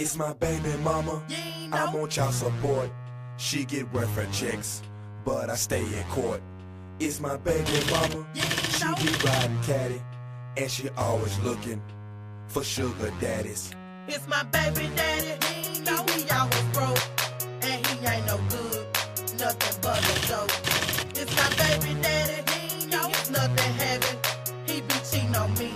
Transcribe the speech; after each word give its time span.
It's 0.00 0.16
my 0.16 0.32
baby 0.32 0.72
mama. 0.82 1.22
I'm 1.72 1.94
on 1.94 2.08
child 2.08 2.32
support. 2.32 2.90
She 3.36 3.66
get 3.66 3.92
welfare 3.92 4.26
checks, 4.32 4.80
but 5.26 5.50
I 5.50 5.56
stay 5.56 5.84
in 5.84 6.04
court. 6.04 6.40
It's 6.98 7.20
my 7.20 7.36
baby 7.36 7.70
mama. 7.90 8.26
She 8.32 8.86
be 9.04 9.12
riding 9.26 9.60
caddy, 9.62 10.00
and 10.56 10.70
she 10.70 10.88
always 10.96 11.38
looking 11.40 11.82
for 12.48 12.64
sugar 12.64 13.12
daddies. 13.20 13.72
It's 14.08 14.26
my 14.26 14.42
baby 14.44 14.88
daddy. 14.96 15.36
He 15.52 15.80
know 15.80 16.02
he 16.06 16.24
always 16.30 16.62
broke. 16.72 17.04
And 17.60 17.86
he 17.86 18.06
ain't 18.06 18.24
no 18.24 18.38
good. 18.48 18.86
Nothing 19.38 19.80
but 19.82 20.00
a 20.00 20.26
joke. 20.26 20.50
It's 21.14 21.36
my 21.36 21.48
baby 21.60 22.00
daddy. 22.00 22.42
It's 22.90 23.30
nothing 23.30 23.74
heavy. 23.74 24.16
He 24.64 24.80
be 24.80 24.94
cheating 25.04 25.36
on 25.36 25.52
me. 25.58 25.74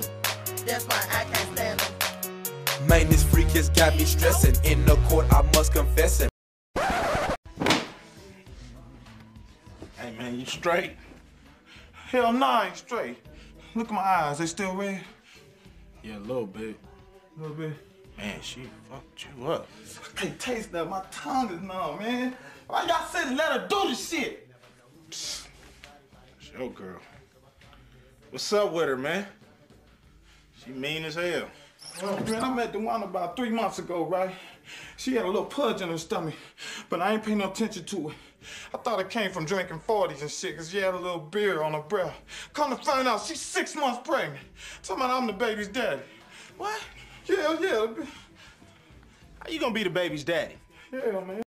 That's 0.65 0.87
why 0.87 1.05
I 1.13 1.25
can't 1.25 1.44
stand 3.17 3.33
him. 3.33 3.39
Man, 3.39 3.49
this 3.49 3.49
freak 3.49 3.49
has 3.57 3.69
got 3.71 3.97
me 3.97 4.05
stressing. 4.05 4.57
In 4.65 4.85
the 4.85 4.97
court, 5.09 5.27
I 5.33 5.43
must 5.55 5.73
confess 5.73 6.21
it. 6.21 6.31
Hey 9.97 10.13
man, 10.19 10.39
you 10.39 10.47
straight? 10.47 10.93
Hell 11.93 12.33
no, 12.33 12.47
I 12.47 12.67
ain't 12.67 12.77
straight. 12.77 13.19
Look 13.75 13.89
at 13.89 13.95
my 13.95 14.01
eyes, 14.01 14.39
they 14.39 14.47
still 14.47 14.75
red? 14.75 15.01
Yeah, 16.03 16.19
a 16.19 16.21
little 16.21 16.47
bit. 16.47 16.77
A 17.37 17.41
little 17.41 17.57
bit. 17.57 17.73
Man, 18.17 18.41
she 18.43 18.69
fucked 18.89 19.27
you 19.39 19.49
up. 19.49 19.67
I 20.05 20.21
can't 20.21 20.39
taste 20.39 20.71
that. 20.73 20.89
My 20.89 21.03
tongue 21.11 21.51
is 21.51 21.61
numb, 21.61 21.99
man. 21.99 22.37
Why 22.69 22.87
y'all 22.87 23.07
said 23.07 23.37
let 23.37 23.53
her 23.53 23.67
do 23.69 23.89
the 23.89 23.95
shit? 23.95 24.49
It's 25.09 25.49
your 26.57 26.71
girl. 26.71 27.01
What's 28.31 28.53
up 28.53 28.73
with 28.73 28.89
her, 28.89 28.97
man? 28.97 29.27
She 30.65 30.71
mean 30.71 31.05
as 31.05 31.17
hell. 31.17 31.49
Man, 32.03 32.43
I 32.43 32.55
met 32.55 32.73
the 32.73 32.79
one 32.81 33.03
about 33.03 33.37
three 33.37 33.51
months 33.51 33.79
ago, 33.79 34.05
right? 34.07 34.35
She 34.97 35.15
had 35.15 35.25
a 35.25 35.29
little 35.29 35.45
pudge 35.45 35.81
in 35.81 35.89
her 35.89 35.99
stomach, 35.99 36.35
but 36.89 37.01
I 37.01 37.13
ain't 37.13 37.23
paying 37.25 37.39
no 37.39 37.51
attention 37.51 37.85
to 37.85 38.11
it. 38.11 38.15
I 38.75 38.79
thought 38.79 39.01
it 39.01 39.11
came 39.11 39.31
from 39.31 39.45
drinking 39.45 39.81
40s 39.87 40.21
and 40.21 40.31
shit, 40.31 40.57
cause 40.57 40.71
she 40.71 40.79
had 40.79 40.95
a 40.95 40.99
little 40.99 41.21
beer 41.21 41.63
on 41.63 41.73
her 41.73 41.81
breath. 41.83 42.15
Come 42.53 42.77
to 42.77 42.83
find 42.83 43.07
out, 43.07 43.23
she's 43.23 43.41
six 43.41 43.75
months 43.77 44.01
pregnant. 44.07 44.45
Talking 44.83 45.05
about 45.05 45.17
I'm 45.17 45.27
the 45.27 45.33
baby's 45.33 45.69
daddy. 45.69 46.03
What? 46.59 46.81
Yeah, 47.27 47.57
yeah, 47.61 47.87
How 49.41 49.51
you 49.51 49.61
gonna 49.61 49.73
be 49.73 49.85
the 49.85 49.91
baby's 49.91 50.25
daddy? 50.25 50.57
yeah, 50.93 51.21
man. 51.21 51.44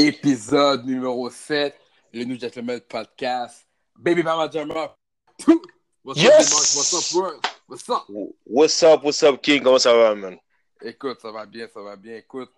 Épisode 0.00 0.86
numéro 0.86 1.28
7, 1.28 1.74
le 2.12 2.22
New 2.24 2.38
Gentleman 2.38 2.80
Podcast. 2.88 3.66
Baby 3.98 4.22
Mama 4.22 4.48
Jammer. 4.48 4.86
What's 6.04 6.20
Yes! 6.22 6.52
up? 6.52 6.76
What's 6.76 6.94
up? 6.94 7.46
What's 7.66 7.88
up? 7.90 8.04
What's 8.46 8.82
up, 8.84 9.02
what's 9.02 9.22
up, 9.24 9.42
King? 9.42 9.60
Comment 9.60 9.80
ça 9.80 9.92
va, 9.92 10.14
man? 10.14 10.38
Écoute, 10.82 11.18
ça 11.20 11.32
va 11.32 11.46
bien, 11.46 11.66
ça 11.66 11.82
va 11.82 11.96
bien. 11.96 12.14
Écoute, 12.14 12.52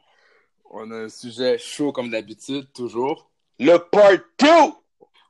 on 0.71 0.91
a 0.91 0.97
un 0.97 1.09
sujet 1.09 1.57
chaud 1.57 1.93
comme 1.93 2.11
d'habitude, 2.11 2.71
toujours. 2.75 3.31
Le 3.59 3.79
part 3.79 4.19
2! 4.39 4.47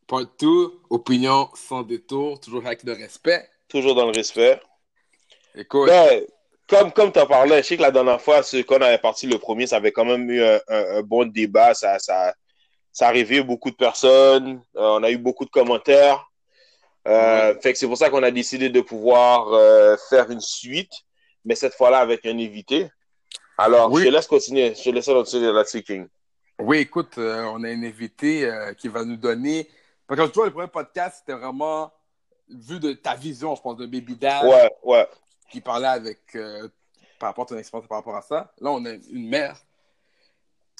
Part 0.08 0.26
2, 0.40 0.48
opinion 0.90 1.48
sans 1.54 1.84
détour, 1.84 2.40
toujours 2.40 2.66
avec 2.66 2.82
le 2.82 2.92
respect. 2.94 3.48
Toujours 3.68 3.94
dans 3.94 4.06
le 4.06 4.12
respect. 4.12 4.60
Écoute, 5.54 5.86
Ben, 5.88 6.26
comme, 6.70 6.92
comme 6.92 7.12
tu 7.12 7.18
en 7.18 7.26
parlais, 7.26 7.62
je 7.62 7.68
sais 7.68 7.76
que 7.76 7.82
la 7.82 7.90
dernière 7.90 8.20
fois, 8.20 8.42
ce 8.42 8.62
qu'on 8.62 8.80
avait 8.80 8.98
parti 8.98 9.26
le 9.26 9.38
premier, 9.38 9.66
ça 9.66 9.76
avait 9.76 9.92
quand 9.92 10.04
même 10.06 10.30
eu 10.30 10.42
un, 10.42 10.60
un- 10.68 10.98
un 10.98 11.02
bon 11.02 11.30
débat. 11.30 11.74
Ça, 11.74 11.98
ça, 11.98 12.34
ça 12.92 13.08
a 13.08 13.10
réveillé 13.10 13.42
beaucoup 13.42 13.70
de 13.70 13.76
personnes. 13.76 14.62
Euh, 14.76 14.98
on 14.98 15.02
a 15.02 15.10
eu 15.10 15.18
beaucoup 15.18 15.44
de 15.44 15.50
commentaires. 15.50 16.26
Euh, 17.08 17.54
Fait 17.60 17.72
que 17.72 17.78
c'est 17.78 17.86
pour 17.86 17.96
ça 17.98 18.08
qu'on 18.10 18.22
a 18.22 18.30
décidé 18.30 18.68
de 18.68 18.80
pouvoir 18.80 19.52
euh, 19.52 19.96
faire 20.08 20.30
une 20.30 20.40
suite, 20.40 20.92
mais 21.44 21.54
cette 21.54 21.74
fois-là 21.74 21.98
avec 21.98 22.24
un 22.26 22.38
invité. 22.38 22.88
Alors, 23.58 23.90
Oui. 23.92 24.02
je 24.02 24.08
te 24.08 24.12
laisse 24.12 24.26
continuer. 24.26 24.74
Je 24.74 24.82
te 24.82 24.90
laisse 24.90 25.06
continuer 25.06 25.52
là-dessus, 25.52 25.82
King. 25.82 26.06
oui, 26.60 26.78
écoute, 26.78 27.14
on 27.18 27.64
a 27.64 27.68
un 27.68 27.82
invité 27.82 28.50
qui 28.78 28.88
va 28.88 29.04
nous 29.04 29.16
donner. 29.16 29.68
Parce 30.06 30.20
que 30.20 30.26
tu 30.26 30.34
vois, 30.34 30.46
le 30.46 30.52
premier 30.52 30.68
podcast, 30.68 31.18
c'était 31.20 31.38
vraiment 31.38 31.90
vu 32.48 32.80
de 32.80 32.92
ta 32.92 33.14
vision, 33.14 33.54
je 33.54 33.62
pense, 33.62 33.76
de 33.76 33.86
Baby 33.86 34.16
Dad. 34.16 34.44
Ouais, 34.44 34.70
ouais. 34.82 35.08
Qui 35.50 35.60
parlait 35.60 35.88
avec 35.88 36.20
euh, 36.36 36.68
par 37.18 37.30
rapport 37.30 37.44
à 37.44 37.48
ton 37.48 37.58
expérience 37.58 37.88
par 37.88 37.98
rapport 37.98 38.16
à 38.16 38.22
ça. 38.22 38.52
Là, 38.60 38.70
on 38.70 38.84
a 38.86 38.90
une 38.92 39.28
mère, 39.28 39.56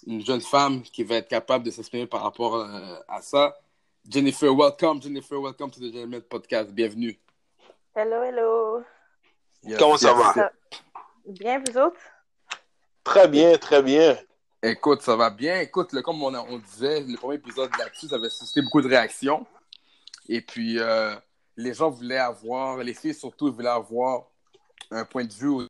une 0.06 0.24
jeune 0.24 0.40
femme 0.40 0.82
qui 0.82 1.02
va 1.02 1.16
être 1.16 1.28
capable 1.28 1.64
de 1.64 1.70
s'exprimer 1.70 2.06
par 2.06 2.22
rapport 2.22 2.54
euh, 2.54 2.96
à 3.08 3.20
ça. 3.20 3.56
Jennifer, 4.08 4.54
welcome. 4.54 5.02
Jennifer, 5.02 5.38
welcome 5.40 5.70
to 5.70 5.80
the 5.80 5.92
Gentleman 5.92 6.22
Podcast. 6.22 6.70
Bienvenue. 6.70 7.18
Hello, 7.94 8.22
hello. 8.22 8.82
Yes, 9.64 9.78
Comment 9.78 9.96
ça 9.98 10.14
va? 10.14 10.32
Ça- 10.32 10.52
Bien, 11.26 11.58
vous 11.66 11.76
autres? 11.76 12.00
Très 13.04 13.28
bien, 13.28 13.58
très 13.58 13.82
bien. 13.82 14.16
Écoute, 14.62 15.02
ça 15.02 15.16
va 15.16 15.28
bien. 15.30 15.60
Écoute, 15.60 16.00
comme 16.02 16.22
on, 16.22 16.32
a- 16.34 16.40
on 16.48 16.58
disait, 16.58 17.00
le 17.02 17.16
premier 17.16 17.34
épisode 17.34 17.70
là-dessus, 17.78 18.08
ça 18.08 18.16
avait 18.16 18.30
suscité 18.30 18.62
beaucoup 18.62 18.80
de 18.80 18.88
réactions. 18.88 19.46
Et 20.28 20.40
puis, 20.40 20.78
euh, 20.78 21.14
les 21.56 21.74
gens 21.74 21.90
voulaient 21.90 22.16
avoir, 22.18 22.78
les 22.78 22.94
filles 22.94 23.14
surtout, 23.14 23.52
voulaient 23.52 23.68
avoir 23.68 24.29
un 24.90 25.04
point 25.04 25.24
de 25.24 25.32
vue. 25.32 25.66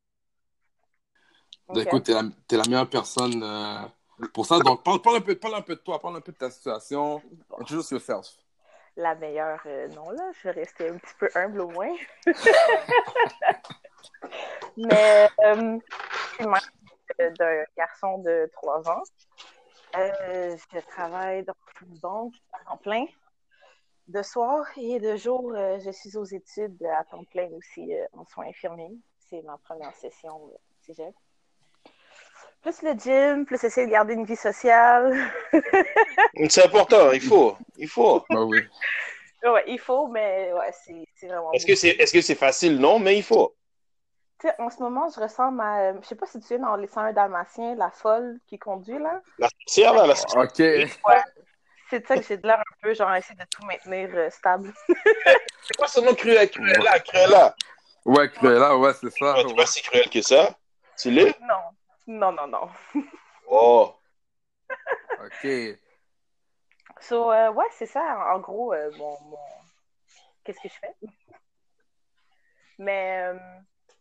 Ok. 1.69 1.77
Écoute, 1.77 2.05
t'es 2.05 2.15
la, 2.15 2.23
t'es 2.49 2.57
la 2.57 2.65
meilleure 2.65 2.89
personne 2.91 3.43
euh, 3.43 4.27
pour 4.33 4.47
ça. 4.47 4.59
Donc, 4.59 4.83
parle, 4.83 5.01
parle 5.01 5.17
un 5.17 5.21
peu, 5.21 5.35
parle 5.37 5.57
un 5.57 5.63
peu 5.63 5.75
de 5.75 5.81
toi, 5.81 6.01
parle 6.01 6.17
un 6.17 6.21
peu 6.21 6.33
de 6.33 6.39
ta 6.39 6.51
situation. 6.51 7.23
Introduce 7.59 7.91
yourself. 7.91 8.27
La 8.97 9.15
meilleure, 9.15 9.61
euh, 9.67 9.89
non, 9.89 10.11
là. 10.11 10.31
Je 10.35 10.49
vais 10.49 10.61
rester 10.61 10.89
un 10.89 10.99
petit 10.99 11.15
peu 11.19 11.29
humble 11.35 11.61
au 11.61 11.71
moins. 11.71 11.95
Mais, 14.77 15.29
euh, 15.45 15.79
je 16.33 16.37
suis 16.37 16.47
mère 16.47 16.71
d'un 17.39 17.65
garçon 17.77 18.19
de 18.19 18.51
3 18.55 18.89
ans. 18.91 19.03
Euh, 19.97 20.57
je 20.73 20.81
travaille 20.81 21.45
dans 21.45 21.55
une 21.83 21.99
banque 21.99 22.35
à 22.53 22.59
temps 22.65 22.77
plein. 22.77 23.07
De 24.11 24.23
soir 24.23 24.67
et 24.77 24.99
de 24.99 25.17
jour, 25.17 25.53
euh, 25.55 25.79
je 25.85 25.93
suis 25.93 26.17
aux 26.17 26.25
études 26.25 26.83
à 26.99 27.05
temps 27.05 27.23
plein 27.31 27.49
aussi 27.57 27.95
euh, 27.95 28.05
en 28.13 28.25
soins 28.25 28.47
infirmiers. 28.49 28.91
C'est 29.29 29.41
ma 29.43 29.57
première 29.59 29.95
session 29.95 30.51
euh, 30.53 30.57
cégep. 30.81 31.15
Plus 32.61 32.83
le 32.83 32.95
gym, 32.95 33.47
plus 33.47 33.63
essayer 33.63 33.87
de 33.87 33.93
garder 33.93 34.15
une 34.15 34.25
vie 34.25 34.35
sociale. 34.35 35.17
C'est 36.49 36.65
important, 36.65 37.13
il 37.13 37.21
faut. 37.21 37.57
Il 37.77 37.87
faut. 37.87 38.25
Bah 38.29 38.43
oui. 38.43 38.59
Ouais, 39.45 39.65
il 39.69 39.79
faut, 39.79 40.09
mais 40.09 40.53
ouais, 40.55 40.73
c'est 40.73 41.05
c'est 41.15 41.29
vraiment. 41.29 41.53
Est-ce 41.53 41.67
que 41.67 41.77
c'est 41.77 41.91
est 41.91 42.13
-ce 42.13 42.21
c'est 42.21 42.35
facile? 42.35 42.79
Non, 42.79 42.99
mais 42.99 43.17
il 43.17 43.23
faut. 43.23 43.55
Tu 44.41 44.49
sais, 44.49 44.55
en 44.59 44.71
ce 44.71 44.83
moment, 44.83 45.09
je 45.15 45.21
ressemble 45.21 45.61
à. 45.61 45.95
Je 46.01 46.07
sais 46.07 46.17
pas 46.17 46.27
si 46.27 46.41
tu 46.41 46.55
es 46.55 46.59
dans 46.59 46.75
Les 46.75 46.89
101 46.89 47.13
Dalmatiens, 47.13 47.77
la 47.77 47.91
folle 47.91 48.41
qui 48.49 48.59
conduit, 48.59 48.99
là. 48.99 49.23
La 49.39 49.49
sorcière, 49.61 49.95
là, 49.95 50.07
la 50.07 50.17
sorcière. 50.17 50.43
OK. 50.43 50.61
C'est 51.91 52.01
de 52.01 52.07
ça 52.07 52.17
que 52.17 52.23
j'ai 52.23 52.37
de 52.37 52.47
l'air 52.47 52.61
un 52.61 52.77
peu, 52.81 52.95
genre, 52.95 53.13
essayer 53.17 53.35
de 53.35 53.45
tout 53.51 53.65
maintenir 53.67 54.09
euh, 54.15 54.31
stable. 54.31 54.73
C'est 55.63 55.77
quoi 55.77 55.89
son 55.89 56.03
nom 56.03 56.15
Cruella? 56.15 56.47
Cruella, 56.47 57.01
Cruella. 57.01 57.57
Ouais, 58.05 58.31
Cruella, 58.31 58.77
ouais, 58.77 58.93
c'est 58.95 59.11
ça. 59.11 59.35
Tu 59.41 59.47
ouais. 59.47 59.55
pas 59.57 59.67
si 59.67 59.83
cruel 59.83 60.09
que 60.09 60.23
ça? 60.23 60.57
Tu 60.97 61.11
l'es? 61.11 61.35
Non, 61.41 61.77
non, 62.07 62.33
non, 62.33 62.47
non. 62.47 62.71
Oh. 63.53 63.95
OK. 65.19 65.49
So, 67.01 67.33
euh, 67.33 67.51
ouais, 67.51 67.67
c'est 67.73 67.87
ça, 67.87 68.01
en 68.33 68.39
gros, 68.39 68.73
euh, 68.73 68.91
mon. 68.97 69.21
mon- 69.23 69.39
Qu'est-ce 70.45 70.61
que 70.61 70.69
je 70.69 70.75
fais? 70.75 70.95
Mais, 72.79 73.23
euh, 73.25 73.39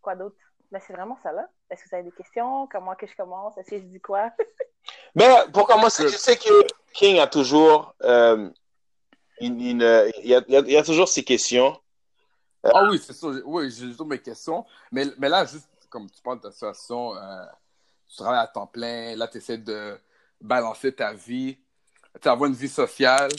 quoi 0.01 0.15
d'autre? 0.15 0.37
Ben, 0.71 0.79
c'est 0.85 0.93
vraiment 0.93 1.17
ça, 1.23 1.31
là. 1.31 1.47
Est-ce 1.69 1.83
que 1.83 1.89
vous 1.89 1.95
avez 1.95 2.03
des 2.03 2.15
questions? 2.15 2.67
Comment 2.67 2.95
que 2.95 3.07
je 3.07 3.15
commence? 3.15 3.57
Est-ce 3.57 3.71
que 3.71 3.79
je 3.79 3.83
dis 3.85 3.99
quoi? 3.99 4.31
Ben, 5.15 5.51
pour 5.51 5.67
commencer, 5.67 6.07
je 6.07 6.15
sais 6.17 6.37
que 6.37 6.49
King 6.93 7.19
a 7.19 7.27
toujours, 7.27 7.93
euh, 8.03 8.49
une, 9.39 9.59
une- 9.61 10.11
il, 10.23 10.29
y 10.29 10.35
a, 10.35 10.41
il 10.47 10.71
y 10.71 10.83
toujours 10.83 11.07
ses 11.07 11.23
questions. 11.23 11.79
Ah 12.63 12.87
oui, 12.89 13.01
c'est 13.03 13.13
ça. 13.13 13.27
Oui, 13.45 13.71
j'ai 13.71 13.89
toujours 13.91 14.07
mes 14.07 14.19
questions. 14.19 14.65
Mais, 14.91 15.05
mais 15.17 15.29
là, 15.29 15.45
juste 15.45 15.69
comme 15.89 16.09
tu 16.09 16.21
parles 16.21 16.37
de 16.39 16.43
ta 16.43 16.51
situation, 16.51 17.15
euh, 17.15 17.45
tu 18.07 18.17
travailles 18.17 18.39
à 18.41 18.47
temps 18.47 18.67
plein, 18.67 19.15
là, 19.15 19.27
tu 19.27 19.37
essaies 19.37 19.57
de 19.57 19.97
balancer 20.41 20.93
ta 20.93 21.13
vie, 21.13 21.57
tu 22.21 22.27
avoir 22.27 22.49
une 22.49 22.55
vie 22.55 22.67
sociale, 22.69 23.31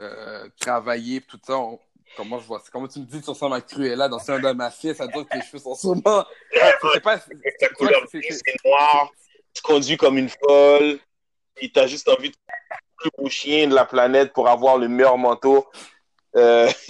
euh, 0.00 0.48
travailler, 0.60 1.20
tout 1.22 1.38
ça. 1.44 1.56
on- 1.58 1.78
comment 2.16 2.38
je 2.38 2.46
vois 2.46 2.60
ça? 2.60 2.66
Comment 2.72 2.88
tu 2.88 3.00
me 3.00 3.04
dis 3.04 3.20
que 3.20 3.24
tu 3.24 3.30
ressembles 3.30 3.56
à 3.56 3.60
Cruella 3.60 4.08
dans 4.08 4.30
un 4.30 4.38
de 4.38 4.52
ma 4.52 4.70
fille, 4.70 4.94
ça 4.94 5.06
veut 5.06 5.12
dire 5.12 5.26
que 5.28 5.38
tes 5.38 5.42
cheveux 5.44 5.58
sont 5.58 5.74
sûrement. 5.74 6.24
C'est 6.92 7.00
pas. 7.02 7.18
Ta 7.58 7.68
couleur 7.70 8.00
c'est 8.10 8.20
noir, 8.64 9.10
tu 9.52 9.62
conduis 9.62 9.96
comme 9.96 10.18
une 10.18 10.28
folle, 10.28 10.98
puis 11.56 11.72
t'as 11.72 11.86
juste 11.86 12.08
envie 12.08 12.30
de 12.30 12.36
plus 12.98 13.10
beau 13.18 13.28
chien 13.28 13.66
de 13.68 13.74
la 13.74 13.84
planète 13.84 14.32
pour 14.32 14.48
avoir 14.48 14.78
le 14.78 14.88
meilleur 14.88 15.18
manteau. 15.18 15.66
Euh, 16.36 16.70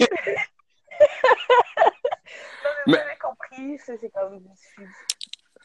Vous 2.85 2.93
Mais- 2.93 3.17
compris, 3.21 3.79
c'est 3.85 4.11
comme. 4.13 4.43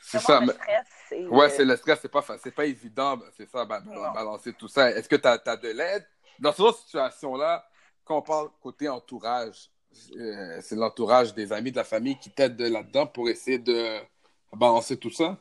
C'est 0.02 0.18
ça. 0.18 0.40
le 0.40 0.46
mais- 0.46 0.52
stress. 0.52 0.86
et, 1.12 1.26
Ouais, 1.28 1.48
c'est 1.48 1.64
le 1.64 1.76
stress, 1.76 2.00
c'est 2.02 2.10
pas, 2.10 2.24
c'est 2.42 2.50
pas 2.54 2.64
évident, 2.66 3.16
ben, 3.16 3.26
c'est 3.36 3.48
ça, 3.48 3.64
ba- 3.64 3.80
ba- 3.80 3.92
Non. 3.94 4.10
balancer 4.12 4.52
tout 4.54 4.68
ça. 4.68 4.90
Est-ce 4.90 5.08
que 5.08 5.16
tu 5.16 5.28
as, 5.28 5.56
de 5.56 5.68
l'aide? 5.68 6.06
Dans 6.40 6.52
cette 6.52 6.74
situation-là, 6.74 7.64
quand 8.04 8.18
on 8.18 8.22
parle 8.22 8.48
côté 8.60 8.88
entourage, 8.88 9.70
euh, 10.16 10.58
c'est 10.60 10.74
l'entourage 10.74 11.34
des 11.34 11.52
amis, 11.52 11.70
de 11.70 11.76
la 11.76 11.84
famille 11.84 12.18
qui 12.18 12.30
t'aident 12.30 12.56
de 12.56 12.68
là-dedans 12.68 13.06
pour 13.06 13.28
essayer 13.28 13.58
de 13.58 13.98
balancer 14.52 14.96
tout 14.98 15.10
ça? 15.10 15.36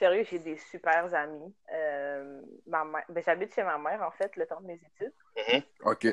Sérieux, 0.00 0.24
j'ai 0.24 0.38
des 0.38 0.56
super 0.56 1.14
amis. 1.14 1.54
Euh, 1.74 2.40
ma 2.66 2.84
mère- 2.86 3.04
ben, 3.10 3.22
J'habite 3.22 3.54
chez 3.54 3.62
ma 3.62 3.76
mère, 3.76 4.00
en 4.02 4.10
fait, 4.10 4.34
le 4.36 4.46
temps 4.46 4.60
de 4.62 4.66
mes 4.66 4.80
études. 4.96 5.12
OK. 5.84 6.06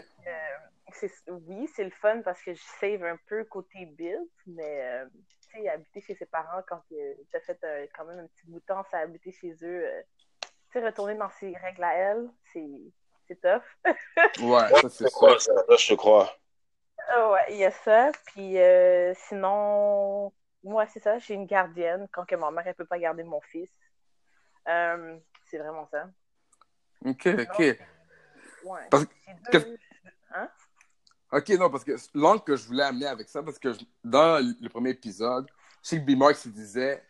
C'est- 0.92 1.30
Oui, 1.30 1.69
c'est 1.74 1.86
le 1.86 1.92
fun 1.92 2.22
parce 2.22 2.42
que 2.44 2.54
je 2.54 2.62
save 2.81 3.04
un 3.04 3.18
peu 3.28 3.45
côté 3.45 3.86
build, 3.86 4.28
mais 4.45 4.81
euh, 4.84 5.06
tu 5.51 5.62
sais, 5.62 5.69
habiter 5.69 6.01
chez 6.01 6.16
ses 6.16 6.25
parents 6.25 6.62
quand 6.68 6.81
tu 6.89 6.98
as 7.34 7.39
fait 7.39 7.57
euh, 7.63 7.88
quand 7.95 8.04
même 8.06 8.19
un 8.19 8.28
petit 8.28 8.45
bout 8.48 8.60
de 8.60 8.66
temps, 8.66 8.84
ça 8.92 9.00
habiter 9.00 9.31
chez 9.31 9.54
eux, 9.63 9.86
euh, 9.88 10.01
tu 10.42 10.50
sais, 10.74 10.86
retourner 10.86 11.16
dans 11.16 11.30
ses 11.30 11.56
règles 11.56 11.83
à 11.83 11.94
elle, 11.95 12.30
c'est 12.51 12.68
c'est 13.28 13.40
tough. 13.40 13.63
Ouais, 14.42 14.74
ça 14.81 14.90
c'est 14.90 15.06
Je 15.06 15.12
crois, 15.12 15.40
sûr. 15.40 15.54
ça, 15.54 15.75
je 15.78 15.88
te 15.88 15.94
crois. 15.94 16.38
Ah 17.10 17.31
ouais, 17.31 17.45
il 17.51 17.57
y 17.57 17.66
a 17.66 17.72
ça. 17.72 18.12
Puis 18.28 18.57
euh, 18.60 19.13
sinon, 19.16 20.33
moi, 20.68 20.86
c'est 20.88 21.00
ça, 21.00 21.18
j'ai 21.19 21.34
une 21.34 21.46
gardienne 21.46 22.08
quand 22.12 22.25
que 22.25 22.36
ma 22.36 22.52
mère, 22.52 22.66
elle 22.68 22.75
peut 22.75 22.86
pas 22.86 23.00
garder 23.00 23.24
mon 23.24 23.42
fils. 23.42 23.69
Euh, 24.68 25.18
c'est 25.46 25.58
vraiment 25.58 25.88
ça. 25.92 26.10
OK, 27.06 27.28
OK. 27.28 27.60
Ouais. 28.66 28.81
Parce- 28.92 29.06
Hein? 30.31 30.50
OK, 31.31 31.50
non, 31.52 31.69
parce 31.69 31.84
que 31.84 31.94
l'angle 32.14 32.44
que 32.44 32.56
je 32.56 32.66
voulais 32.68 32.84
amener 32.84 33.06
avec 33.06 33.30
ça, 33.30 33.42
parce 33.42 33.58
que 33.60 33.72
je- 33.74 33.80
dans 34.04 34.40
le 34.44 34.69
premier 34.69 34.90
épisode, 34.92 35.48
que 35.90 35.96
B-Mark 35.98 36.36
se 36.36 36.50
disait 36.50 37.02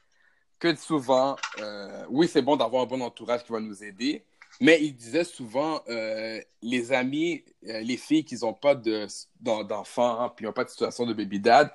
que 0.59 0.75
souvent, 0.75 1.35
euh, 1.59 2.05
oui, 2.09 2.27
c'est 2.27 2.41
bon 2.41 2.55
d'avoir 2.55 2.83
un 2.83 2.85
bon 2.85 3.01
entourage 3.01 3.43
qui 3.43 3.51
va 3.51 3.59
nous 3.59 3.83
aider, 3.83 4.23
mais 4.61 4.81
il 4.83 4.93
disait 4.95 5.23
souvent, 5.23 5.81
euh, 5.89 6.39
les 6.61 6.91
amis, 6.91 7.43
les 7.61 7.97
filles 7.97 8.23
qui 8.25 8.35
n'ont 8.41 8.53
pas 8.53 8.75
de- 8.75 9.07
d'en- 9.39 9.63
d'enfants, 9.63 10.29
puis 10.29 10.45
n'ont 10.45 10.53
pas 10.53 10.63
de 10.63 10.69
situation 10.69 11.05
de 11.05 11.13
baby 11.13 11.39
dad, 11.39 11.71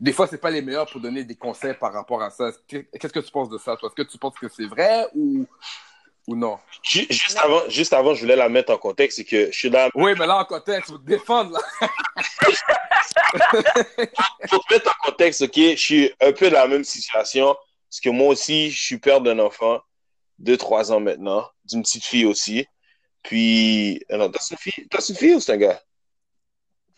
des 0.00 0.12
fois, 0.12 0.26
c'est 0.26 0.38
pas 0.38 0.50
les 0.50 0.62
meilleurs 0.62 0.90
pour 0.90 1.00
donner 1.00 1.24
des 1.24 1.36
conseils 1.36 1.74
par 1.74 1.92
rapport 1.92 2.22
à 2.22 2.30
ça. 2.30 2.50
Qu'est-ce 2.68 3.12
que 3.12 3.20
tu 3.20 3.30
penses 3.30 3.48
de 3.48 3.58
ça, 3.58 3.76
toi? 3.76 3.88
Est-ce 3.88 4.02
que 4.04 4.10
tu 4.10 4.18
penses 4.18 4.34
que 4.38 4.48
c'est 4.48 4.66
vrai 4.66 5.06
ou, 5.14 5.46
ou 6.26 6.36
non? 6.36 6.58
Ju- 6.82 7.06
Juste 7.08 7.38
avant, 7.42 7.68
juste 7.68 7.92
avant, 7.92 8.14
je 8.14 8.20
voulais 8.20 8.36
la 8.36 8.48
mettre 8.48 8.72
en 8.72 8.78
contexte, 8.78 9.18
c'est 9.18 9.24
que 9.24 9.46
je 9.50 9.56
suis 9.58 9.70
dans 9.70 9.88
Oui, 9.94 10.12
mais 10.18 10.26
là, 10.26 10.38
en 10.38 10.44
contexte, 10.44 10.90
faut 10.90 10.98
te 10.98 11.06
défendre, 11.06 11.52
là. 11.52 11.60
pour 14.48 14.64
te 14.66 14.74
mettre 14.74 14.90
en 14.90 15.10
contexte, 15.10 15.42
ok, 15.42 15.54
je 15.56 15.76
suis 15.76 16.12
un 16.20 16.32
peu 16.32 16.50
dans 16.50 16.60
la 16.60 16.68
même 16.68 16.84
situation, 16.84 17.56
parce 17.88 18.00
que 18.00 18.10
moi 18.10 18.28
aussi, 18.28 18.70
je 18.70 18.82
suis 18.82 18.98
père 18.98 19.20
d'un 19.20 19.38
enfant 19.38 19.80
de 20.38 20.54
3 20.56 20.92
ans 20.92 21.00
maintenant, 21.00 21.48
d'une 21.64 21.82
petite 21.82 22.04
fille 22.04 22.26
aussi. 22.26 22.66
Puis, 23.22 24.02
euh, 24.10 24.18
non, 24.18 24.30
t'as 24.30 24.40
une 24.50 24.56
fille, 24.58 24.86
t'as 24.88 25.00
une 25.08 25.16
fille 25.16 25.34
ou 25.34 25.40
c'est 25.40 25.52
un 25.52 25.56
gars? 25.56 25.82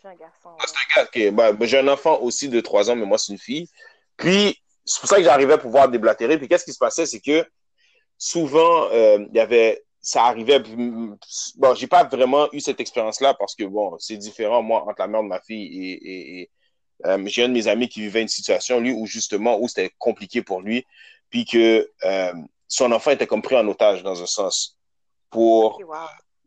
Un 0.03 0.15
garçon. 0.15 0.49
Ah, 0.59 0.65
c'est 0.65 0.75
un 0.75 1.03
gars, 1.03 1.09
ok. 1.09 1.33
Ben, 1.33 1.53
ben, 1.53 1.65
j'ai 1.67 1.79
un 1.79 1.87
enfant 1.87 2.19
aussi 2.21 2.47
de 2.47 2.61
3 2.61 2.89
ans, 2.89 2.95
mais 2.95 3.05
moi, 3.05 3.17
c'est 3.17 3.33
une 3.33 3.39
fille. 3.39 3.67
Puis, 4.15 4.57
c'est 4.85 4.99
pour 5.01 5.09
ça 5.09 5.17
que 5.17 5.23
j'arrivais 5.23 5.53
à 5.53 5.57
pouvoir 5.57 5.89
déblatérer. 5.89 6.37
Puis, 6.37 6.47
qu'est-ce 6.47 6.65
qui 6.65 6.73
se 6.73 6.77
passait, 6.77 7.05
c'est 7.05 7.19
que 7.19 7.45
souvent, 8.17 8.89
euh, 8.91 9.25
il 9.29 9.35
y 9.35 9.39
avait, 9.39 9.83
ça 10.01 10.23
arrivait, 10.25 10.59
bon, 10.59 11.75
j'ai 11.75 11.87
pas 11.87 12.05
vraiment 12.05 12.47
eu 12.53 12.61
cette 12.61 12.79
expérience-là 12.79 13.33
parce 13.33 13.55
que, 13.55 13.65
bon, 13.65 13.97
c'est 13.99 14.17
différent, 14.17 14.61
moi, 14.61 14.83
entre 14.83 14.99
la 14.99 15.07
mère 15.07 15.23
de 15.23 15.27
ma 15.27 15.41
fille 15.41 15.65
et, 15.65 15.91
et, 15.91 16.41
et 16.41 16.51
euh, 17.05 17.21
j'ai 17.27 17.43
un 17.43 17.49
de 17.49 17.53
mes 17.53 17.67
amis 17.67 17.89
qui 17.89 18.01
vivait 18.01 18.21
une 18.21 18.27
situation, 18.27 18.79
lui, 18.79 18.91
où 18.91 19.05
justement, 19.05 19.59
où 19.59 19.67
c'était 19.67 19.91
compliqué 19.97 20.41
pour 20.41 20.61
lui, 20.61 20.85
puis 21.29 21.45
que 21.45 21.89
euh, 22.03 22.33
son 22.67 22.91
enfant 22.91 23.11
était 23.11 23.27
comme 23.27 23.41
pris 23.41 23.55
en 23.57 23.67
otage 23.67 24.03
dans 24.03 24.21
un 24.21 24.25
sens 24.25 24.77
pour 25.29 25.79
wow. 25.81 25.95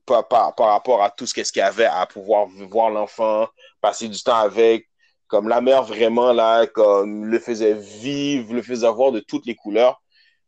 Par, 0.06 0.28
par, 0.28 0.54
rapport 0.56 1.02
à 1.02 1.10
tout 1.10 1.26
ce 1.26 1.34
qu'il 1.34 1.44
y 1.56 1.60
avait 1.60 1.86
à 1.86 2.06
pouvoir 2.06 2.46
voir 2.46 2.90
l'enfant, 2.90 3.48
passer 3.80 4.08
du 4.08 4.20
temps 4.20 4.36
avec, 4.36 4.88
comme 5.28 5.48
la 5.48 5.60
mère 5.60 5.84
vraiment 5.84 6.32
là, 6.32 6.66
comme 6.66 7.26
le 7.26 7.38
faisait 7.38 7.74
vivre, 7.74 8.54
le 8.54 8.62
faisait 8.62 8.90
voir 8.90 9.12
de 9.12 9.20
toutes 9.20 9.46
les 9.46 9.54
couleurs. 9.54 10.02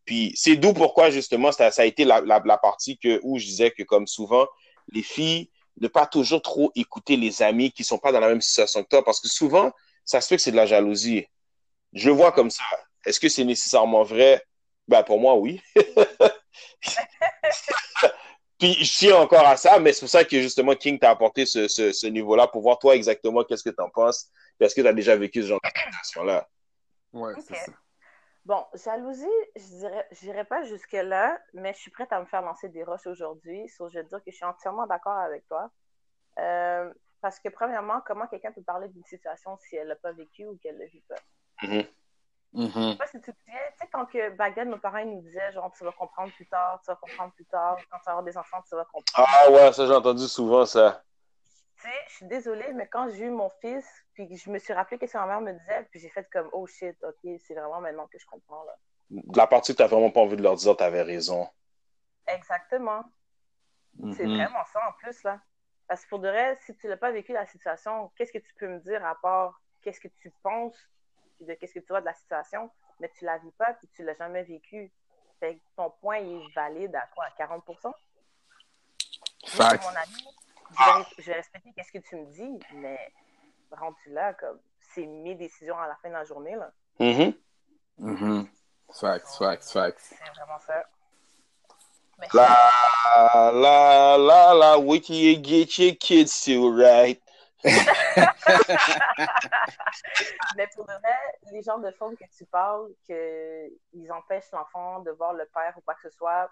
Puis 0.04 0.32
c'est 0.36 0.56
d'où 0.56 0.74
pourquoi 0.74 1.10
justement 1.10 1.52
ça, 1.52 1.70
ça 1.70 1.82
a 1.82 1.84
été 1.86 2.04
la, 2.04 2.20
la, 2.20 2.58
partie 2.58 2.98
que, 2.98 3.20
où 3.22 3.38
je 3.38 3.46
disais 3.46 3.70
que 3.70 3.82
comme 3.82 4.06
souvent, 4.06 4.46
les 4.92 5.02
filles 5.02 5.50
ne 5.80 5.88
pas 5.88 6.06
toujours 6.06 6.42
trop 6.42 6.70
écouter 6.74 7.16
les 7.16 7.42
amis 7.42 7.72
qui 7.72 7.84
sont 7.84 7.98
pas 7.98 8.12
dans 8.12 8.20
la 8.20 8.28
même 8.28 8.42
situation 8.42 8.82
que 8.82 8.88
toi, 8.88 9.04
parce 9.04 9.20
que 9.20 9.28
souvent, 9.28 9.72
ça 10.04 10.20
se 10.20 10.28
fait 10.28 10.36
que 10.36 10.42
c'est 10.42 10.52
de 10.52 10.56
la 10.56 10.66
jalousie. 10.66 11.26
Je 11.92 12.10
vois 12.10 12.32
comme 12.32 12.50
ça. 12.50 12.64
Est-ce 13.06 13.18
que 13.18 13.28
c'est 13.28 13.44
nécessairement 13.44 14.02
vrai? 14.02 14.42
Ben 14.86 15.02
pour 15.02 15.18
moi, 15.18 15.34
oui. 15.36 15.62
Puis 18.64 18.82
je 18.82 18.98
tiens 18.98 19.16
encore 19.16 19.46
à 19.46 19.58
ça, 19.58 19.78
mais 19.78 19.92
c'est 19.92 20.00
pour 20.00 20.08
ça 20.08 20.24
que 20.24 20.40
justement 20.40 20.74
King 20.74 20.98
t'a 20.98 21.10
apporté 21.10 21.44
ce, 21.44 21.68
ce, 21.68 21.92
ce 21.92 22.06
niveau-là 22.06 22.48
pour 22.48 22.62
voir 22.62 22.78
toi 22.78 22.96
exactement 22.96 23.44
qu'est-ce 23.44 23.62
que 23.62 23.68
tu 23.68 23.82
en 23.82 23.90
penses. 23.90 24.30
Est-ce 24.58 24.74
que 24.74 24.80
tu 24.80 24.86
as 24.86 24.94
déjà 24.94 25.14
vécu 25.16 25.42
ce 25.42 25.48
genre 25.48 25.60
de 25.62 25.68
situation-là? 25.68 26.48
C'est 27.42 27.56
ça. 27.56 27.72
Bon, 28.46 28.64
jalousie, 28.72 29.26
je 29.54 30.18
dirais, 30.22 30.46
pas 30.46 30.62
jusque-là, 30.62 31.38
mais 31.52 31.74
je 31.74 31.78
suis 31.80 31.90
prête 31.90 32.10
à 32.10 32.20
me 32.20 32.24
faire 32.24 32.40
lancer 32.40 32.70
des 32.70 32.84
roches 32.84 33.06
aujourd'hui. 33.06 33.68
So, 33.68 33.90
je 33.90 33.98
veux 33.98 34.04
dire 34.04 34.24
que 34.24 34.30
je 34.30 34.36
suis 34.36 34.46
entièrement 34.46 34.86
d'accord 34.86 35.18
avec 35.18 35.46
toi. 35.46 35.70
Euh, 36.38 36.90
parce 37.20 37.38
que, 37.40 37.50
premièrement, 37.50 38.00
comment 38.06 38.26
quelqu'un 38.28 38.52
peut 38.52 38.62
parler 38.62 38.88
d'une 38.88 39.04
situation 39.04 39.58
si 39.58 39.76
elle 39.76 39.88
l'a 39.88 39.96
pas 39.96 40.12
vécu 40.12 40.46
ou 40.46 40.56
qu'elle 40.56 40.78
ne 40.78 40.86
vit 40.86 41.04
pas? 41.06 41.16
Mhm. 42.54 42.70
Je 42.70 42.90
sais 42.92 42.96
pas 42.96 43.06
si 43.08 43.20
tu 43.20 43.32
te 43.32 43.38
souviens, 43.40 43.58
tu 43.72 43.78
sais, 43.80 43.88
quand 43.92 44.06
que 44.06 44.30
back 44.30 44.54
then, 44.54 44.70
nos 44.70 44.78
parents 44.78 44.98
ils 44.98 45.10
nous 45.10 45.22
disaient, 45.22 45.52
genre, 45.52 45.72
tu 45.76 45.84
vas 45.84 45.92
comprendre 45.92 46.32
plus 46.34 46.46
tard, 46.46 46.80
tu 46.84 46.90
vas 46.90 46.96
comprendre 46.96 47.32
plus 47.34 47.44
tard, 47.46 47.76
quand 47.90 47.98
tu 47.98 48.04
vas 48.06 48.12
avoir 48.12 48.24
des 48.24 48.36
enfants, 48.38 48.62
tu 48.68 48.76
vas 48.76 48.84
comprendre. 48.84 49.28
Ah 49.28 49.50
ouais, 49.50 49.72
ça 49.72 49.86
j'ai 49.86 49.92
entendu 49.92 50.26
souvent 50.28 50.64
ça. 50.64 51.02
Tu 51.76 51.90
sais, 51.90 51.96
je 52.08 52.14
suis 52.14 52.26
désolée, 52.26 52.72
mais 52.72 52.86
quand 52.86 53.10
j'ai 53.10 53.24
eu 53.24 53.30
mon 53.30 53.50
fils, 53.60 53.86
puis 54.14 54.36
je 54.36 54.48
me 54.50 54.58
suis 54.58 54.72
rappelé 54.72 54.98
qu'est-ce 54.98 55.14
que 55.14 55.18
ma 55.18 55.26
mère 55.26 55.40
me 55.40 55.52
disait, 55.52 55.86
puis 55.90 55.98
j'ai 55.98 56.08
fait 56.08 56.26
comme, 56.32 56.48
oh 56.52 56.66
shit, 56.66 56.96
ok, 57.02 57.30
c'est 57.44 57.54
vraiment 57.54 57.80
maintenant 57.80 58.06
que 58.06 58.18
je 58.18 58.26
comprends, 58.26 58.64
là. 58.64 58.74
De 59.10 59.36
la 59.36 59.46
partie 59.46 59.72
que 59.72 59.76
tu 59.78 59.82
n'as 59.82 59.88
vraiment 59.88 60.10
pas 60.10 60.20
envie 60.20 60.36
de 60.36 60.42
leur 60.42 60.54
dire, 60.54 60.76
tu 60.76 60.82
avais 60.82 61.02
raison. 61.02 61.48
Exactement. 62.26 63.04
C'est 64.12 64.26
Mhm. 64.26 64.36
vraiment 64.36 64.64
ça 64.72 64.80
en 64.88 64.92
plus, 64.92 65.22
là. 65.24 65.40
Parce 65.86 66.04
que 66.04 66.08
pour 66.08 66.20
de 66.20 66.28
vrai, 66.28 66.56
si 66.64 66.74
tu 66.76 66.86
n'as 66.86 66.96
pas 66.96 67.10
vécu 67.10 67.32
la 67.32 67.46
situation, 67.46 68.10
qu'est-ce 68.16 68.32
que 68.32 68.38
tu 68.38 68.54
peux 68.54 68.68
me 68.68 68.78
dire 68.80 69.04
à 69.04 69.14
part 69.16 69.60
qu'est-ce 69.82 70.00
que 70.00 70.08
tu 70.08 70.32
penses? 70.42 70.78
Puis 71.44 71.54
de 71.54 71.58
qu'est-ce 71.58 71.74
que 71.74 71.80
tu 71.80 71.88
vois 71.88 72.00
de 72.00 72.06
la 72.06 72.14
situation, 72.14 72.70
mais 73.00 73.10
tu 73.18 73.24
la 73.24 73.38
vis 73.38 73.52
pas 73.52 73.74
puis 73.74 73.88
tu 73.94 74.04
l'as 74.04 74.14
jamais 74.14 74.42
vécu. 74.42 74.90
Fait 75.40 75.56
que 75.56 75.60
ton 75.76 75.90
point 75.90 76.18
il 76.18 76.42
est 76.42 76.54
valide 76.54 76.94
à 76.94 77.06
quoi? 77.14 77.24
À 77.24 77.30
40 77.32 77.64
Moi, 77.66 77.94
c'est 79.44 79.58
mon 79.58 79.88
ami. 79.88 80.28
Je 80.70 80.98
vais, 80.98 81.04
je 81.18 81.30
vais 81.30 81.34
respecter 81.34 81.72
qu'est-ce 81.76 81.92
que 81.92 81.98
tu 81.98 82.16
me 82.16 82.26
dis, 82.26 82.58
mais 82.74 83.12
rendu 83.70 84.10
là, 84.10 84.34
comme 84.34 84.58
c'est 84.80 85.06
mes 85.06 85.34
décisions 85.34 85.78
à 85.78 85.86
la 85.86 85.96
fin 85.96 86.08
de 86.08 86.14
la 86.14 86.24
journée, 86.24 86.56
là. 86.56 86.72
Mhm. 86.98 87.34
Mhm. 87.98 88.48
Facts, 88.92 89.28
facts, 89.38 89.70
facts. 89.70 90.00
C'est 90.00 90.30
vraiment 90.34 90.58
ça. 90.60 90.84
Mais 92.18 92.28
La, 92.32 93.50
la, 93.52 94.16
la, 94.18 94.54
la, 94.54 94.78
wiki 94.78 95.32
you 95.32 95.42
get 95.42 95.78
your 95.78 95.96
kids 95.96 96.44
to 96.44 96.70
right. 96.70 97.20
Mais 100.56 100.66
pour 100.74 100.84
de 100.84 100.92
vrai, 100.92 101.38
les 101.50 101.62
genres 101.62 101.80
de 101.80 101.90
femmes 101.92 102.14
que 102.16 102.24
tu 102.36 102.44
parles, 102.46 102.90
qu'ils 103.06 104.12
empêchent 104.12 104.50
l'enfant 104.52 105.00
de 105.00 105.10
voir 105.12 105.32
le 105.32 105.46
père 105.46 105.72
ou 105.76 105.80
quoi 105.80 105.94
que 105.94 106.02
ce 106.02 106.10
soit, 106.10 106.50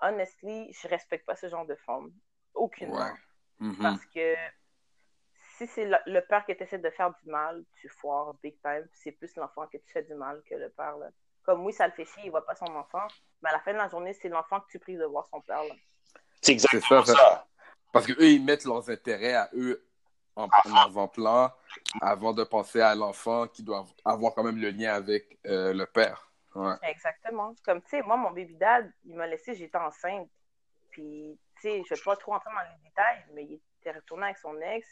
honestly, 0.00 0.72
je 0.72 0.88
respecte 0.88 1.26
pas 1.26 1.36
ce 1.36 1.48
genre 1.48 1.66
de 1.66 1.74
femmes. 1.74 2.10
Aucunement. 2.54 2.96
Ouais. 2.96 3.12
Mhm. 3.58 3.82
Parce 3.82 4.06
que 4.06 4.34
si 5.56 5.66
c'est 5.66 5.84
le, 5.84 5.98
le 6.06 6.20
père 6.20 6.46
qui 6.46 6.52
essaie 6.52 6.78
de 6.78 6.90
faire 6.90 7.12
du 7.22 7.30
mal, 7.30 7.62
tu 7.80 7.88
foires 7.88 8.34
big 8.42 8.56
time. 8.62 8.86
C'est 8.92 9.12
plus 9.12 9.36
l'enfant 9.36 9.66
que 9.66 9.76
tu 9.76 9.92
fais 9.92 10.04
du 10.04 10.14
mal 10.14 10.42
que 10.48 10.54
le 10.54 10.70
père. 10.70 10.96
Là. 10.96 11.10
Comme 11.42 11.66
oui, 11.66 11.72
ça 11.72 11.86
le 11.86 11.92
fait 11.92 12.06
chier, 12.06 12.24
il 12.24 12.30
voit 12.30 12.46
pas 12.46 12.54
son 12.54 12.74
enfant. 12.74 13.06
Mais 13.42 13.50
à 13.50 13.52
la 13.52 13.60
fin 13.60 13.72
de 13.72 13.78
la 13.78 13.88
journée, 13.88 14.14
c'est 14.14 14.30
l'enfant 14.30 14.60
que 14.60 14.70
tu 14.70 14.78
pries 14.78 14.96
de 14.96 15.04
voir 15.04 15.26
son 15.26 15.42
père. 15.42 15.64
Là. 15.64 15.74
C'est 16.40 16.52
exactement 16.52 17.04
C'est 17.04 17.12
ça, 17.12 17.18
ça. 17.18 17.46
Parce 17.92 18.06
qu'eux, 18.06 18.28
ils 18.28 18.44
mettent 18.44 18.64
leurs 18.64 18.88
intérêts 18.90 19.34
à 19.34 19.48
eux 19.54 19.86
en, 20.36 20.44
en 20.44 20.76
avant-plan 20.76 21.50
avant 22.00 22.32
de 22.32 22.44
penser 22.44 22.80
à 22.80 22.94
l'enfant 22.94 23.46
qui 23.48 23.62
doit 23.62 23.84
avoir 24.04 24.34
quand 24.34 24.44
même 24.44 24.58
le 24.60 24.70
lien 24.70 24.92
avec 24.94 25.38
euh, 25.46 25.72
le 25.72 25.86
père. 25.86 26.30
Ouais. 26.54 26.74
Exactement. 26.82 27.54
Comme, 27.64 27.82
tu 27.82 27.88
sais, 27.88 28.02
moi, 28.02 28.16
mon 28.16 28.30
baby 28.30 28.54
dad, 28.56 28.90
il 29.04 29.14
m'a 29.16 29.26
laissé, 29.26 29.54
j'étais 29.54 29.76
enceinte. 29.78 30.28
Puis, 30.90 31.38
tu 31.56 31.62
sais, 31.62 31.82
je 31.86 31.94
vais 31.94 32.00
pas 32.02 32.16
trop 32.16 32.34
entrer 32.34 32.50
dans 32.50 32.60
les 32.62 32.88
détails, 32.88 33.24
mais 33.34 33.44
il 33.44 33.60
était 33.80 33.92
retourné 33.92 34.24
avec 34.24 34.38
son 34.38 34.58
ex. 34.60 34.86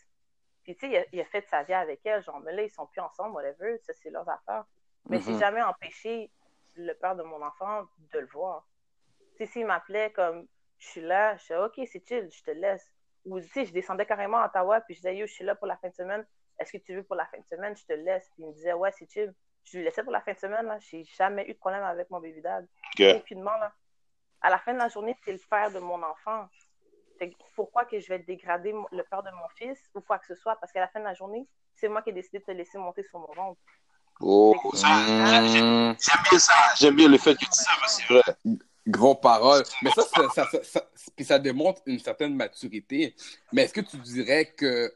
Puis, 0.62 0.74
tu 0.76 0.80
sais, 0.86 0.92
il 0.92 0.96
a, 0.98 1.04
il 1.12 1.20
a 1.20 1.24
fait 1.26 1.46
sa 1.48 1.62
vie 1.62 1.72
avec 1.74 2.04
elle. 2.04 2.22
Genre, 2.22 2.40
mais 2.40 2.52
là, 2.52 2.62
ils 2.62 2.70
sont 2.70 2.86
plus 2.86 3.00
ensemble, 3.00 3.34
whatever. 3.34 3.78
Ça, 3.84 3.92
c'est 3.94 4.10
leurs 4.10 4.28
affaires. 4.28 4.64
Mais 5.08 5.18
Mhm. 5.18 5.24
j'ai 5.24 5.38
jamais 5.38 5.62
empêché 5.62 6.30
le 6.76 6.92
père 6.94 7.16
de 7.16 7.22
mon 7.22 7.42
enfant 7.42 7.84
de 8.12 8.18
le 8.18 8.26
voir. 8.26 8.66
Tu 9.36 9.44
sais, 9.44 9.52
s'il 9.52 9.66
m'appelait 9.66 10.10
comme, 10.12 10.46
je 10.78 10.86
suis 10.88 11.00
là, 11.00 11.36
je 11.36 11.42
disais, 11.42 11.56
OK, 11.56 11.74
c'est 11.90 12.06
chill, 12.06 12.28
je 12.30 12.42
te 12.42 12.50
laisse. 12.50 12.92
Ou, 13.26 13.40
tu 13.40 13.48
sais, 13.48 13.64
je 13.64 13.72
descendais 13.72 14.06
carrément 14.06 14.38
à 14.38 14.46
Ottawa, 14.46 14.80
puis 14.82 14.94
je 14.94 15.00
disais, 15.00 15.16
yo, 15.16 15.26
je 15.26 15.32
suis 15.32 15.44
là 15.44 15.54
pour 15.54 15.66
la 15.66 15.76
fin 15.76 15.88
de 15.88 15.94
semaine. 15.94 16.26
Est-ce 16.58 16.72
que 16.72 16.78
tu 16.78 16.94
veux 16.94 17.02
pour 17.02 17.16
la 17.16 17.26
fin 17.26 17.38
de 17.38 17.46
semaine? 17.46 17.76
Je 17.76 17.84
te 17.84 17.92
laisse. 17.92 18.28
Puis 18.34 18.42
il 18.44 18.48
me 18.48 18.52
disait, 18.52 18.72
ouais, 18.74 18.90
c'est 18.92 19.10
chill. 19.10 19.32
je 19.64 19.78
lui 19.78 19.84
laissais 19.84 20.02
pour 20.02 20.12
la 20.12 20.20
fin 20.20 20.32
de 20.32 20.38
semaine. 20.38 20.66
Là. 20.66 20.78
J'ai 20.78 21.04
jamais 21.04 21.44
eu 21.48 21.54
de 21.54 21.58
problème 21.58 21.82
avec 21.82 22.10
mon 22.10 22.20
baby 22.20 22.40
dad. 22.42 22.66
Ok. 22.98 23.06
Aucunement, 23.16 23.56
là. 23.56 23.72
À 24.40 24.50
la 24.50 24.58
fin 24.58 24.74
de 24.74 24.78
la 24.78 24.88
journée, 24.88 25.16
c'est 25.24 25.32
le 25.32 25.40
père 25.50 25.70
de 25.70 25.78
mon 25.78 26.02
enfant. 26.02 26.46
Fait 27.18 27.30
que 27.30 27.36
pourquoi 27.54 27.84
que 27.86 27.98
je 27.98 28.08
vais 28.08 28.18
dégrader 28.18 28.74
le 28.92 29.02
père 29.04 29.22
de 29.22 29.30
mon 29.30 29.48
fils 29.56 29.78
ou 29.94 30.00
quoi 30.00 30.18
que 30.18 30.26
ce 30.26 30.34
soit? 30.34 30.56
Parce 30.56 30.70
qu'à 30.72 30.80
la 30.80 30.88
fin 30.88 31.00
de 31.00 31.04
la 31.04 31.14
journée, 31.14 31.46
c'est 31.74 31.88
moi 31.88 32.02
qui 32.02 32.10
ai 32.10 32.12
décidé 32.12 32.40
de 32.40 32.44
te 32.44 32.50
laisser 32.50 32.76
monter 32.76 33.02
sur 33.04 33.18
mon 33.20 33.32
ventre. 33.32 33.60
Oh, 34.20 34.54
Mmh, 34.54 35.94
j'aime 35.98 36.22
bien 36.30 36.38
ça. 36.38 36.54
J'aime 36.76 36.94
bien 36.94 37.08
le 37.08 37.18
fait 37.18 37.34
que 37.34 37.40
tu 37.40 37.46
dis 37.46 37.58
ça, 37.58 37.72
c'est 37.86 38.04
vrai. 38.04 38.22
Gros 38.86 39.14
parole. 39.14 39.62
Mais 39.82 39.90
ça, 39.90 40.02
ça, 40.02 40.28
ça, 40.34 40.46
ça, 40.50 40.58
ça- 40.62 40.84
puis 41.16 41.24
ça 41.24 41.38
démontre 41.38 41.82
une 41.86 41.98
certaine 41.98 42.34
maturité. 42.34 43.14
Mais 43.52 43.62
est-ce 43.64 43.72
que 43.74 43.80
tu 43.80 43.96
dirais 43.98 44.46
que 44.46 44.92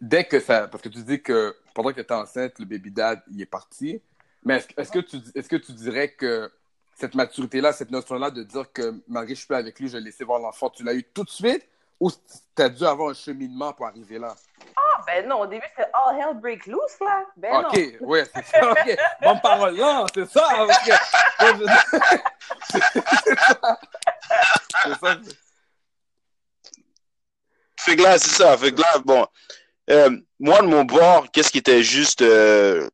dès 0.00 0.24
que 0.24 0.40
ça. 0.40 0.68
Parce 0.68 0.82
que 0.82 0.88
tu 0.90 1.02
dis 1.02 1.22
que 1.22 1.56
pendant 1.74 1.88
que 1.90 1.94
tu 1.94 2.00
étais 2.00 2.12
enceinte, 2.14 2.58
le 2.58 2.64
baby 2.66 2.90
dad, 2.90 3.22
il 3.32 3.40
est 3.40 3.46
parti. 3.46 4.02
Mais 4.44 4.56
est-ce 4.56 4.68
est-ce 4.76 4.90
que, 4.92 4.98
tu, 4.98 5.16
est-ce 5.34 5.48
que 5.48 5.56
tu 5.56 5.72
dirais 5.72 6.08
que 6.12 6.52
cette 6.94 7.14
maturité-là, 7.14 7.72
cette 7.72 7.90
notion-là 7.90 8.30
de 8.30 8.42
dire 8.42 8.70
que 8.72 9.00
malgré 9.08 9.32
que 9.34 9.40
je 9.40 9.44
suis 9.46 9.54
avec 9.54 9.78
lui, 9.80 9.88
je 9.88 9.94
vais 9.96 10.00
laisser 10.02 10.24
voir 10.24 10.38
l'enfant, 10.40 10.68
tu 10.68 10.82
l'as 10.84 10.92
eu 10.94 11.04
tout 11.04 11.24
de 11.24 11.30
suite 11.30 11.66
ou 11.98 12.10
tu 12.10 12.62
as 12.62 12.68
dû 12.68 12.84
avoir 12.84 13.10
un 13.10 13.14
cheminement 13.14 13.72
pour 13.72 13.86
arriver 13.86 14.18
là? 14.18 14.34
Ah, 14.76 15.00
ben 15.06 15.26
non, 15.28 15.40
au 15.40 15.46
début, 15.46 15.64
c'était 15.74 15.88
all 15.94 16.18
hell 16.18 16.36
break 16.38 16.66
loose, 16.66 16.80
là. 17.00 17.24
Ben 17.36 17.54
Ok, 17.64 17.78
non. 18.00 18.08
ouais, 18.08 18.24
c'est 18.34 18.44
ça. 18.46 18.70
ok. 18.72 18.96
Bonne 19.22 19.40
parole, 19.40 19.76
non, 19.76 20.04
c'est 20.12 20.28
ça 20.28 20.48
que, 20.84 20.90
ouais, 21.44 21.54
je- 21.58 22.80
c'est 23.24 23.36
ça. 23.38 23.78
C'est 24.84 24.91
ça. 25.02 25.20
Fait 27.76 27.96
c'est 28.18 28.36
ça. 28.36 28.56
Fait 28.56 28.72
que 28.72 28.80
là, 28.80 28.98
bon. 29.04 29.26
euh, 29.90 30.16
moi, 30.38 30.62
de 30.62 30.66
mon 30.66 30.84
bord, 30.84 31.30
qu'est-ce 31.30 31.50
qui 31.50 31.58
était 31.58 31.82
juste. 31.82 32.22
Euh, 32.22 32.88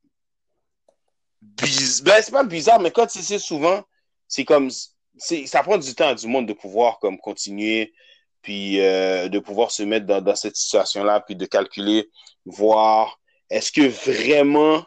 Ben, 1.40 2.22
c'est 2.22 2.30
pas 2.30 2.44
bizarre, 2.44 2.80
mais 2.80 2.90
quand 2.90 3.08
c'est 3.10 3.38
souvent, 3.38 3.82
c'est 4.26 4.44
comme. 4.44 4.70
Ça 5.18 5.62
prend 5.62 5.78
du 5.78 5.94
temps 5.94 6.08
à 6.08 6.14
du 6.14 6.28
monde 6.28 6.46
de 6.46 6.52
pouvoir 6.52 7.00
comme 7.00 7.18
continuer, 7.18 7.92
puis 8.40 8.80
euh, 8.80 9.28
de 9.28 9.40
pouvoir 9.40 9.70
se 9.72 9.82
mettre 9.82 10.06
dans, 10.06 10.20
dans 10.20 10.36
cette 10.36 10.56
situation-là, 10.56 11.20
puis 11.20 11.34
de 11.34 11.44
calculer, 11.44 12.08
voir 12.44 13.18
est-ce 13.50 13.72
que 13.72 13.88
vraiment 13.88 14.84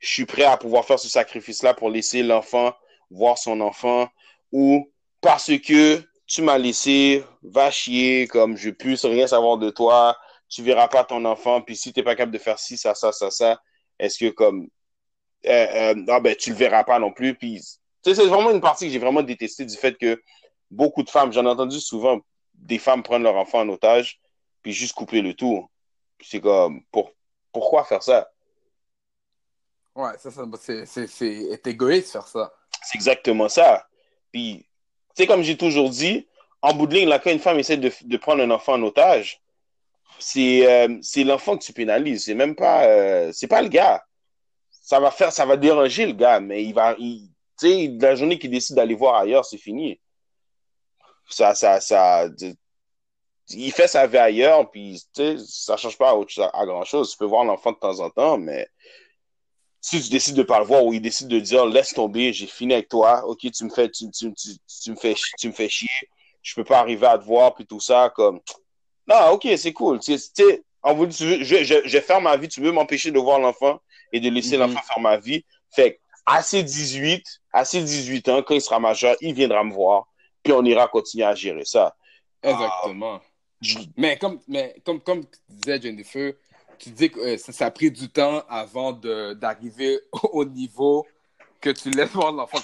je 0.00 0.08
suis 0.08 0.26
prêt 0.26 0.44
à 0.44 0.56
pouvoir 0.56 0.84
faire 0.84 0.98
ce 0.98 1.08
sacrifice-là 1.08 1.72
pour 1.72 1.88
laisser 1.88 2.22
l'enfant 2.22 2.74
voir 3.10 3.38
son 3.38 3.60
enfant, 3.60 4.08
ou 4.52 4.90
parce 5.20 5.52
que 5.58 6.02
tu 6.26 6.42
m'as 6.42 6.58
laissé, 6.58 7.24
va 7.42 7.70
chier, 7.70 8.26
comme 8.26 8.56
je 8.56 8.70
puisse 8.70 9.04
rien 9.04 9.26
savoir 9.26 9.58
de 9.58 9.70
toi, 9.70 10.16
tu 10.48 10.62
verras 10.62 10.88
pas 10.88 11.04
ton 11.04 11.24
enfant, 11.24 11.60
puis 11.60 11.76
si 11.76 11.92
t'es 11.92 12.02
pas 12.02 12.14
capable 12.14 12.32
de 12.32 12.38
faire 12.38 12.58
ci, 12.58 12.76
ça, 12.76 12.94
ça, 12.94 13.12
ça, 13.12 13.30
ça, 13.30 13.60
est-ce 13.98 14.18
que 14.18 14.30
comme 14.30 14.68
euh, 15.46 15.94
euh, 15.94 16.04
ah 16.08 16.20
ben 16.20 16.34
tu 16.36 16.50
le 16.50 16.56
verras 16.56 16.84
pas 16.84 16.98
non 16.98 17.12
plus, 17.12 17.34
puis 17.34 17.60
tu 17.60 18.14
sais, 18.14 18.14
c'est 18.14 18.28
vraiment 18.28 18.50
une 18.50 18.60
partie 18.60 18.86
que 18.86 18.92
j'ai 18.92 18.98
vraiment 18.98 19.22
détestée 19.22 19.64
du 19.64 19.76
fait 19.76 19.96
que 19.98 20.20
beaucoup 20.70 21.02
de 21.02 21.10
femmes, 21.10 21.32
j'en 21.32 21.44
ai 21.44 21.48
entendu 21.48 21.80
souvent 21.80 22.20
des 22.54 22.78
femmes 22.78 23.02
prendre 23.02 23.24
leur 23.24 23.36
enfant 23.36 23.60
en 23.60 23.68
otage, 23.68 24.20
puis 24.62 24.72
juste 24.72 24.94
couper 24.94 25.20
le 25.20 25.34
tout. 25.34 25.68
C'est 26.20 26.40
comme 26.40 26.82
pour 26.90 27.12
pourquoi 27.52 27.84
faire 27.84 28.02
ça? 28.02 28.30
Ouais, 29.94 30.12
ça, 30.18 30.30
ça 30.30 30.44
c'est, 31.06 31.66
égoïste 31.66 32.12
faire 32.12 32.26
ça. 32.26 32.52
C'est 32.82 32.96
exactement 32.96 33.48
ça. 33.48 33.86
Puis, 34.32 34.66
sais, 35.14 35.26
comme 35.26 35.42
j'ai 35.42 35.56
toujours 35.56 35.90
dit, 35.90 36.26
en 36.62 36.72
bout 36.74 36.86
de 36.86 36.94
ligne, 36.94 37.08
là, 37.08 37.18
quand 37.18 37.30
une 37.30 37.38
femme 37.38 37.58
essaie 37.58 37.76
de, 37.76 37.92
de 38.02 38.16
prendre 38.16 38.42
un 38.42 38.50
enfant 38.50 38.74
en 38.74 38.82
otage, 38.82 39.40
c'est 40.18 40.66
euh, 40.66 41.24
l'enfant 41.24 41.56
que 41.56 41.64
tu 41.64 41.72
pénalises. 41.72 42.24
C'est 42.24 42.34
même 42.34 42.54
pas, 42.54 42.84
euh, 42.86 43.30
c'est 43.32 43.46
pas 43.46 43.62
le 43.62 43.68
gars. 43.68 44.02
Ça 44.70 45.00
va 45.00 45.10
faire, 45.10 45.32
ça 45.32 45.46
va 45.46 45.56
déranger 45.56 46.06
le 46.06 46.12
gars, 46.12 46.40
mais 46.40 46.64
il 46.64 46.74
va, 46.74 46.94
tu 46.94 47.28
sais, 47.56 47.90
la 48.00 48.14
journée 48.14 48.38
qu'il 48.38 48.50
décide 48.50 48.76
d'aller 48.76 48.94
voir 48.94 49.16
ailleurs, 49.16 49.44
c'est 49.44 49.58
fini. 49.58 50.00
Ça, 51.28 51.54
ça, 51.54 51.80
ça, 51.80 52.28
il 53.50 53.72
fait 53.72 53.88
sa 53.88 54.06
vie 54.06 54.18
ailleurs, 54.18 54.70
puis 54.70 55.02
tu 55.14 55.38
sais, 55.38 55.44
ça 55.46 55.76
change 55.76 55.96
pas 55.96 56.10
à, 56.10 56.60
à 56.60 56.66
grand 56.66 56.84
chose. 56.84 57.10
Tu 57.10 57.16
peux 57.18 57.24
voir 57.24 57.44
l'enfant 57.44 57.72
de 57.72 57.78
temps 57.78 58.00
en 58.00 58.10
temps, 58.10 58.38
mais 58.38 58.68
si 59.86 60.00
tu 60.02 60.08
décides 60.08 60.34
de 60.36 60.42
pas 60.42 60.60
le 60.60 60.64
voir 60.64 60.82
ou 60.82 60.94
il 60.94 61.02
décide 61.02 61.28
de 61.28 61.38
dire 61.38 61.66
laisse 61.66 61.92
tomber, 61.92 62.32
j'ai 62.32 62.46
fini 62.46 62.72
avec 62.72 62.88
toi, 62.88 63.22
ok, 63.26 63.40
tu 63.52 63.64
me 63.64 63.68
fais, 63.68 63.90
tu, 63.90 64.10
tu, 64.10 64.32
tu, 64.32 64.48
tu 64.82 64.90
me 64.90 64.96
fais, 64.96 65.14
tu 65.38 65.48
me 65.48 65.52
fais 65.52 65.68
chier, 65.68 65.88
je 66.42 66.54
peux 66.54 66.64
pas 66.64 66.78
arriver 66.78 67.06
à 67.06 67.18
te 67.18 67.24
voir 67.24 67.54
puis 67.54 67.66
tout 67.66 67.80
ça, 67.80 68.10
comme 68.16 68.40
non, 69.06 69.32
ok, 69.32 69.46
c'est 69.58 69.74
cool, 69.74 70.00
tu 70.00 70.16
sais, 70.16 70.62
en 70.82 70.94
vous, 70.94 71.06
tu 71.06 71.24
veux, 71.26 71.44
je, 71.44 71.64
je, 71.64 71.74
je 71.84 71.92
vais 71.92 72.00
faire 72.00 72.22
ma 72.22 72.34
vie, 72.38 72.48
tu 72.48 72.62
veux 72.62 72.72
m'empêcher 72.72 73.10
de 73.10 73.18
voir 73.18 73.38
l'enfant 73.38 73.78
et 74.10 74.20
de 74.20 74.30
laisser 74.30 74.56
Mhm. 74.56 74.60
l'enfant 74.62 74.80
faire 74.86 75.00
ma 75.00 75.18
vie, 75.18 75.44
fait 75.70 76.00
à 76.24 76.42
ses 76.42 76.62
18, 76.62 77.22
à 77.52 77.66
ses 77.66 77.82
18 77.82 78.26
ans, 78.30 78.42
quand 78.42 78.54
il 78.54 78.62
sera 78.62 78.80
majeur, 78.80 79.14
il 79.20 79.34
viendra 79.34 79.62
me 79.64 79.72
voir, 79.74 80.06
puis 80.42 80.54
on 80.54 80.64
ira 80.64 80.88
continuer 80.88 81.26
à 81.26 81.34
gérer 81.34 81.66
ça. 81.66 81.94
Exactement. 82.42 83.20
Je- 83.60 83.78
Mais 83.98 84.16
comme, 84.16 84.40
mais 84.48 84.74
comme, 84.82 85.00
comme 85.02 85.24
tu 85.26 85.38
disais, 85.50 85.78
Jennifer, 85.82 86.32
tu 86.78 86.90
dis 86.90 87.10
que 87.10 87.20
euh, 87.20 87.38
ça, 87.38 87.52
ça 87.52 87.66
a 87.66 87.70
pris 87.70 87.90
du 87.90 88.08
temps 88.10 88.42
avant 88.48 88.92
d'arriver 88.92 90.00
au 90.32 90.44
niveau 90.44 91.06
que 91.60 91.70
tu 91.70 91.90
laisses 91.90 92.12
voir 92.12 92.32
l'enfant. 92.32 92.58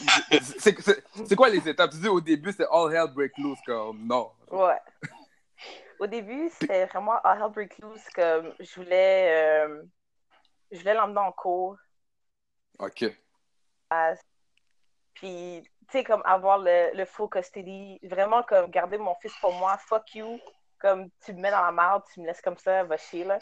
C'est, 0.58 1.36
quoi 1.36 1.48
les 1.48 1.66
étapes? 1.66 1.90
Tu 1.90 1.98
dis 1.98 2.08
au 2.08 2.20
début, 2.20 2.52
c'est 2.52 2.66
all 2.70 2.92
hell 2.94 3.08
break 3.14 3.36
loose, 3.38 3.58
comme 3.64 4.06
non. 4.06 4.30
Ouais. 4.50 4.78
Au 5.98 6.06
début, 6.06 6.50
c'était 6.50 6.86
vraiment 6.86 7.20
all 7.24 7.40
hell 7.40 7.50
break 7.50 7.78
loose, 7.78 8.02
comme 8.14 8.54
je 8.60 8.74
voulais, 8.74 9.64
euh, 9.64 9.82
je 10.70 10.78
voulais 10.78 10.94
l'emmener 10.94 11.20
en 11.20 11.32
cours. 11.32 11.76
Ok. 12.78 13.04
Puis, 15.14 15.62
tu 15.62 15.92
sais, 15.92 16.04
comme 16.04 16.22
avoir 16.24 16.58
le, 16.58 16.94
le 16.94 17.04
full 17.04 17.28
custody, 17.28 17.98
vraiment 18.02 18.42
comme 18.42 18.70
garder 18.70 18.98
mon 18.98 19.14
fils 19.16 19.32
pour 19.40 19.52
moi, 19.54 19.76
fuck 19.78 20.14
you, 20.14 20.38
comme 20.78 21.10
tu 21.24 21.32
me 21.34 21.40
mets 21.40 21.50
dans 21.50 21.62
la 21.62 21.72
merde, 21.72 22.02
tu 22.12 22.20
me 22.20 22.26
laisses 22.26 22.40
comme 22.40 22.56
ça, 22.56 22.84
va 22.84 22.96
chier, 22.96 23.24
là. 23.24 23.38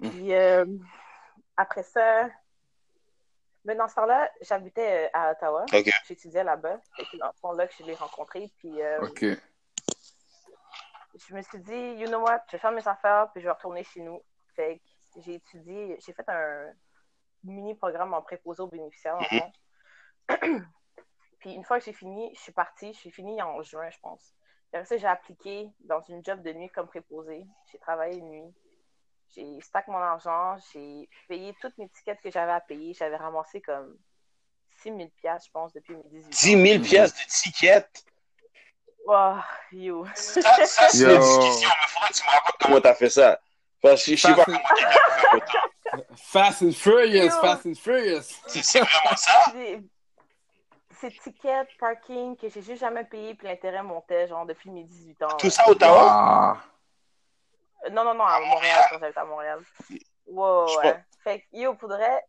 Puis, 0.00 0.34
euh, 0.34 0.66
après 1.56 1.82
ça, 1.82 2.28
mais 3.64 3.74
dans 3.74 3.88
ce 3.88 3.94
temps-là, 3.96 4.30
j'habitais 4.42 5.06
euh, 5.06 5.10
à 5.12 5.32
Ottawa, 5.32 5.64
j'étudiais 6.06 6.44
là-bas, 6.44 6.78
et 6.98 7.04
c'est 7.10 7.18
dans 7.18 7.32
ce 7.32 7.38
fond-là 7.40 7.66
que 7.66 7.74
je 7.78 7.82
l'ai 7.84 7.94
rencontré, 7.94 8.50
puis 8.58 8.80
euh, 8.80 9.00
je 11.28 11.34
me 11.34 11.42
suis 11.42 11.58
dit, 11.60 12.00
you 12.00 12.06
know 12.06 12.20
what, 12.20 12.42
je 12.48 12.52
vais 12.52 12.58
faire 12.58 12.72
mes 12.72 12.86
affaires, 12.86 13.28
puis 13.32 13.40
je 13.40 13.46
vais 13.46 13.52
retourner 13.52 13.82
chez 13.84 14.00
nous. 14.00 14.22
Fait 14.54 14.78
que 15.14 15.20
j'ai 15.22 15.34
étudié, 15.34 15.98
j'ai 16.04 16.12
fait 16.12 16.28
un 16.28 16.72
mini 17.42 17.74
programme 17.74 18.14
en 18.14 18.22
préposé 18.22 18.62
aux 18.62 18.68
bénéficiaires, 18.68 19.16
en 19.16 19.24
fond. 19.24 19.52
puis 21.40 21.52
une 21.52 21.64
fois 21.64 21.78
que 21.78 21.84
j'ai 21.84 21.92
fini, 21.92 22.32
je 22.34 22.40
suis 22.40 22.52
partie, 22.52 22.92
je 22.92 22.98
suis 22.98 23.10
finie 23.10 23.40
en 23.42 23.62
juin, 23.62 23.88
je 23.90 23.98
pense. 24.00 24.34
Après 24.72 24.84
ça, 24.84 24.96
j'ai 24.96 25.06
appliqué 25.06 25.70
dans 25.80 26.02
une 26.02 26.22
job 26.24 26.42
de 26.42 26.52
nuit 26.52 26.68
comme 26.68 26.86
préposé. 26.86 27.46
J'ai 27.72 27.78
travaillé 27.78 28.20
de 28.20 28.26
nuit. 28.26 28.54
J'ai 29.34 29.60
stack 29.60 29.88
mon 29.88 29.98
argent, 29.98 30.56
j'ai 30.72 31.08
payé 31.28 31.54
toutes 31.60 31.76
mes 31.78 31.88
tickets 31.88 32.20
que 32.22 32.30
j'avais 32.30 32.52
à 32.52 32.60
payer. 32.60 32.94
J'avais 32.94 33.16
ramassé 33.16 33.60
comme 33.60 33.96
6 34.82 34.90
000 34.96 34.98
je 35.22 35.50
pense, 35.52 35.72
depuis 35.72 35.94
mes 35.94 36.02
18 36.04 36.24
ans. 36.24 36.28
10 36.30 36.68
000 36.72 36.82
pièces 36.84 37.14
de 37.14 37.20
tickets? 37.28 38.04
You. 39.72 40.04
Ça, 40.14 40.42
ça 40.66 40.88
c'est 40.88 41.02
une 41.04 41.18
discussion, 41.20 41.68
mais 41.68 41.86
faudrait 41.88 42.08
que 42.08 42.14
tu 42.14 42.24
me 42.24 42.30
racontes 42.30 42.56
comment 42.60 42.80
t'as 42.80 42.94
fait 42.94 43.10
ça. 43.10 43.40
Parce 43.80 44.04
que 44.04 44.16
je 44.16 44.20
sais 44.20 44.34
pas 44.34 44.44
Fast, 44.44 44.46
comment 44.46 45.36
autant. 45.36 46.16
Fast 46.16 46.62
and 46.62 46.72
Furious, 46.72 47.24
Yo. 47.24 47.30
Fast 47.30 47.66
and 47.66 47.74
Furious. 47.74 48.22
C'est 48.48 48.78
vraiment 48.80 49.16
ça? 49.16 49.52
Des- 49.52 49.80
Ces 51.00 51.10
tickets, 51.10 51.68
parking 51.78 52.36
que 52.36 52.48
j'ai 52.48 52.62
juste 52.62 52.80
jamais 52.80 53.04
payé, 53.04 53.34
puis 53.34 53.46
l'intérêt 53.46 53.82
montait, 53.82 54.26
genre, 54.26 54.46
depuis 54.46 54.70
mes 54.70 54.82
18 54.82 55.22
ans. 55.22 55.36
Tout 55.36 55.50
ça 55.50 55.62
à 55.62 55.70
Ottawa? 55.70 56.58
Non, 57.90 58.04
non, 58.04 58.14
non, 58.14 58.24
à 58.24 58.40
Montréal, 58.40 58.84
quand 58.90 58.98
j'étais 59.00 59.18
à 59.18 59.24
Montréal. 59.24 59.60
Wow, 60.26 60.78
ouais. 60.78 61.04
Fait 61.22 61.40
que, 61.40 61.44
yo, 61.52 61.74
faudrait. 61.74 62.24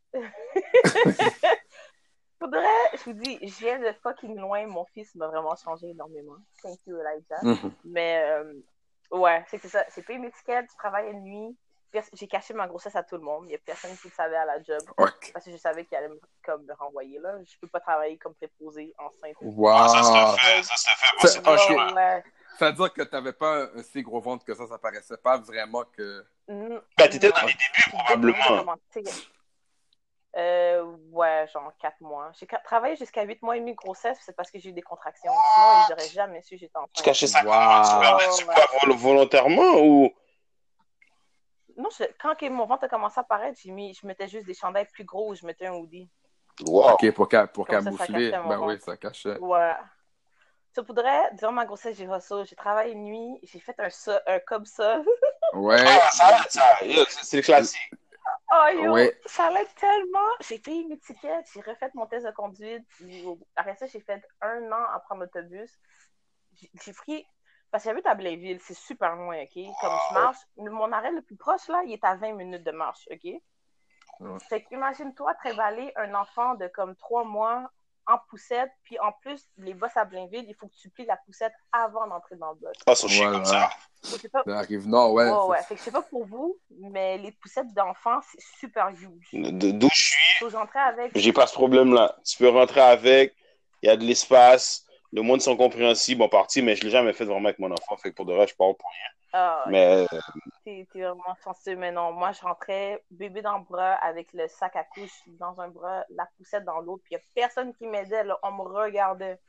faudrait, 2.39 2.63
je 2.93 3.03
vous 3.05 3.13
dis, 3.13 3.39
je 3.41 3.59
viens 3.59 3.79
de 3.79 3.91
fucking 4.03 4.37
loin. 4.37 4.65
Mon 4.67 4.85
fils 4.85 5.13
m'a 5.15 5.27
vraiment 5.27 5.55
changé 5.55 5.89
énormément. 5.89 6.37
Thank 6.61 6.79
you, 6.85 6.97
Elijah. 6.97 7.39
Mhm. 7.43 7.71
Mais, 7.85 8.23
euh, 8.23 8.53
ouais, 9.11 9.43
c'est 9.47 9.57
que 9.57 9.67
c'est 9.67 9.85
ça. 9.91 10.01
Payé 10.03 10.19
mes 10.19 10.31
tickets, 10.31 10.67
je 10.71 10.77
travaillais 10.77 11.13
de 11.13 11.19
nuit. 11.19 11.57
J'ai 12.13 12.27
caché 12.27 12.53
ma 12.53 12.67
grossesse 12.67 12.95
à 12.95 13.03
tout 13.03 13.15
le 13.15 13.23
monde. 13.23 13.45
Il 13.45 13.49
n'y 13.49 13.55
a 13.55 13.59
personne 13.59 13.95
qui 13.97 14.09
le 14.09 14.13
savait 14.13 14.35
à 14.35 14.45
la 14.45 14.61
job. 14.61 14.81
Parce 14.97 15.45
que 15.45 15.51
je 15.51 15.57
savais 15.57 15.85
qu'il 15.85 15.97
allait 15.97 16.09
me, 16.09 16.19
comme, 16.45 16.63
me 16.65 16.73
renvoyer 16.73 17.17
là. 17.19 17.35
Je 17.43 17.57
peux 17.59 17.67
pas 17.67 17.79
travailler 17.79 18.17
comme 18.17 18.35
préposé 18.35 18.93
enceinte. 18.99 19.35
Wow. 19.41 19.69
Ah, 19.69 19.87
ça 19.87 20.03
se 20.03 20.41
fait, 20.41 20.63
ça 20.63 20.75
se 20.75 20.89
fait. 20.89 21.15
Moi, 21.19 21.27
c'est 21.27 21.41
pas 21.41 22.21
ok. 22.59 22.59
sûr. 22.59 22.65
Ouais. 22.65 22.65
Ça 22.65 22.65
veut 22.71 22.73
dire 22.73 22.93
que 22.93 23.01
t'avais 23.03 23.33
pas 23.33 23.63
un, 23.75 23.83
si 23.83 24.01
gros 24.01 24.19
ventre 24.19 24.45
que 24.45 24.53
ça, 24.53 24.67
ça 24.67 24.77
paraissait 24.77 25.17
pas 25.17 25.37
vraiment 25.37 25.83
que. 25.95 26.25
Mm, 26.47 26.77
Ben, 26.97 27.09
t'étais 27.09 27.29
dans 27.29 27.41
les 27.41 27.53
débuts, 27.53 27.89
probablement. 27.91 28.75
Euh, 30.35 30.83
ouais, 31.11 31.47
genre 31.51 31.71
4 31.81 31.99
mois. 32.01 32.31
J'ai 32.39 32.45
travaillé 32.63 32.95
jusqu'à 32.95 33.23
8 33.23 33.41
mois 33.41 33.57
et 33.57 33.59
demi 33.59 33.71
de 33.71 33.75
grossesse, 33.77 34.19
c'est 34.23 34.35
parce 34.35 34.51
que 34.51 34.59
j'ai 34.59 34.69
eu 34.69 34.73
des 34.73 34.83
contractions. 34.83 35.31
Sinon, 35.31 35.67
ils 35.67 35.89
n'auraient 35.89 36.09
jamais 36.09 36.41
su 36.43 36.55
que 36.55 36.59
j'étais 36.59 36.73
Tu 36.73 36.77
enceinte. 36.79 37.05
cachais 37.05 37.27
ça? 37.27 37.43
Wow. 37.43 38.29
Tu 38.37 38.45
quoi 38.45 38.55
vol- 38.83 38.97
volontairement 38.97 39.79
ou? 39.81 40.11
Non, 41.75 41.89
je- 41.97 42.03
quand 42.21 42.35
que 42.35 42.47
mon 42.49 42.65
ventre 42.67 42.83
a 42.83 42.87
commencé 42.89 43.19
à 43.19 43.21
apparaître, 43.21 43.59
j'ai 43.63 43.71
mis, 43.71 43.93
je 43.95 44.05
mettais 44.05 44.27
juste 44.27 44.45
des 44.45 44.53
chandails 44.53 44.87
plus 44.93 45.05
gros, 45.05 45.33
je 45.33 45.43
mettais 45.45 45.67
un 45.67 45.73
hoodie. 45.73 46.07
Wow. 46.67 46.91
Ok, 46.93 47.11
pour, 47.13 47.27
ca- 47.31 47.47
pour 47.47 47.65
Comme 47.65 47.83
ça, 47.83 47.91
ça 47.91 48.05
camoufler. 48.05 48.31
Ben 48.31 48.59
oui, 48.59 48.79
ça 48.79 48.97
cachait. 48.97 49.37
Ouais. 49.39 49.73
Ça 50.77 50.83
pourrait, 50.83 51.33
durant 51.33 51.53
ma 51.53 51.65
grossesse, 51.65 51.97
j'ai 51.97 52.05
hustle, 52.05 52.45
j'ai 52.45 52.55
travaillé 52.55 52.93
une 52.93 53.05
nuit, 53.05 53.39
j'ai 53.41 53.59
fait 53.59 53.73
un, 53.79 53.89
ça, 53.89 54.21
un 54.27 54.37
comme 54.37 54.67
ça. 54.67 55.01
Ouais. 55.53 55.75
Ah, 55.79 56.09
ça, 56.11 56.43
ça, 56.49 56.61
c'est 56.81 57.09
c'est 57.09 57.37
le 57.37 57.41
classique. 57.41 57.91
Oh 58.51 58.67
yo, 58.71 58.93
Ouais. 58.93 59.19
ça 59.25 59.47
allait 59.47 59.65
tellement. 59.79 60.29
J'ai 60.41 60.59
payé 60.59 60.85
mes 60.85 60.99
tickets, 60.99 61.49
j'ai 61.51 61.61
refait 61.61 61.89
mon 61.95 62.05
test 62.05 62.27
de 62.27 62.31
conduite. 62.31 62.85
Après 63.55 63.75
ça, 63.75 63.87
j'ai 63.87 64.01
fait 64.01 64.23
un 64.39 64.71
an 64.71 64.83
à 64.93 64.99
prendre 64.99 65.21
l'autobus. 65.21 65.79
J'ai 66.83 66.93
pris. 66.93 67.25
Parce 67.71 67.83
que 67.83 67.89
j'habite 67.89 68.05
à 68.05 68.13
Blainville, 68.13 68.61
c'est 68.61 68.75
super 68.75 69.15
loin, 69.15 69.41
OK? 69.41 69.55
Comme 69.81 69.97
je 70.09 70.13
marche, 70.13 70.37
mon 70.57 70.91
arrêt 70.91 71.11
le 71.11 71.23
plus 71.23 71.37
proche, 71.37 71.67
là, 71.69 71.81
il 71.85 71.93
est 71.93 72.03
à 72.03 72.13
20 72.13 72.33
minutes 72.33 72.63
de 72.63 72.71
marche, 72.71 73.07
OK? 73.09 73.23
Ouais. 74.19 74.39
Fait 74.47 74.63
qu'imagine-toi 74.63 75.33
tréballer 75.33 75.91
un 75.95 76.13
enfant 76.13 76.53
de 76.53 76.67
comme 76.67 76.95
trois 76.95 77.23
mois 77.23 77.67
en 78.07 78.17
poussette, 78.29 78.71
puis 78.83 78.97
en 78.99 79.11
plus, 79.11 79.45
les 79.57 79.73
bosses 79.73 79.95
à 79.97 80.05
Blainville, 80.05 80.45
il 80.47 80.55
faut 80.55 80.67
que 80.67 80.75
tu 80.75 80.89
plies 80.89 81.05
la 81.05 81.17
poussette 81.17 81.51
avant 81.73 82.07
d'entrer 82.07 82.35
dans 82.37 82.51
le 82.51 82.55
boss. 82.55 82.73
Pas 82.85 82.95
sur 82.95 83.09
chien 83.09 83.31
comme 83.31 83.43
ça. 83.45 83.51
Voilà. 83.51 83.69
Je 84.03 84.09
sais 84.21 84.29
pas, 84.29 84.43
Ça 84.45 84.57
arrive 84.59 84.87
nord, 84.87 85.11
ouais. 85.13 85.25
ouais, 85.25 85.29
ça- 85.31 85.45
ouais. 85.45 85.61
Fait 85.63 85.73
que 85.75 85.79
je 85.79 85.85
sais 85.85 85.91
pas 85.91 86.01
pour 86.03 86.25
vous, 86.25 86.57
mais 86.79 87.17
les 87.17 87.33
poussettes 87.33 87.73
d'enfants, 87.73 88.19
c'est 88.31 88.41
super 88.59 88.89
huge. 88.89 89.27
De- 89.33 89.71
D'où 89.71 89.89
je 89.91 89.95
suis, 89.95 90.39
Faut 90.39 90.57
rentrer 90.57 90.79
avec. 90.79 91.11
j'ai 91.15 91.33
pas 91.33 91.47
ce 91.47 91.53
problème-là. 91.53 92.15
Tu 92.25 92.37
peux 92.37 92.47
rentrer 92.49 92.79
avec, 92.81 93.35
il 93.81 93.87
y 93.87 93.89
a 93.89 93.97
de 93.97 94.03
l'espace, 94.05 94.85
le 95.13 95.21
monde 95.21 95.41
sont 95.41 95.55
compréhensibles 95.55 96.21
en 96.21 96.29
partie, 96.29 96.61
mais 96.61 96.75
je 96.75 96.83
l'ai 96.83 96.89
jamais 96.89 97.13
fait 97.13 97.25
vraiment 97.25 97.47
avec 97.47 97.59
mon 97.59 97.71
enfant. 97.71 97.95
Fait 97.97 98.11
que 98.11 98.15
pour 98.15 98.25
de 98.25 98.33
vrai, 98.33 98.47
je 98.47 98.55
parle 98.55 98.75
pour 98.75 98.89
rien. 98.89 99.09
Ah, 99.33 99.65
Mais 99.67 100.05
euh, 100.11 100.19
t'es 100.63 100.87
vraiment 100.93 101.35
chanceux, 101.43 101.75
mais 101.75 101.91
non. 101.91 102.11
Moi, 102.11 102.31
je 102.31 102.41
rentrais 102.41 103.03
bébé 103.11 103.41
dans 103.41 103.57
le 103.57 103.63
bras 103.63 103.93
avec 103.95 104.33
le 104.33 104.47
sac 104.47 104.75
à 104.75 104.83
couche 104.83 105.21
dans 105.27 105.59
un 105.61 105.69
bras, 105.69 106.03
la 106.09 106.27
poussette 106.37 106.65
dans 106.65 106.79
l'autre, 106.79 107.03
puis 107.03 107.15
il 107.15 107.17
y 107.17 107.21
a 107.21 107.23
personne 107.35 107.73
qui 107.75 107.87
m'aidait, 107.87 108.23
là. 108.23 108.37
On 108.43 108.51
me 108.51 108.61
regardait. 108.61 109.39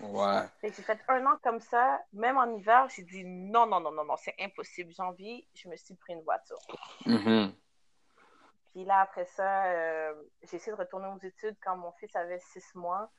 Ouais. 0.00 0.42
Fait 0.60 0.70
que 0.70 0.76
j'ai 0.76 0.82
fait 0.82 0.98
un 1.08 1.26
an 1.26 1.36
comme 1.42 1.60
ça, 1.60 2.00
même 2.12 2.38
en 2.38 2.56
hiver, 2.56 2.88
j'ai 2.94 3.02
dit 3.02 3.24
non, 3.24 3.66
non, 3.66 3.80
non, 3.80 3.90
non, 3.90 4.04
non, 4.04 4.16
c'est 4.16 4.34
impossible. 4.38 4.92
Janvier, 4.96 5.46
je 5.54 5.68
me 5.68 5.76
suis 5.76 5.94
pris 5.94 6.12
une 6.12 6.22
voiture. 6.22 6.58
Mhm. 7.04 7.52
Puis 8.70 8.84
là, 8.84 9.00
après 9.00 9.24
ça, 9.24 9.64
euh, 9.66 10.14
j'ai 10.42 10.56
essayé 10.56 10.72
de 10.72 10.78
retourner 10.78 11.08
aux 11.08 11.26
études 11.26 11.56
quand 11.60 11.76
mon 11.76 11.90
fils 11.98 12.14
avait 12.14 12.38
six 12.38 12.64
mois. 12.76 13.10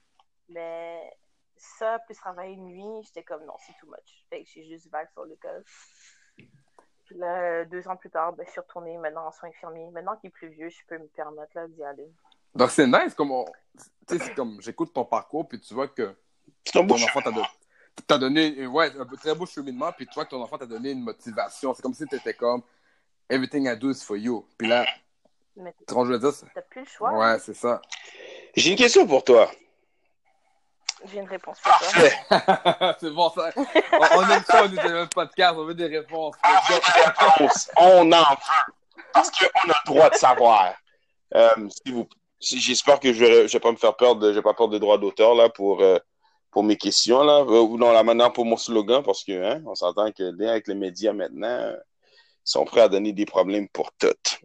Mais 0.47 1.11
ça, 1.59 1.99
plus 1.99 2.15
travailler 2.15 2.55
de 2.55 2.61
nuit, 2.61 3.03
j'étais 3.03 3.23
comme 3.23 3.43
non, 3.45 3.53
c'est 3.65 3.73
too 3.79 3.87
much. 3.87 4.25
Fait 4.29 4.43
que 4.43 4.49
j'ai 4.49 4.63
juste 4.65 4.89
vague 4.89 5.09
sur 5.11 5.25
l'école. 5.25 5.63
Puis 7.05 7.17
là, 7.17 7.65
deux 7.65 7.87
ans 7.87 7.97
plus 7.97 8.09
tard, 8.09 8.33
ben, 8.33 8.45
je 8.45 8.51
suis 8.51 8.59
retournée 8.59 8.97
maintenant 8.97 9.27
en 9.27 9.31
soins 9.31 9.49
infirmiers. 9.49 9.89
Maintenant 9.91 10.15
qu'il 10.17 10.27
est 10.27 10.31
plus 10.31 10.49
vieux, 10.49 10.69
je 10.69 10.77
peux 10.87 10.97
me 10.97 11.07
permettre 11.07 11.51
là, 11.55 11.67
d'y 11.67 11.83
aller. 11.83 12.11
Donc 12.55 12.69
c'est 12.71 12.87
nice, 12.87 13.13
comme 13.15 13.31
on... 13.31 13.45
Tu 14.07 14.17
sais, 14.17 14.25
c'est 14.25 14.35
comme 14.35 14.61
j'écoute 14.61 14.93
ton 14.93 15.05
parcours, 15.05 15.47
puis 15.47 15.59
tu 15.59 15.73
vois 15.73 15.87
que 15.87 16.15
ton 16.71 16.89
enfant 16.89 17.21
t'a 18.07 18.17
donné 18.17 18.65
ouais, 18.67 18.91
un 18.97 19.05
très 19.05 19.35
beau 19.35 19.45
cheminement, 19.45 19.91
puis 19.91 20.07
tu 20.07 20.13
vois 20.13 20.25
que 20.25 20.31
ton 20.31 20.41
enfant 20.41 20.57
t'a 20.57 20.65
donné 20.65 20.91
une 20.91 21.01
motivation. 21.01 21.73
C'est 21.73 21.81
comme 21.81 21.93
si 21.93 22.05
tu 22.05 22.15
étais 22.15 22.33
comme 22.33 22.61
Everything 23.29 23.67
I 23.67 23.75
do 23.77 23.91
is 23.91 24.03
for 24.03 24.17
you. 24.17 24.47
Puis 24.57 24.67
là, 24.67 24.85
Mais 25.55 25.73
tu 25.73 25.85
t'as 25.85 26.61
plus 26.63 26.81
le 26.81 26.87
choix. 26.87 27.17
ouais, 27.17 27.39
c'est 27.39 27.53
ça. 27.53 27.81
J'ai 28.55 28.71
une 28.71 28.77
question 28.77 29.05
pour 29.05 29.23
toi. 29.23 29.51
J'ai 31.05 31.19
une 31.19 31.27
réponse 31.29 31.57
pour 31.61 31.71
toi. 31.79 32.95
c'est 32.99 33.09
bon, 33.11 33.29
ça. 33.29 33.51
On, 33.55 34.17
on 34.19 34.29
aime 34.29 34.43
ça, 34.45 34.63
on 34.63 34.71
est 34.71 34.75
dans 34.75 35.01
le 35.01 35.07
podcast, 35.07 35.53
on 35.57 35.63
veut 35.65 35.73
des 35.73 35.87
réponses. 35.87 36.35
On 37.77 38.11
en 38.11 38.19
veut. 38.19 38.73
Parce 39.13 39.31
qu'on 39.31 39.45
a 39.71 39.75
le 39.85 39.85
droit 39.93 40.09
de 40.09 40.15
savoir. 40.15 40.73
Euh, 41.35 41.49
si 41.85 41.91
vous, 41.93 42.07
si- 42.39 42.59
J'espère 42.59 42.99
que 42.99 43.13
je 43.13 43.19
vais, 43.23 43.47
je 43.47 43.53
vais 43.53 43.59
pas 43.59 43.71
me 43.71 43.77
faire 43.77 43.95
perdre, 43.95 44.27
je 44.29 44.33
vais 44.35 44.41
pas 44.41 44.53
perdre 44.53 44.73
de 44.73 44.77
droit 44.77 44.97
d'auteur 44.97 45.35
là 45.35 45.49
pour 45.49 45.81
euh, 45.81 45.97
pour 46.51 46.63
mes 46.63 46.75
questions 46.75 47.23
là, 47.23 47.39
Euh, 47.41 47.61
ou 47.61 47.77
non 47.77 47.91
là 47.91 48.03
maintenant 48.03 48.29
pour 48.31 48.45
mon 48.45 48.57
slogan 48.57 49.01
parce 49.03 49.23
que 49.23 49.31
hein, 49.43 49.61
on 49.65 49.75
s'entend 49.75 50.11
que 50.11 50.31
bien 50.31 50.49
avec 50.51 50.67
les 50.67 50.75
médias 50.75 51.13
maintenant, 51.13 51.71
ils 51.71 51.77
sont 52.43 52.65
prêts 52.65 52.81
à 52.81 52.89
donner 52.89 53.13
des 53.13 53.25
problèmes 53.25 53.67
pour 53.69 53.91
toutes. 53.93 54.39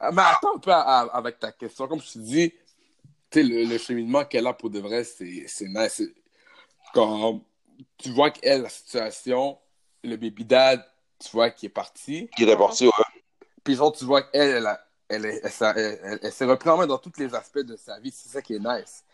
Ah, 0.00 0.10
Mais 0.12 0.22
attends 0.22 0.56
un 0.56 0.58
peu 0.58 0.70
à- 0.72 0.80
à- 1.00 1.16
avec 1.16 1.38
ta 1.38 1.50
question. 1.52 1.88
Comme 1.88 2.00
je 2.00 2.12
te 2.12 2.18
dis, 2.18 2.52
sais, 3.32 3.42
le, 3.42 3.64
le 3.64 3.78
cheminement 3.78 4.24
qu'elle 4.24 4.46
a 4.46 4.52
pour 4.52 4.70
de 4.70 4.80
vrai, 4.80 5.04
c'est 5.04 5.44
c'est 5.46 5.68
nice. 5.68 6.02
Quand 6.94 7.42
tu 7.96 8.10
vois 8.10 8.30
qu'elle, 8.30 8.62
la 8.62 8.68
situation, 8.68 9.58
le 10.02 10.16
baby 10.16 10.44
dad, 10.44 10.84
tu 11.18 11.30
vois 11.30 11.50
qu'il 11.50 11.66
est 11.66 11.70
parti. 11.70 12.28
Qui 12.36 12.44
est 12.44 12.56
parti, 12.56 12.86
ouais. 12.86 12.92
Puis 13.64 13.74
genre, 13.74 13.92
tu 13.92 14.04
vois 14.04 14.22
qu'elle, 14.22 14.48
elle, 14.56 14.66
a- 14.66 14.84
elle, 15.08 15.24
elle, 15.26 15.50
s'est- 15.50 15.64
elle- 15.76 16.00
elle- 16.02 16.18
elle 16.22 16.32
s'est 16.32 16.44
repris 16.44 16.70
en 16.70 16.76
main 16.78 16.86
dans 16.86 16.98
tous 16.98 17.12
les 17.18 17.34
aspects 17.34 17.58
de 17.58 17.76
sa 17.76 17.98
vie. 18.00 18.10
C'est 18.10 18.28
ça 18.30 18.42
qui 18.42 18.54
est 18.54 18.58
nice. 18.58 19.04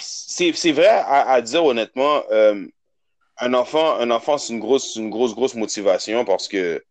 C'est 0.00 0.72
vrai 0.72 0.88
à, 0.88 1.30
à 1.30 1.40
dire 1.40 1.64
honnêtement 1.64 2.22
euh, 2.30 2.66
un 3.38 3.54
enfant 3.54 3.96
un 3.96 4.10
enfant 4.10 4.36
c'est 4.36 4.52
une 4.52 4.60
grosse 4.60 4.96
une 4.96 5.08
grosse 5.10 5.34
grosse 5.34 5.54
motivation 5.54 6.24
parce 6.26 6.46
que 6.46 6.84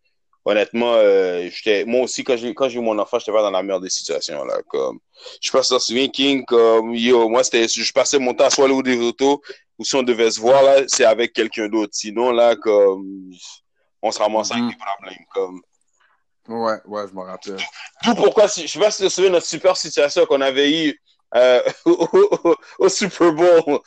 honnêtement 0.46 0.94
euh, 0.96 1.48
j'étais 1.52 1.86
moi 1.86 2.02
aussi 2.02 2.24
quand 2.24 2.36
j'ai 2.38 2.54
quand 2.54 2.68
j'ai 2.70 2.80
eu 2.80 2.82
mon 2.82 2.98
enfant 3.00 3.20
j'étais 3.20 3.32
pas 3.32 3.42
dans 3.44 3.52
la 3.52 3.62
meilleure 3.62 3.80
des 3.82 3.90
situations 3.90 4.44
là 4.44 4.58
comme 4.68 5.00
je 5.42 5.50
sais 5.50 5.58
pas 5.58 5.64
si 5.64 5.70
tu 5.74 5.78
te 5.80 5.84
souviens 5.84 6.08
King 6.08 6.44
comme 6.46 6.94
yo 6.96 7.30
moi 7.30 7.44
c'était 7.44 7.68
je 7.68 7.94
passais 7.94 8.18
mon 8.20 8.34
temps 8.34 8.50
soit 8.50 8.66
aller 8.66 8.74
au 8.74 8.82
des 8.82 8.98
autos 9.00 9.42
ou 9.78 9.86
si 9.86 9.96
on 9.96 10.04
devait 10.04 10.32
se 10.32 10.40
voir 10.40 10.64
là 10.64 10.82
c'est 10.88 11.06
avec 11.06 11.34
quelqu'un 11.34 11.68
d'autre 11.68 11.92
sinon 11.94 12.32
là 12.32 12.56
comme 12.56 13.32
on 14.02 14.12
se 14.12 14.20
ramassait 14.20 14.56
Mhm. 14.56 14.64
avec 14.64 14.78
des 14.78 14.84
problèmes 14.84 15.26
comme 15.34 15.62
Ouais, 16.48 16.78
ouais, 16.88 17.04
je 17.08 17.14
me 17.16 17.22
rappelle. 17.22 17.56
D'où 18.04 18.16
pourquoi, 18.16 18.48
si- 18.48 18.64
je 18.64 18.72
sais 18.74 18.80
pas 18.80 18.90
si 18.90 19.04
tu 19.04 19.08
te 19.08 19.14
souviens 19.14 19.30
de 19.30 19.36
notre 19.36 19.46
super 19.46 19.78
situation 19.78 20.26
qu'on 20.26 20.42
avait 20.42 20.72
eue 20.88 21.00
euh, 21.36 21.62
au, 21.86 21.92
au- 22.44 22.56
au 22.80 22.90
Super 22.90 23.32
Bowl. 23.32 23.80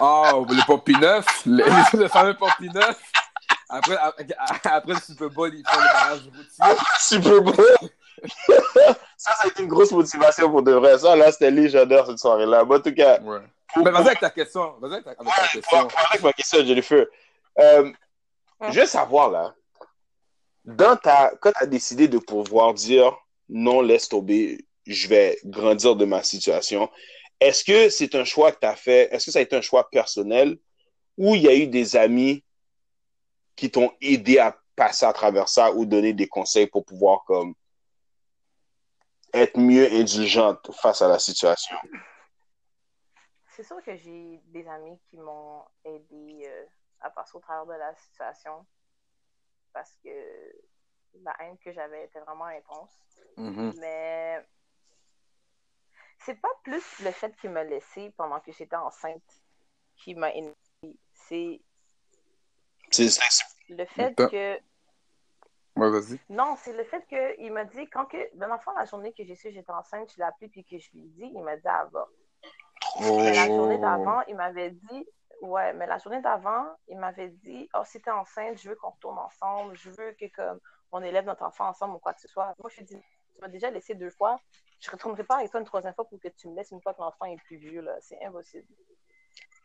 Ah, 0.00 0.34
les 0.50 0.62
Poppy 0.62 0.92
neufs, 0.98 1.42
les, 1.46 1.64
le 1.94 2.08
fameux 2.08 2.34
Poppy 2.34 2.68
neuf. 2.68 3.00
Après, 3.72 3.96
après 4.64 4.92
le 4.94 5.00
Super 5.00 5.30
Bowl, 5.30 5.50
ils 5.54 5.64
font 5.66 5.80
le 5.80 5.92
barrage 5.92 6.20
routier. 6.24 6.84
Super 7.00 7.42
Bowl? 7.42 7.66
ça, 9.16 9.32
ça 9.34 9.44
a 9.44 9.46
été 9.48 9.62
une 9.62 9.68
grosse 9.68 9.90
motivation 9.92 10.50
pour 10.50 10.62
de 10.62 10.72
vrai. 10.72 10.98
Ça, 10.98 11.16
là, 11.16 11.32
c'était 11.32 11.50
légendaire 11.50 12.06
cette 12.06 12.18
soirée-là. 12.18 12.64
En 12.64 12.80
tout 12.80 12.94
cas, 12.94 13.20
Ouais. 13.20 13.38
Mais 13.76 13.90
vas-y 13.90 14.06
avec 14.08 14.20
ta 14.20 14.28
question. 14.28 14.74
Vas-y 14.80 14.92
avec 14.92 15.04
ta, 15.04 15.10
avec 15.12 15.18
ta 15.18 15.24
Ouais, 15.24 15.48
question. 15.50 15.88
pour- 15.88 15.98
avec 16.10 16.22
ma 16.22 16.32
question, 16.34 16.58
Jennifer. 16.64 17.06
Euh, 17.58 17.90
je 18.70 18.80
veux 18.80 18.86
savoir, 18.86 19.30
là, 19.30 19.54
dans 20.66 20.94
ta, 20.96 21.32
quand 21.40 21.52
tu 21.52 21.64
as 21.64 21.66
décidé 21.66 22.06
de 22.06 22.18
pouvoir 22.18 22.74
dire 22.74 23.16
non, 23.48 23.80
laisse 23.80 24.08
tomber, 24.10 24.66
je 24.86 25.08
vais 25.08 25.38
grandir 25.44 25.96
de 25.96 26.04
ma 26.04 26.22
situation, 26.22 26.90
est-ce 27.40 27.64
que 27.64 27.88
c'est 27.88 28.14
un 28.14 28.24
choix 28.24 28.52
que 28.52 28.58
tu 28.60 28.66
as 28.66 28.76
fait, 28.76 29.08
est-ce 29.12 29.26
que 29.26 29.30
ça 29.32 29.38
a 29.38 29.42
été 29.42 29.56
un 29.56 29.60
choix 29.62 29.88
personnel 29.90 30.58
ou 31.16 31.34
il 31.34 31.42
y 31.42 31.48
a 31.48 31.54
eu 31.54 31.66
des 31.66 31.96
amis 31.96 32.44
qui 33.56 33.70
t'ont 33.70 33.92
aidé 34.00 34.38
à 34.38 34.56
passer 34.76 35.04
à 35.04 35.12
travers 35.12 35.48
ça 35.48 35.72
ou 35.72 35.84
donner 35.84 36.12
des 36.12 36.28
conseils 36.28 36.66
pour 36.66 36.84
pouvoir 36.84 37.24
comme 37.24 37.54
être 39.32 39.58
mieux 39.58 39.90
indulgente 39.92 40.70
face 40.80 41.02
à 41.02 41.08
la 41.08 41.18
situation? 41.18 41.76
C'est 43.48 43.64
sûr 43.64 43.82
que 43.82 43.94
j'ai 43.96 44.40
des 44.46 44.66
amis 44.66 44.98
qui 45.10 45.18
m'ont 45.18 45.62
aidé 45.84 46.44
euh, 46.46 46.64
à 47.00 47.10
passer 47.10 47.36
au 47.36 47.40
travers 47.40 47.66
de 47.66 47.78
la 47.78 47.94
situation 47.96 48.66
parce 49.72 49.94
que 50.02 50.08
la 51.22 51.34
haine 51.40 51.58
que 51.58 51.72
j'avais 51.72 52.04
était 52.04 52.20
vraiment 52.20 52.46
intense. 52.46 52.92
Mhm. 53.36 53.74
Mais 53.78 54.46
c'est 56.18 56.40
pas 56.40 56.52
plus 56.62 57.00
le 57.00 57.10
fait 57.10 57.34
qu'il 57.36 57.50
m'a 57.50 57.64
laissé 57.64 58.10
pendant 58.16 58.40
que 58.40 58.52
j'étais 58.52 58.76
enceinte 58.76 59.42
qui 59.96 60.14
m'a 60.14 60.32
énervé. 60.32 60.56
C'est 61.12 61.60
C'est, 62.92 63.08
le 63.68 63.84
fait 63.86 64.02
Attends. 64.04 64.28
que. 64.28 64.58
Ouais, 65.76 65.90
vas-y. 65.90 66.18
Non, 66.28 66.54
c'est 66.58 66.74
le 66.74 66.84
fait 66.84 67.04
qu'il 67.06 67.52
m'a 67.52 67.64
dit, 67.64 67.88
quand 67.88 68.04
que. 68.06 68.36
Dans 68.36 68.46
l'enfant, 68.46 68.72
la 68.74 68.84
journée 68.84 69.12
que 69.12 69.24
j'ai 69.24 69.34
su 69.34 69.48
que 69.48 69.54
j'étais 69.54 69.72
enceinte, 69.72 70.10
je 70.12 70.18
l'ai 70.18 70.24
appelé 70.24 70.48
puis 70.48 70.64
que 70.64 70.78
je 70.78 70.90
lui 70.92 71.00
ai 71.00 71.08
dit, 71.08 71.32
il 71.34 71.42
m'a 71.42 71.56
dit 71.56 71.66
avorte. 71.68 72.10
Mais 73.00 73.34
la 73.34 73.46
journée 73.46 73.76
Oh. 73.78 73.80
d'avant, 73.80 74.20
il 74.28 74.36
m'avait 74.36 74.70
dit, 74.70 75.06
ouais, 75.40 75.72
mais 75.72 75.86
la 75.86 75.96
journée 75.98 76.20
d'avant, 76.20 76.66
il 76.88 76.98
m'avait 76.98 77.28
dit, 77.30 77.68
oh, 77.74 77.82
si 77.86 78.00
t'es 78.02 78.10
enceinte, 78.10 78.58
je 78.58 78.68
veux 78.68 78.76
qu'on 78.76 78.90
retourne 78.90 79.18
ensemble, 79.18 79.74
je 79.76 79.88
veux 79.90 80.12
que 80.20 80.26
comme 80.34 80.60
on 80.90 81.02
élève 81.02 81.24
notre 81.24 81.44
enfant 81.44 81.68
ensemble 81.68 81.94
ou 81.94 81.98
quoi 81.98 82.12
que 82.12 82.20
ce 82.20 82.28
soit. 82.28 82.54
Moi, 82.58 82.68
je 82.70 82.76
lui 82.76 82.82
ai 82.82 82.86
dit, 82.86 83.00
tu 83.34 83.40
m'as 83.40 83.48
déjà 83.48 83.70
laissé 83.70 83.94
deux 83.94 84.10
fois, 84.10 84.38
je 84.80 84.90
ne 84.90 84.92
retournerai 84.92 85.24
pas 85.24 85.36
avec 85.36 85.50
toi 85.50 85.60
une 85.60 85.66
troisième 85.66 85.94
fois 85.94 86.04
pour 86.06 86.20
que 86.20 86.28
tu 86.28 86.48
me 86.48 86.56
laisses 86.56 86.70
une 86.70 86.82
fois 86.82 86.92
que 86.92 87.00
l'enfant 87.00 87.24
est 87.24 87.40
plus 87.46 87.56
vieux, 87.56 87.80
là. 87.80 87.96
C'est 88.00 88.22
impossible. 88.22 88.66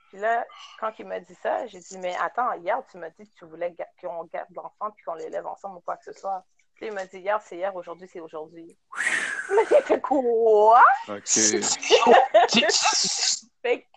Puis 0.09 0.19
là, 0.19 0.45
quand 0.79 0.91
il 0.99 1.05
m'a 1.05 1.19
dit 1.19 1.35
ça, 1.43 1.67
j'ai 1.67 1.79
dit, 1.79 1.97
mais 1.99 2.15
attends, 2.21 2.53
hier, 2.53 2.81
tu 2.91 2.97
m'as 2.97 3.09
dit 3.09 3.25
que 3.27 3.33
tu 3.37 3.45
voulais 3.45 3.75
qu'on 4.01 4.23
garde 4.25 4.47
l'enfant 4.55 4.91
puis 4.95 5.03
qu'on 5.05 5.15
l'élève 5.15 5.45
ensemble 5.45 5.77
ou 5.77 5.81
quoi 5.81 5.97
que 5.97 6.05
ce 6.05 6.13
soit. 6.13 6.43
Puis 6.75 6.87
il 6.87 6.93
m'a 6.93 7.05
dit, 7.05 7.19
hier, 7.19 7.39
c'est 7.43 7.57
hier, 7.57 7.75
aujourd'hui, 7.75 8.07
c'est 8.11 8.19
aujourd'hui. 8.19 8.77
Là, 9.49 9.61
j'ai 9.69 9.81
fait 9.81 10.01
quoi? 10.01 10.81
Ok. 11.07 11.23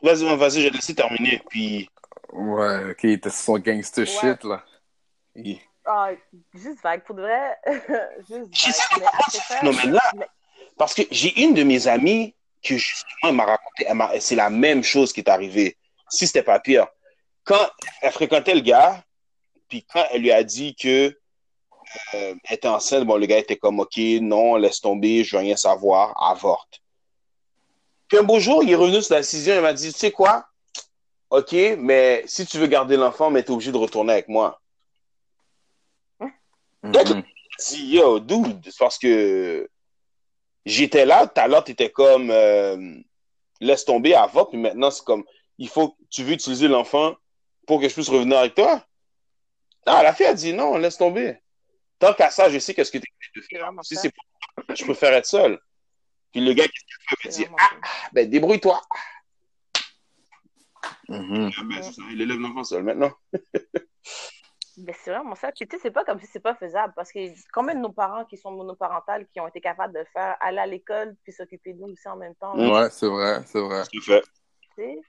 Vas-y, 0.03 0.37
vas-y, 0.37 0.61
je 0.63 0.69
vais 0.69 0.71
laisser 0.71 0.95
terminer. 0.95 1.43
Puis, 1.49 1.89
Ouais, 2.33 2.91
ok, 2.93 3.01
t'es 3.01 3.19
sur 3.25 3.33
son 3.33 3.59
gangster 3.59 4.03
Ouais. 4.03 4.07
shit, 4.07 4.45
là. 4.45 4.65
Ah, 5.85 6.11
juste 6.55 6.81
vague, 6.83 7.03
pour 7.05 7.17
de 7.17 7.23
vrai. 7.23 7.59
juste 8.53 8.81
vague. 8.93 9.63
de 9.63 9.69
Mais 9.69 9.73
ça, 9.99 10.11
mais- 10.17 10.29
Parce 10.79 10.95
que 10.95 11.03
j'ai 11.11 11.43
une 11.43 11.55
de 11.55 11.65
mes 11.65 11.89
amies 11.89 12.35
que 12.63 12.77
justement, 12.77 13.31
elle 13.31 13.35
m'a 13.35 13.45
raconté, 13.47 14.21
c'est 14.21 14.37
la 14.37 14.49
même 14.51 14.83
chose 14.85 15.13
qui 15.13 15.21
est 15.21 15.29
arrivée. 15.29 15.77
Si 16.11 16.27
c'était 16.27 16.43
pas 16.43 16.61
pire. 16.61 16.87
Quand 17.45 17.69
elle 18.03 18.13
fréquentait 18.13 18.55
le 18.55 18.61
gars, 18.61 19.03
puis 19.69 19.85
quand 19.85 20.05
elle 20.11 20.23
lui 20.23 20.33
a 20.33 20.43
dit 20.43 20.75
que 20.75 21.17
euh, 22.15 22.35
elle 22.45 22.55
était 22.55 22.69
enceinte, 22.69 23.05
bon, 23.05 23.17
le 23.17 23.27
gars 23.27 23.39
était 23.39 23.57
comme, 23.57 23.81
OK, 23.81 23.97
non, 24.21 24.57
laisse 24.57 24.81
tomber, 24.81 25.25
je 25.25 25.37
veux 25.37 25.43
rien 25.43 25.57
savoir, 25.57 26.15
avorte. 26.23 26.81
Puis 28.09 28.19
un 28.19 28.23
beau 28.23 28.39
jour, 28.39 28.63
il 28.63 28.71
est 28.71 28.77
revenu 28.77 29.03
sur 29.03 29.15
la 29.15 29.21
décision, 29.21 29.55
il 29.55 29.61
m'a 29.61 29.73
dit, 29.73 29.93
tu 29.93 29.99
sais 29.99 30.11
quoi? 30.11 30.45
OK, 31.31 31.55
mais 31.79 32.25
si 32.27 32.45
tu 32.45 32.59
veux 32.59 32.67
garder 32.67 32.97
l'enfant, 32.97 33.31
mais 33.31 33.43
t'es 33.43 33.53
obligé 33.53 33.73
de 33.73 33.77
retourner 33.77 34.13
avec 34.13 34.29
moi. 34.29 34.61
Mhm. 36.83 37.23
dit 37.59 37.93
yo 37.93 38.21
dude 38.21 38.61
c'est 38.65 38.79
parce 38.79 38.99
que 38.99 39.69
j'étais 40.65 41.05
là 41.05 41.27
tout 41.27 41.41
à 41.41 41.47
l'heure 41.47 41.63
t'étais 41.63 41.91
comme 41.91 42.31
euh, 42.31 42.95
laisse 43.61 43.85
tomber 43.85 44.15
avant 44.15 44.47
puis 44.47 44.59
maintenant 44.59 44.91
c'est 44.91 45.05
comme 45.05 45.25
il 45.61 45.69
faut 45.69 45.97
tu 46.11 46.25
veux 46.25 46.33
utiliser 46.33 46.67
l'enfant 46.67 47.15
pour 47.67 47.81
que 47.81 47.89
je 47.89 47.95
puisse 47.95 48.09
revenir 48.09 48.39
avec 48.39 48.55
toi? 48.55 48.85
Non 49.87 50.03
la 50.03 50.13
fille 50.13 50.27
a 50.27 50.35
dit 50.35 50.53
non 50.53 50.77
laisse 50.79 50.99
tomber 50.99 51.39
tant 51.99 52.15
qu'à 52.15 52.31
ça 52.31 52.49
je 52.51 52.59
sais 52.59 52.75
qu'est-ce 52.75 52.91
que 52.91 52.99
tu 52.99 53.05
es 53.05 53.41
de 53.41 53.45
faire 53.47 53.71
si 53.83 53.95
c'est 53.95 54.11
pour 54.11 54.25
je 54.75 54.85
préfère 54.85 55.13
être 55.13 55.27
seul 55.27 55.61
puis 56.33 56.41
le 56.41 56.53
gars 56.55 56.65
qu'est-ce 56.65 57.29
qu'il 57.29 57.33
fait 57.33 57.43
il 57.43 57.45
dit 57.47 57.55
ah 57.59 57.71
ben 58.13 58.29
débrouille-toi 58.29 58.81
ben, 61.09 61.51
c'est 61.83 61.93
ça, 61.93 62.03
il 62.11 62.21
élève 62.21 62.39
l'enfant 62.39 62.65
seul 62.65 62.83
maintenant 62.83 63.13
Ben, 64.77 64.95
c'est 64.99 65.11
vraiment 65.11 65.35
ça. 65.35 65.53
Puis 65.53 65.69
tu 65.69 65.77
sais, 65.77 65.83
c'est 65.83 65.91
pas 65.91 66.05
comme 66.05 66.19
si 66.21 66.27
c'est 66.27 66.41
pas 66.41 66.55
faisable 66.55 66.95
parce 66.97 67.13
que 67.13 67.19
combien 67.53 67.75
de 67.75 67.81
nos 67.81 67.93
parents 67.93 68.25
qui 68.25 68.39
sont 68.39 68.51
monoparentales 68.51 69.27
qui 69.31 69.39
ont 69.39 69.47
été 69.47 69.61
capables 69.61 69.93
de 69.93 70.03
faire, 70.11 70.37
aller 70.41 70.59
à 70.59 70.65
l'école 70.65 71.17
puis 71.23 71.35
s'occuper 71.35 71.75
de 71.75 71.81
nous 71.81 71.93
aussi 71.93 72.09
en 72.09 72.17
même 72.17 72.35
temps. 72.37 72.57
Mm. 72.57 72.71
Ouais, 72.71 72.89
c'est 72.89 73.09
vrai, 73.09 73.43
c'est 73.45 73.61
vrai. 73.61 73.83
tout 73.93 74.01
fait 74.01 74.23
tu 74.23 74.29
sais? 74.77 75.01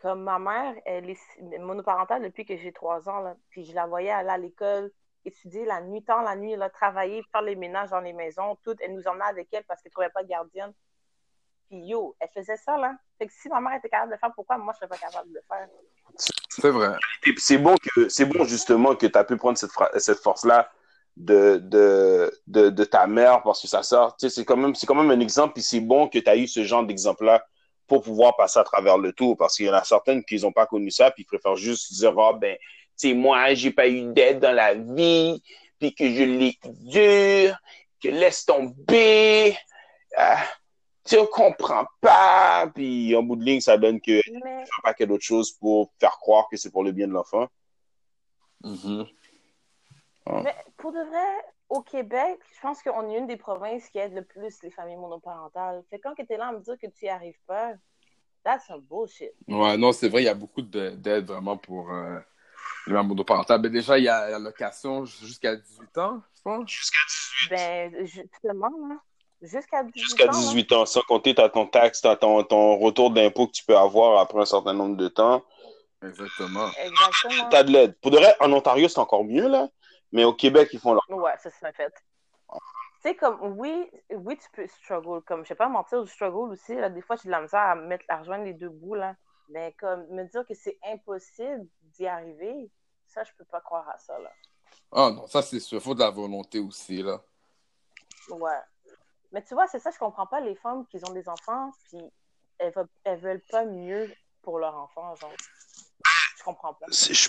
Comme 0.00 0.22
ma 0.22 0.38
mère, 0.38 0.74
elle 0.84 1.10
est 1.10 1.58
monoparentale 1.58 2.22
depuis 2.22 2.44
que 2.44 2.56
j'ai 2.56 2.72
trois 2.72 3.08
ans, 3.08 3.20
là. 3.20 3.36
Puis 3.50 3.64
je 3.64 3.74
la 3.74 3.86
voyais 3.86 4.10
aller 4.10 4.28
à 4.28 4.38
l'école, 4.38 4.92
étudier 5.24 5.64
la 5.64 5.80
nuit, 5.80 6.04
tard 6.04 6.22
la 6.22 6.36
nuit, 6.36 6.54
là, 6.54 6.70
travailler, 6.70 7.22
faire 7.32 7.42
les 7.42 7.56
ménages 7.56 7.90
dans 7.90 8.00
les 8.00 8.12
maisons, 8.12 8.56
tout. 8.64 8.76
Elle 8.80 8.94
nous 8.94 9.08
emmenait 9.08 9.24
avec 9.24 9.48
elle 9.52 9.64
parce 9.64 9.82
qu'elle 9.82 9.90
trouvait 9.90 10.10
pas 10.10 10.22
de 10.22 10.28
gardienne. 10.28 10.72
Puis 11.68 11.78
yo, 11.84 12.16
elle 12.20 12.28
faisait 12.28 12.56
ça, 12.56 12.78
là. 12.78 12.94
Fait 13.18 13.26
que 13.26 13.32
si 13.32 13.48
ma 13.48 13.60
mère 13.60 13.74
était 13.74 13.88
capable 13.88 14.10
de 14.10 14.14
le 14.14 14.18
faire, 14.18 14.32
pourquoi 14.34 14.56
moi 14.56 14.72
je 14.72 14.78
serais 14.78 14.88
pas 14.88 14.96
capable 14.96 15.30
de 15.30 15.34
le 15.34 15.42
faire? 15.48 15.68
C'est 16.48 16.70
vrai. 16.70 16.96
Et 17.26 17.32
puis 17.32 17.40
c'est 17.40 17.58
bon 17.58 17.74
que 17.76 18.08
c'est 18.08 18.24
bon 18.24 18.44
justement 18.44 18.94
que 18.94 19.06
tu 19.06 19.18
as 19.18 19.24
pu 19.24 19.36
prendre 19.36 19.58
cette, 19.58 20.18
force-là 20.20 20.70
de, 21.16 21.58
de, 21.58 22.32
de, 22.46 22.70
de 22.70 22.84
ta 22.84 23.06
mère 23.06 23.42
parce 23.42 23.60
que 23.60 23.68
ça 23.68 23.82
sort. 23.82 24.16
Tu 24.16 24.28
sais, 24.28 24.34
c'est 24.34 24.44
quand 24.44 24.56
même 24.56 24.74
c'est 24.74 24.86
quand 24.86 24.94
même 24.94 25.10
un 25.10 25.20
exemple, 25.20 25.54
puis 25.54 25.62
c'est 25.62 25.80
bon 25.80 26.08
que 26.08 26.18
tu 26.18 26.30
as 26.30 26.36
eu 26.36 26.46
ce 26.46 26.62
genre 26.62 26.84
d'exemple-là 26.86 27.44
pour 27.88 28.02
pouvoir 28.02 28.36
passer 28.36 28.58
à 28.60 28.64
travers 28.64 28.98
le 28.98 29.12
tour 29.12 29.36
parce 29.36 29.56
qu'il 29.56 29.66
y 29.66 29.70
en 29.70 29.74
a 29.74 29.82
certaines 29.82 30.22
qui 30.22 30.36
n'ont 30.40 30.52
pas 30.52 30.66
connu 30.66 30.90
ça, 30.90 31.10
puis 31.10 31.22
ils 31.22 31.26
préfèrent 31.26 31.56
juste 31.56 31.92
dire 31.94 32.16
Ah 32.18 32.34
ben, 32.34 32.56
tu 32.56 33.08
sais, 33.08 33.14
moi, 33.14 33.54
j'ai 33.54 33.72
pas 33.72 33.88
eu 33.88 34.12
d'aide 34.12 34.40
dans 34.40 34.52
la 34.52 34.74
vie, 34.74 35.42
puis 35.80 35.94
que 35.94 36.04
je 36.04 36.22
l'ai 36.22 36.58
dur, 36.64 37.56
que 38.02 38.08
laisse 38.08 38.44
tomber. 38.44 39.56
Ah, 40.16 40.44
tu 41.04 41.16
comprends 41.32 41.86
pas, 42.00 42.70
puis 42.74 43.16
en 43.16 43.22
bout 43.22 43.36
de 43.36 43.44
ligne, 43.44 43.60
ça 43.60 43.78
donne 43.78 44.00
que 44.00 44.20
Mais 44.44 44.62
un 44.62 44.82
paquet 44.82 45.06
d'autres 45.06 45.24
choses 45.24 45.52
pour 45.52 45.90
faire 45.98 46.18
croire 46.18 46.46
que 46.50 46.56
c'est 46.56 46.70
pour 46.70 46.84
le 46.84 46.92
bien 46.92 47.08
de 47.08 47.12
l'enfant. 47.12 47.48
Mhm. 48.62 49.06
Mais 50.26 50.54
pour 50.76 50.92
de 50.92 50.98
vrai, 50.98 51.44
au 51.68 51.82
Québec, 51.82 52.38
je 52.54 52.60
pense 52.60 52.82
qu'on 52.82 53.10
est 53.10 53.18
une 53.18 53.26
des 53.26 53.36
provinces 53.36 53.88
qui 53.90 53.98
aide 53.98 54.14
le 54.14 54.24
plus 54.24 54.62
les 54.62 54.70
familles 54.70 54.96
monoparentales. 54.96 55.82
Fait 55.90 55.98
quand 55.98 56.14
tu 56.14 56.24
es 56.28 56.36
là 56.36 56.48
à 56.48 56.52
me 56.52 56.60
dire 56.60 56.76
que 56.80 56.86
tu 56.86 57.04
y 57.06 57.08
arrives 57.08 57.38
pas, 57.46 57.72
that's 58.44 58.66
some 58.66 58.80
bullshit. 58.82 59.32
Ouais, 59.46 59.76
non, 59.76 59.92
c'est 59.92 60.08
vrai, 60.08 60.22
il 60.22 60.26
y 60.26 60.28
a 60.30 60.34
beaucoup 60.34 60.62
de- 60.62 60.90
d'aide 60.90 61.26
vraiment 61.26 61.56
pour 61.56 61.92
euh, 61.92 62.18
les 62.86 62.94
membres 62.94 63.10
monoparentales. 63.10 63.60
Mais 63.60 63.68
déjà, 63.70 63.98
il 63.98 64.04
y 64.04 64.08
a 64.08 64.30
la 64.30 64.38
location 64.38 65.04
jusqu'à 65.04 65.56
18 65.56 65.98
ans, 65.98 66.22
je 66.36 66.42
pense. 66.42 66.70
Jusqu'à 66.70 67.00
18, 67.06 67.50
Ben, 67.50 68.06
justement, 68.06 68.70
là, 68.88 68.96
jusqu'à 69.42 69.82
18 69.82 70.00
jusqu'à 70.00 70.24
ans. 70.24 70.32
là. 70.32 70.38
18 70.38 70.72
ans, 70.72 70.86
sans 70.86 71.02
compter 71.02 71.34
t'as 71.34 71.48
ton 71.50 71.66
taxe, 71.66 72.00
t'as 72.00 72.16
ton, 72.16 72.42
ton 72.44 72.78
retour 72.78 73.10
d'impôt 73.10 73.46
que 73.46 73.52
tu 73.52 73.64
peux 73.64 73.76
avoir 73.76 74.20
après 74.20 74.40
un 74.40 74.46
certain 74.46 74.72
nombre 74.72 74.96
de 74.96 75.08
temps. 75.08 75.44
Exactement. 76.02 76.68
Exactement. 76.82 77.48
T'as 77.50 77.62
de 77.64 77.72
l'aide. 77.72 77.96
Pour 78.00 78.10
de 78.12 78.16
vrai, 78.16 78.34
en 78.40 78.52
Ontario, 78.52 78.88
c'est 78.88 79.00
encore 79.00 79.24
mieux, 79.24 79.48
là. 79.48 79.68
Mais 80.12 80.24
au 80.24 80.32
Québec, 80.34 80.70
ils 80.72 80.80
font 80.80 80.94
leur. 80.94 81.04
Ouais, 81.08 81.36
ça 81.38 81.50
c'est 81.50 81.66
un 81.66 81.72
fait. 81.72 81.92
Tu 83.00 83.10
sais, 83.10 83.14
comme, 83.14 83.40
oui, 83.58 83.88
oui, 84.10 84.36
tu 84.36 84.48
peux 84.52 84.66
struggle. 84.66 85.22
Comme, 85.22 85.44
je 85.44 85.50
vais 85.50 85.54
pas 85.54 85.68
mentir, 85.68 86.04
je 86.04 86.10
struggle 86.10 86.52
aussi. 86.52 86.74
Là, 86.74 86.90
des 86.90 87.00
fois, 87.00 87.14
j'ai 87.16 87.28
de 87.28 87.30
la 87.30 87.40
misère 87.40 87.60
à, 87.60 87.74
mettre, 87.76 88.04
à 88.08 88.18
rejoindre 88.18 88.44
les 88.44 88.54
deux 88.54 88.70
bouts, 88.70 88.96
là. 88.96 89.14
Mais 89.50 89.72
comme, 89.78 90.06
me 90.08 90.24
dire 90.24 90.44
que 90.46 90.54
c'est 90.54 90.78
impossible 90.84 91.66
d'y 91.82 92.06
arriver, 92.06 92.70
ça, 93.06 93.22
je 93.22 93.30
peux 93.38 93.44
pas 93.44 93.60
croire 93.60 93.88
à 93.88 93.98
ça, 93.98 94.18
là. 94.18 94.32
Ah 94.90 95.10
non, 95.10 95.26
ça 95.26 95.42
c'est 95.42 95.60
sûr. 95.60 95.78
Il 95.78 95.84
faut 95.84 95.94
de 95.94 96.00
la 96.00 96.10
volonté 96.10 96.58
aussi, 96.58 97.02
là. 97.02 97.20
Ouais. 98.30 98.60
Mais 99.32 99.44
tu 99.44 99.54
vois, 99.54 99.66
c'est 99.68 99.78
ça, 99.78 99.90
je 99.90 99.98
comprends 99.98 100.26
pas 100.26 100.40
les 100.40 100.56
femmes 100.56 100.86
qui 100.86 100.98
ont 101.08 101.12
des 101.12 101.28
enfants, 101.28 101.70
puis 101.88 102.00
elles, 102.58 102.72
veulent- 102.72 102.88
elles 103.04 103.20
veulent 103.20 103.44
pas 103.50 103.64
mieux 103.64 104.12
pour 104.42 104.58
leur 104.58 104.74
enfant, 104.76 105.14
genre. 105.16 105.32
Je 106.36 106.42
comprends 106.42 106.74
pas. 106.74 106.86
Je, 106.90 107.28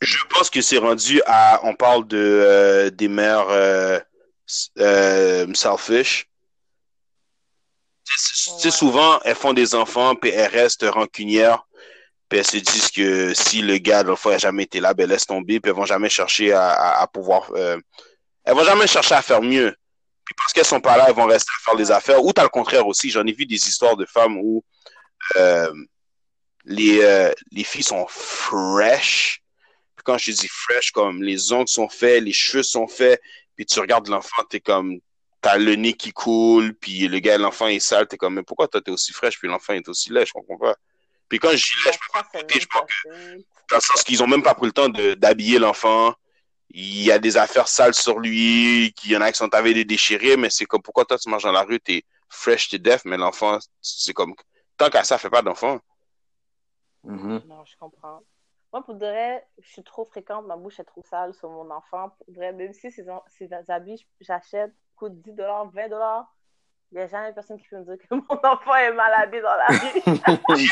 je 0.00 0.24
pense 0.30 0.50
que 0.50 0.60
c'est 0.60 0.78
rendu 0.78 1.20
à. 1.26 1.60
On 1.64 1.74
parle 1.74 2.06
de, 2.06 2.16
euh, 2.18 2.90
des 2.90 3.08
mères 3.08 3.48
euh, 3.50 3.98
euh, 4.78 5.46
selfish. 5.54 6.26
Ouais. 8.64 8.70
souvent, 8.70 9.20
elles 9.24 9.36
font 9.36 9.52
des 9.52 9.74
enfants, 9.74 10.14
puis 10.16 10.30
elles 10.30 10.50
restent 10.50 10.84
rancunières. 10.88 11.64
Puis 12.28 12.38
elles 12.38 12.46
se 12.46 12.56
disent 12.58 12.90
que 12.90 13.34
si 13.34 13.60
le 13.62 13.78
gars, 13.78 14.02
dans 14.04 14.10
le 14.10 14.16
fond, 14.16 14.30
n'a 14.30 14.38
jamais 14.38 14.64
été 14.64 14.80
là, 14.80 14.94
ben 14.94 15.08
laisse 15.08 15.26
tomber, 15.26 15.60
puis 15.60 15.70
elles 15.70 15.76
vont 15.76 15.84
jamais 15.84 16.08
chercher 16.08 16.52
à, 16.52 16.70
à, 16.70 17.02
à 17.02 17.06
pouvoir. 17.06 17.50
euh, 17.56 17.78
elles 18.44 18.54
vont 18.54 18.64
jamais 18.64 18.86
chercher 18.86 19.14
à 19.16 19.22
faire 19.22 19.42
mieux. 19.42 19.74
Puis 20.24 20.34
parce 20.36 20.52
qu'elles 20.52 20.64
sont 20.64 20.80
pas 20.80 20.96
là, 20.96 21.06
elles 21.08 21.14
vont 21.14 21.26
rester 21.26 21.50
à 21.58 21.64
faire 21.64 21.76
des 21.76 21.90
affaires. 21.90 22.24
Ou 22.24 22.32
t'as 22.32 22.44
le 22.44 22.48
contraire 22.48 22.86
aussi. 22.86 23.10
J'en 23.10 23.26
ai 23.26 23.32
vu 23.32 23.46
des 23.46 23.56
histoires 23.56 23.96
de 23.96 24.06
femmes 24.06 24.38
où 24.38 24.64
euh, 25.36 25.72
les, 26.64 27.00
euh, 27.02 27.32
les 27.52 27.64
filles 27.64 27.82
sont 27.82 28.06
fresh. 28.08 29.39
Puis 30.00 30.04
quand 30.04 30.16
je 30.16 30.32
dis 30.32 30.48
fresh, 30.48 30.92
comme 30.92 31.22
les 31.22 31.52
ongles 31.52 31.68
sont 31.68 31.90
faits, 31.90 32.24
les 32.24 32.32
cheveux 32.32 32.62
sont 32.62 32.88
faits, 32.88 33.20
puis 33.54 33.66
tu 33.66 33.78
regardes 33.80 34.08
l'enfant, 34.08 34.42
t'es 34.48 34.58
comme, 34.58 34.98
t'as 35.42 35.58
le 35.58 35.74
nez 35.74 35.92
qui 35.92 36.10
coule, 36.10 36.74
puis 36.74 37.06
le 37.06 37.18
gars, 37.18 37.36
l'enfant 37.36 37.66
est 37.66 37.80
sale, 37.80 38.08
t'es 38.08 38.16
comme, 38.16 38.36
mais 38.36 38.42
pourquoi 38.42 38.66
toi 38.66 38.80
t'es 38.80 38.90
aussi 38.90 39.12
fraîche, 39.12 39.38
puis 39.38 39.46
l'enfant 39.46 39.74
est 39.74 39.86
aussi 39.90 40.10
laid, 40.10 40.24
je 40.24 40.32
comprends 40.32 40.56
pas. 40.56 40.74
Puis 41.28 41.38
quand 41.38 41.50
je 41.50 41.56
dis 41.56 41.84
laid, 41.84 41.92
je 41.92 41.98
peux 41.98 42.18
pas 42.18 42.26
je 42.48 42.66
pense 42.66 42.90
que 43.04 43.36
dans 43.68 43.76
le 43.76 43.80
sens 43.80 44.02
qu'ils 44.02 44.22
ont 44.22 44.26
même 44.26 44.42
pas 44.42 44.54
pris 44.54 44.66
le 44.66 44.72
temps 44.72 44.88
de 44.88 45.12
d'habiller 45.12 45.58
l'enfant. 45.58 46.14
Il 46.70 47.02
y 47.02 47.12
a 47.12 47.18
des 47.18 47.36
affaires 47.36 47.68
sales 47.68 47.94
sur 47.94 48.20
lui, 48.20 48.94
qu'il 48.96 49.10
y 49.10 49.16
en 49.18 49.20
a 49.20 49.30
qui 49.30 49.36
sont 49.36 49.52
avés 49.54 49.74
des 49.74 49.84
déchirés, 49.84 50.38
mais 50.38 50.48
c'est 50.48 50.64
comme 50.64 50.80
pourquoi 50.80 51.04
toi 51.04 51.18
tu 51.18 51.28
marches 51.28 51.42
dans 51.42 51.52
la 51.52 51.62
rue, 51.62 51.78
t'es 51.78 52.04
fresh, 52.30 52.70
t'es 52.70 52.78
def, 52.78 53.02
mais 53.04 53.18
l'enfant, 53.18 53.58
c'est 53.82 54.14
comme 54.14 54.34
tant 54.78 54.88
qu'à 54.88 55.04
ça, 55.04 55.18
fait 55.18 55.28
pas 55.28 55.42
d'enfant. 55.42 55.78
Mhm. 57.04 57.42
Non, 57.46 57.64
je 57.66 57.76
comprends. 57.76 58.22
Moi, 58.72 58.84
pour 58.84 58.94
de 58.94 59.04
vrai, 59.06 59.46
je 59.58 59.68
suis 59.68 59.82
trop 59.82 60.04
fréquente, 60.04 60.46
ma 60.46 60.56
bouche 60.56 60.78
est 60.78 60.84
trop 60.84 61.02
sale 61.02 61.34
sur 61.34 61.50
mon 61.50 61.68
enfant. 61.70 62.10
Pour 62.10 62.26
de 62.28 62.34
vrai, 62.36 62.52
même 62.52 62.72
si 62.72 62.90
ces, 62.92 63.04
ces 63.26 63.48
habits, 63.68 64.06
j'achète, 64.20 64.72
coûtent 64.96 65.20
10 65.20 65.32
20 65.32 65.72
il 66.92 66.96
n'y 66.98 67.02
a 67.04 67.06
jamais 67.06 67.32
personne 67.32 67.56
qui 67.60 67.68
peut 67.68 67.78
me 67.78 67.84
dire 67.84 67.98
que 67.98 68.14
mon 68.14 68.40
enfant 68.50 68.74
est 68.74 68.92
mal 68.92 69.12
habillé 69.14 69.42
dans 69.42 69.54
la 69.54 69.66
rue. 69.66 70.02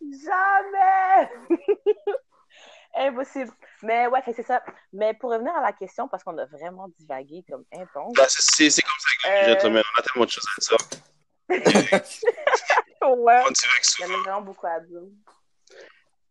Jamais! 0.00 1.30
Impossible. 2.94 3.50
Mais 3.82 4.06
ouais, 4.08 4.20
c'est 4.26 4.42
ça. 4.42 4.62
Mais 4.92 5.14
pour 5.14 5.30
revenir 5.32 5.54
à 5.56 5.62
la 5.62 5.72
question, 5.72 6.08
parce 6.08 6.22
qu'on 6.24 6.36
a 6.38 6.44
vraiment 6.46 6.88
divagué 6.98 7.42
comme 7.48 7.64
intense. 7.72 8.12
Ben, 8.14 8.26
c'est- 8.28 8.82
comme 8.82 8.92
ça 8.98 9.08
que 9.22 9.28
Euh, 9.44 9.54
gentlemen, 9.54 9.82
on 9.96 10.00
a 10.00 10.02
tellement 10.02 10.24
de 10.26 10.30
choses 10.30 10.46
à 10.56 10.60
dire. 10.60 10.78
ouais. 11.48 13.42
On 13.46 13.50
dirait 13.50 13.80
que 13.80 13.86
Il 13.98 14.02
y 14.02 14.04
en 14.04 14.14
a 14.14 14.22
vraiment 14.22 14.42
beaucoup 14.42 14.66
à 14.66 14.80
dire. 14.80 15.00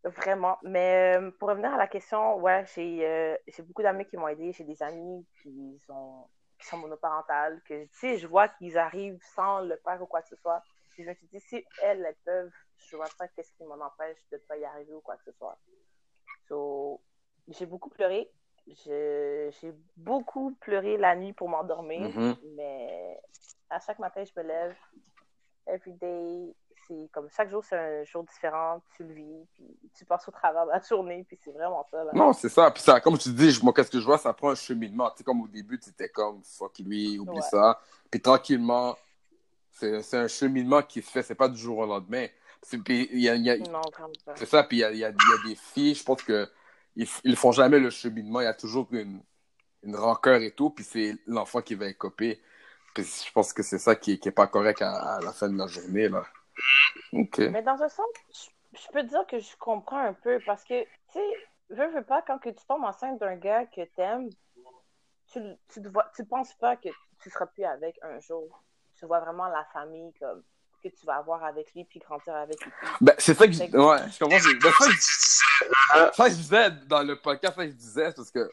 Vraiment. 0.03 0.57
Mais 0.63 1.17
euh, 1.17 1.31
pour 1.39 1.49
revenir 1.49 1.73
à 1.73 1.77
la 1.77 1.87
question, 1.87 2.35
ouais, 2.37 2.65
j'ai 2.73 3.05
euh, 3.05 3.35
j'ai 3.47 3.61
beaucoup 3.61 3.83
d'amis 3.83 4.05
qui 4.05 4.17
m'ont 4.17 4.27
aidé. 4.27 4.51
J'ai 4.51 4.63
des 4.63 4.81
amis 4.81 5.25
qui 5.41 5.79
sont, 5.85 6.27
qui 6.59 6.65
sont 6.65 6.77
monoparentales, 6.77 7.61
que 7.67 7.87
sais, 7.93 8.17
je 8.17 8.27
vois 8.27 8.47
qu'ils 8.47 8.77
arrivent 8.77 9.21
sans 9.35 9.61
le 9.61 9.77
père 9.77 10.01
ou 10.01 10.07
quoi 10.07 10.21
que 10.21 10.29
ce 10.29 10.35
soit. 10.37 10.63
Puis 10.91 11.03
je 11.03 11.09
me 11.09 11.13
suis 11.13 11.27
dit, 11.27 11.39
si 11.39 11.63
elles, 11.83 12.03
elles 12.03 12.17
peuvent, 12.25 12.51
je 12.77 12.95
vois 12.95 13.07
pas 13.17 13.27
qu'est-ce 13.29 13.51
qui 13.53 13.63
m'en 13.63 13.75
empêche 13.75 14.17
de 14.31 14.37
ne 14.37 14.41
pas 14.41 14.57
y 14.57 14.65
arriver 14.65 14.93
ou 14.93 15.01
quoi 15.01 15.17
que 15.17 15.23
ce 15.23 15.31
soit. 15.33 15.57
So, 16.47 17.01
j'ai 17.47 17.65
beaucoup 17.65 17.89
pleuré. 17.89 18.29
J'ai 18.67 19.73
beaucoup 19.97 20.55
pleuré 20.61 20.97
la 20.97 21.15
nuit 21.15 21.33
pour 21.33 21.47
m'endormir. 21.47 22.01
Mhm. 22.01 22.37
Mais 22.55 23.19
à 23.69 23.79
chaque 23.79 23.99
matin, 23.99 24.23
je 24.23 24.31
me 24.39 24.47
lève. 24.47 24.75
Every 25.67 25.93
day, 25.93 26.55
c'est 26.87 27.09
comme 27.11 27.27
chaque 27.35 27.49
jour, 27.49 27.63
c'est 27.63 27.77
un 27.77 28.03
jour 28.03 28.23
différent, 28.23 28.81
tu 28.95 29.03
le 29.03 29.13
vis, 29.13 29.45
puis 29.53 29.65
tu 29.93 30.05
passes 30.05 30.27
au 30.27 30.31
travers 30.31 30.65
de 30.65 30.71
la 30.71 30.79
journée, 30.81 31.23
puis 31.27 31.37
c'est 31.43 31.51
vraiment 31.51 31.85
ça. 31.91 32.03
Là. 32.03 32.11
Non, 32.13 32.33
c'est 32.33 32.49
ça. 32.49 32.69
Puis 32.71 32.83
ça, 32.83 32.99
comme 33.01 33.17
tu 33.17 33.29
dis, 33.29 33.59
moi, 33.63 33.73
qu'est-ce 33.73 33.91
que 33.91 33.99
je 33.99 34.05
vois, 34.05 34.17
ça 34.17 34.33
prend 34.33 34.49
un 34.51 34.55
cheminement. 34.55 35.09
Tu 35.11 35.17
sais, 35.19 35.23
comme 35.23 35.41
au 35.41 35.47
début, 35.47 35.79
tu 35.79 35.89
étais 35.89 36.09
comme 36.09 36.41
fuck 36.43 36.77
lui, 36.79 37.17
oublie 37.19 37.35
Ouais. 37.37 37.41
ça. 37.41 37.79
Puis 38.09 38.21
tranquillement, 38.21 38.97
c'est 39.71 40.01
c'est 40.01 40.17
un 40.17 40.27
cheminement 40.27 40.81
qui 40.81 41.01
se 41.01 41.09
fait, 41.09 41.23
c'est 41.23 41.35
pas 41.35 41.47
du 41.49 41.57
jour 41.59 41.77
au 41.79 41.85
lendemain. 41.85 42.27
C'est- 42.61 42.77
ça, 42.77 42.83
puis 42.83 43.07
il 43.11 43.19
y 43.21 43.29
a, 43.29 43.35
y 43.35 43.49
a- 43.49 43.55
y 45.09 45.11
a 45.11 45.11
des 45.47 45.55
filles, 45.55 45.95
je 45.95 46.03
pense 46.03 46.21
que 46.21 46.47
ils, 46.95 47.35
font 47.35 47.51
jamais 47.51 47.79
le 47.79 47.89
cheminement, 47.89 48.41
il 48.41 48.43
y 48.43 48.47
a 48.47 48.53
toujours 48.53 48.87
une, 48.91 49.21
une 49.83 49.95
rancœur 49.95 50.41
et 50.41 50.51
tout, 50.51 50.69
puis 50.69 50.83
c'est 50.83 51.15
l'enfant 51.25 51.61
qui 51.61 51.73
va 51.75 51.87
écoper. 51.87 52.41
Puis 52.93 53.03
je 53.25 53.31
pense 53.31 53.53
que 53.53 53.63
c'est 53.63 53.77
ça 53.79 53.95
qui, 53.95 54.19
qui 54.19 54.27
est 54.27 54.31
pas 54.33 54.47
correct 54.47 54.81
à, 54.81 55.15
à 55.15 55.21
la 55.21 55.31
fin 55.31 55.47
de 55.49 55.57
la 55.57 55.67
journée, 55.67 56.09
là. 56.09 56.25
Mais 57.11 57.61
dans 57.61 57.81
un 57.81 57.89
sens, 57.89 58.05
je, 58.33 58.79
je 58.79 58.87
peux 58.91 59.03
dire 59.03 59.25
que 59.27 59.39
je 59.39 59.55
comprends 59.57 59.99
un 59.99 60.13
peu 60.13 60.39
parce 60.45 60.63
que, 60.63 60.83
tu 60.83 60.89
sais, 61.13 61.25
veux, 61.69 61.87
veux 61.87 62.03
pas, 62.03 62.21
quand 62.21 62.39
que 62.39 62.49
tu 62.49 62.65
tombes 62.67 62.83
enceinte 62.83 63.19
d'un 63.19 63.35
gars 63.35 63.65
que 63.65 63.81
t'aimes, 63.95 64.29
tu, 65.31 65.39
tu, 65.73 65.81
te 65.81 65.87
vois, 65.87 66.11
tu 66.15 66.25
penses 66.25 66.53
pas 66.55 66.75
que 66.75 66.89
tu 67.21 67.29
seras 67.29 67.45
plus 67.47 67.63
avec 67.63 67.97
un 68.01 68.19
jour. 68.19 68.63
Tu 68.97 69.05
vois 69.05 69.19
vraiment 69.19 69.47
la 69.47 69.65
famille 69.73 70.13
comme 70.19 70.43
que 70.83 70.89
tu 70.89 71.05
vas 71.05 71.17
avoir 71.17 71.43
avec 71.43 71.73
lui 71.73 71.85
puis 71.85 71.99
grandir 71.99 72.35
avec 72.35 72.63
lui. 72.63 72.71
Ben, 73.01 73.13
c'est 73.17 73.35
ça 73.35 73.45
que 73.45 73.53
je... 73.53 73.59
Ouais, 73.59 74.09
je 74.09 74.19
comprends. 74.19 74.37
Ben, 74.37 74.71
ça, 74.71 74.89
je... 74.89 76.13
ça, 76.15 76.29
je 76.29 76.35
disais 76.35 76.71
dans 76.87 77.03
le 77.03 77.19
podcast, 77.19 77.55
ça, 77.55 77.65
je 77.65 77.71
disais, 77.71 78.11
parce 78.13 78.31
que, 78.31 78.51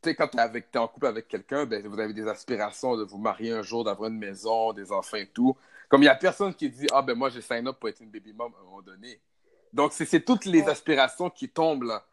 tu 0.00 0.14
quand 0.14 0.28
t'es 0.28 0.38
avec, 0.38 0.70
t'es 0.70 0.78
en 0.78 0.88
couple 0.88 1.06
avec 1.06 1.28
quelqu'un, 1.28 1.66
ben, 1.66 1.84
vous 1.86 1.98
avez 1.98 2.12
des 2.12 2.28
aspirations 2.28 2.96
de 2.96 3.04
vous 3.04 3.18
marier 3.18 3.52
un 3.52 3.62
jour, 3.62 3.84
d'avoir 3.84 4.10
une 4.10 4.18
maison, 4.18 4.72
des 4.72 4.92
enfants 4.92 5.16
et 5.16 5.26
tout. 5.26 5.56
Comme 5.88 6.02
il 6.02 6.06
y 6.06 6.08
a 6.08 6.14
personne 6.14 6.54
qui 6.54 6.68
dit, 6.70 6.86
ah, 6.92 7.02
ben, 7.02 7.14
moi, 7.14 7.28
j'ai 7.30 7.40
sign 7.40 7.66
up 7.68 7.76
pour 7.78 7.88
être 7.88 8.00
une 8.00 8.10
baby 8.10 8.32
mom 8.32 8.52
à 8.56 8.60
un 8.60 8.64
moment 8.64 8.82
donné. 8.82 9.20
Donc, 9.72 9.92
c'est 9.92 10.04
c'est 10.04 10.20
toutes 10.20 10.44
les 10.44 10.62
Ouais. 10.62 10.70
aspirations 10.70 11.30
qui 11.30 11.48
tombent, 11.48 11.84
là. 11.84 12.04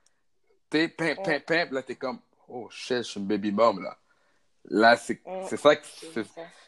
T'es, 0.70 0.88
pim, 0.88 1.16
pim, 1.24 1.40
pim, 1.40 1.68
là, 1.72 1.82
t'es 1.84 1.96
comme, 1.96 2.20
oh, 2.48 2.68
shit, 2.70 2.98
je 2.98 3.02
suis 3.04 3.20
une 3.20 3.28
baby 3.28 3.52
mom, 3.52 3.82
là. 3.82 3.98
Là, 4.66 4.96
c'est 4.96 5.22
Ouais. 5.26 5.44
ça, 5.58 5.76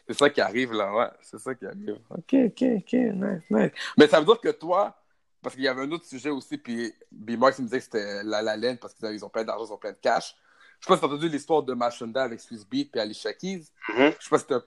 C'est 0.06 0.14
ça. 0.14 0.30
qui 0.30 0.40
arrive 0.40 0.72
là, 0.72 0.94
ouais. 0.94 1.08
C'est 1.22 1.38
ça 1.38 1.54
qui 1.54 1.64
arrive. 1.66 1.98
Ok, 2.10 2.34
ok, 2.34 2.62
ok, 2.78 2.92
nice, 2.92 3.42
nice. 3.50 3.72
Mais 3.96 4.06
ça 4.06 4.18
veut 4.20 4.26
dire 4.26 4.40
que 4.40 4.50
toi, 4.50 4.94
parce 5.42 5.54
qu'il 5.54 5.64
y 5.64 5.68
avait 5.68 5.82
un 5.82 5.90
autre 5.92 6.04
sujet 6.04 6.30
aussi, 6.30 6.58
puis 6.58 6.92
B-Mark 7.10 7.54
il 7.58 7.62
me 7.62 7.66
disait 7.68 7.78
que 7.78 7.84
c'était 7.84 8.22
la, 8.24 8.42
la 8.42 8.56
laine 8.56 8.78
parce 8.78 8.94
qu'ils 8.94 9.24
ont 9.24 9.28
plein 9.30 9.44
d'argent, 9.44 9.64
ils 9.66 9.72
ont 9.72 9.78
plein 9.78 9.92
de 9.92 9.96
cash. 9.98 10.36
Je 10.78 10.84
sais 10.86 10.88
pas 10.88 10.96
si 10.96 11.00
t'as 11.00 11.06
entendu 11.06 11.28
l'histoire 11.28 11.62
de 11.62 11.72
Machonda 11.72 12.22
avec 12.22 12.38
Swiss 12.40 12.66
Beat 12.68 12.92
puis 12.92 13.00
Alicia 13.00 13.32
Keys. 13.32 13.64
Mhm. 13.88 14.12
Je 14.18 14.24
sais 14.24 14.30
pas 14.30 14.38
si 14.38 14.46
t'as. 14.46 14.60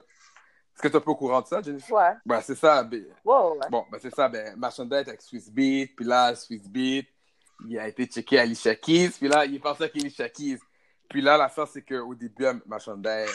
Est-ce 0.80 0.88
que 0.88 0.92
t'es 0.92 0.96
un 0.96 1.00
peu 1.02 1.10
au 1.10 1.14
courant 1.16 1.42
de 1.42 1.46
ça, 1.46 1.60
Jennifer? 1.60 1.94
Ouais. 1.94 2.14
Ben, 2.24 2.40
c'est 2.40 2.54
ça. 2.54 2.82
ben- 2.82 3.04
Wow, 3.22 3.52
ouais. 3.58 3.66
Bon, 3.70 3.84
ben, 3.92 3.98
c'est 4.00 4.14
ça. 4.14 4.30
Ben, 4.30 4.56
Machonda 4.56 4.98
est 4.98 5.08
avec 5.08 5.20
Swiss 5.20 5.50
Beat, 5.50 5.94
puis 5.94 6.06
là, 6.06 6.34
Swiss 6.34 6.66
Beat, 6.66 7.06
il 7.68 7.78
a 7.78 7.86
été 7.86 8.06
checké 8.06 8.38
à 8.38 8.42
Alicia 8.42 8.74
Keys, 8.74 9.10
puis 9.10 9.28
là, 9.28 9.44
il 9.44 9.56
est 9.56 9.58
parti 9.58 9.82
avec 9.82 9.94
Alicia 9.96 10.26
Keys. 10.30 10.58
Puis 11.06 11.20
là, 11.20 11.36
l'affaire, 11.36 11.68
c'est 11.68 11.82
qu'au 11.82 12.14
début, 12.14 12.46
Machonda, 12.64 13.10
elle 13.14 13.28
avait 13.28 13.30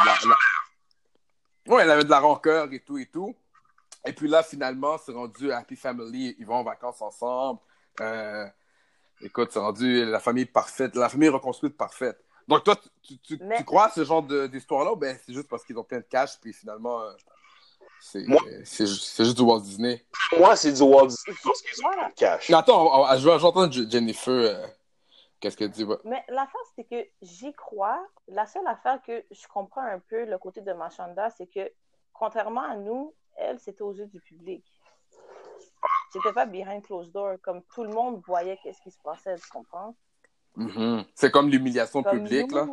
de 0.00 0.06
la- 0.06 0.28
la- 1.66 1.74
Ouais, 1.74 1.82
elle 1.82 1.90
avait 1.90 2.04
de 2.04 2.10
la 2.10 2.20
rancœur 2.20 2.72
et 2.72 2.78
tout 2.78 2.98
et 2.98 3.06
tout. 3.06 3.34
Et 4.04 4.12
puis 4.12 4.28
là, 4.28 4.44
finalement, 4.44 4.96
c'est 4.98 5.10
rendu 5.10 5.50
Happy 5.50 5.74
Family. 5.74 6.36
Ils 6.38 6.46
vont 6.46 6.54
en 6.54 6.62
vacances 6.62 7.02
ensemble. 7.02 7.58
Euh, 8.00 8.46
écoute, 9.22 9.50
c'est 9.50 9.58
rendu 9.58 10.04
la 10.04 10.20
famille 10.20 10.46
parfaite, 10.46 10.94
la 10.94 11.08
famille 11.08 11.30
reconstruite 11.30 11.76
parfaite. 11.76 12.22
Donc, 12.48 12.62
toi, 12.64 12.76
tu, 12.76 12.88
tu, 13.02 13.18
tu- 13.18 13.38
Mais- 13.44 13.56
tu 13.58 13.64
crois 13.64 13.86
à 13.86 13.90
ce 13.90 14.04
genre 14.04 14.22
de- 14.22 14.46
d'histoire-là 14.46 14.92
ou 14.92 14.96
ben 14.96 15.18
c'est 15.24 15.32
juste 15.32 15.48
parce 15.48 15.64
qu'ils 15.64 15.76
ont 15.78 15.84
plein 15.84 15.98
de 15.98 16.04
cash 16.04 16.38
puis 16.40 16.52
finalement, 16.52 17.00
euh, 17.02 17.12
c'est 18.00 18.86
juste 18.86 19.36
du 19.36 19.42
Walt 19.42 19.60
Disney? 19.60 20.04
Moi, 20.38 20.54
c'est 20.56 20.72
du 20.72 20.82
Walt 20.82 21.06
Disney 21.08 21.36
parce 21.42 21.62
qu'ils 21.62 21.84
ont 21.86 21.90
pas 21.90 22.08
de 22.08 22.14
cash. 22.14 22.48
Mais 22.48 22.56
attends, 22.56 23.16
je 23.16 23.28
veux- 23.28 23.38
j'entends 23.38 23.70
Je- 23.70 23.88
Jennifer. 23.88 24.32
euh, 24.32 24.66
Qu'est-ce 25.38 25.54
qu'elle 25.58 25.70
dit? 25.70 25.84
Ouais. 25.84 25.96
Mais 26.04 26.24
l'affaire, 26.28 26.60
c'est 26.74 26.84
que 26.84 27.06
j'y 27.20 27.52
crois. 27.52 28.02
La 28.26 28.46
seule 28.46 28.66
affaire 28.66 29.02
que 29.02 29.22
je 29.30 29.46
comprends 29.48 29.82
un 29.82 29.98
peu 29.98 30.24
le 30.24 30.38
côté 30.38 30.62
de 30.62 30.72
Machanda, 30.72 31.28
c'est 31.30 31.46
que 31.46 31.70
contrairement 32.14 32.62
à 32.62 32.74
nous, 32.74 33.14
elle, 33.36 33.60
c'était 33.60 33.82
aux 33.82 33.92
yeux 33.92 34.06
du 34.06 34.18
public. 34.20 34.64
C'était 36.10 36.32
pas 36.32 36.46
behind 36.46 36.82
closed 36.82 37.12
door. 37.12 37.34
Comme 37.42 37.62
tout 37.74 37.84
le 37.84 37.90
monde 37.90 38.22
voyait 38.26 38.58
qu'est-ce 38.62 38.80
qui 38.80 38.90
se 38.90 38.98
passait, 39.04 39.34
tu 39.36 39.48
comprends? 39.50 39.94
Mhm. 40.56 41.04
C'est 41.14 41.30
comme 41.30 41.48
l'humiliation 41.48 42.02
publique, 42.02 42.50
nous, 42.50 42.56
là. 42.56 42.66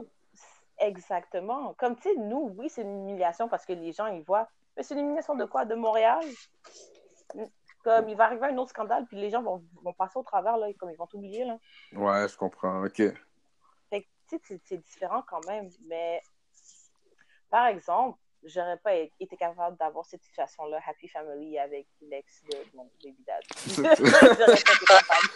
Exactement. 0.80 1.74
Comme, 1.78 1.96
tu 1.98 2.04
sais, 2.04 2.16
nous, 2.16 2.54
oui, 2.58 2.70
c'est 2.70 2.82
une 2.82 3.02
humiliation 3.10 3.48
parce 3.48 3.66
que 3.66 3.74
les 3.74 3.92
gens, 3.92 4.08
ils 4.08 4.24
voient. 4.24 4.48
Mais 4.76 4.84
c'est 4.84 4.94
une 4.96 5.02
humiliation 5.02 5.36
de 5.36 5.46
quoi? 5.46 5.66
De 5.66 5.76
Montréal? 5.76 6.24
Comme, 7.84 8.08
il 8.10 8.16
va 8.16 8.26
arriver 8.26 8.48
un 8.48 8.58
autre 8.58 8.70
scandale, 8.72 9.06
puis 9.08 9.18
les 9.18 9.30
gens 9.30 9.42
vont, 9.44 9.62
vont 9.84 9.94
passer 9.94 10.18
au 10.18 10.24
travers, 10.24 10.58
là, 10.58 10.68
comme 10.80 10.90
ils 10.90 10.98
vont 10.98 11.06
t'oublier, 11.08 11.44
là. 11.44 11.58
Ouais, 11.94 12.28
je 12.30 12.38
comprends. 12.38 12.84
OK. 12.86 12.96
Fait 12.98 13.14
que, 14.02 14.08
tu 14.30 14.38
sais, 14.38 14.42
c'est- 14.46 14.62
c'est 14.64 14.78
différent 14.78 15.22
quand 15.28 15.46
même. 15.48 15.70
Mais, 15.88 16.22
par 17.50 17.68
exemple, 17.68 18.18
j'aurais 18.46 18.78
pas 18.78 18.94
été 18.96 19.36
capable 19.38 19.78
d'avoir 19.78 20.06
cette 20.06 20.24
situation-là, 20.24 20.80
Happy 20.88 21.08
Family, 21.10 21.60
avec 21.60 21.88
l'ex 22.02 22.42
de 22.46 22.58
mon 22.74 22.90
baby 23.04 23.24
dad. 23.28 23.44
j'aurais 23.68 24.46
pas 24.46 24.56
été 24.56 24.86
capable. 24.86 25.30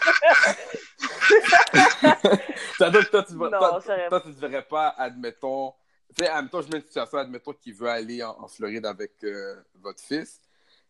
Que 2.78 4.10
toi, 4.10 4.22
tu 4.22 4.30
ne 4.30 4.34
devrais 4.34 4.64
pas, 4.64 4.90
admettons. 4.98 5.74
Tu 6.16 6.24
sais, 6.24 6.30
admettons, 6.30 6.62
je 6.62 6.70
mets 6.70 6.78
une 6.78 6.84
situation, 6.84 7.18
admettons 7.18 7.54
qu'il 7.54 7.74
veut 7.74 7.90
aller 7.90 8.24
en, 8.24 8.32
en 8.40 8.48
Floride 8.48 8.86
avec 8.86 9.12
euh, 9.24 9.56
votre 9.76 10.02
fils. 10.02 10.40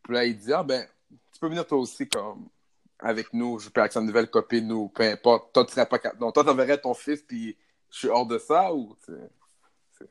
Puis 0.04 0.14
là, 0.14 0.24
il 0.26 0.38
dit 0.38 0.54
Ah, 0.54 0.64
ben, 0.64 0.86
tu 1.34 1.40
peux 1.40 1.48
venir 1.48 1.66
toi 1.66 1.78
aussi 1.80 2.08
comme 2.08 2.48
avec 3.00 3.32
nous, 3.34 3.60
je 3.60 3.70
peux 3.70 3.82
avec 3.82 3.94
sa 3.94 4.02
nouvelle 4.02 4.30
copine 4.30 4.72
ou 4.72 4.90
peu 4.90 5.04
importe. 5.04 5.54
Toi, 5.54 5.66
tu 5.66 5.74
serais 5.74 5.86
pas 5.86 6.00
capable. 6.00 6.22
Non, 6.22 6.32
toi, 6.32 6.44
tu 6.44 6.50
enverrais 6.50 6.78
ton 6.80 6.94
fils, 6.94 7.22
puis 7.22 7.58
je 7.92 7.98
suis 7.98 8.10
hors 8.10 8.26
de 8.26 8.38
ça 8.38 8.74
ou 8.74 8.96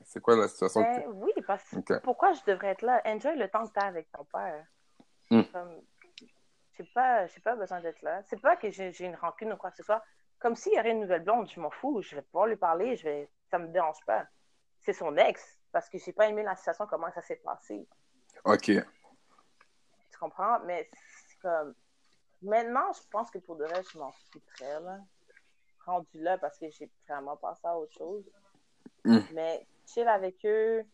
c'est- 0.05 0.21
quoi 0.21 0.37
la 0.37 0.49
situation? 0.49 0.81
Ben, 0.81 1.03
que- 1.03 1.09
oui, 1.09 1.33
parce 1.47 1.63
que 1.87 1.99
pourquoi 2.01 2.33
je 2.33 2.41
devrais 2.47 2.69
être 2.69 2.83
là? 2.83 3.01
Enjoy 3.05 3.37
le 3.37 3.49
temps 3.49 3.67
que 3.67 3.73
tu 3.73 3.79
as 3.85 3.87
avec 3.89 4.11
ton 4.11 4.25
père. 4.25 4.65
Hmm. 5.31 5.43
Comme, 5.53 5.71
j'ai 6.77 6.85
pas, 6.85 7.27
j'ai 7.27 7.41
pas 7.41 7.57
besoin 7.57 7.81
d'être 7.81 8.03
là. 8.03 8.23
C'est 8.25 8.41
pas 8.41 8.57
que 8.57 8.71
j'ai 8.71 9.05
une 9.05 9.17
rancune 9.17 9.53
ou 9.53 9.57
quoi 9.57 9.71
que 9.71 9.77
ce 9.77 9.83
soit. 9.83 10.03
Comme 10.39 10.55
s'il 10.55 10.75
y 10.75 10.79
aurait 10.79 10.91
une 10.91 11.01
nouvelle 11.01 11.25
blonde, 11.25 11.49
je 11.51 11.61
m'en 11.61 11.71
fous. 11.71 12.03
Je 12.03 12.17
vais 12.17 12.23
pouvoir 12.23 12.47
lui 12.47 12.57
parler. 12.57 12.97
Je 12.97 13.05
vais, 13.05 13.31
ça 13.51 13.59
me 13.59 13.69
dérange 13.69 14.05
pas. 14.07 14.27
C'est 14.81 14.93
son 14.93 15.17
ex 15.17 15.59
parce 15.73 15.89
que 15.89 15.99
j'ai 15.99 16.13
pas 16.13 16.29
aimé 16.29 16.43
la 16.43 16.57
situation, 16.57 16.87
comment 16.87 17.11
ça 17.13 17.23
s'est 17.23 17.41
passé. 17.45 17.89
OK. 18.45 18.65
Tu 18.65 20.19
comprends? 20.21 20.61
Mais 20.61 20.91
c'est 21.29 21.39
comme. 21.41 21.75
Maintenant, 22.43 22.93
je 22.93 23.01
pense 23.11 23.31
que 23.31 23.39
pour 23.39 23.57
de 23.57 23.65
vrai, 23.65 23.83
je 23.91 23.99
m'en 23.99 24.13
foutrais, 24.31 24.81
là. 24.81 24.99
Rendu 25.87 26.21
là 26.21 26.37
parce 26.37 26.59
que 26.59 26.69
j'ai 26.71 26.91
vraiment 27.09 27.37
passé 27.37 27.63
à 27.65 27.79
autre 27.79 27.93
chose. 27.97 28.29
Mm. 29.05 29.19
Mais 29.33 29.67
chill 29.87 30.09
avec 30.09 30.45
eux 30.45 30.85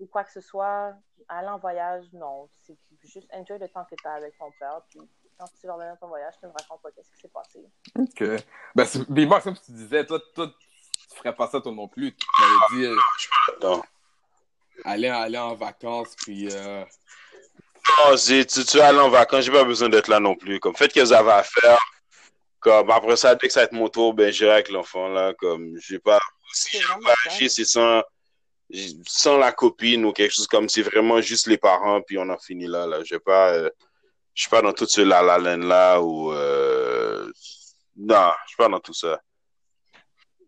ou 0.00 0.06
quoi 0.06 0.24
que 0.24 0.32
ce 0.32 0.40
soit, 0.40 0.94
aller 1.28 1.48
en 1.48 1.58
voyage, 1.58 2.10
non. 2.12 2.48
C'est 2.58 2.76
juste 3.02 3.28
enjoy 3.32 3.58
le 3.58 3.68
temps 3.68 3.84
que 3.84 3.94
tu 3.94 4.06
as 4.06 4.14
avec 4.14 4.36
ton 4.38 4.50
père. 4.58 4.82
Puis 4.88 5.00
quand 5.40 5.46
tu 5.58 5.66
vas 5.66 5.72
revenir 5.74 5.94
de 5.94 5.98
ton 6.00 6.08
voyage, 6.08 6.34
tu 6.38 6.46
me 6.46 6.52
racontes 6.52 6.82
pas 6.82 6.90
qu'est-ce 6.90 7.10
qui 7.12 7.20
s'est 7.22 7.28
passé. 7.28 7.60
OK. 7.98 8.44
Ben, 8.74 8.84
c'est- 8.84 9.08
mais 9.08 9.24
moi, 9.24 9.40
comme 9.40 9.56
tu 9.56 9.72
disais, 9.72 10.04
toi, 10.04 10.20
toi, 10.34 10.48
tu 11.10 11.16
ferais 11.16 11.34
pas 11.34 11.48
ça 11.48 11.60
toi 11.62 11.72
non 11.72 11.88
plus. 11.88 12.14
Tu 12.14 12.26
m'avais 12.40 12.82
dit 12.82 12.86
euh, 12.86 12.96
Non. 13.62 13.82
aller, 14.84 15.08
aller 15.08 15.38
en 15.38 15.54
vacances, 15.54 16.14
puis. 16.16 16.48
euh, 16.52 16.84
Non, 18.06 18.16
c'est- 18.18 18.44
tu, 18.44 18.64
tu 18.66 18.80
aller 18.80 18.98
en 18.98 19.08
vacances, 19.08 19.44
j'ai 19.46 19.52
pas 19.52 19.64
besoin 19.64 19.88
d'être 19.88 20.08
là 20.08 20.20
non 20.20 20.36
plus. 20.36 20.60
Comme, 20.60 20.76
faites 20.76 20.90
ce 20.92 21.00
que 21.00 21.04
vous 21.04 21.12
avez 21.14 21.32
à 21.32 21.42
faire. 21.42 21.78
Comme, 22.60 22.90
après 22.90 23.16
ça, 23.16 23.34
dès 23.34 23.46
que 23.46 23.52
ça 23.52 23.60
va 23.60 23.64
être 23.64 23.72
mon 23.72 23.88
tour, 23.88 24.12
ben, 24.12 24.30
j'irai 24.30 24.52
avec 24.52 24.68
l'enfant, 24.68 25.08
là. 25.08 25.32
Comme, 25.38 25.74
j'ai 25.80 25.98
pas, 25.98 26.18
si 26.52 26.78
je 26.78 26.86
ça. 26.86 27.48
c'est 27.48 27.64
sans, 27.64 28.02
sans 29.06 29.38
la 29.38 29.52
copine 29.52 30.04
ou 30.04 30.12
quelque 30.12 30.32
chose 30.34 30.46
comme, 30.46 30.68
c'est 30.68 30.82
vraiment 30.82 31.22
juste 31.22 31.46
les 31.46 31.56
parents, 31.56 32.02
puis 32.02 32.18
on 32.18 32.28
en 32.28 32.38
finit 32.38 32.66
là, 32.66 32.86
là. 32.86 33.02
J'ai 33.04 33.18
pas, 33.18 33.52
euh, 33.54 33.70
je 34.34 34.42
suis 34.42 34.50
pas 34.50 34.62
dans 34.62 34.72
tout 34.72 34.86
ce 34.86 35.00
la 35.00 35.22
la 35.22 35.38
laine 35.38 35.66
là, 35.66 36.00
ou, 36.00 36.32
euh, 36.32 37.30
non, 37.96 38.30
je 38.44 38.48
suis 38.48 38.56
pas 38.56 38.68
dans 38.68 38.80
tout 38.80 38.94
ça. 38.94 39.20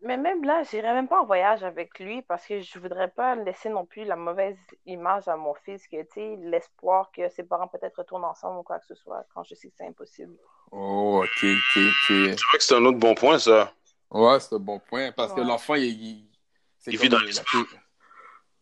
Mais 0.05 0.17
même 0.17 0.43
là, 0.43 0.63
j'irais 0.63 0.93
même 0.93 1.07
pas 1.07 1.21
en 1.21 1.25
voyage 1.25 1.63
avec 1.63 1.97
lui 1.99 2.21
parce 2.23 2.45
que 2.45 2.59
je 2.59 2.77
voudrais 2.77 3.07
pas 3.09 3.35
laisser 3.35 3.69
non 3.69 3.85
plus 3.85 4.03
la 4.03 4.17
mauvaise 4.17 4.57
image 4.85 5.29
à 5.29 5.37
mon 5.37 5.53
fils 5.53 5.87
que, 5.87 6.01
tu 6.01 6.07
sais, 6.15 6.35
l'espoir 6.41 7.09
que 7.15 7.29
ses 7.29 7.43
parents 7.43 7.69
peut-être 7.69 7.95
retournent 7.99 8.25
ensemble 8.25 8.59
ou 8.59 8.63
quoi 8.63 8.79
que 8.79 8.85
ce 8.85 8.95
soit 8.95 9.25
quand 9.33 9.43
je 9.45 9.55
sais 9.55 9.69
que 9.69 9.73
c'est 9.77 9.87
impossible. 9.87 10.35
Oh, 10.71 11.23
ok, 11.23 11.29
ok, 11.45 11.77
ok. 11.77 12.07
Je 12.09 12.47
crois 12.47 12.57
que 12.59 12.63
c'est 12.65 12.75
un 12.75 12.83
autre 12.83 12.97
bon 12.97 13.15
point, 13.15 13.39
ça. 13.39 13.71
Ouais, 14.11 14.39
c'est 14.41 14.55
un 14.55 14.59
bon 14.59 14.79
point. 14.79 15.13
Parce 15.13 15.31
que 15.33 15.39
l'enfant, 15.39 15.75
il, 15.75 15.83
il, 15.85 16.29
c'est 16.79 16.91
Il 16.91 16.97
comme- 16.97 17.07
vit 17.07 17.09
dans 17.09 17.43
tout- 17.43 17.67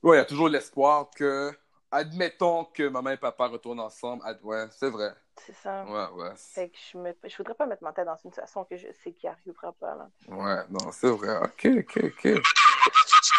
Ouais, 0.04 0.18
il 0.18 0.20
y 0.20 0.22
a 0.22 0.26
toujours 0.26 0.50
l'espoir 0.50 1.10
que, 1.16 1.52
admettons 1.92 2.66
que 2.66 2.88
maman 2.88 3.12
et 3.12 3.18
papa 3.18 3.48
retournent 3.48 3.80
ensemble. 3.82 4.24
Ad- 4.26 4.40
Ouais, 4.44 4.66
c'est 4.72 4.90
vrai. 4.90 5.14
C'est 5.46 5.56
ça. 5.56 5.84
Ouais, 5.86 6.24
ouais. 6.24 6.32
Fait 6.36 6.70
que 6.70 6.78
je, 6.92 6.98
me... 6.98 7.14
je 7.24 7.38
voudrais 7.38 7.54
pas 7.56 7.66
mettre 7.66 7.84
ma 7.84 7.94
tête 7.94 8.06
dans 8.06 8.18
une 8.24 8.32
situation 8.32 8.64
que 8.66 8.78
je 8.78 8.88
sais 9.04 9.12
qu'il 9.14 9.30
arrivera 9.30 9.72
pas, 9.74 9.96
là. 9.96 10.10
Ouais, 10.28 10.64
non, 10.70 10.92
c'est 10.92 11.10
vrai. 11.10 11.38
Ok, 11.38 11.68
ok, 11.80 12.00
ok. 12.04 12.42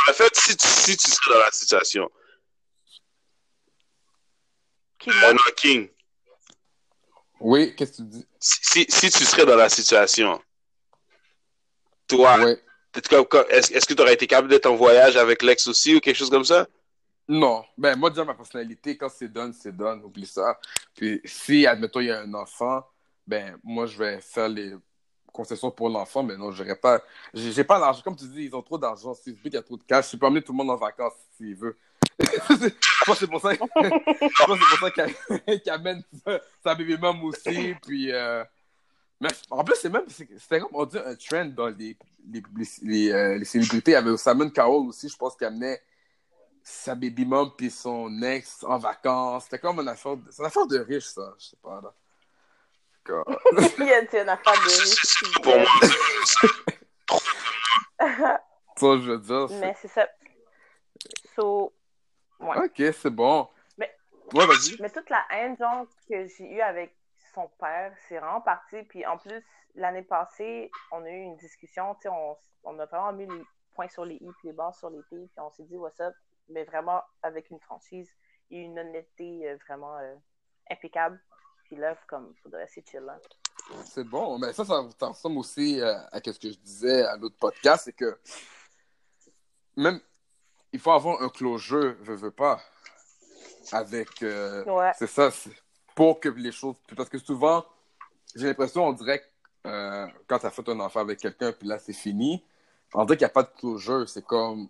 En 0.09 0.13
fait, 0.13 0.35
si 0.37 0.57
tu, 0.57 0.67
si 0.69 0.97
tu 0.97 1.11
serais 1.11 1.35
dans 1.35 1.41
la 1.41 1.51
situation, 1.51 2.11
Qui, 4.99 5.11
moi, 5.11 5.31
on 5.33 5.37
a 5.37 5.53
King, 5.57 5.89
Oui, 7.41 7.75
qu'est-ce 7.75 7.93
que 7.93 7.97
tu 7.97 8.03
dis? 8.05 8.27
Si, 8.39 8.87
si 8.89 9.11
tu 9.11 9.25
serais 9.25 9.45
dans 9.47 9.57
la 9.57 9.69
situation, 9.69 10.41
toi, 12.07 12.39
comme- 13.29 13.47
est-ce 13.49 13.73
est-ce 13.73 13.87
que 13.87 13.95
tu 13.95 14.03
aurais 14.03 14.15
été 14.15 14.27
capable 14.27 14.49
d'être 14.49 14.67
en 14.67 14.77
voyage 14.77 15.17
avec 15.17 15.43
l'ex 15.43 15.67
aussi 15.67 15.97
ou 15.97 16.01
quelque 16.01 16.17
chose 16.17 16.31
comme 16.31 16.45
ça? 16.45 16.67
Non. 17.29 17.65
Ben, 17.79 17.97
moi, 17.97 18.11
déjà, 18.11 18.25
ma 18.25 18.35
personnalité, 18.35 18.97
quand 18.97 19.09
c'est 19.09 19.29
done, 19.29 19.53
c'est 19.53 19.77
done. 19.77 20.03
Oublie 20.05 20.27
ça. 20.27 20.59
Puis, 20.95 21.21
si, 21.25 21.67
admettons, 21.67 22.01
il 22.01 22.07
y 22.07 22.11
a 22.11 22.21
un 22.21 22.35
enfant, 22.35 22.85
ben, 23.27 23.57
moi, 23.63 23.87
je 23.87 23.97
vais 23.97 24.21
faire 24.21 24.49
les 24.49 24.75
concessions 25.33 25.71
pour 25.71 25.89
l'enfant, 25.89 26.23
mais 26.23 26.37
non, 26.37 26.53
n'irai 26.53 26.77
pas. 26.77 27.01
J'ai 27.33 27.65
pas 27.65 27.79
d'argent. 27.81 28.03
Comme 28.03 28.17
tu 28.17 28.27
dis, 28.27 28.45
ils 28.45 28.55
ont 28.55 28.63
trop 28.63 28.79
d'argent. 28.79 29.15
Si 29.15 29.37
il 29.45 29.53
y 29.53 29.57
a 29.57 29.63
trop 29.63 29.77
de 29.77 29.83
cash, 29.83 30.13
je 30.13 30.17
peux 30.17 30.27
emmener 30.27 30.43
tout 30.43 30.53
le 30.53 30.59
monde 30.59 30.71
en 30.71 30.77
vacances 30.77 31.15
s'il 31.37 31.57
veut. 31.57 31.77
que 32.19 33.15
c'est 33.15 33.27
pour 33.27 33.41
ça, 33.41 33.53
ça 34.81 34.91
qu'elle 34.91 35.15
qu'elle 35.61 35.73
amène 35.73 36.03
sa, 36.25 36.41
sa 36.63 36.75
baby 36.75 36.97
mom 36.99 37.25
aussi. 37.25 37.75
Puis, 37.83 38.13
euh, 38.13 38.45
mais 39.21 39.31
en 39.51 39.65
plus, 39.65 39.77
c'est 39.81 39.89
même, 39.89 40.05
c'était 40.09 40.61
comme 40.61 40.71
on 40.75 40.85
dit 40.85 40.99
un 40.99 41.15
trend 41.15 41.47
dans 41.47 41.69
les, 41.69 41.97
les, 42.31 42.43
les, 42.83 43.13
euh, 43.13 43.39
les 43.39 43.45
célébrités. 43.45 43.93
Il 43.93 43.95
y 43.95 43.97
avait 43.97 44.17
Simon 44.17 44.51
Cowell 44.51 44.89
aussi, 44.89 45.09
je 45.09 45.17
pense, 45.17 45.37
qui 45.37 45.45
amenait 45.45 45.81
sa 46.63 46.95
baby 46.95 47.25
mom 47.25 47.51
puis 47.57 47.71
son 47.71 48.23
ex 48.23 48.63
en 48.65 48.79
vacances. 48.79 49.45
C'était 49.45 49.59
comme 49.59 49.81
une 49.81 49.89
affaire, 49.89 50.17
de- 50.17 50.31
c'est 50.31 50.43
une 50.43 50.47
affaire 50.47 50.67
de 50.67 50.79
riche, 50.79 51.07
ça. 51.07 51.35
Je 51.39 51.45
sais 51.47 51.57
pas, 51.63 51.81
là. 51.83 51.93
Comme- 53.05 53.25
Il 53.79 53.85
y 53.87 53.93
a 53.93 54.01
une 54.01 54.29
affaire 54.29 54.53
de 54.55 54.81
riche. 54.81 55.25
Pour 55.43 55.57
moi, 55.59 55.67
Ça, 58.77 58.87
je 58.99 59.11
veux 59.13 59.19
dire. 59.19 59.47
Mais 59.61 59.75
c'est 59.81 59.89
ça. 59.89 60.09
So, 61.37 61.73
ouais. 62.41 62.57
Ok, 62.59 62.95
c'est 63.01 63.11
bon. 63.11 63.49
Mais- 63.79 63.95
Ouais, 64.35 64.47
vas-y. 64.47 64.77
Mais 64.81 64.91
toute 64.91 65.11
la 65.11 65.25
haine 65.31 65.57
genre, 65.59 65.87
que 66.09 66.27
j'ai 66.27 66.45
eue 66.55 66.61
avec 66.61 66.95
son 67.35 67.49
père, 67.61 67.95
c'est 68.09 68.19
vraiment 68.19 68.41
parti. 68.41 68.83
Puis 68.85 69.05
en 69.07 69.19
plus, 69.19 69.45
l'année 69.75 70.03
passée, 70.03 70.71
on 70.91 71.05
a 71.05 71.09
eu 71.09 71.21
une 71.23 71.37
discussion. 71.37 71.95
tu 71.97 72.03
sais, 72.03 72.09
On, 72.09 72.37
on 72.65 72.79
a 72.79 72.87
vraiment 72.87 73.13
mis 73.13 73.27
les 73.27 73.45
points 73.75 73.89
sur 73.89 74.05
les 74.05 74.15
i 74.17 74.29
puis 74.39 74.49
les 74.49 74.53
barres 74.53 74.75
sur 74.75 74.91
les 74.91 75.03
t. 75.03 75.17
Puis 75.17 75.29
on 75.37 75.51
s'est 75.51 75.65
dit, 75.65 75.77
what's 75.77 76.01
up? 76.01 76.15
Mais 76.49 76.65
vraiment 76.65 77.03
avec 77.23 77.51
une 77.51 77.61
franchise 77.61 78.11
et 78.51 78.59
une 78.59 78.79
honnêteté 78.79 79.49
euh, 79.49 79.57
vraiment 79.67 79.97
euh, 79.99 80.15
impeccable. 80.71 81.21
Puis 81.65 81.77
là, 81.77 81.97
comme, 82.07 82.35
faudrait 82.43 82.65
assez 82.65 82.85
chill. 82.89 83.01
Là. 83.01 83.19
C'est 83.85 84.05
bon. 84.05 84.39
Mais 84.39 84.53
ça, 84.53 84.65
ça, 84.65 84.87
ça 84.99 85.07
ressemble 85.07 85.39
aussi 85.39 85.81
euh, 85.81 85.95
à 86.11 86.19
ce 86.19 86.39
que 86.39 86.51
je 86.51 86.59
disais 86.59 87.03
à 87.05 87.17
l'autre 87.17 87.37
podcast, 87.39 87.85
c'est 87.85 87.93
que 87.93 88.19
même, 89.77 90.01
il 90.73 90.81
faut 90.81 90.91
avoir 90.91 91.23
un 91.23 91.29
closure, 91.29 91.95
veux, 92.01 92.17
veux 92.17 92.31
pas, 92.31 92.61
avec... 93.71 94.23
euh, 94.23 94.65
Ouais. 94.65 94.93
C'est 94.99 95.07
ça, 95.07 95.31
pour 95.95 96.21
que 96.21 96.29
les 96.29 96.53
choses... 96.53 96.77
Parce 96.95 97.09
que 97.09 97.19
souvent, 97.19 97.65
j'ai 98.35 98.49
l'impression, 98.49 98.85
on 98.85 98.93
dirait 98.93 99.21
que 99.21 99.69
euh, 99.69 100.07
quand 100.27 100.41
tu 100.41 100.47
as 100.47 100.51
fait 100.51 100.69
un 100.69 100.81
enfant 100.81 101.01
avec 101.01 101.21
quelqu'un, 101.21 101.53
puis 101.53 101.69
là, 101.69 101.79
c'est 101.79 101.93
fini, 101.95 102.45
on 102.93 103.05
dirait 103.05 103.17
qu'il 103.17 103.25
n'y 103.27 103.31
a 103.31 103.33
pas 103.33 103.45
de 103.45 103.51
closure. 103.59 104.07
C'est 104.09 104.25
comme... 104.25 104.69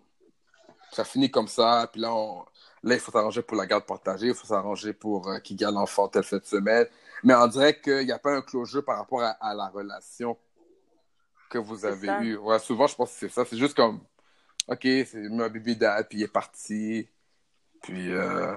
Ça 0.93 1.03
finit 1.03 1.31
comme 1.31 1.47
ça, 1.47 1.89
puis 1.91 1.99
là, 2.01 2.13
on... 2.13 2.45
là 2.83 2.95
il 2.95 2.99
faut 2.99 3.11
s'arranger 3.11 3.41
pour 3.41 3.57
la 3.57 3.65
garde 3.65 3.85
partagée, 3.85 4.27
il 4.27 4.35
faut 4.35 4.47
s'arranger 4.47 4.93
pour 4.93 5.27
euh, 5.27 5.39
qui 5.39 5.55
garde 5.55 5.75
l'enfant 5.75 6.07
telle 6.07 6.23
cette 6.23 6.45
semaine. 6.45 6.87
Mais 7.23 7.33
on 7.35 7.47
dirait 7.47 7.79
qu'il 7.79 8.05
n'y 8.05 8.11
a 8.11 8.19
pas 8.19 8.31
un 8.31 8.41
closure 8.41 8.83
par 8.85 8.97
rapport 8.97 9.21
à, 9.23 9.31
à 9.41 9.53
la 9.53 9.69
relation 9.69 10.37
que 11.49 11.57
vous 11.57 11.85
avez 11.85 12.09
eue. 12.25 12.37
Ouais, 12.37 12.59
souvent, 12.59 12.87
je 12.87 12.95
pense 12.95 13.11
que 13.11 13.17
c'est 13.19 13.29
ça. 13.29 13.45
C'est 13.45 13.57
juste 13.57 13.75
comme, 13.75 14.01
OK, 14.67 14.81
c'est 14.81 15.27
un 15.27 15.49
bébé 15.49 15.75
date, 15.75 16.09
puis 16.09 16.19
il 16.19 16.23
est 16.23 16.27
parti. 16.27 17.07
Puis, 17.81 18.11
euh... 18.11 18.55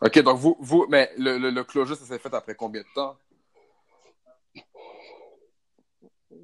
OK, 0.00 0.18
donc 0.20 0.38
vous, 0.38 0.56
vous 0.60 0.86
mais 0.88 1.10
le, 1.16 1.38
le, 1.38 1.50
le 1.50 1.64
closure, 1.64 1.96
ça 1.96 2.04
s'est 2.04 2.18
fait 2.18 2.34
après 2.34 2.54
combien 2.54 2.82
de 2.82 2.94
temps? 2.94 3.16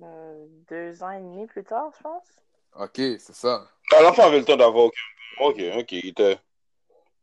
Euh, 0.02 0.46
deux 0.70 1.02
ans 1.02 1.10
et 1.10 1.20
demi 1.20 1.46
plus 1.46 1.64
tard, 1.64 1.90
je 1.96 2.02
pense. 2.02 2.26
OK, 2.74 2.96
c'est 2.96 3.34
ça. 3.34 3.66
Ah, 3.92 4.02
l'enfant 4.02 4.24
avait 4.24 4.38
le 4.38 4.44
temps 4.44 4.56
d'avoir 4.56 4.84
aucun. 4.84 5.00
Ok, 5.38 5.60
ok, 5.76 5.92
il 5.92 6.08
était. 6.08 6.38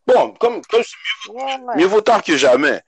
Bon, 0.06 0.34
comme, 0.36 0.62
comme 0.66 0.82
je 0.84 0.90
dis, 0.90 1.32
Ouais, 1.32 1.60
ouais. 1.60 1.76
mieux 1.76 1.86
vaut 1.86 2.02
tard 2.02 2.24
que 2.24 2.38
jamais. 2.38 2.82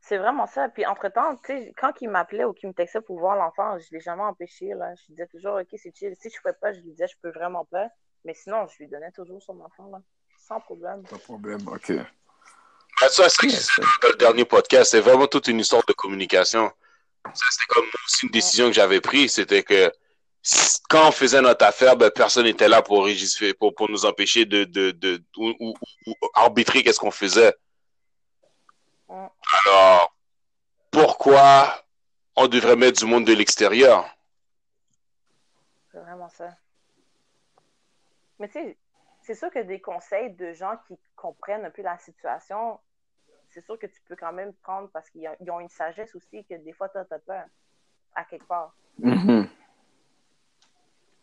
C'est 0.00 0.18
vraiment 0.18 0.46
ça. 0.46 0.68
Puis 0.68 0.86
entre-temps, 0.86 1.36
tu 1.38 1.46
sais, 1.46 1.72
quand 1.76 1.92
il 2.00 2.08
m'appelait 2.08 2.44
ou 2.44 2.52
qu'il 2.52 2.68
me 2.68 2.74
textait 2.74 3.00
pour 3.00 3.18
voir 3.18 3.34
l'enfant, 3.36 3.76
je 3.78 3.86
l'ai 3.90 4.00
jamais 4.00 4.22
empêché. 4.22 4.68
Là. 4.74 4.94
Je 4.94 5.12
disais 5.12 5.26
toujours, 5.26 5.56
OK, 5.56 5.66
c'est 5.72 5.92
chill. 5.96 6.14
Si 6.20 6.30
je 6.30 6.40
pouvais 6.40 6.54
pas, 6.54 6.72
je 6.72 6.78
lui 6.80 6.90
disais, 6.90 7.08
je 7.08 7.16
peux 7.20 7.30
vraiment 7.36 7.64
pas. 7.64 7.88
Mais 8.24 8.32
sinon, 8.34 8.66
je 8.68 8.78
lui 8.78 8.88
donnais 8.88 9.10
toujours 9.10 9.42
son 9.42 9.60
enfant, 9.60 9.88
là. 9.90 9.98
Sans 10.38 10.60
problème. 10.60 11.02
Pas 11.04 11.16
de 11.16 11.22
problème, 11.22 11.66
OK. 11.66 11.92
Ah, 13.02 13.08
Ça, 13.08 13.28
c'est 13.28 13.46
le 13.46 14.16
dernier 14.16 14.44
podcast, 14.44 14.92
c'est 14.92 15.00
vraiment 15.00 15.26
toute 15.26 15.48
une 15.48 15.58
histoire 15.58 15.82
de 15.86 15.92
communication. 15.92 16.70
Ça, 17.34 17.46
c'était 17.50 17.66
comme 17.68 17.84
aussi 18.04 18.26
une 18.26 18.32
décision 18.32 18.66
que 18.66 18.72
j'avais 18.72 19.00
prise, 19.00 19.34
c'était 19.34 19.64
que 19.64 19.92
quand 20.88 21.08
on 21.08 21.12
faisait 21.12 21.40
notre 21.40 21.64
affaire, 21.64 21.96
ben, 21.96 22.10
personne 22.10 22.44
n'était 22.44 22.68
là 22.68 22.82
pour, 22.82 23.08
pour, 23.58 23.74
pour 23.74 23.90
nous 23.90 24.04
empêcher 24.06 24.44
de, 24.44 24.64
de, 24.64 24.90
de, 24.92 25.22
ou, 25.36 25.52
ou- 25.58 25.74
ou 26.06 26.14
arbitrer 26.34 26.82
qu'est-ce 26.82 27.00
qu'on 27.00 27.10
faisait. 27.10 27.54
Alors, 29.08 30.14
pourquoi 30.90 31.84
on 32.36 32.46
devrait 32.48 32.76
mettre 32.76 32.98
du 33.00 33.06
monde 33.06 33.24
de 33.24 33.32
l'extérieur? 33.32 34.08
C'est 35.90 35.98
vraiment 35.98 36.28
ça. 36.28 36.56
Mais 38.38 38.48
tu 38.48 38.54
sais, 38.54 38.76
c'est 39.22 39.34
sûr 39.34 39.50
que 39.50 39.60
des 39.60 39.80
conseils 39.80 40.30
de 40.34 40.52
gens 40.52 40.76
qui 40.86 40.98
comprennent 41.16 41.64
un 41.64 41.70
peu 41.70 41.82
la 41.82 41.98
situation, 41.98 42.78
c'est 43.48 43.64
sûr 43.64 43.78
que 43.78 43.86
tu 43.86 44.00
peux 44.06 44.16
quand 44.16 44.32
même 44.32 44.52
prendre 44.54 44.88
parce 44.90 45.08
qu'ils 45.10 45.28
ont, 45.50 45.60
une 45.60 45.68
sagesse 45.68 46.14
aussi 46.14 46.44
que 46.44 46.54
des 46.54 46.72
fois, 46.72 46.88
tu 46.88 46.98
as 46.98 47.04
peur 47.04 47.44
à 48.14 48.24
quelque 48.24 48.46
part. 48.46 48.74
Mhm. 48.98 49.48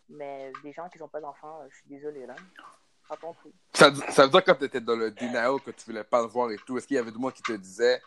Mais 0.10 0.52
des 0.64 0.74
gens 0.74 0.90
qui 0.90 1.00
n'ont 1.00 1.08
pas 1.08 1.22
d'enfants, 1.22 1.62
je 1.70 1.76
suis 1.76 1.88
désolée, 1.88 2.26
là. 2.26 2.36
Ça, 3.74 3.94
ça 4.10 4.24
veut 4.24 4.32
dire 4.32 4.44
quand 4.44 4.56
tu 4.56 4.66
étais 4.66 4.82
dans 4.82 4.96
le 4.96 5.12
denial, 5.12 5.60
que 5.64 5.72
tu 5.72 5.86
voulais 5.86 6.04
pas 6.04 6.22
le 6.22 6.28
voir 6.28 6.52
et 6.52 6.58
tout, 6.66 6.78
est-ce 6.78 6.88
qu'il 6.88 6.96
y 6.96 7.00
avait 7.00 7.12
du 7.12 7.18
monde 7.18 7.34
qui 7.34 7.44
te 7.44 7.54
disait 7.54 8.02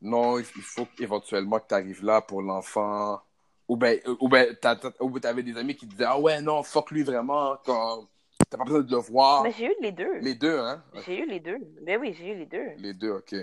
non, 0.00 0.38
il 0.38 0.44
faut 0.44 0.88
éventuellement 0.98 1.58
que 1.58 1.68
tu 1.68 1.74
arrives 1.74 2.04
là 2.04 2.22
pour 2.22 2.42
l'enfant? 2.42 3.20
Ou 3.68 3.76
ben, 3.76 4.00
ou 4.18 4.28
ben 4.28 4.56
ou 4.98 5.20
t'avais 5.20 5.42
des 5.42 5.56
amis 5.56 5.76
qui 5.76 5.86
te 5.86 5.92
disaient 5.92 6.06
ah 6.08 6.18
ouais, 6.18 6.40
non, 6.40 6.62
fuck 6.62 6.90
lui 6.90 7.02
vraiment, 7.02 7.56
t'as 7.58 8.56
pas 8.56 8.64
besoin 8.64 8.80
de 8.80 8.90
le 8.90 8.96
voir. 8.98 9.42
Mais 9.42 9.52
j'ai 9.52 9.66
eu 9.66 9.76
les 9.80 9.92
deux. 9.92 10.18
Les 10.18 10.34
deux, 10.34 10.58
hein? 10.58 10.82
J'ai 11.06 11.20
eu 11.20 11.26
les 11.26 11.38
deux. 11.38 11.58
Ben 11.82 12.00
oui, 12.00 12.14
j'ai 12.14 12.32
eu 12.32 12.38
les 12.38 12.46
deux. 12.46 12.70
Les 12.78 12.94
deux, 12.94 13.12
ok. 13.12 13.34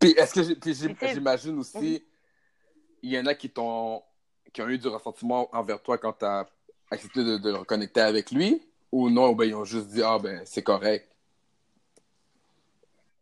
Puis 0.00 0.10
est-ce 0.12 0.34
que 0.34 0.54
tu 0.54 1.08
j'imagine 1.08 1.58
aussi, 1.58 2.04
il 3.02 3.10
y 3.10 3.18
en 3.18 3.26
a 3.26 3.34
qui 3.34 3.50
t'ont 3.50 4.02
qui 4.52 4.62
ont 4.62 4.68
eu 4.68 4.78
du 4.78 4.88
ressentiment 4.88 5.54
envers 5.54 5.82
toi 5.82 5.98
quand 5.98 6.14
t'as 6.14 6.46
accepté 6.90 7.24
de, 7.24 7.38
de 7.38 7.50
le 7.50 7.56
reconnecter 7.56 8.00
avec 8.00 8.30
lui, 8.30 8.62
ou 8.92 9.10
non, 9.10 9.32
ben 9.32 9.44
ils 9.44 9.54
ont 9.54 9.64
juste 9.64 9.88
dit 9.88 10.02
ah 10.02 10.18
ben 10.18 10.42
c'est 10.44 10.62
correct. 10.62 11.08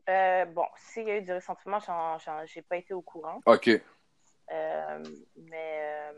Euh, 0.08 0.44
bon, 0.46 0.66
s'il 0.76 1.08
y 1.08 1.10
a 1.10 1.18
eu 1.18 1.22
du 1.22 1.32
ressentiment, 1.32 1.78
j'ai 2.46 2.62
pas 2.62 2.76
été 2.76 2.94
au 2.94 3.02
courant. 3.02 3.40
Ok. 3.46 3.68
Euh, 3.68 5.04
mais 5.36 5.80
euh, 5.80 6.12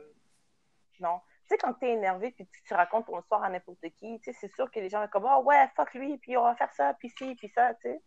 non. 1.00 1.20
Tu 1.48 1.54
sais, 1.54 1.58
quand 1.58 1.72
t'es 1.72 1.92
énervé 1.92 2.30
puis 2.32 2.46
tu, 2.46 2.62
tu 2.62 2.74
racontes 2.74 3.06
ton 3.06 3.18
histoire 3.18 3.42
à 3.42 3.48
n'importe 3.48 3.80
qui, 3.98 4.20
tu 4.20 4.30
sais, 4.30 4.36
c'est 4.38 4.54
sûr 4.54 4.70
que 4.70 4.80
les 4.80 4.90
gens 4.90 5.00
vont 5.00 5.08
comme 5.08 5.24
Ah 5.26 5.40
ouais, 5.40 5.66
fuck 5.74 5.94
lui, 5.94 6.18
puis 6.18 6.36
on 6.36 6.42
va 6.42 6.54
faire 6.54 6.70
ça, 6.74 6.92
puis 6.98 7.08
ci, 7.08 7.34
puis 7.36 7.50
ça, 7.54 7.72
tu 7.82 7.88
sais. 7.88 8.00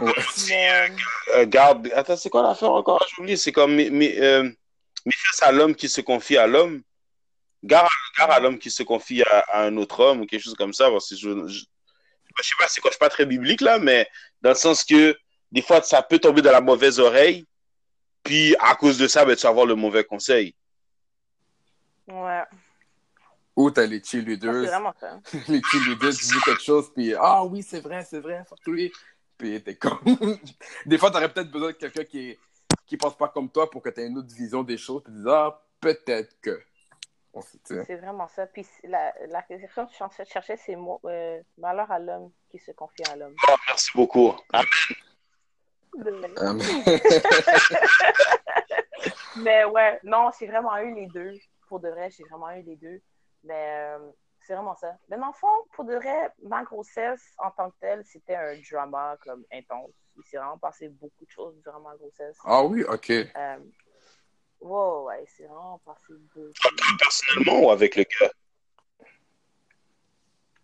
Ouais. 0.00 0.12
Mais 1.36 1.46
garde, 1.46 1.90
attends, 1.94 2.16
c'est 2.16 2.30
quoi 2.30 2.42
l'affaire 2.42 2.72
encore? 2.72 3.04
J'ai 3.06 3.20
oublié, 3.20 3.36
c'est 3.36 3.52
comme, 3.52 3.74
mais, 3.74 3.90
mais, 3.90 4.18
euh, 4.18 4.50
méfiance 5.04 5.42
à 5.42 5.52
l'homme 5.52 5.74
qui 5.74 5.90
se 5.90 6.00
confie 6.00 6.38
à 6.38 6.46
l'homme. 6.46 6.82
Gare, 7.62 7.84
à- 7.84 8.18
gare 8.18 8.30
à 8.30 8.40
l'homme 8.40 8.58
qui 8.58 8.70
se 8.70 8.82
confie 8.82 9.22
à, 9.22 9.38
à 9.52 9.64
un 9.64 9.76
autre 9.76 10.00
homme 10.00 10.20
ou 10.22 10.26
quelque 10.26 10.42
chose 10.42 10.54
comme 10.54 10.72
ça. 10.72 10.90
Parce 10.90 11.08
que 11.10 11.16
je, 11.16 11.46
je, 11.48 11.58
je 11.58 12.42
sais 12.42 12.54
pas, 12.58 12.66
c'est 12.68 12.80
quoi, 12.80 12.90
je 12.90 12.94
suis 12.94 12.98
pas 12.98 13.08
très 13.10 13.26
biblique 13.26 13.60
là, 13.60 13.78
mais 13.78 14.08
dans 14.42 14.50
le 14.50 14.54
sens 14.56 14.84
que 14.84 15.16
des 15.52 15.62
fois, 15.62 15.82
ça 15.82 16.02
peut 16.02 16.18
tomber 16.18 16.42
dans 16.42 16.52
la 16.52 16.60
mauvaise 16.60 16.98
oreille. 17.00 17.46
Puis 18.22 18.54
à 18.60 18.74
cause 18.76 18.98
de 18.98 19.08
ça, 19.08 19.24
ben, 19.24 19.34
tu 19.36 19.42
vas 19.42 19.48
avoir 19.50 19.66
le 19.66 19.74
mauvais 19.74 20.04
conseil. 20.04 20.54
ouais, 22.08 22.44
Ou 23.56 23.70
t'as 23.70 23.86
les 23.86 24.02
c'est 24.02 24.20
cheerleaders, 24.20 24.66
ça. 25.00 25.20
les 25.48 25.60
cheerleaders 25.62 26.10
disent 26.10 26.40
quelque 26.44 26.62
chose, 26.62 26.92
puis 26.94 27.14
ah 27.14 27.44
oui, 27.44 27.62
c'est 27.62 27.80
vrai, 27.80 28.04
c'est 28.08 28.20
vrai, 28.20 28.44
fuck 28.48 28.60
lui. 28.66 28.92
Puis 29.36 29.62
t'es 29.62 29.76
comme. 29.76 29.98
des 30.86 30.98
fois, 30.98 31.10
t'aurais 31.10 31.32
peut-être 31.32 31.50
besoin 31.50 31.68
de 31.68 31.76
quelqu'un 31.76 32.04
qui, 32.04 32.38
qui 32.86 32.96
pense 32.96 33.16
pas 33.16 33.28
comme 33.28 33.50
toi 33.50 33.70
pour 33.70 33.82
que 33.82 33.88
t'aies 33.90 34.06
une 34.06 34.18
autre 34.18 34.34
vision 34.34 34.62
des 34.62 34.78
choses, 34.78 35.02
puis 35.02 35.12
dis 35.14 35.24
ah, 35.26 35.60
peut-être 35.80 36.40
que. 36.40 36.50
On 36.52 36.52
sait, 36.52 36.58
tu 36.60 37.10
sais. 37.10 37.19
C'est 37.84 37.96
vraiment 37.96 38.28
ça. 38.28 38.46
Puis 38.46 38.66
la, 38.84 39.12
la 39.28 39.42
question 39.42 39.86
que 39.86 39.92
je 39.92 40.24
cherchais, 40.24 40.56
c'est 40.56 40.76
euh, 41.04 41.42
malheur 41.58 41.90
à 41.90 41.98
l'homme 41.98 42.32
qui 42.50 42.58
se 42.58 42.72
confie 42.72 43.02
à 43.10 43.16
l'homme. 43.16 43.34
Oh, 43.48 43.54
merci 43.68 43.90
beaucoup. 43.94 44.34
Ah, 44.52 44.62
Euh, 45.96 46.58
Mais 49.36 49.64
ouais, 49.64 49.98
non, 50.04 50.30
j'ai 50.38 50.46
vraiment 50.46 50.76
eu 50.78 50.94
les 50.94 51.06
deux. 51.06 51.34
Pour 51.68 51.80
de 51.80 51.88
vrai, 51.88 52.10
j'ai 52.10 52.24
vraiment 52.24 52.50
eu 52.52 52.62
les 52.62 52.76
deux. 52.76 53.00
Mais 53.44 53.96
euh, 53.96 54.10
c'est 54.40 54.54
vraiment 54.54 54.74
ça. 54.74 54.96
Mais 55.08 55.16
dans 55.16 55.28
le 55.28 55.32
fond, 55.32 55.64
pour 55.72 55.84
de 55.84 55.94
vrai, 55.94 56.30
ma 56.42 56.62
grossesse 56.64 57.22
en 57.38 57.50
tant 57.50 57.70
que 57.70 57.76
telle, 57.80 58.04
c'était 58.04 58.36
un 58.36 58.54
drama 58.70 59.16
comme 59.24 59.44
intense. 59.52 59.90
Il 60.16 60.24
s'est 60.24 60.36
vraiment 60.36 60.58
passé 60.58 60.88
beaucoup 60.88 61.24
de 61.24 61.30
choses 61.30 61.54
durant 61.62 61.80
ma 61.80 61.96
grossesse. 61.96 62.36
Ah 62.44 62.62
oui, 62.64 62.82
ok. 62.84 63.10
Euh, 63.10 63.58
wow, 64.60 65.06
ouais, 65.06 65.24
c'est 65.36 65.44
vraiment 65.44 65.78
passé 65.84 66.12
beaucoup. 66.34 66.48
Personnellement 66.98 67.66
ou 67.66 67.70
avec 67.70 67.96
le 67.96 68.04
gars? 68.04 68.30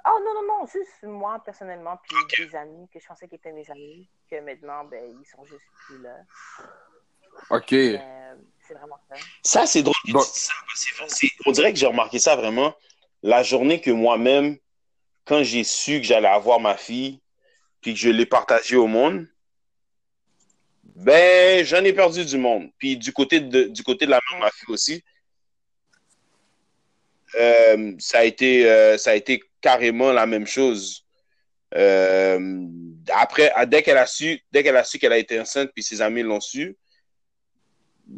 Oh 0.09 0.21
non, 0.25 0.35
non, 0.35 0.47
non, 0.47 0.67
juste 0.67 1.03
moi 1.03 1.43
personnellement, 1.45 1.99
puis 2.03 2.47
des 2.47 2.55
amis 2.55 2.89
que 2.93 3.01
je 3.01 3.07
pensais 3.07 3.27
qu'ils 3.27 3.39
étaient 3.39 3.53
mes 3.53 3.69
amis, 3.71 4.09
que 4.31 4.39
maintenant, 4.41 4.85
ben, 4.85 5.17
ils 5.21 5.27
sont 5.27 5.45
juste 5.45 5.65
plus 5.87 6.01
là. 6.01 6.17
Ok. 7.51 7.73
Euh, 7.73 8.35
c'est 8.67 8.75
vraiment 8.75 8.99
ça. 9.09 9.17
Ça, 9.43 9.67
c'est 9.67 9.83
drôle. 9.83 9.95
Bon. 10.09 10.21
ça, 10.21 10.53
On 11.47 11.51
dirait 11.51 11.73
que 11.73 11.79
j'ai 11.79 11.87
remarqué 11.87 12.19
ça 12.19 12.37
vraiment. 12.37 12.75
La 13.23 13.43
journée 13.43 13.81
que 13.81 13.91
moi-même, 13.91 14.59
quand 15.25 15.43
j'ai 15.43 15.65
su 15.65 16.01
que 16.01 16.07
j'allais 16.07 16.29
avoir 16.29 16.61
ma 16.61 16.77
fille, 16.77 17.21
puis 17.81 17.95
que 17.95 17.99
je 17.99 18.09
l'ai 18.09 18.27
partagée 18.27 18.77
au 18.77 18.87
monde, 18.87 19.27
ben, 20.97 21.65
j'en 21.65 21.85
ai 21.85 21.93
perdu 21.93 22.25
du 22.25 22.39
monde. 22.39 22.71
Puis 22.79 22.97
du 22.97 23.13
côté 23.13 23.41
de, 23.41 23.65
du 23.65 23.83
côté 23.83 24.07
de 24.07 24.11
la 24.11 24.21
mère 24.31 24.41
de 24.41 24.45
ma 24.45 24.51
fille 24.51 24.73
aussi, 24.73 25.05
euh, 27.39 27.95
ça, 27.99 28.21
a 28.21 28.25
été, 28.25 28.71
euh, 28.71 28.97
ça 28.97 29.11
a 29.11 29.15
été 29.15 29.43
carrément 29.61 30.13
la 30.13 30.27
même 30.27 30.47
chose. 30.47 31.05
Euh, 31.75 32.67
après, 33.13 33.53
dès 33.67 33.83
qu'elle 33.83 33.99
a 33.99 34.07
su, 34.07 34.41
dès 34.51 34.63
qu'elle 34.63 34.77
a 34.77 34.85
su 34.85 34.99
qu'elle 34.99 35.13
a 35.13 35.19
été 35.19 35.39
enceinte, 35.39 35.71
puis 35.75 35.83
ses 35.83 36.01
amis 36.01 36.23
l'ont 36.23 36.41
su, 36.41 36.77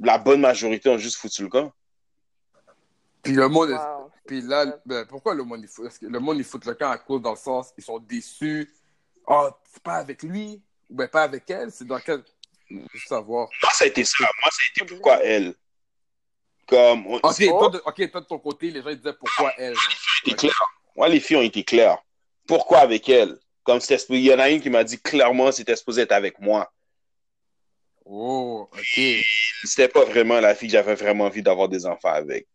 la 0.02 0.18
bonne 0.18 0.40
majorité 0.40 0.88
ont 0.88 0.98
juste 0.98 1.16
foutu 1.16 1.42
le 1.42 1.48
camp. 1.48 1.72
Puis 3.22 3.32
le 3.32 3.48
monde, 3.48 3.70
est- 3.70 3.74
Wow. 3.74 4.12
puis 4.24 4.40
là, 4.42 4.80
ben, 4.86 5.04
pourquoi 5.06 5.34
le 5.34 5.42
monde, 5.42 5.60
il 5.62 5.68
fout, 5.68 5.90
le 6.00 6.20
monde, 6.20 6.36
il 6.38 6.44
fout 6.44 6.64
le 6.64 6.74
camp 6.74 6.90
à 6.90 6.98
cause 6.98 7.20
dans 7.22 7.32
le 7.32 7.36
sens, 7.36 7.72
ils 7.76 7.82
sont 7.82 7.98
déçus? 7.98 8.72
Oh, 9.26 9.48
c'est 9.72 9.82
pas 9.82 9.96
avec 9.96 10.22
lui, 10.22 10.62
ou 10.88 10.94
ben 10.94 11.08
pas 11.08 11.24
avec 11.24 11.50
elle, 11.50 11.72
c'est 11.72 11.86
dans 11.86 11.98
quel. 11.98 12.22
Juste 12.70 13.08
savoir. 13.08 13.48
Moi, 13.62 13.70
ça 13.72 13.84
a 13.84 13.86
été 13.88 14.04
ça. 14.04 14.16
Moi, 14.20 14.50
ça 14.50 14.58
a 14.62 14.70
été 14.82 14.94
pourquoi 14.94 15.24
elle? 15.24 15.54
Comme, 16.66 17.06
on, 17.06 17.16
Ok, 17.16 17.46
toi 17.46 17.70
de, 17.70 17.82
ok, 17.84 18.10
toi 18.10 18.20
de 18.20 18.26
ton 18.26 18.38
côté, 18.38 18.70
les 18.70 18.82
gens 18.82 18.90
ils 18.90 18.98
disaient 18.98 19.14
pourquoi 19.14 19.52
elle. 19.56 19.74
c'était 20.22 20.36
clair. 20.36 20.62
Moi, 20.94 21.08
les 21.08 21.20
filles 21.20 21.36
ont 21.36 21.42
été 21.42 21.64
claires. 21.64 21.98
Pourquoi 22.46 22.80
avec 22.80 23.08
elle? 23.08 23.38
Comme 23.62 23.80
il 24.10 24.20
y 24.20 24.32
en 24.32 24.38
a 24.38 24.48
une 24.48 24.60
qui 24.60 24.70
m'a 24.70 24.82
dit 24.82 24.98
clairement 24.98 25.52
c'était 25.52 25.76
supposé 25.76 26.02
être 26.02 26.12
avec 26.12 26.38
moi. 26.40 26.72
Oh, 28.04 28.68
ok. 28.72 29.00
C'était 29.64 29.88
pas 29.88 30.04
vraiment 30.04 30.40
la 30.40 30.54
fille 30.54 30.68
que 30.68 30.72
j'avais 30.72 30.94
vraiment 30.94 31.24
envie 31.24 31.42
d'avoir 31.42 31.68
des 31.68 31.84
enfants 31.84 32.12
avec. 32.12 32.48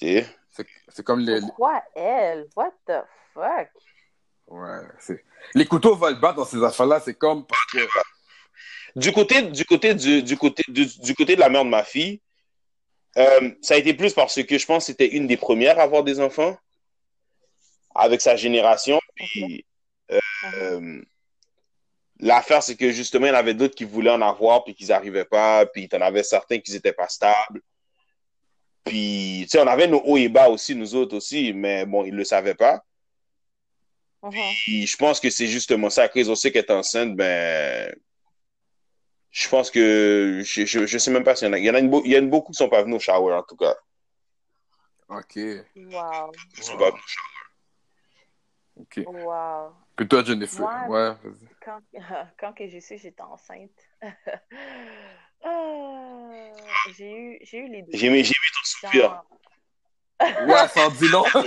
Tu 0.00 0.06
sais? 0.06 0.26
C'est 0.50 0.66
c'est 0.88 1.02
comme 1.02 1.20
les. 1.20 1.40
Pourquoi 1.40 1.82
elle? 1.94 2.48
What 2.56 2.72
the 2.86 3.04
fuck? 3.34 3.68
Ouais, 4.46 4.80
c'est. 4.98 5.24
Les 5.54 5.66
couteaux 5.66 5.94
volent 5.94 6.18
bas 6.18 6.32
dans 6.32 6.44
ces 6.44 6.62
affaires-là, 6.62 7.00
c'est 7.00 7.14
comme 7.14 7.46
parce 7.46 7.64
que. 7.66 7.78
Du 8.94 9.12
côté, 9.12 9.42
du 9.42 9.64
côté, 9.64 9.94
du, 9.94 10.22
du 10.22 10.36
côté, 10.36 10.62
du, 10.68 10.86
du 10.86 11.14
côté 11.14 11.34
de 11.34 11.40
la 11.40 11.48
mère 11.48 11.64
de 11.64 11.70
ma 11.70 11.84
fille, 11.84 12.20
euh, 13.16 13.50
ça 13.60 13.74
a 13.74 13.76
été 13.78 13.94
plus 13.94 14.12
parce 14.14 14.42
que 14.42 14.58
je 14.58 14.66
pense 14.66 14.84
que 14.84 14.92
c'était 14.92 15.08
une 15.08 15.26
des 15.26 15.36
premières 15.36 15.78
à 15.78 15.82
avoir 15.82 16.02
des 16.02 16.20
enfants 16.20 16.56
avec 17.94 18.20
sa 18.20 18.36
génération. 18.36 19.00
Puis, 19.14 19.64
euh, 20.10 20.18
euh, 20.54 21.02
l'affaire, 22.20 22.62
c'est 22.62 22.76
que 22.76 22.90
justement, 22.90 23.26
il 23.26 23.30
y 23.30 23.32
en 23.32 23.38
avait 23.38 23.54
d'autres 23.54 23.74
qui 23.74 23.84
voulaient 23.84 24.10
en 24.10 24.22
avoir 24.22 24.64
puis 24.64 24.74
qu'ils 24.74 24.88
n'arrivaient 24.88 25.24
pas. 25.24 25.66
Puis, 25.66 25.84
il 25.84 25.92
y 25.92 25.96
en 25.96 26.02
avait 26.02 26.22
certains 26.22 26.58
qui 26.58 26.72
n'étaient 26.72 26.92
pas 26.92 27.08
stables. 27.08 27.60
Puis, 28.84 29.42
tu 29.42 29.48
sais, 29.50 29.60
on 29.60 29.66
avait 29.66 29.86
nos 29.86 30.00
hauts 30.00 30.16
et 30.16 30.28
bas 30.28 30.48
aussi, 30.48 30.74
nous 30.74 30.94
autres 30.94 31.16
aussi, 31.16 31.52
mais 31.52 31.86
bon, 31.86 32.04
ils 32.04 32.12
ne 32.12 32.18
le 32.18 32.24
savaient 32.24 32.54
pas. 32.54 32.82
Mhm. 34.22 34.32
Puis 34.64 34.86
je 34.86 34.96
pense 34.96 35.20
que 35.20 35.30
c'est 35.30 35.48
justement 35.48 35.90
ça. 35.90 36.08
Ils 36.14 36.30
ont 36.30 36.34
su 36.34 36.50
qu'elle 36.50 36.64
est 36.64 36.70
enceinte, 36.70 37.16
ben. 37.16 37.94
Je 39.32 39.48
pense 39.48 39.70
que. 39.70 40.42
Je, 40.44 40.64
je, 40.66 40.86
je 40.86 40.98
sais 40.98 41.10
même 41.10 41.24
pas 41.24 41.34
s'il 41.34 41.48
y 41.48 41.50
en 41.50 41.54
a. 41.54 41.58
Il 41.58 41.64
y 41.64 41.70
en 41.70 41.74
a, 41.74 41.78
une, 41.80 41.90
il 42.04 42.12
y 42.12 42.18
en 42.18 42.22
a 42.22 42.26
beaucoup 42.26 42.52
qui 42.52 42.58
sont 42.58 42.68
pas 42.68 42.82
venus 42.82 42.96
au 42.96 43.00
shower, 43.00 43.34
en 43.34 43.42
tout 43.42 43.56
cas. 43.56 43.74
Ok, 45.08 45.36
Wow. 45.36 46.30
Ils 46.56 46.62
sont 46.62 46.76
pas 46.78 46.90
venus 46.90 47.02
au 47.02 47.08
shower. 47.08 47.46
ok. 48.76 49.00
Wow. 49.24 49.72
Puis 49.96 50.06
toi, 50.08 50.22
Jennifer, 50.24 50.60
Moi- 50.60 50.86
ouais, 50.88 51.14
vas-y. 51.22 51.48
Quand, 51.64 51.80
quand 52.38 52.52
que 52.52 52.66
j'ai 52.68 52.80
su 52.80 52.96
que 52.96 53.00
j'étais 53.02 53.22
enceinte, 53.22 53.70
euh, 54.02 54.10
j'ai 56.96 57.12
eu, 57.12 57.38
j'ai 57.42 57.58
eu 57.58 57.68
les 57.68 57.82
deux. 57.82 57.90
J'ai 57.92 58.06
aimé, 58.08 58.24
j'ai 58.24 58.32
aimé 58.32 58.50
ton 58.54 58.64
soupir. 58.64 59.02
Genre- 59.02 59.26
Ouais, 60.46 60.68
sans 60.68 60.90
dit 60.90 61.10
non. 61.10 61.24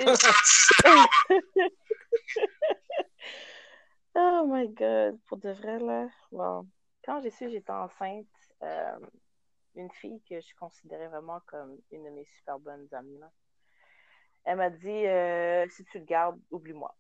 oh 4.16 4.46
my 4.48 4.68
god, 4.70 5.20
pour 5.28 5.38
de 5.38 5.50
vrai 5.52 5.80
là. 5.80 6.08
Wow. 6.32 6.68
Quand 7.06 7.22
j'ai 7.22 7.30
su 7.30 7.46
que 7.46 7.52
j'étais 7.52 7.72
enceinte, 7.72 8.28
euh, 8.64 9.00
une 9.76 9.92
fille 9.92 10.22
que 10.28 10.42
je 10.42 10.56
considérais 10.56 11.08
vraiment 11.08 11.40
comme 11.46 11.78
une 11.92 12.04
de 12.06 12.10
mes 12.10 12.26
super 12.26 12.60
bonnes 12.60 12.88
amies, 12.94 13.20
là, 13.20 13.32
elle 14.46 14.58
m'a 14.58 14.70
dit 14.70 15.06
euh, 15.08 15.68
si 15.70 15.86
tu 15.86 16.00
le 16.00 16.06
gardes, 16.06 16.40
oublie-moi. 16.52 16.96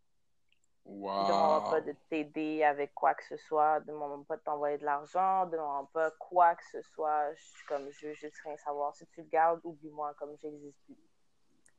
Ne 1.18 1.28
demande 1.28 1.64
Wow. 1.64 1.72
pas 1.72 1.82
de 1.82 1.94
t'aider 2.10 2.64
avec 2.64 2.94
quoi 2.94 3.16
que 3.16 3.24
ce 3.26 3.38
soit, 3.38 3.80
demande 3.82 4.28
pas 4.28 4.38
de 4.38 4.42
t'envoyer 4.44 4.78
de 4.78 4.86
l'argent, 4.86 5.48
demande 5.48 5.92
pas 5.92 6.12
quoi 6.20 6.56
que 6.56 6.64
ce 6.72 6.82
soit. 6.84 7.34
Je, 7.34 7.44
suis 7.44 7.66
comme, 7.66 7.90
je 7.92 8.08
veux 8.08 8.14
juste 8.14 8.38
rien 8.44 8.58
savoir. 8.58 8.96
Si 8.96 9.08
tu 9.08 9.22
le 9.22 9.28
gardes, 9.28 9.62
oublie-moi 9.64 10.14
comme 10.20 10.38
j'existe 10.38 10.78
plus. 10.86 10.98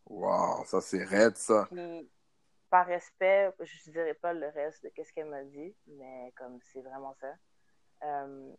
Wow, 0.07 0.65
ça 0.65 0.81
c'est 0.81 1.05
raide, 1.05 1.37
ça. 1.37 1.71
Puis, 1.71 2.11
par 2.71 2.87
respect, 2.87 3.53
je 3.61 3.89
ne 3.89 3.93
dirais 3.93 4.15
pas 4.15 4.33
le 4.33 4.49
reste 4.49 4.83
de 4.85 4.91
ce 5.03 5.13
qu'elle 5.13 5.29
m'a 5.31 5.45
dit, 5.45 5.77
mais 5.87 6.33
comme 6.37 6.59
c'est 6.63 6.83
vraiment 6.83 7.15
ça. 7.21 7.33
Euh, 8.03 8.53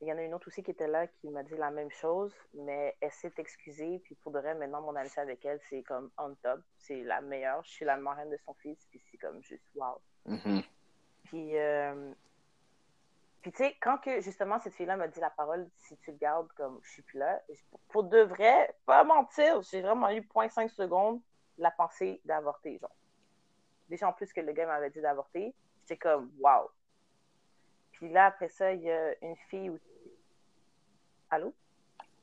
il 0.00 0.06
y 0.06 0.12
en 0.12 0.18
a 0.18 0.22
une 0.22 0.32
autre 0.32 0.46
aussi 0.46 0.62
qui 0.62 0.70
était 0.70 0.86
là 0.86 1.08
qui 1.08 1.28
m'a 1.28 1.42
dit 1.42 1.56
la 1.56 1.70
même 1.70 1.90
chose, 1.90 2.32
mais 2.54 2.96
elle 3.00 3.10
s'est 3.10 3.32
excusée. 3.36 4.00
Puis 4.04 4.14
pour 4.16 4.30
de 4.30 4.38
vrai, 4.38 4.54
maintenant, 4.54 4.80
mon 4.80 4.94
amitié 4.94 5.20
avec 5.20 5.44
elle, 5.44 5.60
c'est 5.68 5.82
comme 5.82 6.10
on 6.18 6.34
top. 6.36 6.60
C'est 6.78 7.02
la 7.02 7.20
meilleure. 7.20 7.64
Je 7.64 7.70
suis 7.70 7.84
la 7.84 7.96
marraine 7.96 8.30
de 8.30 8.38
son 8.44 8.54
fils, 8.54 8.78
puis 8.90 9.02
c'est 9.10 9.18
comme 9.18 9.42
juste 9.42 9.64
wow. 9.74 10.00
Mhm. 10.26 10.62
Puis, 11.24 11.58
euh, 11.58 12.12
puis 13.42 13.50
tu 13.50 13.64
sais, 13.64 13.76
quand 13.80 13.98
que 13.98 14.20
justement 14.20 14.60
cette 14.60 14.74
fille-là 14.74 14.96
m'a 14.96 15.08
dit 15.08 15.20
la 15.20 15.30
parole, 15.30 15.68
si 15.76 15.96
tu 15.98 16.12
le 16.12 16.16
gardes 16.16 16.50
comme 16.52 16.78
je 16.84 16.90
suis 16.90 17.02
plus 17.02 17.18
là, 17.18 17.42
pour, 17.70 17.80
pour 17.88 18.04
de 18.04 18.20
vrai, 18.20 18.72
pas 18.86 19.02
mentir, 19.02 19.62
j'ai 19.62 19.82
vraiment 19.82 20.10
eu 20.10 20.20
0.5 20.20 20.68
secondes 20.68 21.20
la 21.58 21.72
pensée 21.72 22.20
d'avorter, 22.24 22.78
genre. 22.78 22.94
Déjà 23.88 24.08
en 24.08 24.12
plus 24.12 24.32
que 24.32 24.40
le 24.40 24.52
gars 24.52 24.66
m'avait 24.66 24.90
dit 24.90 25.00
d'avorter, 25.00 25.54
j'étais 25.80 25.96
comme 25.96 26.30
wow. 26.38 26.70
Puis 27.98 28.08
là, 28.10 28.26
après 28.26 28.48
ça, 28.48 28.72
il 28.72 28.82
y 28.82 28.90
a 28.90 29.12
une 29.22 29.34
fille 29.50 29.70
aussi. 29.70 29.82
Allô? 31.30 31.52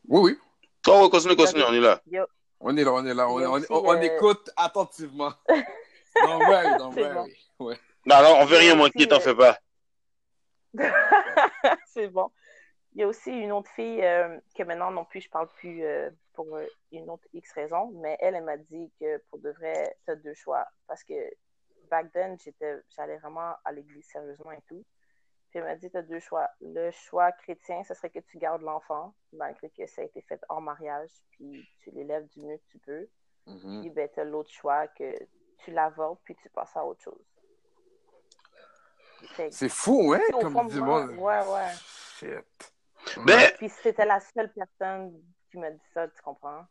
Oui, 0.07 0.21
oui. 0.31 0.39
Oh, 0.87 1.03
ouais, 1.03 1.09
continue, 1.09 1.35
continue, 1.35 1.63
on 1.67 1.73
est 1.73 1.81
là. 1.81 2.01
On 2.61 2.77
est 2.77 2.83
là, 2.85 2.93
on 2.93 3.05
est 3.05 3.13
là. 3.13 3.29
On, 3.29 3.33
on- 3.33 3.51
aussi, 3.55 3.67
on- 3.69 3.85
on 3.85 3.95
euh, 3.95 4.01
écoute 4.01 4.49
attentivement. 4.55 5.33
Don't 5.49 6.47
worry, 6.47 6.77
don't 6.77 6.93
C'est 6.93 7.01
worry. 7.01 7.37
Ouais. 7.59 7.77
Non, 8.05 8.21
non, 8.23 8.35
on 8.39 8.45
veut 8.45 8.55
rien 8.55 8.75
manquer, 8.75 9.05
t'en 9.05 9.17
euh, 9.17 9.19
fais 9.19 9.35
pas. 9.35 9.59
c'est 11.87 12.07
bon. 12.07 12.31
Il 12.93 13.01
y 13.01 13.03
a 13.03 13.07
aussi 13.07 13.31
une 13.31 13.51
autre 13.51 13.69
fille 13.71 14.01
euh, 14.01 14.39
que 14.57 14.63
maintenant 14.63 14.91
non 14.91 15.03
plus, 15.03 15.19
je 15.19 15.29
parle 15.29 15.49
plus 15.49 15.83
euh, 15.83 16.09
pour 16.33 16.47
une 16.93 17.09
autre 17.09 17.27
X 17.33 17.51
raison, 17.51 17.91
mais 18.01 18.15
elle, 18.21 18.35
elle 18.35 18.45
m'a 18.45 18.55
dit 18.55 18.89
que 18.97 19.17
pour 19.29 19.39
de 19.39 19.49
vrai, 19.51 19.97
tu 20.05 20.11
as 20.11 20.15
deux 20.15 20.33
choix. 20.33 20.65
Parce 20.87 21.03
que 21.03 21.13
back 21.91 22.13
then, 22.13 22.37
j'étais, 22.41 22.77
j'allais 22.95 23.17
vraiment 23.17 23.55
à 23.65 23.73
l'église 23.73 24.05
sérieusement 24.07 24.53
et 24.53 24.61
tout. 24.69 24.85
Puis 25.55 25.61
elle 25.61 25.69
m'a 25.69 25.75
dit, 25.77 25.89
tu 25.89 25.95
as 25.95 26.01
deux 26.01 26.19
choix. 26.19 26.49
Le 26.59 26.91
choix 26.91 27.31
chrétien, 27.31 27.81
ce 27.85 27.93
serait 27.93 28.09
que 28.09 28.19
tu 28.19 28.37
gardes 28.37 28.61
l'enfant, 28.61 29.15
malgré 29.31 29.69
que 29.69 29.87
ça 29.87 30.01
a 30.01 30.03
été 30.03 30.21
fait 30.23 30.37
hors 30.49 30.59
mariage, 30.59 31.09
puis 31.31 31.65
tu 31.79 31.91
l'élèves 31.91 32.27
du 32.33 32.41
mieux 32.41 32.57
que 32.57 32.71
tu 32.71 32.79
peux. 32.79 33.07
Mhm. 33.47 33.79
Puis 33.79 33.89
ben, 33.91 34.09
tu 34.13 34.19
as 34.19 34.25
l'autre 34.25 34.51
choix 34.51 34.85
que 34.89 35.13
tu 35.59 35.71
l'avortes, 35.71 36.19
puis 36.25 36.35
tu 36.43 36.49
passes 36.49 36.75
à 36.75 36.83
autre 36.83 37.01
chose. 37.01 37.23
C'est 39.49 39.69
fou, 39.69 40.13
hein, 40.13 40.19
au 40.33 40.41
fond 40.41 40.51
comme 40.51 40.67
du 40.67 40.81
moi, 40.81 41.05
monde. 41.05 41.17
ouais, 41.19 41.47
ouais. 41.47 41.71
Shit. 42.19 42.73
Ben, 43.25 43.53
Puis 43.57 43.69
c'était 43.69 44.05
la 44.05 44.19
seule 44.19 44.51
personne 44.51 45.23
qui 45.49 45.57
m'a 45.57 45.71
dit 45.71 45.79
ça, 45.93 46.05
tu 46.09 46.21
comprends? 46.21 46.65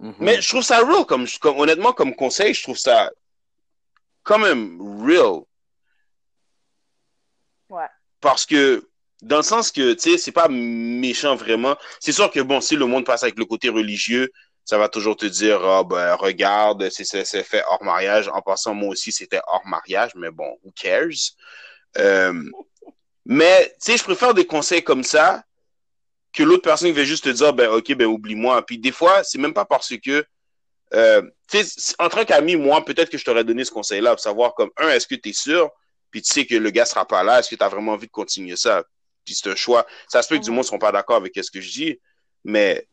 Mhm. 0.00 0.16
mais 0.18 0.40
je 0.40 0.48
trouve 0.48 0.62
ça 0.62 0.80
real, 0.80 1.06
comme, 1.06 1.26
comme, 1.40 1.60
honnêtement, 1.60 1.92
comme 1.92 2.16
conseil, 2.16 2.54
je 2.54 2.64
trouve 2.64 2.76
ça 2.76 3.08
quand 4.24 4.40
même 4.40 4.80
real. 5.06 5.44
Parce 8.20 8.46
que, 8.46 8.88
dans 9.22 9.38
le 9.38 9.42
sens 9.42 9.70
que, 9.70 9.94
tu 9.94 10.10
sais, 10.10 10.18
c'est 10.18 10.32
pas 10.32 10.48
méchant 10.48 11.36
vraiment. 11.36 11.76
C'est 12.00 12.12
sûr 12.12 12.30
que, 12.30 12.40
bon, 12.40 12.60
si 12.60 12.76
le 12.76 12.86
monde 12.86 13.04
passe 13.04 13.22
avec 13.22 13.38
le 13.38 13.44
côté 13.44 13.68
religieux, 13.68 14.30
ça 14.64 14.78
va 14.78 14.88
toujours 14.88 15.16
te 15.16 15.26
dire, 15.26 15.64
ah, 15.64 15.84
ben, 15.84 16.14
regarde, 16.14 16.88
c'est, 16.90 17.24
fait 17.44 17.62
hors 17.68 17.82
mariage. 17.84 18.28
En 18.28 18.42
passant, 18.42 18.74
moi 18.74 18.90
aussi, 18.90 19.12
c'était 19.12 19.40
hors 19.46 19.64
mariage, 19.66 20.12
mais 20.16 20.30
bon, 20.30 20.58
who 20.64 20.72
cares? 20.74 21.34
Euh, 21.98 22.42
mais, 23.24 23.68
tu 23.80 23.92
sais, 23.92 23.96
je 23.96 24.04
préfère 24.04 24.34
des 24.34 24.44
conseils 24.44 24.82
comme 24.82 25.04
ça 25.04 25.42
que 26.32 26.42
l'autre 26.42 26.62
personne 26.62 26.92
va 26.92 27.04
juste 27.04 27.24
te 27.24 27.30
dire, 27.30 27.52
ben, 27.52 27.70
ok, 27.70 27.94
ben, 27.94 28.06
oublie-moi. 28.06 28.64
Puis 28.66 28.78
des 28.78 28.92
fois, 28.92 29.24
c'est 29.24 29.38
même 29.38 29.54
pas 29.54 29.64
parce 29.64 29.94
que, 30.04 30.24
euh, 30.94 31.22
tu 31.48 31.64
sais, 31.64 31.94
en 31.98 32.08
tant 32.08 32.24
qu'ami, 32.24 32.56
moi, 32.56 32.84
peut-être 32.84 33.08
que 33.08 33.18
je 33.18 33.24
t'aurais 33.24 33.44
donné 33.44 33.64
ce 33.64 33.70
conseil-là 33.70 34.10
pour 34.10 34.20
savoir, 34.20 34.54
comme, 34.54 34.70
un, 34.76 34.88
est-ce 34.88 35.06
que 35.06 35.14
tu 35.14 35.30
es 35.30 35.32
sûr? 35.32 35.70
Puis 36.10 36.22
tu 36.22 36.32
sais 36.32 36.46
que 36.46 36.54
le 36.54 36.70
gars 36.70 36.84
sera 36.84 37.06
pas 37.06 37.22
là, 37.22 37.40
est-ce 37.40 37.50
que 37.50 37.56
tu 37.56 37.64
as 37.64 37.68
vraiment 37.68 37.92
envie 37.92 38.06
de 38.06 38.12
continuer 38.12 38.56
ça? 38.56 38.84
puis 39.26 39.34
c'est 39.34 39.50
un 39.50 39.56
choix. 39.56 39.84
Ça 40.08 40.22
se 40.22 40.28
peut 40.28 40.38
que 40.38 40.44
du 40.44 40.50
monde 40.50 40.60
ne 40.60 40.66
seront 40.66 40.78
pas 40.78 40.92
d'accord 40.92 41.16
avec 41.16 41.32
ce 41.34 41.50
que 41.50 41.60
je 41.60 41.70
dis, 41.70 42.00
mais 42.44 42.88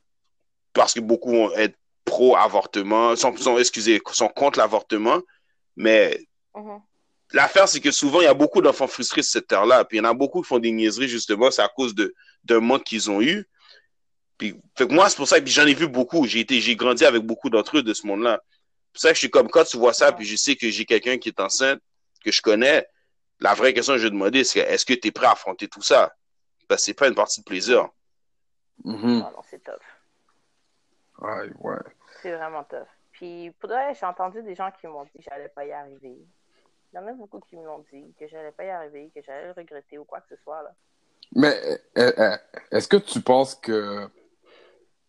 parce 0.73 0.93
que 0.93 0.99
beaucoup 0.99 1.31
vont 1.31 1.53
être 1.53 1.77
pro-avortement, 2.03 3.15
sont, 3.15 3.37
sont, 3.37 3.57
excusez, 3.57 4.01
sont 4.11 4.27
contre 4.27 4.59
l'avortement, 4.59 5.21
mais 5.77 6.19
Mhm. 6.55 6.81
l'affaire, 7.31 7.67
c'est 7.67 7.79
que 7.79 7.91
souvent, 7.91 8.21
il 8.21 8.25
y 8.25 8.27
a 8.27 8.33
beaucoup 8.33 8.61
d'enfants 8.61 8.87
frustrés 8.87 9.23
sur 9.23 9.31
cette 9.33 9.47
terre-là, 9.47 9.85
puis 9.85 9.97
il 9.97 10.03
y 10.03 10.05
en 10.05 10.09
a 10.09 10.13
beaucoup 10.13 10.41
qui 10.41 10.47
font 10.47 10.59
des 10.59 10.71
niaiseries, 10.71 11.07
justement, 11.07 11.49
c'est 11.51 11.61
à 11.61 11.67
cause 11.67 11.95
de, 11.95 12.13
d'un 12.43 12.59
manque 12.59 12.83
qu'ils 12.83 13.09
ont 13.09 13.21
eu. 13.21 13.47
Puis, 14.37 14.55
fait 14.75 14.87
que 14.87 14.93
moi, 14.93 15.09
c'est 15.09 15.15
pour 15.15 15.27
ça 15.27 15.39
que 15.39 15.47
j'en 15.47 15.65
ai 15.65 15.73
vu 15.73 15.87
beaucoup. 15.87 16.25
J'ai 16.25 16.41
été, 16.41 16.59
j'ai 16.59 16.75
grandi 16.75 17.05
avec 17.05 17.21
beaucoup 17.21 17.49
d'entre 17.49 17.77
eux 17.77 17.83
de 17.83 17.93
ce 17.93 18.05
monde-là. 18.05 18.41
C'est 18.41 18.91
pour 18.93 19.01
ça 19.01 19.09
que 19.09 19.15
je 19.15 19.19
suis 19.19 19.29
comme, 19.29 19.49
quand 19.49 19.63
tu 19.63 19.77
vois 19.77 19.93
ça, 19.93 20.11
puis 20.11 20.25
je 20.25 20.35
sais 20.35 20.55
que 20.55 20.69
j'ai 20.69 20.85
quelqu'un 20.85 21.17
qui 21.17 21.29
est 21.29 21.39
enceinte, 21.39 21.79
que 22.23 22.31
je 22.31 22.41
connais, 22.41 22.85
la 23.43 23.53
vraie 23.53 23.73
question 23.73 23.93
que 23.93 23.99
je 23.99 24.05
vais 24.05 24.11
demander, 24.11 24.45
c'est 24.45 24.59
est-ce 24.59 24.85
que 24.85 24.93
tu 24.93 25.09
es 25.09 25.11
prêt 25.11 25.27
à 25.27 25.31
affronter 25.31 25.67
tout 25.67 25.81
ça? 25.81 26.15
Parce 26.67 26.81
que 26.81 26.85
c'est 26.85 26.93
pas 26.93 27.09
une 27.09 27.13
partie 27.13 27.41
de 27.41 27.45
plaisir. 27.45 27.89
Mhm. 28.85 29.19
Non, 29.19 29.31
non, 29.31 29.41
c'est 29.43 29.61
tough. 29.61 29.73
Ouais, 31.19 31.51
ouais. 31.59 31.75
C'est 32.21 32.31
vraiment 32.31 32.63
tough. 32.63 32.87
Puis, 33.11 33.51
pour 33.59 33.67
de 33.67 33.73
vrai, 33.73 33.93
j'ai 33.99 34.05
entendu 34.05 34.41
des 34.43 34.55
gens 34.55 34.71
qui 34.71 34.87
m'ont 34.87 35.03
dit 35.03 35.11
que 35.17 35.23
j'allais 35.29 35.49
pas 35.49 35.65
y 35.65 35.73
arriver. 35.73 36.17
Il 36.91 36.95
y 36.95 36.97
en 36.99 37.05
a 37.05 37.11
beaucoup 37.11 37.41
qui 37.41 37.57
me 37.57 37.65
l'ont 37.65 37.83
dit, 37.91 38.13
que 38.17 38.27
j'allais 38.27 38.53
pas 38.53 38.63
y 38.63 38.69
arriver, 38.69 39.11
que 39.13 39.21
j'allais 39.21 39.47
le 39.47 39.51
regretter 39.51 39.97
ou 39.97 40.05
quoi 40.05 40.21
que 40.21 40.35
ce 40.35 40.41
soit. 40.41 40.63
Là. 40.63 40.73
Mais 41.35 41.53
euh, 41.97 42.11
euh, 42.17 42.37
est-ce 42.71 42.87
que 42.87 42.97
tu 42.97 43.19
penses 43.19 43.55
que 43.55 44.07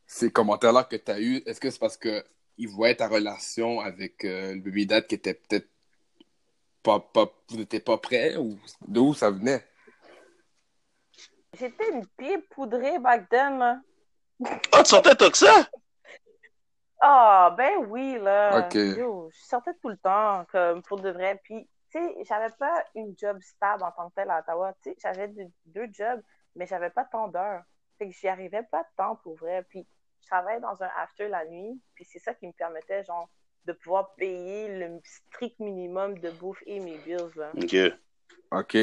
ces 0.07 0.33
commentaires-là 0.33 0.85
que 0.85 0.97
tu 0.97 1.11
as 1.11 1.21
eus, 1.21 1.43
est-ce 1.47 1.61
que 1.61 1.71
c'est 1.71 1.79
parce 1.79 1.97
que 1.97 2.25
ils 2.57 2.69
voyaient 2.69 2.97
ta 2.97 3.09
relation 3.09 3.81
avec 3.81 4.25
euh, 4.25 4.55
le 4.55 4.61
baby 4.61 4.87
dad 4.87 5.07
qui 5.07 5.15
était 5.15 5.35
peut-être 5.35 5.69
pas, 6.85 7.01
pas, 7.01 7.27
vous 7.49 7.57
n'étiez 7.57 7.81
pas 7.81 7.97
prêt 7.97 8.37
ou 8.37 8.59
de 8.87 9.01
où 9.01 9.15
ça 9.15 9.31
venait? 9.31 9.65
J'étais 11.55 11.91
une 11.91 12.07
pied 12.07 12.39
poudrée 12.51 12.99
back 12.99 13.29
then, 13.29 13.59
là. 13.59 13.81
Ah, 14.73 14.83
tu 14.83 14.91
sentais 14.91 15.15
tant 15.15 15.31
que 15.31 15.39
ça? 15.39 15.69
Ah, 17.01 17.55
ben 17.57 17.87
oui, 17.89 18.19
là. 18.19 18.67
Ok. 18.67 18.75
Yo, 18.75 19.31
je 19.33 19.45
sortais 19.45 19.75
tout 19.81 19.89
le 19.89 19.97
temps, 19.97 20.45
comme 20.53 20.83
pour 20.83 21.01
de 21.01 21.11
vrai. 21.11 21.41
Puis, 21.43 21.69
tu 21.91 21.99
sais, 21.99 22.25
j'avais 22.25 22.51
pas 22.51 22.85
une 22.95 23.15
job 23.17 23.41
stable 23.41 23.83
en 23.83 23.93
tant 23.93 24.11
que 24.11 24.15
telle 24.17 24.31
à 24.31 24.41
Ottawa. 24.41 24.75
Tu 24.83 24.91
sais, 24.91 24.97
j'avais 25.01 25.29
deux, 25.29 25.49
deux 25.67 25.89
jobs, 25.93 26.23
mais 26.55 26.67
j'avais 26.67 26.91
pas 26.91 27.05
tant 27.05 27.29
d'heures. 27.29 27.63
Fait 27.99 28.09
que 28.09 28.15
j'y 28.15 28.29
arrivais 28.29 28.65
pas 28.65 28.83
de 28.83 28.89
temps 28.97 29.17
pour 29.17 29.37
vrai. 29.37 29.63
Puis, 29.63 29.87
je 30.21 30.27
travaillais 30.27 30.61
dans 30.61 30.83
un 30.83 30.91
after 30.99 31.29
la 31.29 31.45
nuit. 31.47 31.81
Puis, 31.95 32.05
c'est 32.05 32.19
ça 32.19 32.35
qui 32.35 32.47
me 32.47 32.53
permettait, 32.53 33.05
genre, 33.05 33.29
de 33.67 33.73
pouvoir 33.73 34.15
payer 34.17 34.69
le 34.79 35.01
strict 35.05 35.59
minimum 35.59 36.19
de 36.19 36.31
bouffe 36.31 36.63
et 36.67 36.81
mes 36.81 36.99
bills, 36.99 37.31
là. 37.37 37.51
OK. 37.57 37.73
Il 37.73 37.99
OK. 38.51 38.77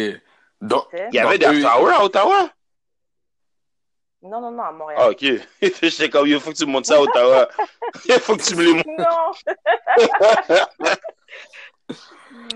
Donc, 0.61 0.85
sais? 0.91 1.09
y 1.11 1.19
avait 1.19 1.37
des 1.37 1.45
after 1.45 1.65
hours 1.65 1.89
à 1.91 2.03
Ottawa? 2.03 2.49
Non, 4.23 4.39
non, 4.41 4.51
non, 4.51 4.63
à 4.63 4.71
Montréal. 4.71 4.99
Ah, 5.01 5.09
OK. 5.09 5.25
J'étais 5.81 6.09
comme, 6.09 6.27
il 6.27 6.39
faut 6.39 6.51
que 6.51 6.55
tu 6.57 6.65
me 6.65 6.71
montres 6.71 6.87
ça 6.87 6.97
à 6.97 7.01
Ottawa. 7.01 7.49
Il 8.05 8.13
faut 8.19 8.35
que 8.37 8.43
tu 8.43 8.55
me 8.55 8.63
les 8.63 8.73
montres. 8.73 8.89
Non! 8.99 9.31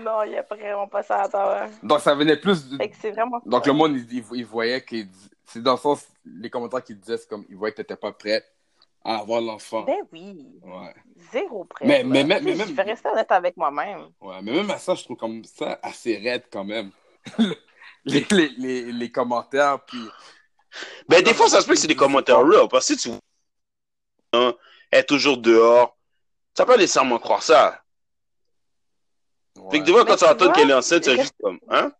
non, 0.04 0.22
il 0.22 0.30
n'y 0.30 0.38
a 0.38 0.42
vraiment 0.42 0.86
pas 0.88 1.02
ça 1.02 1.22
à 1.22 1.26
Ottawa. 1.26 1.66
donc 1.82 2.00
ça 2.00 2.14
venait 2.14 2.36
plus 2.36 2.70
que 2.78 2.84
c'est 3.00 3.10
vraiment. 3.10 3.40
Donc 3.44 3.66
le 3.66 3.72
monde, 3.72 3.96
il, 3.96 4.18
il- 4.18 4.24
il 4.32 4.46
voyait 4.46 4.82
qu'il... 4.84 5.08
C'est 5.44 5.62
dans 5.62 5.72
le 5.72 5.78
sens, 5.78 6.06
les 6.24 6.48
commentaires 6.50 6.82
qu'il 6.82 6.98
disait, 6.98 7.16
c'est 7.18 7.28
comme, 7.28 7.44
il 7.48 7.56
voyait 7.56 7.72
que 7.72 7.78
t'étais 7.82 7.96
pas 7.96 8.12
prêt 8.12 8.44
à 9.06 9.18
avoir 9.20 9.40
l'enfant. 9.40 9.82
Ben 9.82 9.98
oui, 10.12 10.46
Ouais. 10.62 10.94
zéro 11.32 11.64
prêt. 11.64 11.86
Mais- 11.86 12.02
là. 12.02 12.08
mais- 12.08 12.24
mais- 12.24 12.40
mais 12.40 12.54
même- 12.54 12.68
Je 12.68 12.72
vais 12.72 12.82
rester 12.82 13.08
honnête 13.08 13.30
avec 13.30 13.56
moi-même. 13.56 14.08
Ouais, 14.20 14.42
mais 14.42 14.52
même 14.52 14.70
à 14.70 14.78
ça, 14.78 14.94
je 14.94 15.04
trouve 15.04 15.16
comme 15.16 15.44
ça 15.44 15.78
assez 15.82 16.16
raide 16.16 16.44
quand 16.50 16.64
même. 16.64 16.90
les, 18.04 18.26
les, 18.30 18.48
les, 18.58 18.92
les 18.92 19.10
commentaires, 19.12 19.84
puis... 19.84 20.00
Ben, 21.08 21.22
des 21.22 21.32
fois, 21.34 21.48
ça 21.48 21.60
se 21.60 21.66
peut 21.66 21.72
que 21.74 21.78
c'est 21.78 21.86
des 21.88 21.96
commentaires 21.96 22.40
real. 22.44 22.68
Parce 22.68 22.86
que 22.88 22.94
si 22.94 23.00
tu 23.00 23.08
vois, 23.08 23.18
hein, 24.92 25.02
toujours 25.08 25.38
dehors, 25.38 25.96
ça 26.54 26.66
peut 26.66 26.76
nécessairement 26.76 27.18
croire 27.18 27.42
ça. 27.42 27.82
Fait 29.70 29.78
que 29.80 29.84
des 29.84 29.92
fois, 29.92 30.04
quand 30.04 30.16
tu 30.16 30.24
tu 30.24 30.30
entends 30.30 30.52
qu'elle 30.52 30.70
est 30.70 30.74
enceinte, 30.74 31.04
c'est 31.04 31.16
juste 31.16 31.34
comme, 31.40 31.58
hein? 31.70 31.92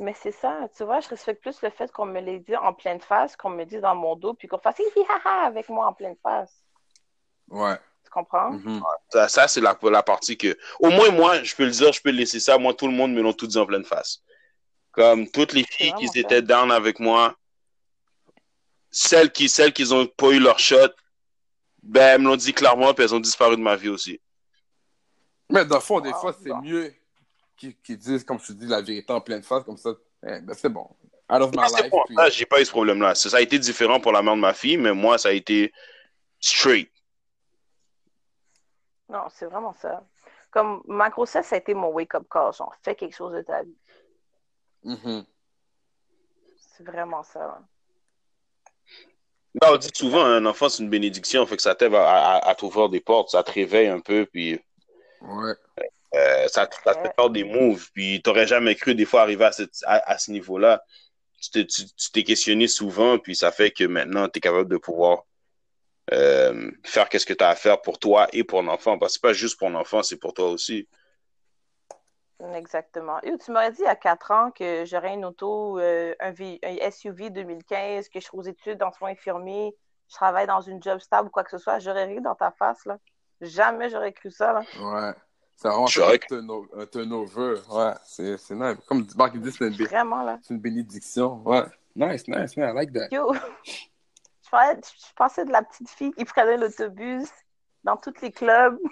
Mais 0.00 0.14
c'est 0.14 0.32
ça, 0.32 0.68
tu 0.76 0.84
vois, 0.84 1.00
je 1.00 1.08
respecte 1.08 1.42
plus 1.42 1.60
le 1.62 1.70
fait 1.70 1.90
qu'on 1.90 2.06
me 2.06 2.20
l'ait 2.20 2.38
dit 2.38 2.54
en 2.56 2.72
pleine 2.72 3.00
face, 3.00 3.34
qu'on 3.36 3.50
me 3.50 3.64
dise 3.64 3.80
dans 3.80 3.96
mon 3.96 4.14
dos, 4.14 4.34
puis 4.34 4.46
qu'on 4.46 4.58
fasse 4.58 4.78
hi 4.78 5.02
ha 5.24 5.46
avec 5.46 5.68
moi 5.68 5.86
en 5.86 5.92
pleine 5.92 6.16
face. 6.22 6.62
Ouais. 7.48 7.76
Tu 8.04 8.10
comprends? 8.10 8.52
Mhm. 8.52 8.80
Ça, 9.10 9.28
ça, 9.28 9.48
c'est 9.48 9.60
la, 9.60 9.76
la 9.82 10.02
partie 10.04 10.38
que, 10.38 10.56
au 10.78 10.90
moins, 10.90 11.10
moi, 11.10 11.42
je 11.42 11.54
peux 11.54 11.64
le 11.64 11.72
dire, 11.72 11.92
je 11.92 12.00
peux 12.00 12.10
le 12.10 12.18
laisser 12.18 12.38
ça. 12.38 12.58
Moi, 12.58 12.74
tout 12.74 12.86
le 12.86 12.92
monde 12.92 13.12
me 13.12 13.20
l'ont 13.20 13.32
tout 13.32 13.48
dit 13.48 13.58
en 13.58 13.66
pleine 13.66 13.84
face. 13.84 14.22
Comme 14.92 15.28
toutes 15.30 15.52
les 15.52 15.64
filles 15.64 15.92
qui 15.94 16.06
ça. 16.08 16.20
étaient 16.20 16.42
down 16.42 16.70
avec 16.70 17.00
moi, 17.00 17.34
celles 18.90 19.32
qui, 19.32 19.48
celles 19.48 19.72
qui 19.72 19.92
ont 19.92 20.06
pas 20.06 20.30
eu 20.30 20.38
leur 20.38 20.58
shot, 20.58 20.88
ben, 21.82 22.14
elles 22.14 22.20
me 22.20 22.28
l'ont 22.28 22.36
dit 22.36 22.54
clairement, 22.54 22.94
puis 22.94 23.04
elles 23.04 23.14
ont 23.14 23.20
disparu 23.20 23.56
de 23.56 23.62
ma 23.62 23.76
vie 23.76 23.88
aussi. 23.88 24.20
Mais 25.50 25.64
dans 25.64 25.76
le 25.76 25.80
fond, 25.80 26.00
des 26.00 26.10
Ah, 26.14 26.18
fois, 26.18 26.32
c'est 26.32 26.52
mieux 26.62 26.94
qu'ils 27.58 27.98
disent, 27.98 28.24
comme 28.24 28.38
je 28.38 28.46
te 28.48 28.52
dis, 28.52 28.66
la 28.66 28.80
vérité 28.80 29.12
en 29.12 29.20
pleine 29.20 29.42
face, 29.42 29.64
comme 29.64 29.76
ça. 29.76 29.90
Eh, 30.26 30.40
ben, 30.40 30.54
c'est 30.54 30.68
bon. 30.68 30.88
Out 31.30 31.42
of 31.42 31.50
my 31.54 31.68
c'est 31.68 31.82
life. 31.82 31.90
bon, 31.90 32.02
puis- 32.06 32.14
ça, 32.16 32.28
j'ai 32.30 32.46
pas 32.46 32.60
eu 32.60 32.64
ce 32.64 32.70
problème-là. 32.70 33.14
Ça, 33.14 33.28
ça 33.28 33.36
a 33.36 33.40
été 33.40 33.58
différent 33.58 34.00
pour 34.00 34.12
la 34.12 34.22
mère 34.22 34.34
de 34.34 34.40
ma 34.40 34.54
fille, 34.54 34.76
mais 34.78 34.92
moi, 34.94 35.18
ça 35.18 35.28
a 35.28 35.32
été 35.32 35.72
straight. 36.40 36.90
Non, 39.08 39.24
c'est 39.30 39.46
vraiment 39.46 39.74
ça. 39.74 40.04
Comme 40.50 40.82
ma 40.86 41.10
grossesse, 41.10 41.46
ça 41.48 41.56
a 41.56 41.58
été 41.58 41.74
mon 41.74 41.88
wake-up 41.88 42.24
call, 42.30 42.52
genre, 42.54 42.74
fais 42.82 42.94
quelque 42.94 43.14
chose 43.16 43.34
de 43.34 43.42
ta 43.42 43.62
vie. 43.62 43.76
Mhm. 44.84 45.24
C'est 46.56 46.84
vraiment 46.84 47.22
ça. 47.22 47.40
là. 47.40 47.62
Là, 49.62 49.72
on 49.72 49.76
dit 49.76 49.90
souvent, 49.94 50.24
un 50.24 50.44
enfant, 50.46 50.68
c'est 50.68 50.82
une 50.82 50.90
bénédiction, 50.90 51.44
fait 51.46 51.56
que 51.56 51.62
ça 51.62 51.74
t'aide 51.74 51.94
à, 51.94 52.36
à, 52.36 52.48
à 52.50 52.54
t'ouvrir 52.54 52.88
des 52.88 53.00
portes, 53.00 53.30
ça 53.30 53.42
te 53.42 53.50
réveille 53.50 53.88
un 53.88 54.00
peu, 54.00 54.26
puis 54.26 54.60
Ouais. 55.20 55.54
Euh, 56.14 56.48
ça, 56.48 56.66
te- 56.66 56.76
ça 56.84 56.94
te 56.94 57.00
fait 57.02 57.14
faire 57.14 57.30
des 57.30 57.44
moves, 57.44 57.90
puis 57.92 58.22
t'aurais 58.22 58.46
jamais 58.46 58.74
cru 58.74 58.94
des 58.94 59.04
fois 59.04 59.22
arriver 59.22 59.44
à, 59.44 59.52
cette- 59.52 59.82
à, 59.84 60.12
à 60.12 60.18
ce 60.18 60.30
niveau-là. 60.30 60.82
Tu 61.40 61.50
t'es 61.50 61.66
tu- 61.66 61.84
tu 61.86 62.10
t'es 62.10 62.24
questionné 62.24 62.66
souvent, 62.66 63.18
puis 63.18 63.36
ça 63.36 63.52
fait 63.52 63.70
que 63.70 63.84
maintenant, 63.84 64.28
tu 64.28 64.38
es 64.38 64.40
capable 64.40 64.68
de 64.68 64.76
pouvoir 64.78 65.24
euh, 66.12 66.70
faire 66.84 67.08
qu'est-ce 67.10 67.26
que 67.26 67.34
tu 67.34 67.44
as 67.44 67.50
à 67.50 67.54
faire 67.54 67.82
pour 67.82 67.98
toi 67.98 68.28
et 68.32 68.42
pour 68.42 68.62
l'enfant, 68.62 68.98
parce 68.98 69.12
que 69.12 69.14
c'est 69.14 69.28
pas 69.28 69.32
juste 69.34 69.58
pour 69.58 69.68
l'enfant, 69.68 70.02
c'est 70.02 70.16
pour 70.16 70.32
toi 70.32 70.48
aussi. 70.48 70.88
Exactement. 72.54 73.20
Et 73.22 73.36
tu 73.38 73.50
m'aurais 73.50 73.72
dit 73.72 73.80
il 73.80 73.84
y 73.84 73.88
a 73.88 73.96
quatre 73.96 74.30
ans 74.30 74.50
que 74.52 74.84
j'aurais 74.86 75.12
une 75.14 75.24
auto, 75.24 75.78
euh, 75.80 76.14
un, 76.20 76.30
V- 76.30 76.60
un 76.62 76.90
SUV 76.90 77.30
2015, 77.30 78.08
que 78.08 78.20
je 78.20 78.24
serais 78.26 78.38
aux 78.38 78.42
études 78.42 78.82
en 78.82 78.92
soins 78.92 79.10
infirmiers, 79.10 79.76
je 80.08 80.14
travaille 80.14 80.46
dans 80.46 80.60
une 80.60 80.82
job 80.82 81.00
stable 81.00 81.28
ou 81.28 81.30
quoi 81.30 81.42
que 81.44 81.50
ce 81.50 81.58
soit, 81.58 81.78
j'aurais 81.80 82.04
ri 82.04 82.20
dans 82.20 82.36
ta 82.36 82.52
face, 82.52 82.86
là. 82.86 82.96
Jamais 83.40 83.90
j'aurais 83.90 84.12
cru 84.12 84.30
ça, 84.30 84.52
là. 84.52 84.62
Ouais. 84.80 85.12
C'est 85.60 85.66
vraiment 85.66 85.86
un 85.86 85.88
turno- 85.88 86.68
un 86.76 86.86
turnover. 86.86 87.54
Ouais. 87.68 87.92
C'est 88.04 88.38
c'est 88.38 88.54
nice. 88.54 88.76
Comme 88.86 89.04
Marc 89.16 89.36
dit, 89.36 89.50
c'est 89.50 89.66
une, 89.66 90.58
bénédiction. 90.60 91.42
Ouais. 91.44 91.64
Nice, 91.96 92.28
nice, 92.28 92.56
man. 92.56 92.70
I 92.70 92.74
like 92.78 92.92
that. 92.92 93.08
Yo, 93.10 93.34
je 93.64 94.50
parlais- 94.52 94.80
je 94.80 95.12
pensais 95.16 95.44
de 95.44 95.50
la 95.50 95.62
petite 95.64 95.90
fille 95.90 96.12
qui 96.12 96.24
prenait 96.24 96.56
l'autobus 96.56 97.28
dans 97.82 97.96
tous 97.96 98.14
les 98.22 98.30
clubs. 98.30 98.78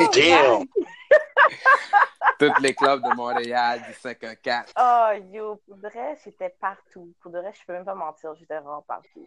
Oh, 0.00 0.08
Damn! 0.14 0.64
Tous 2.38 2.52
les 2.60 2.74
clubs 2.74 3.02
de 3.02 3.14
Montréal, 3.14 3.82
du 3.86 3.92
514. 3.94 4.72
Oh, 4.78 5.08
yo, 5.32 5.56
pour 5.66 5.76
de 5.76 5.88
vrai, 5.88 6.16
j'étais 6.24 6.54
partout. 6.60 7.12
Pour 7.20 7.32
de 7.32 7.38
vrai, 7.38 7.52
je 7.52 7.66
peux 7.66 7.72
même 7.72 7.84
pas 7.84 7.94
mentir, 7.94 8.34
j'étais 8.36 8.58
vraiment 8.58 8.82
partout. 8.82 9.26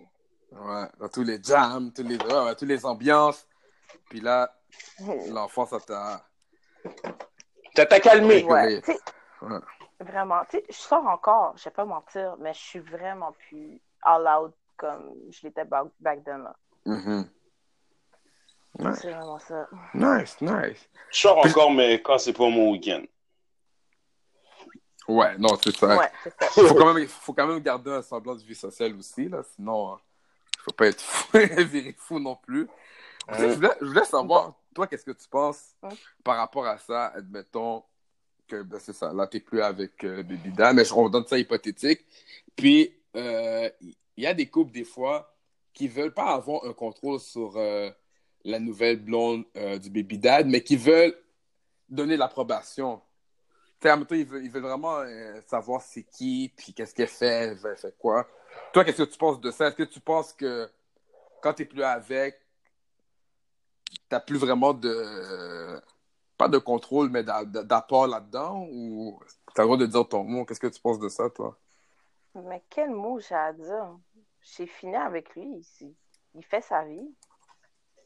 Ouais. 0.51 0.85
Dans 0.99 1.09
tous 1.09 1.23
les 1.23 1.41
jams, 1.43 1.91
tous 1.93 2.03
les, 2.03 2.17
ouais, 2.17 2.45
ouais, 2.45 2.55
toutes 2.55 2.69
les 2.69 2.85
ambiances. 2.85 3.45
Puis 4.09 4.21
là, 4.21 4.49
l'enfant, 5.29 5.65
ça 5.65 5.79
t'a. 5.79 6.23
Ça 7.75 7.85
t'a 7.85 7.99
calmé. 7.99 8.43
Ouais, 8.43 8.81
Ouais. 9.41 9.59
vraiment. 9.99 10.41
Tu 10.49 10.57
sais, 10.57 10.65
je 10.69 10.75
sors 10.75 11.05
encore, 11.07 11.53
je 11.57 11.63
vais 11.63 11.71
pas 11.71 11.85
mentir, 11.85 12.35
mais 12.39 12.53
je 12.53 12.59
suis 12.59 12.79
vraiment 12.79 13.31
plus 13.47 13.81
all 14.03 14.27
out 14.27 14.53
comme 14.77 15.13
je 15.29 15.41
l'étais 15.43 15.65
back, 15.65 15.87
back 15.99 16.23
then. 16.23 16.43
Là. 16.43 16.55
Mhm. 16.85 17.29
Ouais. 18.79 18.93
C'est 18.95 19.11
vraiment 19.11 19.39
ça. 19.39 19.67
Nice, 19.93 20.39
nice. 20.41 20.89
Je 21.11 21.19
sors 21.19 21.37
encore, 21.37 21.71
mais 21.71 22.01
quand 22.01 22.17
c'est 22.17 22.33
pas 22.33 22.49
mon 22.49 22.71
week-end. 22.71 23.03
Ouais, 25.07 25.37
non, 25.37 25.49
c'est 25.61 25.75
ça. 25.75 25.97
Ouais, 25.97 26.09
ça. 26.39 26.47
faut 26.47 26.75
quand 26.75 26.93
même, 26.93 27.07
faut 27.07 27.33
quand 27.33 27.47
même 27.47 27.59
garder 27.59 27.91
un 27.91 28.01
semblant 28.01 28.35
de 28.35 28.43
vie 28.43 28.55
sociale 28.55 28.95
aussi, 28.95 29.27
là. 29.27 29.41
Sinon, 29.55 29.97
il 30.57 30.61
faut 30.61 30.71
pas 30.71 30.87
être 30.87 31.01
fou, 31.01 31.37
virer 31.37 31.95
fou 31.97 32.19
non 32.19 32.35
plus. 32.35 32.67
Sais, 33.33 33.49
Je, 33.49 33.55
voulais, 33.55 33.71
je 33.81 33.85
voulais 33.87 34.05
savoir, 34.05 34.53
toi, 34.73 34.87
qu'est-ce 34.87 35.05
que 35.05 35.11
tu 35.11 35.27
penses 35.27 35.75
par 36.23 36.37
rapport 36.37 36.65
à 36.65 36.77
ça, 36.77 37.07
admettons 37.07 37.83
que, 38.47 38.63
ben, 38.63 38.79
c'est 38.79 38.93
ça, 38.93 39.13
là, 39.13 39.27
t'es 39.27 39.39
plus 39.39 39.61
avec 39.61 40.03
euh, 40.03 40.23
Baby 40.23 40.51
Dan, 40.51 40.75
mais 40.75 40.85
je- 40.85 40.93
on 40.93 41.09
donne 41.09 41.25
ça 41.27 41.37
hypothétique. 41.37 42.05
Puis, 42.55 42.93
euh, 43.15 43.69
il 43.81 44.23
y 44.23 44.27
a 44.27 44.33
des 44.33 44.49
couples, 44.49 44.71
des 44.71 44.83
fois, 44.83 45.33
qui 45.73 45.87
veulent 45.87 46.13
pas 46.13 46.33
avoir 46.33 46.65
un 46.65 46.73
contrôle 46.73 47.19
sur 47.19 47.53
euh, 47.55 47.89
la 48.43 48.59
nouvelle 48.59 48.99
blonde 48.99 49.45
euh, 49.55 49.77
du 49.77 49.89
Baby 49.89 50.17
Dad, 50.17 50.47
mais 50.47 50.61
qui 50.61 50.75
veulent 50.75 51.15
donner 51.87 52.17
l'approbation 52.17 53.01
Tu 53.79 53.87
sais, 53.87 53.89
admettons, 53.89 54.15
ils 54.15 54.25
veulent, 54.25 54.43
ils 54.43 54.51
veulent 54.51 54.63
vraiment 54.63 54.99
euh, 54.99 55.39
savoir 55.47 55.81
c'est 55.81 56.03
qui, 56.03 56.51
puis 56.55 56.73
qu'est-ce 56.73 56.93
qu'elle 56.93 57.07
fait, 57.07 57.55
elle 57.63 57.77
fait 57.77 57.95
quoi. 57.97 58.27
Toi, 58.73 58.83
qu'est-ce 58.83 59.03
que 59.03 59.09
tu 59.09 59.17
penses 59.17 59.39
de 59.39 59.49
ça? 59.51 59.67
Est-ce 59.67 59.75
que 59.75 59.83
tu 59.83 59.99
penses 60.01 60.33
que 60.33 60.69
quand 61.41 61.53
t'es 61.53 61.65
plus 61.65 61.83
avec, 61.83 62.39
t'as 64.11 64.19
plus 64.19 64.37
vraiment 64.37 64.73
de. 64.73 65.81
Pas 66.37 66.49
de 66.49 66.57
contrôle, 66.57 67.09
mais 67.09 67.23
d'a- 67.23 67.45
d'a- 67.45 67.63
d'apport 67.63 68.07
là-dedans? 68.07 68.67
Ou 68.71 69.19
t'as 69.55 69.63
le 69.63 69.67
droit 69.67 69.77
de 69.77 69.85
dire 69.85 70.07
ton 70.07 70.23
mot? 70.23 70.43
Qu'est-ce 70.43 70.59
que 70.59 70.67
tu 70.67 70.81
penses 70.81 70.99
de 70.99 71.07
ça, 71.07 71.29
toi? 71.29 71.57
Mais 72.35 72.61
quel 72.69 72.89
mot 72.89 73.19
j'ai 73.19 73.35
à 73.35 73.53
dire? 73.53 73.97
J'ai 74.41 74.67
fini 74.67 74.95
avec 74.95 75.35
lui 75.35 75.45
ici. 75.57 75.95
Il 76.35 76.43
fait 76.43 76.61
sa 76.61 76.83
vie. 76.83 77.15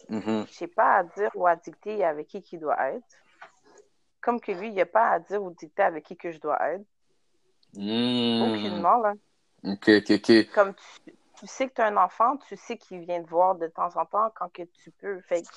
Mhm. 0.10 0.46
Je 0.48 0.64
n'ai 0.64 0.68
pas 0.68 0.98
à 0.98 1.04
dire 1.04 1.32
ou 1.34 1.48
à 1.48 1.56
dicter 1.56 2.04
avec 2.04 2.28
qui 2.28 2.44
il 2.52 2.60
doit 2.60 2.92
être. 2.92 3.08
Comme 4.22 4.40
que 4.40 4.52
lui, 4.52 4.68
il 4.68 4.74
n'y 4.74 4.82
a 4.82 4.86
pas 4.86 5.10
à 5.10 5.20
dire 5.20 5.42
ou 5.42 5.52
dicter 5.52 5.84
avec 5.84 6.06
qui 6.06 6.18
que 6.18 6.32
je 6.32 6.40
dois 6.40 6.60
être. 6.72 6.86
Mm. 7.74 8.42
Aucunement, 8.42 8.98
là. 8.98 9.14
Ok, 9.64 9.90
ok, 9.90 10.12
ok. 10.12 10.52
Comme 10.54 10.74
tu, 10.76 11.16
tu 11.40 11.48
sais 11.48 11.70
que 11.70 11.74
tu 11.74 11.82
as 11.82 11.88
un 11.88 11.98
enfant, 11.98 12.38
tu 12.38 12.58
sais 12.58 12.78
qu'il 12.78 13.00
vient 13.00 13.24
te 13.24 13.30
voir 13.30 13.56
de 13.56 13.68
temps 13.68 13.96
en 13.96 14.06
temps 14.06 14.30
quand 14.36 14.52
que 14.52 14.64
tu 14.64 14.92
peux. 14.92 15.22
Fait 15.22 15.42
que 15.42 15.48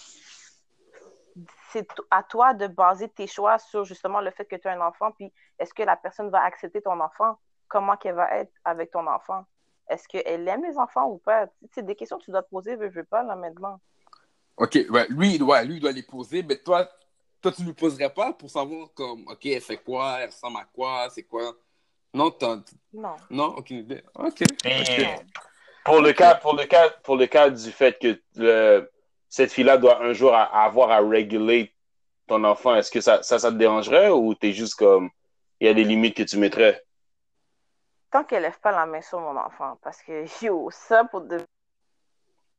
c'est 1.70 1.86
à 2.10 2.22
toi 2.22 2.54
de 2.54 2.66
baser 2.66 3.08
tes 3.08 3.26
choix 3.26 3.58
sur 3.58 3.84
justement 3.84 4.20
le 4.20 4.30
fait 4.30 4.44
que 4.44 4.56
tu 4.56 4.68
as 4.68 4.72
un 4.72 4.80
enfant, 4.80 5.10
puis 5.12 5.32
est-ce 5.58 5.74
que 5.74 5.82
la 5.82 5.96
personne 5.96 6.30
va 6.30 6.42
accepter 6.42 6.80
ton 6.80 6.98
enfant? 7.00 7.38
Comment 7.68 7.96
qu'elle 7.96 8.14
va 8.14 8.38
être 8.38 8.52
avec 8.64 8.90
ton 8.90 9.06
enfant? 9.06 9.44
Est-ce 9.88 10.06
qu'elle 10.08 10.46
aime 10.48 10.64
les 10.64 10.78
enfants 10.78 11.06
ou 11.06 11.18
pas? 11.18 11.46
C'est 11.72 11.84
des 11.84 11.94
questions 11.94 12.18
que 12.18 12.24
tu 12.24 12.30
dois 12.30 12.42
te 12.42 12.50
poser, 12.50 12.76
veux, 12.76 12.88
veux 12.88 13.04
pas, 13.04 13.22
là, 13.22 13.36
maintenant. 13.36 13.80
Ok, 14.56 14.78
ouais, 14.90 15.06
lui, 15.08 15.34
il 15.34 15.38
doit, 15.38 15.62
lui, 15.62 15.76
il 15.76 15.80
doit 15.80 15.92
les 15.92 16.02
poser, 16.02 16.42
mais 16.42 16.56
toi, 16.56 16.88
toi, 17.40 17.52
tu 17.52 17.62
ne 17.62 17.66
lui 17.68 17.74
poserais 17.74 18.12
pas 18.12 18.32
pour 18.32 18.50
savoir, 18.50 18.88
comme, 18.94 19.26
ok, 19.28 19.46
elle 19.46 19.60
fait 19.60 19.76
quoi, 19.78 20.18
elle 20.20 20.30
ressemble 20.30 20.58
à 20.58 20.64
quoi, 20.64 21.08
c'est 21.10 21.22
quoi? 21.22 21.52
Non, 22.12 22.30
t'as- 22.30 22.58
Non. 22.92 23.16
non, 23.30 23.54
aucune 23.56 23.78
idée. 23.78 24.02
Ok. 24.14 24.42
Pour 25.84 26.00
le 26.00 26.12
cas, 26.12 26.34
pour 26.34 26.54
le 26.54 26.64
cas, 26.64 26.90
pour 27.02 27.16
le 27.16 27.26
cas 27.26 27.48
du 27.50 27.70
fait 27.70 27.98
que 27.98 28.20
le- 28.36 28.90
cette 29.28 29.52
fille-là 29.52 29.76
doit 29.78 30.02
un 30.02 30.12
jour 30.12 30.34
avoir 30.34 30.90
à 30.90 31.00
réguler 31.00 31.74
ton 32.26 32.44
enfant, 32.44 32.74
est-ce 32.76 32.90
que 32.90 33.00
ça, 33.00 33.22
ça, 33.22 33.38
ça 33.38 33.50
te 33.50 33.56
dérangerait 33.56 34.10
ou 34.10 34.34
t'es 34.34 34.52
juste 34.52 34.74
comme, 34.74 35.10
il 35.60 35.66
y 35.66 35.70
a 35.70 35.74
des 35.74 35.84
limites 35.84 36.16
que 36.16 36.22
tu 36.22 36.38
mettrais? 36.38 36.84
Tant 38.10 38.24
qu'elle 38.24 38.42
lève 38.42 38.58
pas 38.60 38.70
la 38.70 38.86
main 38.86 39.00
sur 39.00 39.20
mon 39.20 39.36
enfant, 39.36 39.78
parce 39.82 40.02
que, 40.02 40.24
yo, 40.44 40.70
ça 40.70 41.04
pour 41.04 41.22
de... 41.22 41.38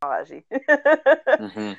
enragé. 0.01 0.45
Mhm. 1.39 1.76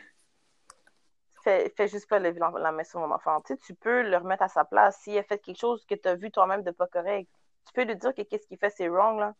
fais, 1.42 1.72
fais 1.76 1.88
juste 1.88 2.08
pas 2.08 2.18
lever 2.18 2.38
la, 2.38 2.52
la 2.58 2.72
main 2.72 2.84
sur 2.84 3.00
mon 3.00 3.10
enfant. 3.12 3.40
Tu 3.40 3.54
sais, 3.54 3.58
tu 3.58 3.74
peux 3.74 4.02
le 4.02 4.16
remettre 4.16 4.42
à 4.42 4.48
sa 4.48 4.64
place. 4.64 4.98
Si 5.02 5.14
elle 5.14 5.24
fait 5.24 5.38
quelque 5.38 5.58
chose 5.58 5.84
que 5.86 5.94
tu 5.94 6.08
as 6.08 6.14
vu 6.14 6.30
toi-même 6.30 6.62
de 6.62 6.70
pas 6.70 6.86
correct, 6.86 7.28
tu 7.66 7.72
peux 7.72 7.84
lui 7.84 7.96
dire 7.96 8.14
que 8.14 8.22
qu'est-ce 8.22 8.46
qu'il 8.46 8.58
fait, 8.58 8.70
c'est 8.70 8.88
wrong, 8.88 9.18
là. 9.18 9.34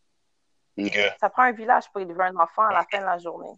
Ça 1.19 1.29
prend 1.29 1.43
un 1.43 1.51
village 1.51 1.91
pour 1.91 2.01
élever 2.01 2.23
un 2.23 2.35
enfant 2.37 2.63
à 2.63 2.73
la 2.73 2.85
fin 2.85 2.99
de 2.99 3.05
la 3.05 3.17
journée. 3.17 3.53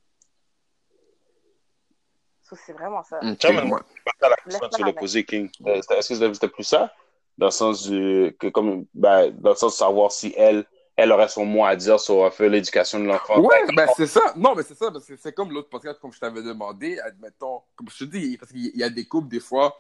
C'est 2.44 2.74
vraiment 2.74 3.04
ça. 3.04 3.20
Ok, 3.24 3.38
Tiens, 3.40 3.52
mais- 3.54 3.72
ouais. 3.72 3.80
Pas 4.20 4.30
la 4.30 4.36
question 4.36 4.70
que 4.70 4.76
tu 4.76 4.84
la 4.84 4.94
posée, 4.94 5.26
King. 5.26 5.50
Euh, 5.66 5.82
Est-ce 5.90 6.10
que 6.10 6.34
c'était 6.34 6.48
plus 6.48 6.64
ça? 6.64 6.94
Dans 7.38 7.48
le 7.48 7.52
sens 7.52 7.88
du, 7.90 8.36
que 8.40 8.48
comme, 8.48 8.86
ben, 8.94 9.32
dans 9.32 9.52
le 9.52 9.56
sens 9.56 9.74
de 9.74 9.78
savoir 9.78 10.12
si 10.12 10.34
elle, 10.38 10.66
elle 10.96 11.12
aurait 11.12 11.28
son 11.30 11.46
mot 11.46 11.66
à 11.66 11.76
dire 11.76 12.00
sur 12.00 12.32
faire 12.32 12.50
l'éducation 12.50 13.00
de 13.00 13.06
l'enfant. 13.06 13.40
Ouais, 13.40 13.66
ben 13.76 13.88
c'est 13.98 14.06
ça. 14.06 14.22
Non, 14.36 14.54
mais 14.56 14.62
c'est 14.62 14.76
ça, 14.76 14.92
parce 14.92 15.06
que 15.06 15.16
c'est 15.18 15.34
comme 15.34 15.52
l'autre 15.52 15.70
podcast, 15.70 16.00
comme 16.00 16.14
je 16.14 16.20
t'avais 16.20 16.44
demandé, 16.44 17.00
admettons, 17.00 17.62
comme 17.76 17.90
je 17.90 17.98
te 17.98 18.04
dis, 18.04 18.38
parce 18.38 18.52
qu'il 18.52 18.76
y 18.78 18.84
a 18.84 18.90
des 18.90 19.06
couples, 19.08 19.30
des 19.30 19.40
fois, 19.40 19.76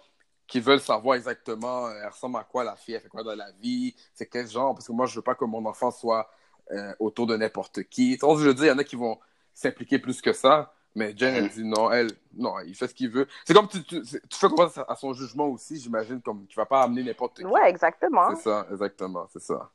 qui 0.47 0.59
veulent 0.59 0.79
savoir 0.79 1.15
exactement, 1.15 1.85
euh, 1.87 1.93
elle 2.01 2.09
ressemble 2.09 2.37
à 2.37 2.43
quoi 2.43 2.63
la 2.63 2.75
fille, 2.75 2.95
elle 2.95 3.01
fait 3.01 3.07
quoi 3.07 3.23
dans 3.23 3.35
la 3.35 3.51
vie, 3.61 3.95
c'est 4.13 4.25
quel 4.25 4.47
genre, 4.49 4.73
parce 4.73 4.87
que 4.87 4.91
moi, 4.91 5.05
je 5.05 5.15
veux 5.15 5.21
pas 5.21 5.35
que 5.35 5.45
mon 5.45 5.63
enfant 5.65 5.91
soit 5.91 6.27
euh, 6.71 6.93
autour 6.99 7.27
de 7.27 7.37
n'importe 7.37 7.83
qui. 7.83 8.17
Je 8.19 8.25
veux 8.25 8.53
dire, 8.53 8.65
il 8.65 8.69
y 8.69 8.71
en 8.71 8.77
a 8.79 8.83
qui 8.83 8.95
vont 8.95 9.19
s'impliquer 9.53 9.99
plus 9.99 10.21
que 10.21 10.33
ça, 10.33 10.73
mais 10.95 11.13
Jen, 11.17 11.33
elle 11.35 11.49
dit 11.49 11.63
non, 11.63 11.91
elle, 11.91 12.11
non, 12.35 12.59
il 12.65 12.75
fait 12.75 12.87
ce 12.87 12.93
qu'il 12.93 13.09
veut. 13.09 13.27
C'est 13.45 13.53
comme 13.53 13.67
tu, 13.67 13.83
tu, 13.83 14.01
tu 14.01 14.19
fais 14.31 14.47
confiance 14.47 14.79
à 14.87 14.95
son 14.95 15.13
jugement 15.13 15.45
aussi, 15.47 15.79
j'imagine, 15.79 16.21
comme 16.21 16.45
tu 16.47 16.55
vas 16.55 16.65
pas 16.65 16.83
amener 16.83 17.03
n'importe 17.03 17.37
qui. 17.37 17.45
Ouais, 17.45 17.69
exactement. 17.69 18.35
C'est 18.35 18.43
ça, 18.43 18.67
exactement, 18.71 19.27
c'est 19.31 19.41
ça. 19.41 19.69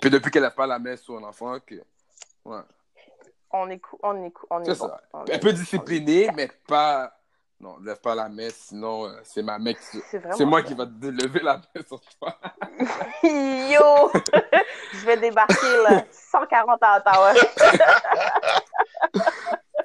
Puis 0.00 0.10
depuis 0.10 0.30
qu'elle 0.30 0.42
n'a 0.42 0.50
pas 0.50 0.66
la 0.66 0.78
main 0.78 0.96
sur 0.96 1.16
un 1.16 1.22
enfant, 1.24 1.56
que... 1.64 1.76
ouais. 2.44 2.60
On 3.56 3.70
est, 3.70 3.78
cou- 3.78 3.98
on 4.02 4.24
est, 4.24 4.30
cou- 4.32 4.46
on 4.50 4.62
est, 4.64 4.68
bon. 4.68 4.74
ça. 4.88 5.00
On 5.12 5.24
Elle 5.26 5.36
est- 5.36 5.38
peut 5.40 5.52
discipliner, 5.52 6.28
mais 6.34 6.50
pas. 6.66 7.16
Non, 7.60 7.78
lève 7.78 8.00
pas 8.00 8.16
la 8.16 8.28
main, 8.28 8.48
sinon 8.52 9.06
euh, 9.06 9.12
c'est 9.22 9.42
ma 9.42 9.58
main 9.60 9.72
qui. 9.72 10.02
C'est 10.10 10.44
moi 10.44 10.60
qui 10.62 10.74
va 10.74 10.86
te 10.86 11.06
lever 11.06 11.38
la 11.40 11.58
main 11.58 11.82
sur 11.86 12.00
toi. 12.18 12.36
Yo! 13.22 14.10
Je 14.92 15.06
vais 15.06 15.16
débarquer, 15.16 15.76
là. 15.88 16.04
140 16.10 16.78
à 16.82 16.98
Ottawa. 16.98 17.32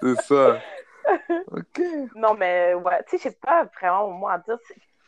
C'est 0.02 0.22
ça. 0.22 0.60
Ok. 1.48 1.82
Non, 2.16 2.36
mais 2.36 2.74
ouais, 2.76 3.04
tu 3.08 3.18
sais, 3.18 3.30
j'ai 3.30 3.36
pas 3.36 3.66
vraiment 3.80 4.04
au 4.04 4.12
mot 4.12 4.28
à 4.28 4.38
dire. 4.38 4.58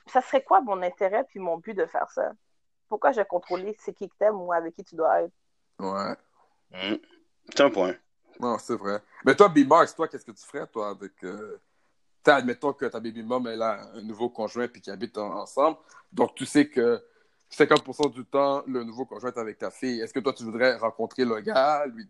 Ça 0.07 0.21
serait 0.21 0.43
quoi 0.43 0.61
mon 0.61 0.81
intérêt 0.81 1.23
puis 1.25 1.39
mon 1.39 1.57
but 1.57 1.73
de 1.73 1.85
faire 1.85 2.09
ça? 2.09 2.31
Pourquoi 2.89 3.11
je 3.11 3.21
vais 3.21 3.25
contrôler 3.25 3.75
c'est 3.79 3.93
qui 3.93 4.09
que 4.09 4.15
t'aimes 4.17 4.41
ou 4.41 4.51
avec 4.51 4.75
qui 4.75 4.83
tu 4.83 4.95
dois 4.95 5.21
être? 5.21 5.33
Ouais. 5.79 6.15
Hmm. 6.71 6.97
C'est 7.53 7.61
un 7.63 7.69
point. 7.69 7.95
Non, 8.39 8.57
c'est 8.57 8.75
vrai. 8.75 8.99
Mais 9.25 9.35
toi, 9.35 9.47
B-Max, 9.47 9.95
toi, 9.95 10.07
qu'est-ce 10.07 10.25
que 10.25 10.31
tu 10.31 10.45
ferais, 10.45 10.65
toi, 10.67 10.89
avec. 10.89 11.23
Euh... 11.23 11.59
admettons 12.25 12.73
que 12.73 12.85
ta 12.85 12.99
baby 12.99 13.23
mom, 13.23 13.45
elle 13.47 13.61
a 13.61 13.81
un 13.93 14.01
nouveau 14.01 14.29
conjoint 14.29 14.67
puis 14.67 14.81
qu'ils 14.81 14.93
habitent 14.93 15.17
en- 15.17 15.41
ensemble. 15.41 15.77
Donc, 16.11 16.35
tu 16.35 16.45
sais 16.45 16.67
que 16.67 17.01
50% 17.49 18.09
du 18.09 18.25
temps, 18.25 18.63
le 18.67 18.83
nouveau 18.83 19.05
conjoint 19.05 19.31
est 19.31 19.37
avec 19.37 19.57
ta 19.57 19.69
fille. 19.69 20.01
Est-ce 20.01 20.13
que 20.13 20.19
toi, 20.19 20.33
tu 20.33 20.43
voudrais 20.43 20.75
rencontrer 20.77 21.25
le 21.25 21.39
gars, 21.41 21.85
lui, 21.85 22.09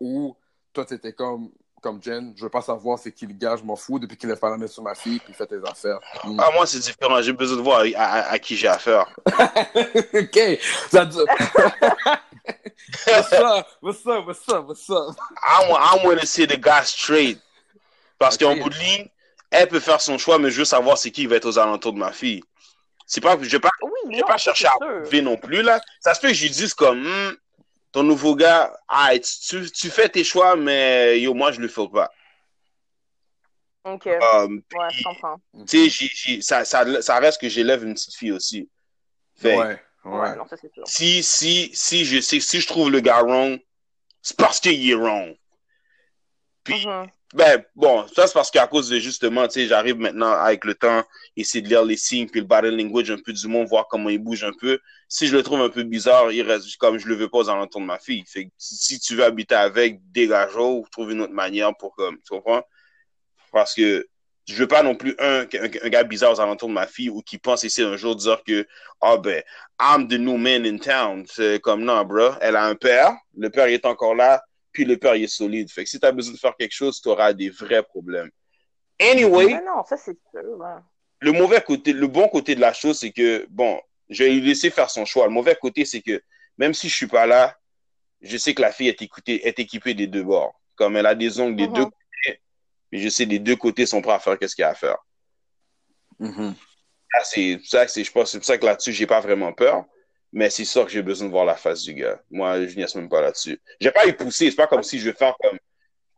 ou 0.00 0.36
toi, 0.72 0.84
tu 0.84 0.94
étais 0.94 1.12
comme, 1.12 1.50
comme 1.80 2.02
Jen, 2.02 2.32
je 2.36 2.42
veux 2.42 2.50
pas 2.50 2.60
savoir 2.60 2.98
c'est 2.98 3.12
qui 3.12 3.26
le 3.26 3.34
gars, 3.34 3.56
je 3.56 3.62
m'en 3.62 3.76
fous, 3.76 3.98
depuis 3.98 4.16
qu'il 4.16 4.30
a 4.30 4.36
pas 4.36 4.50
la 4.50 4.56
main 4.56 4.66
sur 4.66 4.82
ma 4.82 4.94
fille, 4.94 5.18
puis 5.18 5.28
il 5.30 5.34
fait 5.34 5.46
tes 5.46 5.56
affaires. 5.66 5.98
Mm. 6.24 6.38
Ah, 6.40 6.50
moi, 6.54 6.66
c'est 6.66 6.78
différent. 6.78 7.20
J'ai 7.22 7.32
besoin 7.32 7.56
de 7.56 7.62
voir 7.62 7.82
à, 7.96 8.02
à- 8.04 8.30
à 8.32 8.38
qui 8.38 8.56
j'ai 8.56 8.68
affaire. 8.68 9.06
ok, 10.14 10.38
ça 10.90 11.04
dit... 11.06 11.18
what's 13.06 13.32
up, 13.32 13.66
what's 13.82 14.06
up, 14.06 14.26
what's 14.26 14.48
up, 14.48 14.66
what's 14.68 14.90
up? 14.90 15.16
I 15.42 16.00
want, 16.04 16.20
to 16.20 16.26
see 16.26 16.46
the 16.46 16.56
guy 16.58 16.82
straight. 16.84 17.38
Parce 18.18 18.36
qu'en 18.36 18.56
bout 18.56 18.68
de 18.70 18.78
ligne, 18.78 19.08
elle 19.50 19.68
peut 19.68 19.80
faire 19.80 20.00
son 20.00 20.18
choix, 20.18 20.38
mais 20.38 20.50
je 20.50 20.58
veux 20.58 20.64
savoir 20.64 20.98
c'est 20.98 21.10
qui 21.10 21.26
va 21.26 21.36
être 21.36 21.46
aux 21.46 21.58
alentours 21.58 21.92
de 21.92 21.98
ma 21.98 22.12
fille. 22.12 22.42
C'est 23.06 23.20
pas, 23.20 23.36
je 23.40 23.48
vais 23.48 23.58
pas, 23.58 23.70
Oui, 23.82 23.90
je 24.04 24.10
vais 24.10 24.20
non, 24.20 24.26
pas 24.26 24.36
chercher 24.36 24.66
à 24.66 24.72
prouver 24.78 25.22
non 25.22 25.36
plus, 25.36 25.62
là. 25.62 25.80
Ça 26.00 26.14
se 26.14 26.20
peut 26.20 26.28
que 26.28 26.34
je 26.34 26.42
lui 26.42 26.50
dise 26.50 26.74
comme, 26.74 27.02
Hmm, 27.02 27.32
ton 27.92 28.02
nouveau 28.02 28.34
gars, 28.36 28.72
ah, 28.88 29.10
tu, 29.18 29.70
tu 29.70 29.90
fais 29.90 30.08
tes 30.08 30.24
choix, 30.24 30.56
mais 30.56 31.20
yo, 31.20 31.34
moi, 31.34 31.52
je 31.52 31.60
le 31.60 31.68
fais 31.68 31.88
pas. 31.88 32.10
Ok, 33.84 34.06
Um, 34.06 34.62
ouais, 34.74 34.88
je 34.92 35.04
comprends. 35.04 35.40
tu 35.66 35.66
sais, 35.66 35.88
j'ai- 35.88 36.10
j'ai- 36.12 36.42
ça, 36.42 36.64
ça, 36.64 37.00
ça 37.02 37.18
reste 37.18 37.40
que 37.40 37.48
j'élève 37.48 37.82
une 37.82 37.94
petite 37.94 38.14
fille 38.14 38.32
aussi. 38.32 38.68
Fait, 39.36 39.56
Ouais, 39.56 39.82
Ouais, 40.04 40.18
ouais. 40.18 40.36
non, 40.36 40.46
ça 40.46 40.56
c'est 40.60 40.72
sûr. 40.72 40.86
si, 40.86 41.22
si, 41.22 41.70
si 41.74 42.04
je 42.04 42.20
sais, 42.20 42.40
si 42.40 42.60
je 42.60 42.66
trouve 42.66 42.90
le 42.90 43.00
gars 43.00 43.22
wrong, 43.22 43.58
c'est 44.22 44.36
parce 44.36 44.60
qu'il 44.60 44.88
est 44.88 44.94
wrong. 44.94 45.34
Puis, 46.62 46.86
Mhm. 46.86 47.10
Ben, 47.32 47.64
bon, 47.76 48.06
ça 48.08 48.26
c'est 48.26 48.34
parce 48.34 48.50
qu'à 48.50 48.66
cause 48.66 48.88
de 48.88 48.98
justement, 48.98 49.46
tu 49.46 49.60
sais, 49.60 49.66
j'arrive 49.68 49.96
maintenant 49.96 50.32
avec 50.32 50.64
le 50.64 50.74
temps, 50.74 51.04
essayer 51.36 51.62
de 51.62 51.68
lire 51.68 51.84
les 51.84 51.96
signes, 51.96 52.28
puis 52.28 52.40
le 52.40 52.46
body 52.46 52.70
language 52.70 53.10
un 53.10 53.18
peu 53.24 53.32
du 53.32 53.46
monde, 53.46 53.68
voir 53.68 53.86
comment 53.88 54.08
il 54.08 54.18
bouge 54.18 54.42
un 54.42 54.52
peu. 54.58 54.80
Si 55.08 55.28
je 55.28 55.36
le 55.36 55.42
trouve 55.44 55.60
un 55.60 55.68
peu 55.68 55.84
bizarre, 55.84 56.32
il 56.32 56.42
reste 56.42 56.76
comme 56.78 56.98
je 56.98 57.06
le 57.06 57.14
veux 57.14 57.28
pas 57.28 57.38
aux 57.38 57.48
alentours 57.48 57.80
de 57.80 57.86
ma 57.86 57.98
fille. 57.98 58.24
Si 58.56 58.98
tu 58.98 59.14
veux 59.14 59.24
habiter 59.24 59.54
avec, 59.54 60.00
dégage 60.10 60.56
ou 60.56 60.84
trouve 60.90 61.12
une 61.12 61.20
autre 61.20 61.32
manière 61.32 61.72
pour 61.76 61.94
comme, 61.94 62.16
tu 62.16 62.30
comprends? 62.30 62.62
Parce 63.52 63.74
que 63.74 64.06
je 64.46 64.54
veux 64.56 64.66
pas 64.66 64.82
non 64.82 64.96
plus 64.96 65.14
un, 65.20 65.42
un, 65.42 65.64
un 65.84 65.88
gars 65.88 66.02
bizarre 66.02 66.32
aux 66.32 66.40
alentours 66.40 66.68
de 66.68 66.74
ma 66.74 66.86
fille 66.86 67.10
ou 67.10 67.22
qui 67.22 67.38
pense 67.38 67.62
essayer 67.62 67.86
un 67.86 67.96
jour 67.96 68.16
de 68.16 68.20
dire 68.22 68.42
que, 68.44 68.66
ah 69.00 69.16
ben, 69.16 69.42
I'm 69.80 70.08
the 70.08 70.14
new 70.14 70.36
man 70.36 70.66
in 70.66 70.78
town. 70.78 71.24
C'est 71.28 71.60
comme, 71.60 71.84
non, 71.84 72.04
bro. 72.04 72.32
Elle 72.40 72.56
a 72.56 72.64
un 72.64 72.74
père. 72.74 73.12
Le 73.36 73.50
père 73.50 73.68
il 73.68 73.74
est 73.74 73.86
encore 73.86 74.14
là. 74.16 74.42
Puis 74.72 74.84
le 74.84 74.96
père 74.96 75.16
il 75.16 75.24
est 75.24 75.26
solide. 75.26 75.70
Fait 75.70 75.84
que 75.84 75.90
si 75.90 75.98
tu 75.98 76.06
as 76.06 76.12
besoin 76.12 76.34
de 76.34 76.38
faire 76.38 76.56
quelque 76.56 76.72
chose, 76.74 77.00
tu 77.00 77.08
auras 77.08 77.32
des 77.32 77.50
vrais 77.50 77.82
problèmes. 77.82 78.30
Anyway, 79.00 79.46
Mais 79.46 79.62
non, 79.64 79.82
ça 79.88 79.96
c'est 79.96 80.16
sûr. 80.30 80.42
ouais. 80.58 80.66
le 81.20 81.32
mauvais 81.32 81.60
côté, 81.62 81.92
le 81.92 82.06
bon 82.06 82.28
côté 82.28 82.54
de 82.54 82.60
la 82.60 82.72
chose, 82.72 82.98
c'est 82.98 83.12
que, 83.12 83.46
bon, 83.48 83.80
je 84.08 84.24
vais 84.24 84.30
lui 84.30 84.40
laisser 84.42 84.70
faire 84.70 84.90
son 84.90 85.04
choix. 85.04 85.26
Le 85.26 85.32
mauvais 85.32 85.56
côté, 85.60 85.84
c'est 85.84 86.02
que, 86.02 86.22
même 86.58 86.74
si 86.74 86.88
je 86.88 86.94
suis 86.96 87.06
pas 87.06 87.26
là, 87.26 87.56
je 88.20 88.36
sais 88.36 88.54
que 88.54 88.60
la 88.60 88.70
fille 88.72 88.88
est 88.88 89.00
écoutée, 89.00 89.46
est 89.46 89.58
équipée 89.58 89.94
des 89.94 90.06
deux 90.06 90.22
bords. 90.22 90.54
Comme 90.76 90.96
elle 90.96 91.06
a 91.06 91.14
des 91.14 91.40
ongles 91.40 91.56
des 91.56 91.66
Mhm. 91.66 91.72
deux 91.74 91.84
côtés, 91.84 92.40
mais 92.92 92.98
je 92.98 93.08
sais 93.08 93.24
les 93.24 93.38
deux 93.38 93.56
côtés 93.56 93.86
sont 93.86 94.02
prêts 94.02 94.12
à 94.12 94.18
faire 94.18 94.38
qu'est-ce 94.38 94.54
qu'il 94.54 94.62
y 94.62 94.66
a 94.66 94.70
à 94.70 94.74
faire. 94.74 94.98
Mhm. 96.18 96.54
Ça, 97.12 97.24
c'est 97.24 97.60
ça, 97.64 97.88
c'est, 97.88 98.04
je 98.04 98.12
pense, 98.12 98.30
c'est 98.30 98.38
pour 98.38 98.44
ça 98.46 98.58
que 98.58 98.66
là-dessus, 98.66 98.92
j'ai 98.92 99.06
pas 99.06 99.20
vraiment 99.20 99.52
peur. 99.52 99.84
Mais 100.32 100.48
c'est 100.48 100.64
sûr 100.64 100.84
que 100.84 100.90
j'ai 100.92 101.02
besoin 101.02 101.26
de 101.26 101.32
voir 101.32 101.44
la 101.44 101.56
face 101.56 101.82
du 101.82 101.94
gars. 101.94 102.20
Moi, 102.30 102.66
je 102.66 102.76
n'y 102.76 102.84
même 102.94 103.08
pas 103.08 103.20
là-dessus. 103.20 103.60
J'ai 103.80 103.90
pas 103.90 104.06
y 104.06 104.12
pousser. 104.12 104.50
C'est 104.50 104.56
pas 104.56 104.68
comme 104.68 104.82
si 104.82 104.98
je 104.98 105.10
vais 105.10 105.16
faire 105.16 105.34
comme, 105.42 105.58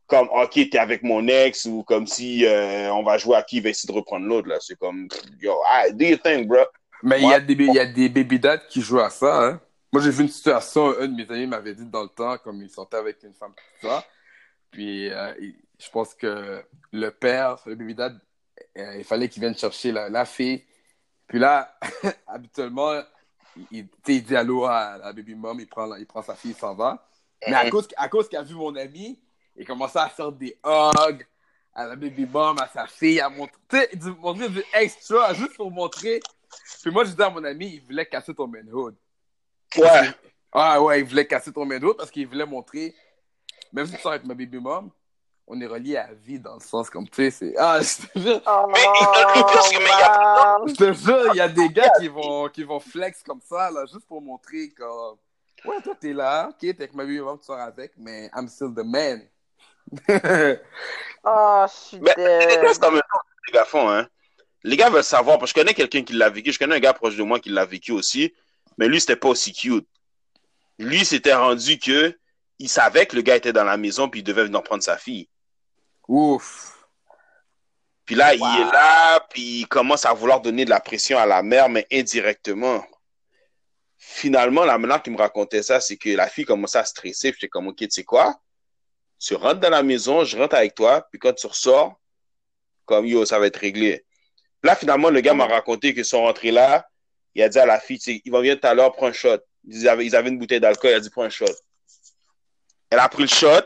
comme, 0.06 0.28
OK, 0.28 0.52
t'es 0.70 0.78
avec 0.78 1.02
mon 1.02 1.26
ex 1.28 1.64
ou 1.64 1.82
comme 1.82 2.06
si 2.06 2.44
euh, 2.44 2.92
on 2.92 3.02
va 3.02 3.16
jouer 3.16 3.36
à 3.36 3.42
qui 3.42 3.60
va 3.60 3.70
essayer 3.70 3.90
de 3.90 3.96
reprendre 3.96 4.26
l'autre, 4.26 4.48
là. 4.48 4.58
C'est 4.60 4.78
comme, 4.78 5.08
yo, 5.40 5.54
ah, 5.66 5.90
do 5.90 6.04
your 6.04 6.20
thing, 6.20 6.46
bro. 6.46 6.58
Mais 7.02 7.20
il 7.20 7.28
y, 7.28 7.32
a 7.32 7.40
des, 7.40 7.54
il 7.54 7.74
y 7.74 7.80
a 7.80 7.86
des 7.86 8.08
baby 8.08 8.38
dads 8.38 8.66
qui 8.68 8.80
jouent 8.80 9.00
à 9.00 9.10
ça. 9.10 9.44
Hein. 9.44 9.60
Moi, 9.92 10.02
j'ai 10.02 10.10
vu 10.10 10.22
une 10.22 10.28
situation, 10.28 10.94
un 10.98 11.08
de 11.08 11.14
mes 11.14 11.30
amis 11.30 11.46
m'avait 11.46 11.74
dit 11.74 11.86
dans 11.86 12.02
le 12.02 12.08
temps, 12.08 12.38
comme 12.38 12.62
il 12.62 12.70
sortait 12.70 12.98
avec 12.98 13.22
une 13.24 13.34
femme, 13.34 13.52
tout 13.80 13.88
ça. 13.88 14.04
Puis, 14.70 15.10
euh, 15.10 15.34
je 15.78 15.90
pense 15.90 16.14
que 16.14 16.62
le 16.92 17.10
père, 17.10 17.58
le 17.66 17.74
baby 17.74 17.94
dad, 17.94 18.20
euh, 18.78 18.96
il 18.98 19.04
fallait 19.04 19.28
qu'il 19.28 19.40
vienne 19.40 19.56
chercher 19.56 19.90
la, 19.90 20.08
la 20.08 20.24
fille. 20.24 20.64
Puis 21.26 21.38
là, 21.38 21.76
habituellement, 22.26 23.02
il, 23.70 23.86
il, 24.06 24.22
dit 24.22 24.36
allô 24.36 24.64
à 24.64 24.98
la 24.98 25.12
baby 25.12 25.34
mom, 25.34 25.58
il 25.60 25.66
prend, 25.66 25.94
il 25.96 26.06
prend 26.06 26.22
sa 26.22 26.34
fille, 26.34 26.52
il 26.52 26.56
s'en 26.56 26.74
va. 26.74 27.06
Mais 27.46 27.54
à 27.54 27.70
cause, 27.70 27.88
à 27.96 28.08
cause 28.08 28.28
qu'il 28.28 28.38
a 28.38 28.42
vu 28.42 28.54
mon 28.54 28.74
ami, 28.76 29.18
il 29.56 29.66
commençait 29.66 29.98
à 29.98 30.08
faire 30.08 30.32
des 30.32 30.56
hugs 30.64 31.26
à 31.74 31.86
la 31.86 31.96
baby 31.96 32.26
mom, 32.26 32.56
à 32.58 32.68
sa 32.68 32.86
fille, 32.86 33.20
à 33.20 33.28
montrer, 33.28 33.58
tu 33.68 33.76
sais, 33.78 33.96
du- 33.96 34.14
montrer 34.20 34.48
du 34.48 34.62
extra 34.74 35.34
juste 35.34 35.56
pour 35.56 35.70
montrer. 35.70 36.20
Puis 36.82 36.90
moi, 36.90 37.04
je 37.04 37.10
disais 37.10 37.22
à 37.22 37.30
mon 37.30 37.42
ami, 37.44 37.74
il 37.74 37.80
voulait 37.80 38.06
casser 38.06 38.34
ton 38.34 38.46
manhood. 38.46 38.94
Ouais. 39.76 40.10
Ah 40.52 40.82
ouais, 40.82 41.00
il 41.00 41.06
voulait 41.06 41.26
casser 41.26 41.52
ton 41.52 41.64
manhood 41.64 41.96
parce 41.96 42.10
qu'il 42.10 42.26
voulait 42.26 42.44
montrer, 42.44 42.94
même 43.72 43.86
si 43.86 43.94
tu 43.94 44.00
sors 44.00 44.12
avec 44.12 44.24
ma 44.24 44.34
baby 44.34 44.58
mom, 44.58 44.90
on 45.52 45.60
est 45.60 45.66
reliés 45.66 45.98
à 45.98 46.08
vie 46.14 46.38
dans 46.38 46.54
le 46.54 46.60
sens 46.60 46.88
comme, 46.88 47.06
tu 47.06 47.16
sais, 47.16 47.30
c'est... 47.30 47.54
Ah, 47.58 47.78
je 47.82 48.06
te 48.06 48.18
jure, 48.18 48.40
Oh 48.46 48.66
Mais, 48.72 48.80
c'est 48.80 49.76
wow. 49.76 50.66
je 50.66 50.74
te 50.74 50.92
jure, 50.94 51.34
il 51.34 51.36
y 51.36 51.40
a 51.40 51.48
des 51.48 51.68
gars 51.68 51.90
qui 51.98 52.08
vont, 52.08 52.48
qui 52.48 52.64
vont 52.64 52.80
flex 52.80 53.22
comme 53.22 53.42
ça, 53.42 53.70
là, 53.70 53.84
juste 53.84 54.06
pour 54.06 54.22
montrer 54.22 54.70
que, 54.70 54.82
ouais, 55.68 55.82
toi, 55.82 55.94
t'es 56.00 56.14
là, 56.14 56.48
ok, 56.48 56.56
t'es 56.58 56.68
avec 56.70 56.94
ma 56.94 57.04
mom, 57.04 57.38
tu 57.38 57.44
sors 57.44 57.60
avec, 57.60 57.92
mais 57.98 58.30
I'm 58.34 58.48
still 58.48 58.72
the 58.74 58.84
man. 58.84 59.28
Oh, 61.24 61.66
je 61.68 61.72
suis 61.72 62.00
Mais 62.00 62.14
même 62.16 62.74
temps, 62.74 62.90
les 62.90 63.52
gars 63.52 63.64
font, 63.64 63.88
hein. 63.88 64.08
Les 64.64 64.76
gars 64.76 64.90
veulent 64.90 65.04
savoir, 65.04 65.38
parce 65.38 65.52
que 65.52 65.60
je 65.60 65.64
connais 65.64 65.74
quelqu'un 65.74 66.02
qui 66.02 66.14
l'a 66.14 66.30
vécu, 66.30 66.50
je 66.50 66.58
connais 66.58 66.74
un 66.74 66.80
gars 66.80 66.94
proche 66.94 67.14
de 67.14 67.22
moi 67.22 67.38
qui 67.38 67.50
l'a 67.50 67.64
vécu 67.64 67.92
aussi, 67.92 68.34
mais 68.78 68.88
lui, 68.88 69.00
c'était 69.00 69.14
pas 69.14 69.28
aussi 69.28 69.52
cute. 69.52 69.86
Lui, 70.78 71.04
c'était 71.04 71.34
rendu 71.34 71.78
que 71.78 72.18
il 72.58 72.68
savait 72.68 73.06
que 73.06 73.14
le 73.14 73.22
gars 73.22 73.36
était 73.36 73.52
dans 73.52 73.64
la 73.64 73.76
maison, 73.76 74.08
puis 74.08 74.20
il 74.20 74.24
devait 74.24 74.44
venir 74.44 74.62
prendre 74.62 74.82
sa 74.82 74.96
fille. 74.96 75.28
Ouf. 76.08 76.78
Puis 78.04 78.14
là, 78.14 78.34
il 78.34 78.42
est 78.42 78.72
là, 78.72 79.20
puis 79.30 79.60
il 79.60 79.68
commence 79.68 80.04
à 80.04 80.12
vouloir 80.12 80.40
donner 80.40 80.64
de 80.64 80.70
la 80.70 80.80
pression 80.80 81.18
à 81.18 81.26
la 81.26 81.42
mère, 81.42 81.68
mais 81.68 81.86
indirectement. 81.92 82.84
Finalement, 83.96 84.64
la 84.64 84.78
manière 84.78 85.02
qu'il 85.02 85.12
me 85.12 85.18
racontait 85.18 85.62
ça, 85.62 85.80
c'est 85.80 85.96
que 85.96 86.10
la 86.10 86.28
fille 86.28 86.44
commençait 86.44 86.78
à 86.78 86.84
stresser, 86.84 87.30
puis 87.30 87.40
j'étais 87.40 87.48
comme, 87.48 87.68
OK, 87.68 87.76
tu 87.76 87.90
sais 87.90 88.04
quoi? 88.04 88.40
Tu 89.18 89.34
rentres 89.34 89.60
dans 89.60 89.70
la 89.70 89.84
maison, 89.84 90.24
je 90.24 90.36
rentre 90.36 90.56
avec 90.56 90.74
toi, 90.74 91.06
puis 91.10 91.20
quand 91.20 91.32
tu 91.32 91.46
ressors, 91.46 92.00
comme, 92.84 93.06
yo, 93.06 93.24
ça 93.24 93.38
va 93.38 93.46
être 93.46 93.56
réglé. 93.56 94.04
Là, 94.64 94.74
finalement, 94.74 95.08
le 95.08 95.20
gars 95.20 95.34
m'a 95.34 95.46
raconté 95.46 95.94
qu'ils 95.94 96.04
sont 96.04 96.22
rentrés 96.22 96.50
là, 96.50 96.86
il 97.34 97.42
a 97.42 97.48
dit 97.48 97.58
à 97.58 97.66
la 97.66 97.80
fille, 97.80 97.98
tu 97.98 98.12
sais, 98.12 98.22
il 98.24 98.32
va 98.32 98.40
venir 98.40 98.60
tout 98.60 98.66
à 98.66 98.74
l'heure, 98.74 98.92
prends 98.92 99.06
un 99.06 99.12
shot. 99.12 99.38
Ils 99.64 99.88
avaient, 99.88 100.04
ils 100.04 100.16
avaient 100.16 100.28
une 100.28 100.38
bouteille 100.38 100.60
d'alcool, 100.60 100.90
il 100.90 100.94
a 100.94 101.00
dit, 101.00 101.10
prends 101.10 101.22
un 101.22 101.30
shot. 101.30 101.46
Elle 102.90 102.98
a 102.98 103.08
pris 103.08 103.22
le 103.22 103.28
shot, 103.28 103.62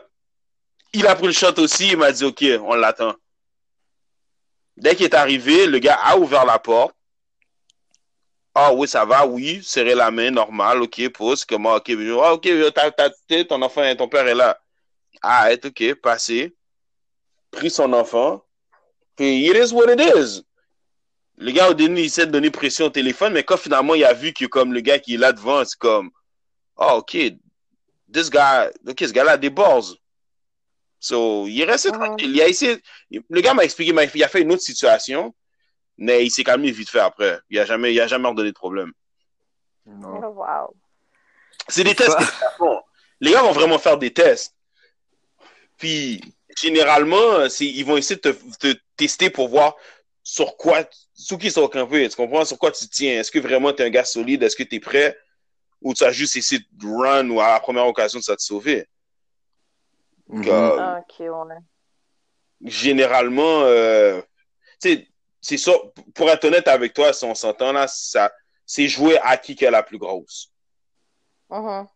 il 0.97 1.07
a 1.07 1.15
pris 1.15 1.27
le 1.27 1.33
shot 1.33 1.59
aussi, 1.59 1.91
il 1.91 1.97
m'a 1.97 2.11
dit, 2.11 2.25
OK, 2.25 2.45
on 2.63 2.75
l'attend. 2.75 3.15
Dès 4.77 4.95
qu'il 4.95 5.05
est 5.05 5.15
arrivé, 5.15 5.67
le 5.67 5.79
gars 5.79 5.99
a 6.03 6.17
ouvert 6.17 6.45
la 6.45 6.59
porte. 6.59 6.95
Ah 8.55 8.73
oui, 8.73 8.89
ça 8.89 9.05
va, 9.05 9.27
oui, 9.27 9.63
serrer 9.63 9.95
la 9.95 10.11
main, 10.11 10.31
normal, 10.31 10.83
ok, 10.83 11.11
pause, 11.11 11.45
comment, 11.45 11.75
ok, 11.75 11.93
ah, 12.23 12.33
ok, 12.33 12.49
t'as, 12.75 13.45
ton 13.45 13.61
enfant, 13.61 13.95
ton 13.97 14.09
père 14.09 14.27
est 14.27 14.35
là. 14.35 14.59
Ah, 15.21 15.51
ok, 15.63 15.95
passé, 15.97 16.57
pris 17.51 17.71
son 17.71 17.93
enfant, 17.93 18.43
puis 19.15 19.47
it 19.47 19.57
is 19.57 19.75
what 19.75 19.93
it 19.93 20.01
is. 20.01 20.43
Le 21.37 21.53
gars, 21.53 21.69
au 21.69 21.75
début, 21.75 22.01
il 22.01 22.11
de 22.11 22.25
donner 22.25 22.51
pression 22.51 22.87
au 22.87 22.91
téléphone, 22.91 23.35
mais 23.35 23.45
quand 23.45 23.59
finalement, 23.59 23.95
il 23.95 24.05
a 24.05 24.15
vu 24.15 24.33
que 24.33 24.47
comme 24.47 24.73
le 24.73 24.81
gars 24.81 24.99
qui 24.99 25.17
est 25.17 25.77
comme, 25.79 26.11
ah, 26.79 26.97
ok, 26.97 27.11
this 28.11 28.31
guy, 28.31 28.69
ok, 28.89 29.01
ce 29.01 29.13
gars-là 29.13 29.37
balls. 29.37 29.99
So, 30.99 31.47
il 31.47 31.61
est 31.61 31.65
resté 31.65 31.91
Mhm. 31.91 31.99
tranquille. 31.99 32.31
Il 32.35 32.43
a 32.43 32.49
essayé, 32.49 32.83
le 33.11 33.41
gars 33.41 33.55
m'a 33.55 33.65
expliqué, 33.65 33.93
il 34.15 34.25
a 34.25 34.29
fait 34.29 34.41
une 34.43 34.53
autre 34.53 34.63
situation, 34.63 35.35
mais 35.97 36.25
il 36.25 36.31
s'est 36.31 36.45
calmé 36.45 36.71
vite 36.71 36.91
fait 36.91 37.01
après. 37.01 37.39
Il 37.51 37.59
a 37.59 37.65
jamais, 37.65 37.93
il 37.93 38.01
a 38.01 38.07
jamais 38.07 38.29
redonné 38.29 38.51
de 38.51 38.55
problème. 38.55 38.93
Non. 39.85 40.21
Oh, 40.23 40.27
wow. 40.29 40.75
C'est 41.69 41.85
des 41.85 41.95
tests 41.95 42.19
les 42.19 42.25
gars 42.25 42.55
font. 42.59 42.81
Les 43.21 43.33
gars 43.33 43.43
vont 43.43 43.53
vraiment 43.53 43.79
faire 43.79 43.99
des 43.99 44.13
tests. 44.13 44.55
Puis, 45.77 46.21
généralement, 46.61 47.45
ils 47.61 47.85
vont 47.85 47.97
essayer 47.97 48.21
de 48.21 48.33
te, 48.33 48.57
te 48.59 48.79
tester 48.97 49.31
pour 49.31 49.49
voir 49.49 49.77
sur 50.23 50.57
quoi, 50.57 50.85
sur 51.15 51.39
qui 51.39 51.47
ils 51.47 51.53
sont 51.53 51.69
campés. 51.69 52.09
Tu 52.09 52.17
comprends? 52.17 52.45
Sur 52.45 52.59
quoi 52.59 52.73
tu 52.73 52.89
tiens? 52.89 53.21
Est-ce 53.21 53.31
que 53.31 53.39
vraiment 53.39 53.73
tu 53.73 53.83
es 53.83 53.87
un 53.87 53.91
gars 53.91 54.05
solide? 54.05 54.43
Est-ce 54.43 54.57
que 54.57 54.63
tu 54.63 54.77
es 54.77 54.81
prêt? 54.81 55.17
Ou 55.83 55.95
tu 55.95 56.05
as 56.05 56.11
juste 56.13 56.37
essayé 56.37 56.63
de 56.73 56.87
run 56.87 57.29
ou 57.31 57.41
à 57.41 57.53
la 57.53 57.61
première 57.61 57.87
occasion, 57.87 58.21
ça 58.21 58.35
te 58.35 58.43
sauver? 58.43 58.89
Mhm. 60.29 60.45
Comme- 60.45 60.79
Ah, 60.79 60.95
ouais. 60.97 61.03
généralement, 62.65 63.61
euh, 63.63 64.21
tu 64.81 64.95
sais, 64.95 65.09
c'est 65.41 65.59
ça, 65.59 65.73
pour 66.15 66.29
être 66.31 66.45
honnête 66.45 66.67
avec 66.69 66.93
toi, 66.95 67.13
si 67.13 67.25
on 67.25 67.35
s'entend 67.35 67.73
là, 67.73 67.87
ça, 67.87 68.33
c'est 68.65 68.89
jouer 68.89 69.19
à 69.19 69.37
qui 69.37 69.55
qui 69.55 69.65
est 69.65 69.71
la 69.71 69.83
plus 69.83 69.99
grosse. 69.99 70.51
Mhm. 71.51 71.87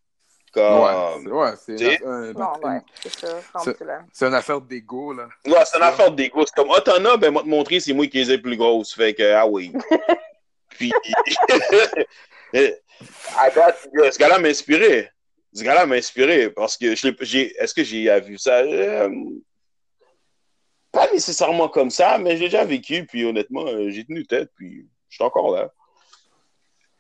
Comme, 0.53 0.81
Ouais, 0.81 0.93
c'est- 1.25 1.29
ouais, 1.31 2.05
un- 2.05 2.31
ouais, 2.61 2.81
c'est 3.03 3.21
ça, 3.21 3.41
rendu 3.55 3.75
là. 3.85 4.03
c'est 4.13 4.27
une 4.27 4.35
affaire 4.35 4.61
d'ego, 4.61 5.13
là. 5.13 5.29
Ouais, 5.47 5.65
c'est 5.65 5.77
une 5.77 5.85
affaire 5.85 6.11
d'égo. 6.11 6.45
C'est 6.45 6.55
comme, 6.57 6.73
ah, 6.77 6.81
t'en 6.81 7.05
as, 7.05 7.17
ben, 7.17 7.31
moi, 7.31 7.43
te 7.43 7.49
montrer, 7.49 7.79
c'est 7.79 7.93
moi 7.93 8.07
qui 8.09 8.19
les 8.19 8.33
ai 8.33 8.39
plus 8.39 8.57
grosses. 8.57 8.93
Fait 8.95 9.15
que, 9.15 9.33
ah 9.33 9.47
oui. 9.47 9.73
Puis, 10.71 10.93
à 13.37 13.51
date, 13.51 13.89
ce 14.13 14.19
gars-là 14.19 14.39
m'a 14.39 14.49
inspiré. 14.49 15.11
Ce 15.53 15.63
gars-là 15.65 15.87
m'a 15.87 15.97
inspiré 15.97 16.51
parce 16.51 16.77
que 16.77 16.95
je 16.95 17.09
l'ai- 17.09 17.17
j'ai, 17.21 17.57
est-ce 17.57 17.75
que 17.75 17.83
j'ai 17.83 18.21
vu 18.21 18.39
ça? 18.39 18.59
Euh, 18.61 19.11
pas 20.93 21.11
nécessairement 21.13 21.69
comme 21.69 21.91
ça, 21.91 22.19
mais 22.19 22.37
j'ai 22.37 22.45
déjà 22.45 22.65
vécu, 22.65 23.05
puis 23.07 23.25
honnêtement, 23.25 23.67
euh, 23.67 23.91
j'ai 23.91 24.05
tenu 24.05 24.27
tête, 24.27 24.51
puis 24.57 24.89
je 25.09 25.15
suis 25.17 25.25
encore 25.25 25.55
là. 25.55 25.73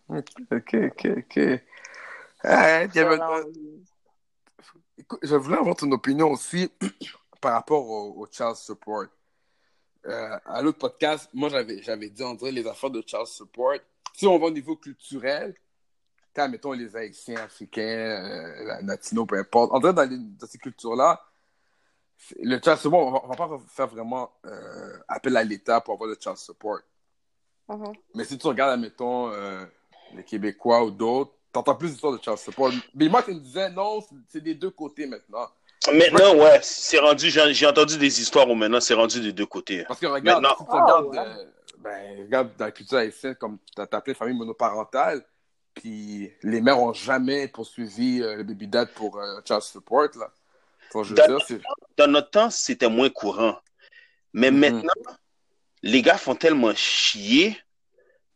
Ok, 0.08 0.74
ok, 0.74 1.06
ok. 1.18 1.40
Ah, 2.42 2.86
je 5.22 5.34
voulais 5.36 5.58
avoir 5.58 5.76
ton 5.76 5.90
opinion 5.92 6.30
aussi 6.30 6.70
par 7.40 7.52
rapport 7.54 7.88
au, 7.88 8.22
au 8.22 8.26
child 8.30 8.54
support. 8.56 9.06
Euh, 10.06 10.38
à 10.46 10.62
l'autre 10.62 10.78
podcast, 10.78 11.28
moi, 11.32 11.48
j'avais, 11.48 11.82
j'avais 11.82 12.08
dit, 12.08 12.22
on 12.22 12.34
dirait, 12.34 12.52
les 12.52 12.66
affaires 12.66 12.90
de 12.90 13.02
child 13.06 13.26
support. 13.26 13.74
Si 14.14 14.26
on 14.26 14.38
va 14.38 14.46
au 14.46 14.50
niveau 14.50 14.76
culturel, 14.76 15.54
quand, 16.34 16.48
mettons, 16.48 16.72
les 16.72 16.94
Haïtiens, 16.96 17.36
Africains, 17.36 17.82
euh, 17.82 18.80
Latinos, 18.82 19.26
peu 19.26 19.38
importe, 19.38 19.72
dirait, 19.80 19.92
dans, 19.92 20.08
les- 20.08 20.16
dans 20.18 20.46
ces 20.46 20.58
cultures-là, 20.58 21.20
le 22.40 22.58
child 22.62 22.76
support, 22.76 23.06
on 23.06 23.10
va, 23.10 23.20
on 23.24 23.28
va 23.28 23.36
pas 23.36 23.58
faire 23.68 23.86
vraiment 23.88 24.30
euh, 24.46 24.98
appel 25.08 25.36
à 25.36 25.42
l'État 25.44 25.80
pour 25.80 25.94
avoir 25.94 26.08
le 26.10 26.16
child 26.20 26.36
support. 26.36 26.80
Mhm. 27.68 27.92
Mais 28.14 28.24
si 28.24 28.36
tu 28.38 28.46
regardes, 28.46 28.80
mettons, 28.80 29.30
euh, 29.32 29.64
les 30.14 30.24
Québécois 30.24 30.84
ou 30.84 30.90
d'autres, 30.90 31.32
t'entends 31.52 31.74
plus 31.74 31.90
d'histoires 31.90 32.12
de 32.12 32.22
child 32.22 32.36
support. 32.36 32.70
Mais 32.94 33.08
moi, 33.08 33.22
tu 33.22 33.32
me 33.34 33.40
disais, 33.40 33.70
non, 33.70 34.00
c'est- 34.02 34.14
c'est 34.28 34.40
des 34.40 34.54
deux 34.54 34.70
côtés 34.70 35.06
maintenant. 35.06 35.48
Maintenant, 35.90 36.34
ouais, 36.36 36.60
c'est 36.62 36.98
rendu, 36.98 37.30
j'ai 37.30 37.54
j'ai 37.54 37.66
entendu 37.66 37.96
des 37.96 38.20
histoires 38.20 38.46
où 38.50 38.54
maintenant 38.54 38.80
c'est 38.80 38.92
rendu 38.92 39.18
des 39.20 39.32
deux 39.32 39.46
côtés. 39.46 39.82
Parce 39.88 39.98
que 39.98 40.06
regarde, 40.06 40.42
Maintenant- 40.42 40.56
si 40.58 40.64
tu 40.66 40.70
regardes, 40.70 41.06
ouais. 41.06 41.18
euh, 41.18 41.44
ben, 41.78 42.20
regarde 42.26 42.50
dans 42.58 42.64
la 42.66 42.70
culture 42.70 42.98
haïtienne, 42.98 43.34
comme 43.36 43.56
tu 43.74 43.80
as 43.80 43.88
appelé 43.90 44.12
famille 44.14 44.36
monoparentale, 44.36 45.24
puis 45.74 46.30
les 46.42 46.60
mères 46.60 46.80
ont 46.80 46.92
jamais 46.92 47.48
poursuivi 47.48 48.22
euh, 48.22 48.36
le 48.36 48.42
baby 48.44 48.66
dad 48.66 48.88
pour 48.94 49.18
euh, 49.18 49.40
child 49.46 49.62
support. 49.62 50.08
Là. 50.18 50.30
Je 51.04 51.14
Dans- 51.14 51.26
dire, 51.26 51.38
c'est- 51.46 51.60
Dans 51.96 52.06
notre 52.08 52.30
temps, 52.30 52.50
c'était 52.50 52.88
moins 52.88 53.10
courant. 53.10 53.58
Mais 54.32 54.50
Mhm. 54.50 54.58
maintenant, 54.58 54.92
les 55.82 56.02
gars 56.02 56.18
font 56.18 56.34
tellement 56.34 56.74
chier 56.74 57.56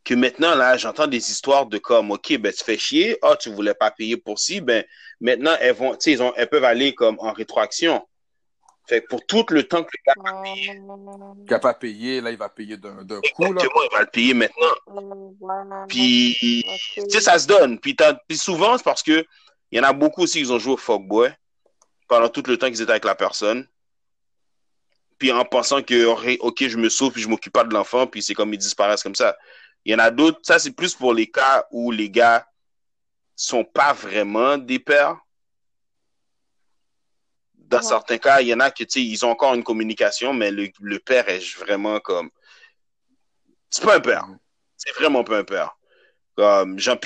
que 0.03 0.13
maintenant, 0.13 0.55
là, 0.55 0.77
j'entends 0.77 1.07
des 1.07 1.31
histoires 1.31 1.65
de 1.65 1.77
comme, 1.79 2.11
OK, 2.11 2.37
ben, 2.37 2.53
tu 2.53 2.63
fais 2.63 2.77
chier, 2.77 3.17
ah, 3.21 3.35
tu 3.35 3.49
voulais 3.49 3.73
pas 3.73 3.91
payer 3.91 4.17
pour 4.17 4.37
ci, 4.39 4.61
ben, 4.61 4.83
maintenant, 5.19 5.55
elles 5.59 5.73
vont, 5.75 5.95
tu 5.95 6.15
sais, 6.15 6.23
elles 6.35 6.49
peuvent 6.49 6.63
aller 6.63 6.93
comme 6.93 7.17
en 7.19 7.33
rétroaction. 7.33 8.07
Fait 8.87 9.01
que 9.01 9.07
pour 9.07 9.25
tout 9.25 9.45
le 9.49 9.63
temps 9.67 9.83
que 9.83 9.89
le 9.93 10.13
gars, 10.13 11.55
n'a 11.55 11.59
pas 11.59 11.73
payé, 11.73 12.21
là, 12.21 12.31
il 12.31 12.37
va 12.37 12.49
payer 12.49 12.77
d'un 12.77 13.03
d'un 13.03 13.19
coup. 13.33 13.43
Là. 13.43 13.49
exactement, 13.49 13.81
il 13.83 13.95
va 13.95 14.01
le 14.01 14.07
payer 14.07 14.33
maintenant. 14.33 15.35
Voilà. 15.39 15.85
Puis, 15.87 16.35
tu 16.93 17.09
sais, 17.09 17.21
ça 17.21 17.39
se 17.39 17.47
donne. 17.47 17.79
Puis, 17.79 17.95
t'as- 17.95 18.13
puis 18.27 18.37
souvent, 18.37 18.77
c'est 18.77 18.83
parce 18.83 19.01
que 19.03 19.25
il 19.71 19.77
y 19.77 19.81
en 19.81 19.83
a 19.83 19.93
beaucoup 19.93 20.21
aussi 20.23 20.43
qui 20.43 20.51
ont 20.51 20.59
joué 20.59 20.73
au 20.73 20.77
fuckboy 20.77 21.33
pendant 22.07 22.29
tout 22.29 22.43
le 22.45 22.57
temps 22.57 22.67
qu'ils 22.67 22.81
étaient 22.81 22.91
avec 22.91 23.05
la 23.05 23.15
personne. 23.15 23.67
Puis 25.17 25.31
en 25.31 25.45
pensant 25.45 25.81
que, 25.81 26.05
OK, 26.39 26.67
je 26.67 26.77
me 26.77 26.89
sauve, 26.89 27.13
puis 27.13 27.21
je 27.21 27.27
m'occupe 27.29 27.53
pas 27.53 27.63
de 27.63 27.73
l'enfant, 27.73 28.05
puis 28.05 28.21
c'est 28.21 28.33
comme 28.33 28.53
ils 28.53 28.57
disparaissent 28.59 29.03
comme 29.03 29.15
ça. 29.15 29.35
Il 29.85 29.91
y 29.91 29.95
en 29.95 29.99
a 29.99 30.11
d'autres, 30.11 30.39
ça 30.43 30.59
c'est 30.59 30.71
plus 30.71 30.93
pour 30.93 31.13
les 31.13 31.27
cas 31.27 31.65
où 31.71 31.91
les 31.91 32.09
gars 32.09 32.45
sont 33.35 33.63
pas 33.63 33.93
vraiment 33.93 34.57
des 34.57 34.79
pères. 34.79 35.17
Dans 37.67 37.77
Ouais. 37.77 37.83
certains 37.83 38.17
cas, 38.19 38.41
il 38.41 38.47
y 38.47 38.53
en 38.53 38.59
a 38.59 38.69
que, 38.69 38.83
tu 38.83 38.91
sais, 38.91 39.01
ils 39.01 39.25
ont 39.25 39.31
encore 39.31 39.53
une 39.55 39.63
communication, 39.63 40.33
mais 40.33 40.51
le, 40.51 40.69
le 40.81 40.99
père 40.99 41.27
est 41.29 41.57
vraiment 41.57 41.99
comme... 41.99 42.29
C'est 43.69 43.83
pas 43.83 43.95
un 43.95 43.99
père. 43.99 44.25
C'est 44.77 44.93
vraiment 44.93 45.23
pas 45.23 45.39
un 45.39 45.43
père. 45.43 45.75
Comme, 46.37 46.77
Jean, 46.77 46.97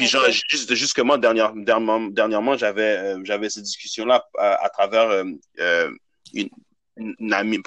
juste, 0.49 0.74
justement, 0.74 1.18
dernière- 1.18 1.53
dernièrement, 1.53 2.01
dernièrement 2.10 2.57
j'avais, 2.57 2.97
euh, 2.97 3.20
j'avais 3.24 3.49
cette 3.49 3.64
discussion-là 3.64 4.28
à, 4.38 4.66
à 4.66 4.70
travers 4.70 5.10
euh, 5.10 5.24
euh, 5.60 5.91
une, 6.34 6.49
une, 6.97 7.34
amie, 7.34 7.60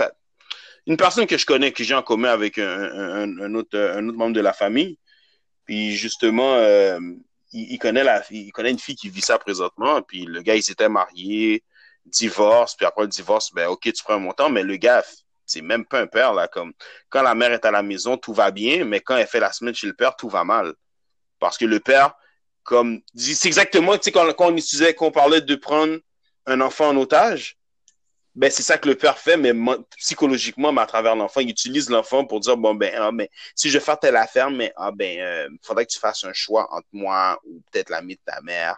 une 0.87 0.97
personne 0.97 1.27
que 1.27 1.39
je 1.39 1.47
connais, 1.47 1.73
que 1.73 1.85
j'ai 1.85 1.95
en 1.95 2.03
commun 2.03 2.31
avec 2.31 2.59
un, 2.59 2.67
un, 2.67 3.39
un 3.41 3.55
autre, 3.55 3.79
un 3.79 4.07
autre 4.09 4.19
membre 4.19 4.35
de 4.35 4.41
la 4.41 4.53
famille. 4.53 4.99
Puis 5.65 5.93
justement, 5.97 6.57
il, 7.53 7.73
il 7.73 7.79
connaît 7.79 8.05
la, 8.05 8.25
il 8.31 8.51
connaît 8.51 8.73
une 8.73 8.81
fille 8.81 8.97
qui 8.97 9.09
vit 9.09 9.21
ça 9.21 9.39
présentement. 9.39 10.03
Puis 10.03 10.25
le 10.25 10.43
gars, 10.43 10.57
ils 10.57 10.71
étaient 10.71 10.89
mariés, 10.89 11.63
divorce. 12.07 12.75
Puis 12.77 12.87
après 12.87 13.03
le 13.03 13.09
divorce, 13.09 13.53
ben 13.53 13.69
ok, 13.69 13.81
tu 13.83 14.03
prends 14.05 14.15
un 14.15 14.19
montant, 14.19 14.51
mais 14.51 14.63
le 14.63 14.77
gars, 14.77 15.05
c'est 15.47 15.63
même 15.63 15.85
pas 15.85 16.01
un 16.01 16.07
père 16.07 16.33
là. 16.35 16.49
Comme 16.49 16.73
quand 17.09 17.23
la 17.23 17.35
mère 17.35 17.53
est 17.53 17.65
à 17.65 17.71
la 17.71 17.83
maison, 17.83 18.17
tout 18.17 18.33
va 18.33 18.51
bien, 18.51 18.85
mais 18.85 19.01
quand 19.01 19.17
elle 19.17 19.27
fait 19.27 19.41
la 19.41 19.53
semaine 19.53 19.75
chez 19.75 19.87
le 19.87 19.95
père, 19.95 20.17
tout 20.17 20.29
va 20.29 20.45
mal. 20.45 20.75
Parce 21.39 21.59
que 21.59 21.65
le 21.65 21.81
père, 21.81 22.15
comme, 22.63 23.01
c'est 23.17 23.49
exactement, 23.49 23.97
tu 23.97 24.05
sais, 24.05 24.13
quand, 24.13 24.33
quand 24.35 24.47
on 24.47 24.57
utilisait, 24.57 24.95
quand 24.95 25.07
on 25.07 25.11
parlait 25.11 25.41
de 25.41 25.55
prendre 25.57 25.99
un 26.47 26.61
enfant 26.61 26.89
en 26.89 26.97
otage, 26.97 27.59
ben, 28.35 28.51
c'est 28.51 28.63
ça 28.63 28.79
que 28.79 28.89
le 28.89 28.95
père 28.95 29.19
fait, 29.19 29.37
mais 29.37 29.53
psychologiquement, 29.99 30.73
mais 30.73 30.81
à 30.81 30.87
travers 30.87 31.15
l'enfant, 31.15 31.41
il 31.41 31.51
utilise 31.51 31.91
l'enfant 31.91 32.25
pour 32.25 32.41
dire, 32.41 32.57
bon, 32.57 32.75
ben, 32.75 32.95
ah, 32.97 33.11
si 33.55 33.69
je 33.69 33.79
faire 33.79 33.99
telle 33.99 34.17
affaire, 34.17 34.51
mais, 34.51 34.73
ah, 34.77 34.91
ben, 34.91 35.19
euh, 35.21 35.49
faudrait 35.63 35.85
que 35.85 35.93
tu 35.93 35.99
fasses 35.99 36.25
un 36.25 36.33
choix 36.33 36.67
entre 36.73 36.89
moi 36.93 37.39
ou 37.45 37.63
peut-être 37.71 37.91
l'ami 37.91 38.15
de 38.15 38.21
ta 38.25 38.41
mère. 38.41 38.77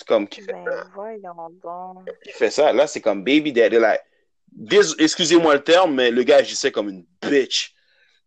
C'est 0.00 0.08
comme 0.08 0.26
qui 0.26 0.40
fait, 0.40 0.54
Ben, 0.54 0.90
voyons 0.94 1.50
donc. 1.62 2.08
qui 2.24 2.32
fait 2.32 2.50
ça. 2.50 2.72
Là, 2.72 2.86
c'est 2.86 3.02
comme 3.02 3.22
baby 3.22 3.52
daddy, 3.52 3.76
là. 3.76 4.00
Dés- 4.50 4.94
Excusez-moi 4.98 5.52
le 5.52 5.62
terme, 5.62 5.94
mais 5.94 6.10
le 6.10 6.22
gars 6.22 6.38
agissait 6.38 6.72
comme 6.72 6.88
une 6.88 7.04
bitch. 7.20 7.74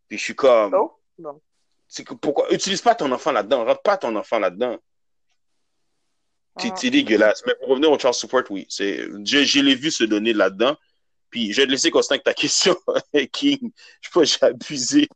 Puis 0.07 0.19
je 0.19 0.23
suis 0.23 0.35
comme, 0.35 0.71
Oh, 0.75 0.99
bon. 1.17 1.41
c'est 1.87 2.03
que 2.03 2.13
pourquoi, 2.13 2.53
utilise 2.53 2.79
pas 2.83 2.93
ton 2.93 3.11
enfant 3.11 3.31
là-dedans, 3.31 3.65
rentre 3.65 3.81
pas 3.81 3.97
ton 3.97 4.15
enfant 4.15 4.37
là-dedans. 4.37 4.77
C'est 6.59 6.69
Ah. 6.71 6.89
dégueulasse. 6.91 7.41
Mais 7.47 7.55
pour 7.55 7.69
revenir 7.69 7.91
au 7.91 7.97
child 7.97 8.13
support, 8.13 8.43
oui. 8.51 8.67
C'est, 8.69 9.07
je, 9.25 9.43
je 9.43 9.59
l'ai 9.59 9.73
vu 9.73 9.89
se 9.89 10.03
donner 10.03 10.33
là-dedans. 10.33 10.77
Puis 11.31 11.53
je 11.53 11.61
vais 11.61 11.65
te 11.65 11.71
laisser 11.71 11.89
constant 11.89 12.13
avec 12.13 12.23
ta 12.23 12.33
question, 12.35 12.77
King. 13.31 13.71
Je 13.99 14.09
sais 14.09 14.13
pas, 14.13 14.23
j'ai 14.25 14.37
abusé. 14.45 15.07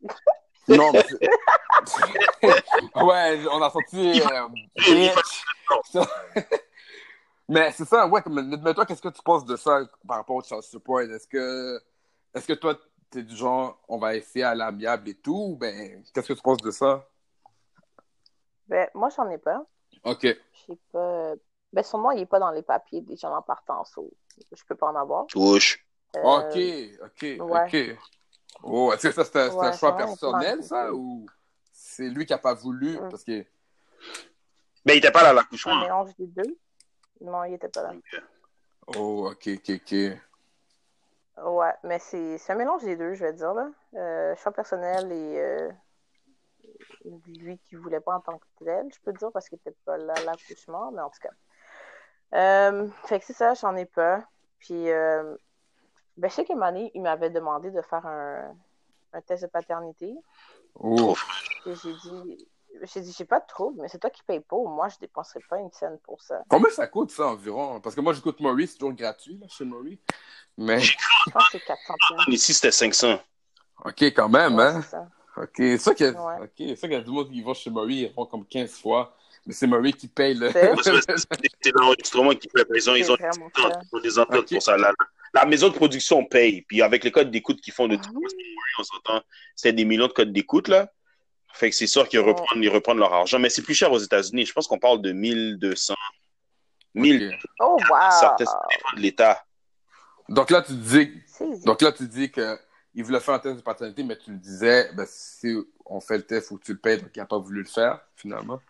Non, 0.66 0.90
mais 0.92 1.04
ouais, 2.96 3.46
on 3.50 3.62
a 3.62 3.70
senti. 3.70 4.20
euh, 4.20 4.48
mais 7.48 7.72
c'est 7.72 7.84
ça, 7.84 8.06
ouais, 8.06 8.22
comme, 8.22 8.40
mais 8.62 8.74
toi, 8.74 8.86
qu'est-ce 8.86 9.02
que 9.02 9.08
tu 9.08 9.22
penses 9.22 9.44
de 9.44 9.56
ça 9.56 9.80
par 10.06 10.18
rapport 10.18 10.36
au 10.36 10.42
child 10.42 10.62
support? 10.62 11.00
Est-ce 11.00 11.26
que, 11.26 11.80
est-ce 12.34 12.46
que 12.46 12.52
toi, 12.54 12.76
t'es 13.10 13.22
du 13.22 13.34
genre, 13.36 13.78
on 13.88 13.98
va 13.98 14.16
essayer 14.16 14.44
à 14.44 14.54
l'amiable 14.54 15.08
et 15.08 15.14
tout? 15.14 15.52
ou 15.52 15.56
Ben, 15.56 16.02
qu'est-ce 16.12 16.28
que 16.28 16.32
tu 16.34 16.42
penses 16.42 16.62
de 16.62 16.70
ça? 16.70 17.06
Ben, 18.66 18.88
moi, 18.94 19.08
j'en 19.16 19.28
ai 19.30 19.38
pas. 19.38 19.64
Ok. 20.04 20.22
Je 20.24 20.36
sais 20.66 20.78
pas. 20.92 21.34
Ben, 21.72 21.84
nom, 21.94 22.10
il 22.12 22.20
est 22.20 22.26
pas 22.26 22.38
dans 22.38 22.50
les 22.50 22.62
papiers 22.62 23.00
des 23.00 23.16
gens 23.16 23.34
en 23.34 23.42
partance. 23.42 23.92
so 23.92 24.10
Je 24.52 24.62
peux 24.64 24.74
pas 24.74 24.88
en 24.88 24.96
avoir. 24.96 25.26
Touche. 25.26 25.84
Euh, 26.16 26.22
Ok, 26.22 26.56
ok, 27.04 27.22
ouais. 27.22 27.66
ok. 27.66 27.98
Oh, 28.62 28.92
est-ce 28.92 29.08
que 29.08 29.12
ça, 29.12 29.24
c'est 29.24 29.36
un, 29.36 29.72
choix 29.72 29.96
personnel, 29.96 30.62
ça? 30.62 30.92
Ou? 30.92 31.26
C'est 31.98 32.08
lui 32.10 32.26
qui 32.26 32.32
a 32.32 32.38
pas 32.38 32.54
voulu? 32.54 32.96
Mm. 32.96 33.08
Parce 33.08 33.24
que. 33.24 33.44
Mais 34.84 34.94
il 34.94 34.98
était 34.98 35.10
pas 35.10 35.22
là 35.22 35.30
à 35.30 35.32
un 35.32 35.34
l'accouchement. 35.34 35.80
mélange 35.80 36.14
des 36.16 36.28
deux. 36.28 36.56
Non, 37.20 37.42
il 37.42 37.54
était 37.54 37.68
pas 37.68 37.82
là. 37.82 37.92
Oh, 38.96 39.30
ok, 39.32 39.48
ok, 39.56 39.70
ok. 39.82 39.92
Ouais, 41.44 41.74
mais 41.82 41.98
c'est 41.98 42.38
c'est 42.38 42.52
un 42.52 42.56
mélange 42.56 42.84
des 42.84 42.96
deux, 42.96 43.14
je 43.14 43.24
vais 43.24 43.32
dire, 43.32 43.52
là. 43.52 43.70
Euh, 43.94 44.36
choix 44.36 44.52
personnel 44.52 45.10
et 45.10 45.40
euh, 45.40 45.70
lui 47.26 47.58
qui 47.58 47.74
voulait 47.74 48.00
pas 48.00 48.14
en 48.14 48.20
tant 48.20 48.38
que 48.38 48.64
tel, 48.64 48.86
je 48.92 49.00
peux 49.00 49.12
dire, 49.12 49.32
parce 49.32 49.48
qu'il 49.48 49.58
était 49.58 49.76
pas 49.84 49.96
là 49.96 50.14
à 50.16 50.20
l'accouchement, 50.22 50.92
mais 50.92 51.02
en 51.02 51.10
tout 51.10 51.20
cas. 51.20 51.30
Euh, 52.34 52.88
fait 53.06 53.18
que 53.18 53.26
c'est 53.26 53.32
ça, 53.32 53.54
j'en 53.54 53.74
ai 53.74 53.86
pas. 53.86 54.22
Puis, 54.60 54.90
euh, 54.90 55.34
ben, 56.16 56.28
je 56.30 56.34
sais 56.34 56.44
que 56.44 56.52
Mané, 56.52 56.92
il 56.94 57.02
m'avait 57.02 57.30
demandé 57.30 57.70
de 57.72 57.82
faire 57.82 58.06
un, 58.06 58.54
un 59.12 59.20
test 59.22 59.42
de 59.42 59.48
paternité. 59.48 60.14
Oh. 60.78 61.14
J'ai 61.66 61.72
dit, 61.74 62.46
j'ai 62.82 63.00
dit, 63.00 63.14
j'ai 63.16 63.24
pas 63.24 63.40
de 63.40 63.46
trouble, 63.46 63.80
mais 63.82 63.88
c'est 63.88 63.98
toi 63.98 64.10
qui 64.10 64.22
payes 64.22 64.40
pas. 64.40 64.56
Moi, 64.56 64.88
je 64.88 64.98
dépenserai 64.98 65.40
pas 65.48 65.58
une 65.58 65.72
scène 65.72 65.98
pour 66.04 66.20
ça. 66.22 66.42
Combien 66.48 66.70
ça 66.70 66.86
coûte, 66.86 67.10
ça, 67.10 67.26
environ? 67.28 67.80
Parce 67.80 67.94
que 67.94 68.00
moi, 68.00 68.12
j'écoute 68.12 68.38
Maurice, 68.40 68.72
c'est 68.72 68.78
toujours 68.78 68.94
gratuit, 68.94 69.38
là, 69.38 69.46
chez 69.48 69.64
Maurice. 69.64 69.98
Mais, 70.56 70.80
Je 70.80 70.96
pense 71.32 71.48
que 71.50 71.58
c'est 71.58 71.64
400 71.64 71.94
piastres. 72.08 72.28
Ici, 72.30 72.54
c'était 72.54 72.70
500. 72.72 73.18
ok, 73.84 74.02
quand 74.02 74.28
même, 74.28 74.54
Ouais, 74.56 74.62
hein? 74.64 74.82
c'est 74.82 74.88
ça. 74.90 75.08
Ok, 75.36 75.50
c'est 75.56 75.78
ça 75.78 75.94
qu'il 75.94 76.06
y 76.06 76.08
a, 76.08 76.12
Ouais. 76.12 76.44
ok, 76.44 76.50
c'est 76.58 76.76
ça 76.76 76.88
qu'il 76.88 76.96
y 76.96 77.00
a 77.00 77.02
du 77.02 77.10
monde 77.10 77.30
qui 77.30 77.42
va 77.42 77.54
chez 77.54 77.70
Maurice, 77.70 78.08
ils 78.10 78.14
vont 78.14 78.26
comme 78.26 78.44
15 78.46 78.72
fois. 78.80 79.14
Mais 79.48 79.54
c'est 79.54 79.66
Maurice 79.66 79.96
qui 79.96 80.08
paye 80.08 80.34
le. 80.34 80.50
C'est- 80.52 81.72
l'enregistrement 81.72 82.34
qui 82.34 82.50
fait. 82.50 82.66
Ils 82.74 82.90
ont, 82.90 82.94
ils 82.94 83.10
ont, 83.10 83.16
des 84.02 84.18
ententes 84.18 84.46
pour 84.46 84.60
ça. 84.62 84.76
La, 84.76 84.92
la 85.32 85.46
maison 85.46 85.70
de 85.70 85.74
production 85.74 86.22
paye. 86.26 86.60
Puis 86.68 86.82
avec 86.82 87.02
les 87.02 87.10
codes 87.10 87.30
d'écoute 87.30 87.58
qu'ils 87.62 87.72
font 87.72 87.88
de 87.88 87.96
tout, 87.96 88.12
Mhm. 88.12 88.28
on 88.78 88.84
s'entend, 88.84 89.22
c'est 89.56 89.72
des 89.72 89.86
millions 89.86 90.06
de 90.06 90.12
codes 90.12 90.34
d'écoute, 90.34 90.68
là. 90.68 90.92
Fait 91.54 91.70
que 91.70 91.76
c'est 91.76 91.86
sûr 91.86 92.06
qu'ils 92.10 92.20
reprennent, 92.20 92.62
ils 92.62 92.68
reprennent 92.68 92.98
leur 92.98 93.14
argent. 93.14 93.38
Mais 93.38 93.48
c'est 93.48 93.62
plus 93.62 93.74
cher 93.74 93.90
aux 93.90 93.98
États-Unis. 93.98 94.44
Je 94.44 94.52
pense 94.52 94.66
qu'on 94.66 94.78
parle 94.78 95.00
de 95.00 95.12
1200. 95.12 95.94
1000 96.94 97.34
Ok. 97.34 97.50
Oh, 97.60 97.76
ça 98.10 98.32
wow! 98.32 98.36
dépend 98.38 98.96
de 98.96 99.00
l'État. 99.00 99.44
Donc 100.28 100.50
là, 100.50 100.60
tu 100.60 100.74
dis, 100.74 101.10
donc 101.64 101.80
là, 101.80 101.90
tu 101.92 102.06
dis 102.06 102.30
que 102.30 102.58
il 102.94 103.02
voulait 103.02 103.20
faire 103.20 103.34
un 103.34 103.38
test 103.38 103.56
de 103.56 103.62
paternité, 103.62 104.02
mais 104.02 104.18
tu 104.18 104.30
le 104.30 104.36
disais, 104.36 104.90
ben, 104.92 105.06
si 105.08 105.56
on 105.86 106.00
fait 106.00 106.18
le 106.18 106.22
test, 106.24 106.48
faut 106.48 106.58
que 106.58 106.64
tu 106.64 106.72
le 106.72 106.78
payes, 106.78 106.98
donc 107.00 107.10
il 107.14 107.18
n'a 107.18 107.24
pas 107.24 107.38
voulu 107.38 107.60
le 107.60 107.66
faire, 107.68 107.98
finalement. 108.14 108.60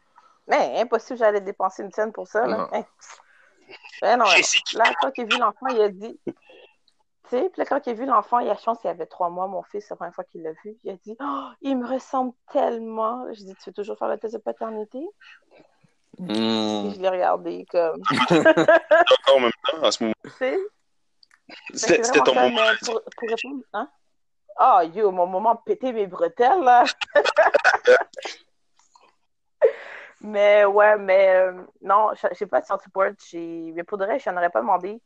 Mais 0.48 0.80
impossible, 0.80 1.18
j'allais 1.18 1.40
dépenser 1.40 1.82
une 1.82 1.92
scène 1.92 2.12
pour 2.12 2.26
ça. 2.26 2.46
Là. 2.46 2.68
Ben 4.00 4.16
non, 4.16 4.24
essayé. 4.32 4.62
Là, 4.74 4.84
quand 5.02 5.10
il 5.18 5.24
a 5.24 5.26
vu 5.26 5.38
l'enfant, 5.38 5.66
il 5.68 5.80
a 5.82 5.88
dit. 5.90 6.18
Tu 6.24 6.32
sais, 7.28 7.50
puis 7.50 7.58
là, 7.60 7.66
quand 7.66 7.86
il 7.86 7.90
a 7.90 7.92
vu 7.92 8.06
l'enfant, 8.06 8.38
il 8.38 8.48
a 8.48 8.56
chance, 8.56 8.78
il 8.82 8.88
avait 8.88 9.04
trois 9.04 9.28
mois, 9.28 9.46
mon 9.46 9.62
fils, 9.62 9.90
la 9.90 9.96
première 9.96 10.14
fois 10.14 10.24
qu'il 10.24 10.42
l'a 10.42 10.52
vu. 10.64 10.74
Il 10.84 10.90
a 10.90 10.94
dit 10.94 11.14
Oh, 11.20 11.48
il 11.60 11.76
me 11.76 11.86
ressemble 11.86 12.32
tellement. 12.50 13.26
Je 13.34 13.44
dis 13.44 13.54
Tu 13.56 13.68
veux 13.68 13.74
toujours 13.74 13.98
faire 13.98 14.08
le 14.08 14.16
test 14.16 14.32
de 14.32 14.38
paternité? 14.38 15.06
Hmm. 16.18 16.92
Je 16.94 16.98
l'ai 16.98 17.08
regardé 17.10 17.66
comme. 17.70 18.00
Encore 18.30 19.36
en 19.36 19.40
même 19.40 19.52
temps, 19.66 19.82
à 19.82 19.90
ce 19.90 20.02
moment. 20.02 20.14
C'était 20.24 20.58
c'est 21.74 22.04
c'était 22.04 22.20
ton 22.20 22.34
moment. 22.34 22.48
mais 22.56 22.78
pour, 22.86 23.02
pour 23.02 23.28
répondre. 23.28 23.62
Hein? 23.74 23.90
Ah, 24.56 24.82
yo, 24.84 25.10
mon 25.10 25.26
moment 25.26 25.56
péter 25.56 25.92
mes 25.92 26.06
bretelles, 26.06 26.62
là. 26.62 26.84
Mais 30.20 30.64
ouais, 30.64 30.96
mais 30.98 31.30
euh, 31.36 31.64
non, 31.82 32.12
je 32.14 32.26
j'ai 32.32 32.46
pas 32.46 32.60
de 32.60 32.66
child 32.66 32.80
support. 32.80 33.10
j'ai- 33.30 33.72
Mais 33.74 33.84
pour 33.84 33.98
de 33.98 34.04
vrai, 34.04 34.18
je 34.18 34.28
n'en 34.30 34.36
aurais 34.36 34.50
pas 34.50 34.60
demandé. 34.60 35.00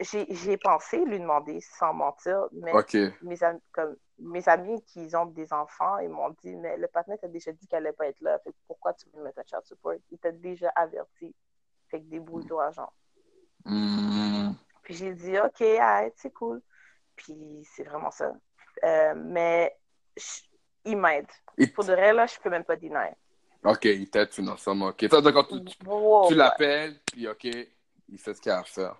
J'ai 0.00 0.56
pensé 0.56 1.04
lui 1.04 1.20
demander 1.20 1.60
sans 1.60 1.94
mentir, 1.94 2.48
mais 2.52 2.72
Ok. 2.74 2.96
mes, 3.22 3.42
am- 3.44 3.60
comme, 3.70 3.96
mes 4.18 4.48
amis 4.48 4.82
qui 4.84 5.14
ont 5.14 5.26
des 5.26 5.52
enfants, 5.52 5.98
ils 5.98 6.08
m'ont 6.08 6.30
dit 6.42 6.56
Mais 6.56 6.76
le 6.76 6.88
partenaire 6.88 7.20
t'a 7.20 7.28
déjà 7.28 7.52
dit 7.52 7.66
qu'elle 7.68 7.86
allait 7.86 7.92
pas 7.92 8.08
être 8.08 8.20
là. 8.20 8.38
Fait 8.40 8.52
pourquoi 8.66 8.94
tu 8.94 9.06
veux 9.14 9.22
mettre 9.22 9.38
un 9.38 9.44
child 9.44 9.62
support? 9.64 9.94
Il 10.10 10.18
t'a 10.18 10.32
déjà 10.32 10.70
averti. 10.70 11.34
Fait 11.88 12.00
que 12.00 12.06
débrouille-toi, 12.06 12.70
genre. 12.72 12.92
Hmm. 13.64 14.52
Puis 14.82 14.94
j'ai 14.94 15.14
dit, 15.14 15.38
OK, 15.38 15.60
arrête, 15.62 16.14
c'est 16.16 16.32
cool. 16.32 16.60
Puis 17.14 17.62
c'est 17.76 17.84
vraiment 17.84 18.10
ça. 18.10 18.32
Euh, 18.84 19.14
mais 19.16 19.76
je- 20.16 20.42
il 20.84 20.96
m'aide. 20.96 21.28
Pour 21.74 21.84
de 21.84 21.92
vrai, 21.92 22.12
là, 22.12 22.26
je 22.26 22.38
peux 22.40 22.50
même 22.50 22.64
pas 22.64 22.76
deny. 22.76 23.10
Ok, 23.64 23.84
il 23.84 24.10
t'aide 24.10 24.32
financièrement. 24.32 24.86
Ok. 24.88 25.08
Toi, 25.08 25.20
d'accord, 25.22 25.46
tu, 25.48 25.62
tu, 25.62 25.76
Wow, 25.84 26.28
tu 26.28 26.34
ouais. 26.34 26.36
l'appelles, 26.36 27.00
puis 27.06 27.28
ok, 27.28 27.44
il 27.44 28.18
fait 28.18 28.34
ce 28.34 28.40
qu'il 28.40 28.50
a 28.52 28.58
à 28.58 28.64
faire. 28.64 28.96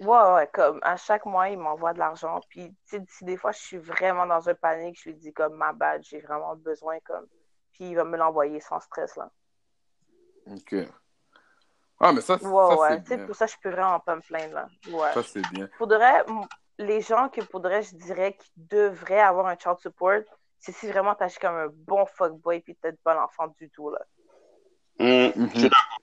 Ouais, 0.00 0.32
ouais, 0.34 0.48
comme 0.52 0.78
à 0.82 0.96
chaque 0.96 1.26
mois, 1.26 1.48
il 1.50 1.58
m'envoie 1.58 1.92
de 1.92 1.98
l'argent. 1.98 2.40
Puis, 2.48 2.70
tu 2.88 2.98
sais, 2.98 3.04
si 3.08 3.24
des 3.24 3.36
fois, 3.36 3.52
je 3.52 3.58
suis 3.60 3.76
vraiment 3.78 4.26
dans 4.26 4.48
un 4.48 4.54
panique, 4.54 4.98
je 5.02 5.10
lui 5.10 5.16
dis 5.16 5.32
comme 5.32 5.54
ma 5.54 5.72
bad, 5.72 6.02
j'ai 6.02 6.20
vraiment 6.20 6.56
besoin, 6.56 6.98
comme. 7.00 7.26
Puis 7.72 7.90
il 7.90 7.94
va 7.96 8.04
me 8.04 8.16
l'envoyer 8.16 8.60
sans 8.60 8.80
stress, 8.80 9.16
là. 9.16 9.30
Ok. 10.46 10.72
Ah, 11.98 12.12
mais 12.12 12.20
ça, 12.22 12.38
Ouais, 12.40 12.50
ça 12.62 12.76
ouais. 12.76 12.98
c'est 12.98 13.02
Tu 13.02 13.08
sais, 13.08 13.18
pour 13.18 13.34
ça, 13.34 13.46
je 13.46 13.56
peux 13.62 13.70
vraiment 13.70 14.00
pas 14.00 14.16
me 14.16 14.22
plaindre, 14.22 14.54
là. 14.54 14.68
Ouais. 14.86 15.14
Ça, 15.14 15.22
c'est 15.22 15.44
bien. 15.52 15.68
M- 16.28 16.46
les 16.78 17.00
gens 17.02 17.28
que 17.28 17.42
vrai, 17.60 17.82
je 17.82 17.96
dirais 17.96 18.36
qui 18.36 18.50
devraient 18.56 19.20
avoir 19.20 19.46
un 19.46 19.56
child 19.58 19.78
support, 19.80 20.22
c'est 20.60 20.72
si 20.72 20.86
vraiment 20.86 21.14
t'agis 21.14 21.38
comme 21.38 21.56
un 21.56 21.68
bon 21.72 22.04
fuckboy 22.06 22.60
puis 22.60 22.76
t'aides 22.76 22.98
pas 23.02 23.14
l'enfant 23.14 23.48
du 23.58 23.70
tout, 23.70 23.90
là. 23.90 24.00
Suis 24.98 25.62
d'accord. 25.62 26.00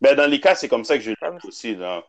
Ben, 0.00 0.16
dans 0.16 0.28
les 0.28 0.40
cas, 0.40 0.54
c'est 0.54 0.68
comme 0.68 0.84
ça 0.84 0.96
que 0.96 1.04
je 1.04 1.10
l'ai 1.10 1.16
aussi. 1.44 1.76
Dans, 1.76 2.02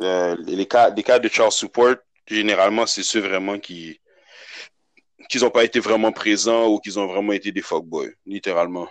euh, 0.00 0.36
les 0.40 0.66
cas, 0.66 0.90
de 0.90 1.28
child 1.28 1.52
support, 1.52 1.96
généralement, 2.26 2.86
c'est 2.86 3.02
ceux 3.02 3.20
vraiment 3.20 3.58
qui 3.58 4.00
n'ont 5.40 5.50
pas 5.50 5.64
été 5.64 5.78
vraiment 5.78 6.10
présents 6.10 6.66
ou 6.68 6.78
qui 6.78 6.96
ont 6.98 7.06
vraiment 7.06 7.32
été 7.32 7.52
des 7.52 7.62
fuckboys, 7.62 8.14
littéralement. 8.26 8.88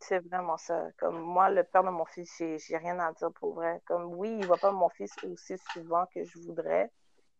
C'est 0.00 0.18
vraiment 0.18 0.58
ça. 0.58 0.88
Comme 0.98 1.20
moi, 1.20 1.48
le 1.50 1.62
père 1.62 1.84
de 1.84 1.90
mon 1.90 2.04
fils, 2.04 2.34
j'ai 2.36 2.58
j'ai 2.58 2.76
rien 2.76 2.98
à 2.98 3.12
dire 3.12 3.30
pour 3.32 3.54
vrai. 3.54 3.80
Comme 3.86 4.14
oui, 4.14 4.36
il 4.40 4.46
voit 4.46 4.56
pas 4.56 4.72
mon 4.72 4.88
fils 4.88 5.12
aussi 5.22 5.54
souvent 5.72 6.04
que 6.12 6.24
je 6.24 6.38
voudrais, 6.40 6.90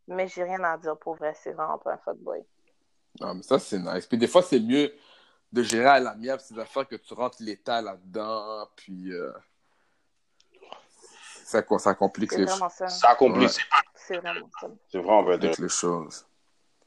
mais 0.06 0.28
j'ai 0.28 0.44
rien 0.44 0.62
à 0.62 0.78
dire 0.78 0.96
pour 0.96 1.16
vrai. 1.16 1.34
C'est 1.34 1.52
vraiment 1.52 1.78
pas 1.78 1.94
un 1.94 1.98
fuckboy. 1.98 2.44
Non, 3.20 3.34
mais 3.34 3.42
ça, 3.42 3.58
c'est 3.58 3.78
nice. 3.78 4.06
Puis 4.06 4.18
des 4.18 4.26
fois, 4.26 4.42
c'est 4.42 4.60
mieux 4.60 4.92
de 5.52 5.62
gérer 5.62 5.86
à 5.88 6.00
l'amiable 6.00 6.40
ces 6.40 6.58
affaires 6.58 6.86
que 6.88 6.96
tu 6.96 7.12
rentres 7.14 7.36
l'État 7.40 7.82
là-dedans, 7.82 8.66
puis 8.74 9.12
euh, 9.12 9.30
ça, 11.44 11.62
ça 11.78 11.94
complique 11.94 12.32
C'est 12.32 12.38
les, 12.38 12.44
vraiment 12.46 12.68
ça. 12.70 12.84
Ouais. 12.84 12.90
c'est- 13.94 14.16
vraiment 14.18 14.48
ça. 14.60 14.68
c'est 14.90 14.98
vraiment 14.98 15.24
pas 15.24 15.32
complique 15.32 15.58
les 15.58 15.68
choses. 15.68 16.24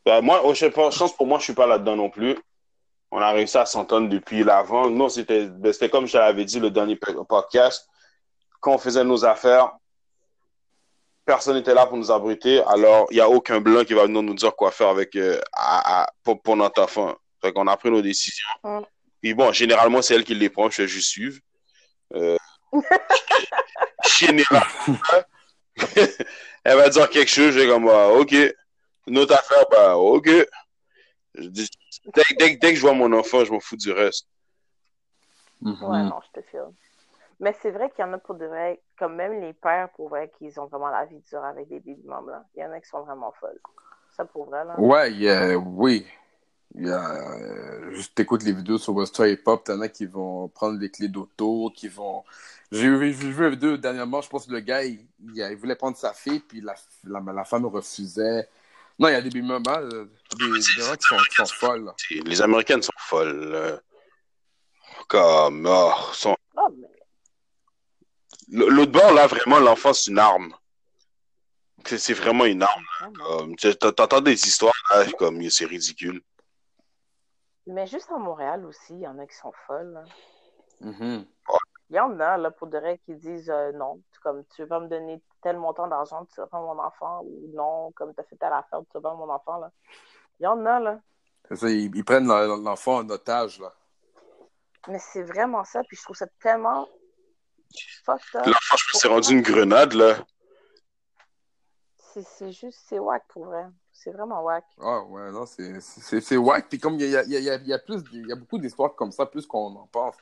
Bah, 0.06 0.22
moi, 0.22 0.42
oh, 0.44 0.54
je 0.54 0.66
pense, 0.68 1.16
pour 1.16 1.28
moi, 1.28 1.40
je 1.40 1.44
suis 1.46 1.54
pas 1.54 1.68
là-dedans 1.68 1.96
non 1.96 2.10
plus. 2.10 2.38
On 3.12 3.20
a 3.20 3.32
réussi 3.32 3.58
à 3.58 3.66
s'entendre 3.66 4.10
depuis 4.10 4.44
l'avant. 4.44 4.90
Non, 4.90 5.10
c'était, 5.10 5.46
ben, 5.48 5.72
c'était 5.72 5.90
comme 5.90 6.06
je 6.08 6.18
l'avais 6.18 6.44
dit 6.46 6.60
le 6.60 6.70
dernier 6.72 6.96
po- 6.96 7.24
podcast. 7.24 7.88
Quand 8.60 8.74
on 8.74 8.78
faisait 8.78 9.04
nos 9.04 9.24
affaires, 9.26 9.72
personne 11.26 11.56
n'était 11.56 11.74
là 11.74 11.86
pour 11.86 11.98
nous 11.98 12.12
abriter. 12.12 12.62
Alors, 12.68 13.08
il 13.12 13.16
n'y 13.16 13.22
a 13.22 13.30
aucun 13.30 13.60
blanc 13.60 13.84
qui 13.84 13.94
va 13.94 14.04
venir 14.06 14.22
nous 14.22 14.34
dire 14.36 14.56
quoi 14.56 14.72
faire 14.72 14.90
avec, 14.90 15.16
euh, 15.16 15.40
à- 15.54 16.04
à- 16.04 16.10
pour, 16.24 16.42
pour 16.42 16.56
notre 16.56 16.82
enfant. 16.84 17.16
Fait 17.42 17.52
qu'on 17.52 17.68
a 17.68 17.76
pris 17.78 17.92
nos 17.92 18.02
décisions. 18.02 18.48
Mm. 18.64 18.80
Puis 19.22 19.34
bon, 19.34 19.52
généralement, 19.52 20.02
c'est 20.02 20.16
elle 20.16 20.24
qui 20.24 20.36
les 20.36 20.50
prend. 20.50 20.70
Je 20.70 20.76
fais 20.76 20.88
juste 20.88 21.10
suivre. 21.10 21.40
Euh, 22.14 22.38
généralement, 24.18 24.66
elle 26.64 26.78
va 26.78 26.90
dire 26.90 27.10
quelque 27.10 27.30
chose. 27.30 27.54
Je 27.54 27.60
vais 27.60 27.68
comme, 27.68 27.88
ah, 27.90 28.10
OK. 28.10 28.36
Notre 29.08 29.34
affaire, 29.36 29.66
bah, 29.72 29.98
OK. 29.98 30.30
Je 31.36 31.48
dis, 31.50 31.70
dès, 32.14 32.24
dès- 32.38 32.56
dès 32.58 32.70
que 32.72 32.76
je 32.76 32.82
vois 32.82 32.94
mon 32.94 33.12
enfant, 33.14 33.44
je 33.44 33.52
m'en 33.52 33.60
fous 33.60 33.76
du 33.78 33.92
reste. 33.92 34.28
Mhm. 35.62 35.84
Ouais, 35.84 36.04
non, 36.04 36.20
je 36.34 36.42
te 36.42 36.46
filme. 36.48 36.74
Mais 37.40 37.56
c'est 37.62 37.72
vrai 37.72 37.90
qu'il 37.92 38.06
y 38.06 38.08
en 38.08 38.14
a 38.14 38.18
pour 38.18 38.36
de 38.36 38.46
vrai, 38.46 38.82
comme 38.98 39.16
même 39.16 39.42
les 39.42 39.54
pères, 39.54 39.90
pour 39.96 40.10
vrai, 40.10 40.32
qu'ils 40.38 40.60
ont 40.60 40.68
vraiment 40.68 40.90
la 40.90 41.06
vie 41.06 41.20
dure 41.20 41.44
avec 41.44 41.68
des 41.68 41.80
baby 41.80 42.02
moms, 42.06 42.28
là. 42.28 42.46
Il 42.56 42.62
y 42.62 42.66
en 42.66 42.72
a 42.72 42.80
qui 42.80 42.88
sont 42.88 43.02
vraiment 43.02 43.34
folles. 43.40 43.60
Ça, 44.16 44.24
pour 44.26 44.46
vrai, 44.46 44.64
là. 44.64 44.80
Ouais, 44.80 45.12
il 45.12 45.22
y 45.24 45.30
a- 45.30 45.58
oui. 45.58 46.06
Il 46.78 46.88
y 46.88 46.92
a, 46.92 47.36
euh, 47.38 47.92
juste 47.92 48.16
t'écoutes 48.16 48.44
les 48.44 48.52
vidéos 48.52 48.78
sur 48.78 48.94
Westside 48.96 49.28
Hip 49.28 49.44
Hop, 49.46 49.64
t'en 49.64 49.80
as 49.82 49.88
qui 49.88 50.06
vont 50.06 50.50
prendre 50.50 50.78
les 50.78 50.90
clés 50.92 51.08
d'auto, 51.08 51.72
qui 51.74 51.88
vont. 51.88 52.24
J'ai 52.72 52.90
vu, 52.90 53.12
une 53.12 53.50
vidéo 53.50 53.78
dernièrement, 53.78 54.22
je 54.22 54.28
pense 54.30 54.46
que 54.48 54.52
le 54.52 54.60
gars, 54.60 54.84
il, 54.84 55.06
voulait 55.58 55.76
prendre 55.76 55.96
sa 55.96 56.12
fille, 56.14 56.42
puis 56.42 56.60
la, 56.60 56.76
la, 57.06 57.22
la 57.32 57.44
femme 57.46 57.66
refusait. 57.66 58.50
Non, 59.00 59.08
il 59.08 59.14
y 59.14 59.16
a 59.16 59.22
des 59.22 59.42
moments, 59.42 59.62
euh, 59.70 60.06
des, 60.38 60.50
des 60.50 60.62
gens 60.84 60.96
qui 60.96 61.08
sont, 61.08 61.18
qui 61.30 61.36
sont 61.36 61.46
folles. 61.46 61.86
là. 61.86 61.96
Les 62.26 62.42
Américaines 62.42 62.82
sont 62.82 62.92
folles. 62.98 63.82
Comme, 65.08 65.68
oh, 65.70 65.92
sont... 66.14 66.36
Ah, 66.58 66.68
mais 66.76 66.88
L'autre 68.52 68.92
bord, 68.92 69.14
là, 69.14 69.28
vraiment, 69.28 69.60
l'enfant, 69.60 69.94
c'est 69.94 70.12
une 70.12 70.20
arme. 70.20 70.54
C'est 71.86 72.14
vraiment 72.14 72.46
une 72.46 72.64
arme. 72.64 72.86
Comme, 73.16 73.56
tu- 73.56 73.76
T'entends 73.76 74.22
des 74.22 74.34
histoires, 74.48 74.74
là, 74.92 75.06
comme, 75.18 75.42
c'est 75.50 75.66
ridicule. 75.66 76.22
Mais 77.68 77.88
juste 77.88 78.12
à 78.12 78.18
Montréal 78.18 78.66
aussi, 78.66 78.94
il 78.94 79.00
y 79.02 79.08
en 79.08 79.18
a 79.20 79.26
qui 79.26 79.36
sont 79.36 79.52
folles. 79.66 79.92
là. 79.94 80.04
Mhm. 80.82 81.26
Il 81.92 81.96
y 81.96 82.00
en 82.00 82.20
a, 82.20 82.38
là, 82.38 82.50
pour 82.52 82.68
de 82.68 82.78
vrai, 82.80 83.00
qui 83.06 83.16
disent 83.16 83.50
euh, 83.50 83.72
non. 83.74 84.02
Comme 84.24 84.44
tu 84.56 84.64
veux 84.64 84.68
pas 84.68 84.80
me 84.80 84.88
donner 84.88 85.22
tel 85.44 85.58
montant 85.58 85.88
d'argent, 85.88 86.26
tu 86.26 86.40
vas 86.42 86.48
pas 86.48 86.60
mon 86.60 86.80
enfant. 86.80 87.22
Ou 87.24 87.52
non, 87.54 87.92
comme 87.92 88.14
tu 88.14 88.22
as 88.22 88.24
fait 88.24 88.36
telle 88.36 88.54
affaire, 88.54 88.80
tu 88.82 88.88
vas 88.96 89.02
pas 89.02 89.16
mon 89.16 89.30
enfant, 89.30 89.58
là. 89.58 89.72
Il 90.40 90.44
y 90.44 90.48
en 90.48 90.66
a, 90.66 90.80
là. 90.80 91.00
C'est 91.48 91.56
ça, 91.58 91.70
ils, 91.70 91.96
ils 91.96 92.04
prennent 92.04 92.26
l'en- 92.26 92.58
l'enfant 92.58 92.98
en 92.98 93.10
otage, 93.10 93.60
là. 93.60 93.72
Mais 94.88 95.00
c'est 95.00 95.24
vraiment 95.24 95.64
ça. 95.64 95.82
Puis 95.88 95.98
je 95.98 96.04
trouve 96.04 96.16
ça 96.16 96.28
tellement 96.42 96.88
fucked 98.06 98.36
up. 98.36 98.46
L'enfant, 98.46 98.78
je 98.78 98.92
pense, 98.92 99.02
c'est 99.02 99.08
rendu 99.08 99.32
une 99.34 99.42
grenade, 99.42 99.94
là. 99.94 100.16
C'est 102.14 102.24
c'est 102.26 102.52
juste, 102.52 102.80
c'est 102.88 103.00
whack 103.00 103.24
pour 103.28 103.46
vrai. 103.46 103.66
C'est 103.92 104.12
vraiment 104.12 104.42
whack. 104.44 104.64
Ah 104.80 105.02
ouais, 105.04 105.32
non, 105.32 105.46
c'est 105.46 105.80
c'est- 105.82 106.22
c'est 106.22 106.38
wack. 106.38 106.70
Puis 106.70 106.80
comme 106.80 106.96
il 106.96 107.10
y 107.10 107.16
a, 107.16 107.24
il 107.24 107.32
y, 107.32 107.36
a, 107.36 107.40
il 107.40 107.46
y, 107.46 107.50
a, 107.50 107.56
il 107.56 107.68
y 107.68 107.74
a 107.74 107.80
plus, 107.80 108.02
il 108.14 108.28
y 108.28 108.32
a 108.32 108.36
beaucoup 108.36 108.58
d'histoires 108.58 108.96
comme 108.96 109.12
ça, 109.12 109.26
plus 109.26 109.46
qu'on 109.46 109.76
en 109.76 109.88
pense. 109.88 110.16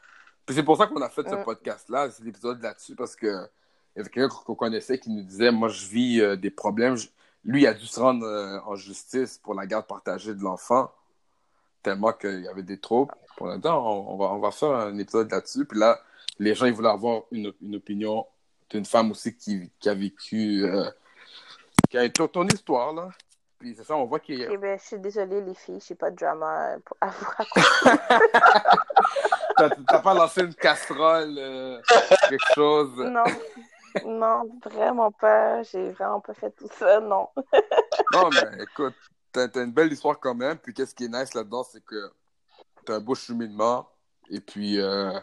Puis 0.45 0.55
c'est 0.55 0.63
pour 0.63 0.77
ça 0.77 0.87
qu'on 0.87 1.01
a 1.01 1.09
fait 1.09 1.27
ce 1.27 1.35
Mm. 1.35 1.43
podcast-là, 1.43 2.09
cet 2.11 2.25
épisode 2.25 2.61
là-dessus, 2.61 2.95
parce 2.95 3.15
que 3.15 3.27
il 3.95 3.99
y 3.99 4.01
avait 4.01 4.09
quelqu'un 4.09 4.35
qu'on 4.45 4.55
connaissait 4.55 4.97
qui 4.97 5.11
nous 5.11 5.21
disait, 5.21 5.51
moi 5.51 5.67
je 5.69 5.85
vis 5.87 6.21
euh, 6.21 6.35
des 6.35 6.49
problèmes. 6.51 6.95
Je- 6.95 7.09
Lui, 7.45 7.63
il 7.63 7.67
a 7.67 7.73
dû 7.73 7.85
se 7.85 7.99
rendre 7.99 8.25
euh, 8.25 8.59
en 8.65 8.75
justice 8.75 9.37
pour 9.37 9.53
la 9.53 9.65
garde 9.67 9.85
partagée 9.85 10.33
de 10.33 10.41
l'enfant, 10.41 10.91
tellement 11.83 12.13
qu'il 12.13 12.39
y 12.41 12.47
avait 12.47 12.63
des 12.63 12.79
troubles. 12.79 13.13
Pour 13.37 13.47
l'instant, 13.47 13.85
on, 13.85 14.13
on 14.13 14.17
va, 14.17 14.25
on 14.33 14.39
va 14.39 14.49
faire 14.51 14.69
un 14.71 14.97
épisode 14.97 15.29
là-dessus. 15.29 15.65
Puis 15.65 15.77
là, 15.77 15.99
les 16.39 16.55
gens, 16.55 16.65
ils 16.65 16.73
voulaient 16.73 16.89
avoir 16.89 17.23
une, 17.31 17.53
une 17.61 17.75
opinion 17.75 18.25
d'une 18.69 18.85
femme 18.85 19.11
aussi 19.11 19.35
qui, 19.35 19.71
qui 19.79 19.89
a 19.89 19.93
vécu, 19.93 20.63
euh, 20.65 20.89
qui 21.89 21.97
a 21.97 22.09
ton, 22.09 22.27
ton 22.27 22.47
histoire, 22.47 22.93
là. 22.93 23.09
Puis 23.59 23.75
c'est 23.77 23.83
ça, 23.85 23.95
on 23.95 24.05
voit 24.05 24.19
qu'il 24.19 24.39
y 24.39 24.45
a... 24.45 24.51
Eh 24.51 24.57
ben, 24.57 24.77
je 24.77 24.83
suis 24.83 24.99
désolée, 24.99 25.41
les 25.41 25.53
filles, 25.53 25.79
je 25.79 25.93
n'ai 25.93 25.97
pas 25.97 26.11
de 26.11 26.17
drama 26.17 26.73
euh, 26.73 26.79
pour- 26.83 26.97
à 26.99 27.07
vous 27.07 27.25
raconter. 27.37 28.01
T'as 29.87 29.99
pas 29.99 30.13
lancé 30.13 30.41
une 30.41 30.55
casserole, 30.55 31.35
euh, 31.37 31.81
quelque 32.29 32.53
chose? 32.55 32.91
non, 32.97 33.23
non, 34.05 34.59
vraiment 34.65 35.11
pas. 35.11 35.63
J'ai 35.63 35.89
vraiment 35.91 36.19
pas 36.19 36.33
fait 36.33 36.51
tout 36.51 36.67
ça, 36.77 36.99
non. 36.99 37.29
Non, 38.13 38.29
mais 38.31 38.63
écoute, 38.63 38.95
t'as 39.31 39.47
t'as 39.47 39.63
une 39.63 39.71
belle 39.71 39.93
histoire 39.93 40.19
quand 40.19 40.35
même. 40.35 40.57
Puis 40.57 40.73
qu'est-ce 40.73 40.93
qui 40.95 41.05
est 41.05 41.07
nice 41.09 41.33
là-dedans, 41.33 41.63
c'est 41.63 41.85
que 41.85 42.11
t'as 42.85 42.95
un 42.95 42.99
beau 42.99 43.15
cheminement. 43.15 43.87
Et 44.29 44.41
puis, 44.41 44.81
euh, 44.81 45.17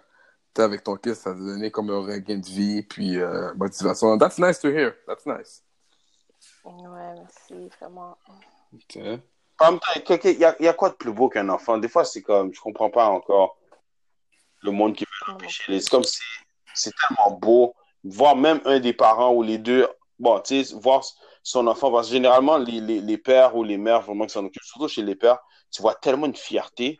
avec 0.58 0.82
ton 0.82 0.96
kiss, 0.96 1.14
ça 1.20 1.32
t'a 1.32 1.38
donné 1.38 1.70
comme 1.70 1.90
un 1.90 2.00
regain 2.00 2.38
de 2.38 2.46
vie. 2.46 2.82
Puis, 2.82 3.18
euh, 3.18 3.54
motivation. 3.54 4.16
That's 4.18 4.38
nice 4.38 4.58
to 4.60 4.68
hear. 4.68 4.94
That's 5.06 5.26
nice. 5.26 5.62
Ouais, 6.64 7.14
merci, 7.14 7.68
vraiment. 7.80 8.16
En 9.58 9.72
même 9.72 9.80
temps, 9.80 10.16
il 10.24 10.38
y, 10.38 10.44
a- 10.44 10.56
il 10.58 10.64
y 10.64 10.68
a 10.68 10.72
quoi 10.74 10.90
de 10.90 10.94
plus 10.94 11.12
beau 11.12 11.28
qu'un 11.28 11.48
enfant? 11.48 11.78
Des 11.78 11.88
fois, 11.88 12.04
c'est 12.04 12.22
comme, 12.22 12.52
je 12.54 12.60
comprends 12.60 12.90
pas 12.90 13.06
encore 13.06 13.56
le 14.62 14.70
monde 14.70 14.94
qui 14.94 15.04
veut 15.04 15.32
l'empêcher. 15.32 15.80
C'est 15.80 15.90
comme 15.90 16.04
si 16.04 16.18
c'est 16.74 16.92
tellement 17.08 17.36
beau. 17.38 17.74
Voir 18.04 18.36
même 18.36 18.60
un 18.64 18.80
des 18.80 18.92
parents 18.94 19.32
ou 19.34 19.42
les 19.42 19.58
deux, 19.58 19.86
bon, 20.18 20.40
tu 20.40 20.64
sais, 20.64 20.74
voir 20.74 21.04
son 21.42 21.66
enfant, 21.66 21.90
parce 21.92 22.08
que 22.08 22.12
généralement, 22.14 22.56
les, 22.58 22.80
les, 22.80 23.00
les 23.00 23.18
pères 23.18 23.54
ou 23.56 23.64
les 23.64 23.76
mères, 23.76 24.02
vraiment, 24.02 24.24
qui 24.26 24.32
s'en 24.32 24.44
occupent, 24.44 24.62
surtout 24.62 24.88
chez 24.88 25.02
les 25.02 25.14
pères, 25.14 25.38
tu 25.70 25.82
vois 25.82 25.94
tellement 25.94 26.26
une 26.26 26.34
fierté 26.36 26.98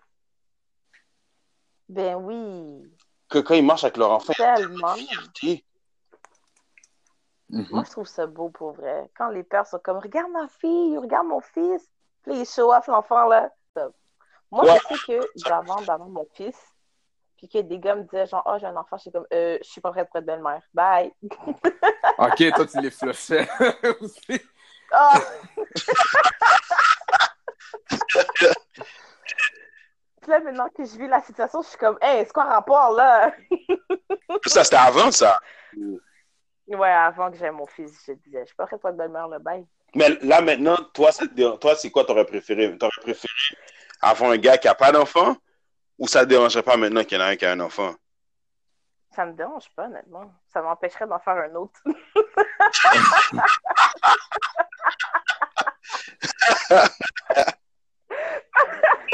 Ben 1.89 2.17
oui, 2.17 2.91
que 3.31 3.39
quand 3.39 3.55
ils 3.55 3.65
marchent 3.65 3.85
avec 3.85 3.97
leur 3.97 4.11
enfant, 4.11 4.33
il 4.39 4.43
y 4.43 4.45
a 4.45 4.57
tellement. 4.57 4.95
Mhm. 7.49 7.67
Moi, 7.71 7.83
je 7.85 7.91
trouve 7.91 8.07
ça 8.07 8.27
beau 8.27 8.51
pour 8.51 8.73
vrai. 8.73 9.09
Quand 9.17 9.29
les 9.31 9.43
pères 9.43 9.67
sont 9.67 9.81
comme, 9.83 9.99
regarde 9.99 10.31
ma 10.31 10.47
fille, 10.49 10.97
regarde 10.99 11.27
mon 11.27 11.41
fils. 11.41 11.83
Puis 12.23 12.41
ils 12.41 12.47
show 12.47 12.73
off 12.73 12.87
l'enfant, 12.87 13.27
là. 13.27 13.51
Top. 13.75 13.95
Moi, 14.51 14.65
Ouais. 14.65 14.79
je 14.91 14.97
sais 14.97 15.01
que 15.07 15.49
avant 15.51 15.81
d'avoir 15.81 16.09
mon 16.09 16.27
fils, 16.35 16.57
puis 17.37 17.49
que 17.49 17.59
des 17.59 17.79
gars 17.79 17.95
me 17.97 18.03
disaient, 18.03 18.27
genre, 18.27 18.43
oh, 18.47 18.57
j'ai 18.61 18.67
un 18.67 18.77
enfant, 18.77 18.97
je 18.99 19.03
suis 19.03 19.13
comme, 19.13 19.27
euh, 19.33 19.59
je 19.63 19.69
suis 19.69 19.81
pas 19.81 19.91
prête 19.91 20.09
pour 20.09 20.19
être 20.19 20.27
belle-mère. 20.27 20.63
Bye. 20.75 21.13
Ok, 22.19 22.53
toi, 22.55 22.67
tu 22.67 22.81
les 22.83 22.91
flushais 22.91 23.49
aussi. 24.01 24.41
Ah! 24.93 25.19
Puis 30.21 30.31
là, 30.31 30.41
maintenant 30.41 30.69
que 30.69 30.85
je 30.85 30.99
vis 30.99 31.09
la 31.09 31.23
situation, 31.23 31.63
je 31.63 31.69
suis 31.69 31.79
comme, 31.79 31.97
hey, 32.03 32.25
c'est 32.27 32.33
quoi 32.33 32.45
le 32.45 32.51
rapport, 32.51 32.93
là? 32.93 33.33
Ça, 34.47 34.65
c'était 34.65 34.77
avant, 34.77 35.11
ça. 35.11 35.39
Ouais, 36.67 36.91
avant 36.91 37.31
que 37.31 37.39
j'aie 37.39 37.51
mon 37.51 37.67
fils, 37.67 38.05
je 38.07 38.13
disais, 38.13 38.41
je 38.41 38.47
suis 38.47 38.55
pas 38.55 38.69
être 38.71 38.97
belle-mère, 38.97 39.29
là. 39.29 39.39
Bye. 39.39 39.67
Mais 39.95 40.11
là, 40.23 40.41
maintenant, 40.41 40.77
toi, 40.95 41.11
c'est 41.13 41.91
quoi 41.91 42.05
t'aurais 42.05 42.27
préféré? 42.27 42.77
T'aurais 42.79 43.01
préféré 43.01 43.33
avoir 44.03 44.31
un 44.31 44.37
gars 44.37 44.59
qui 44.59 44.69
a 44.69 44.75
pas 44.75 44.93
d'enfant 44.93 45.37
ou 45.99 46.07
ça 46.07 46.21
te 46.21 46.27
dérangerait 46.27 46.63
pas 46.63 46.77
maintenant 46.77 47.03
qu'il 47.03 47.19
y 47.19 47.21
en 47.21 47.25
a 47.25 47.29
un 47.29 47.37
qui 47.37 47.45
a 47.45 47.53
un 47.53 47.61
enfant? 47.61 47.95
Ça 49.15 49.27
me 49.27 49.33
dérange 49.33 49.69
pas, 49.75 49.87
honnêtement. 49.87 50.33
Ça 50.53 50.63
m'empêcherait 50.63 51.07
d'en 51.07 51.19
faire 51.19 51.37
un 51.37 51.55
autre. 51.55 51.81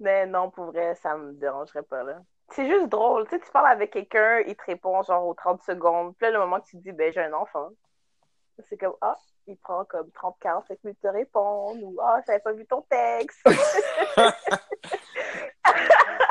Mais 0.00 0.26
non, 0.26 0.50
pour 0.50 0.66
vrai, 0.66 0.94
ça 0.96 1.16
me 1.16 1.32
dérangerait 1.32 1.82
pas, 1.82 2.02
là. 2.02 2.20
C'est 2.52 2.68
juste 2.68 2.88
drôle. 2.88 3.28
Tu 3.28 3.36
sais, 3.36 3.40
tu 3.40 3.50
parles 3.52 3.70
avec 3.70 3.92
quelqu'un, 3.92 4.40
il 4.40 4.56
te 4.56 4.64
répond 4.64 5.02
genre 5.02 5.26
aux 5.26 5.34
30 5.34 5.62
secondes. 5.62 6.16
Puis 6.16 6.26
là, 6.26 6.32
le 6.32 6.38
moment 6.38 6.60
que 6.60 6.66
tu 6.66 6.78
te 6.78 6.82
dis, 6.82 6.92
ben, 6.92 7.12
j'ai 7.12 7.20
un 7.20 7.32
enfant. 7.32 7.68
C'est 8.68 8.76
comme, 8.76 8.96
ah, 9.00 9.16
il 9.46 9.56
prend 9.56 9.84
comme 9.84 10.08
30-40 10.08 10.64
minutes 10.84 10.98
de 11.02 11.08
te 11.08 11.12
répondre. 11.12 11.82
Ou, 11.82 11.98
ah, 12.02 12.20
j'avais 12.26 12.40
pas 12.40 12.52
vu 12.52 12.66
ton 12.66 12.82
texte. 12.82 13.46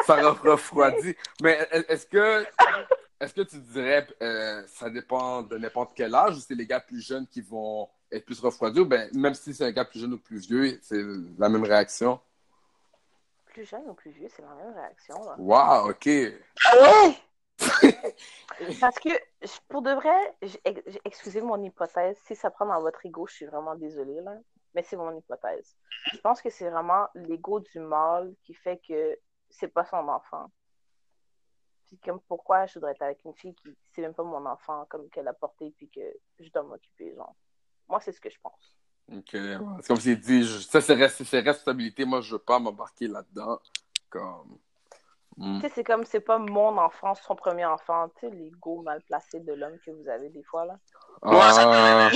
Ça 0.06 0.16
refroidit. 0.44 1.16
Mais 1.42 1.68
est-ce 1.88 2.06
que, 2.06 2.46
est-ce 3.20 3.34
que 3.34 3.42
tu 3.42 3.58
dirais, 3.60 4.08
euh, 4.22 4.64
ça 4.68 4.90
dépend 4.90 5.44
de 5.44 5.58
n'importe 5.58 5.92
quel 5.96 6.16
âge 6.16 6.38
ou 6.38 6.40
c'est 6.40 6.56
les 6.56 6.66
gars 6.66 6.80
plus 6.80 7.02
jeunes 7.02 7.28
qui 7.28 7.42
vont 7.42 7.90
être 8.12 8.26
plus 8.26 8.40
refroidis 8.40 8.80
ou 8.80 8.86
ben, 8.86 9.10
même 9.14 9.34
si 9.34 9.54
c'est 9.54 9.66
un 9.66 9.72
gars 9.72 9.86
plus 9.86 10.00
jeune 10.00 10.14
ou 10.14 10.18
plus 10.18 10.48
vieux, 10.48 10.80
c'est 10.82 11.02
la 11.38 11.50
même 11.50 11.64
réaction? 11.64 12.20
plus 13.50 13.66
jeune 13.66 13.90
ou 13.90 13.94
plus 13.94 14.12
vieux, 14.12 14.30
c'est 14.30 14.42
la 14.42 14.56
même 14.56 14.74
réaction, 14.74 15.16
là. 15.24 15.36
Wow, 15.38 15.90
ok. 15.90 16.08
Parce 18.80 19.00
que, 19.00 19.10
pour 19.68 19.82
de 19.82 19.92
vrai, 19.92 20.36
excusez 21.04 21.42
mon 21.42 21.62
hypothèse, 21.62 22.18
si 22.26 22.36
ça 22.36 22.50
prend 22.52 22.66
dans 22.66 22.80
votre 22.80 23.06
ego, 23.06 23.28
je 23.28 23.34
suis 23.34 23.46
vraiment 23.46 23.76
désolée, 23.76 24.22
là. 24.22 24.38
mais 24.74 24.84
c'est 24.84 24.96
mon 24.96 25.16
hypothèse. 25.18 25.76
Je 26.14 26.18
pense 26.20 26.42
que 26.42 26.50
c'est 26.50 26.70
vraiment 26.70 27.08
l'ego 27.16 27.60
du 27.60 27.80
mâle 27.80 28.34
qui 28.44 28.54
fait 28.54 28.80
que 28.88 29.20
c'est 29.50 29.68
pas 29.68 29.84
son 29.84 30.08
enfant. 30.08 30.50
Puis 31.88 31.98
comme 31.98 32.22
pourquoi 32.22 32.66
je 32.68 32.76
voudrais 32.76 32.92
être 32.92 33.02
avec 33.02 33.26
une 33.26 33.34
fille 33.34 33.56
qui 33.56 33.76
c'est 33.92 34.02
même 34.02 34.14
pas 34.14 34.24
mon 34.24 34.46
enfant, 34.46 34.86
comme 34.90 35.10
qu'elle 35.10 35.28
a 35.28 35.34
porté 35.34 35.74
puis 35.76 35.90
que 35.90 36.02
je 36.40 36.50
dois 36.50 36.64
m'occuper, 36.64 37.14
genre. 37.16 37.36
Moi, 37.90 38.00
c'est 38.02 38.12
ce 38.12 38.22
que 38.22 38.30
je 38.30 38.38
pense. 38.42 38.76
Ok, 39.12 39.30
ouais. 39.34 39.58
C'est 39.82 39.88
comme 39.88 40.00
s'il 40.00 40.20
dit, 40.20 40.44
je- 40.44 40.60
ça 40.60 40.80
c'est 40.82 40.96
res- 40.96 41.24
c'est 41.26 41.40
responsabilité, 41.40 42.06
moi 42.06 42.22
je 42.22 42.34
veux 42.34 42.40
pas 42.40 42.60
m'embarquer 42.60 43.08
là-dedans. 43.08 43.60
Comme. 44.10 44.58
Hmm. 45.36 45.60
Tu 45.60 45.68
sais, 45.68 45.72
c'est 45.76 45.84
comme 45.84 46.06
c'est 46.06 46.20
pas 46.20 46.38
mon 46.38 46.78
enfant, 46.78 47.16
son 47.16 47.36
premier 47.36 47.66
enfant, 47.66 48.10
tu 48.20 48.28
sais, 48.28 48.36
l'ego 48.36 48.82
mal 48.84 49.02
placé 49.02 49.40
de 49.40 49.54
l'homme 49.54 49.78
que 49.84 49.90
vous 49.92 50.08
avez 50.08 50.30
des 50.30 50.44
fois, 50.44 50.66
là. 50.66 50.76
Ah, 51.24 52.12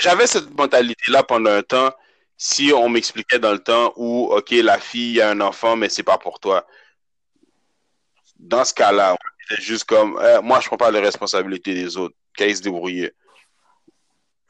J'avais 0.00 0.26
cette 0.26 0.50
mentalité-là 0.56 1.22
pendant 1.22 1.50
un 1.50 1.62
temps. 1.62 1.90
Si 2.36 2.72
on 2.74 2.88
m'expliquait 2.88 3.38
dans 3.38 3.52
le 3.52 3.58
temps 3.58 3.92
où, 3.96 4.28
OK, 4.32 4.50
la 4.50 4.78
fille 4.78 5.20
a 5.20 5.30
un 5.30 5.40
enfant, 5.40 5.76
mais 5.76 5.88
c'est 5.88 6.02
pas 6.02 6.18
pour 6.18 6.38
toi. 6.40 6.66
Dans 8.38 8.64
ce 8.64 8.72
cas-là, 8.74 9.16
c'est 9.48 9.60
juste 9.60 9.84
comme, 9.84 10.16
euh, 10.18 10.40
moi, 10.42 10.60
je 10.60 10.66
prends 10.68 10.76
pas 10.78 10.90
les 10.90 11.00
responsabilités 11.00 11.74
des 11.74 11.96
autres. 11.96 12.14
Qu'elle 12.34 12.56
se 12.56 12.62
débrouiller. 12.62 13.12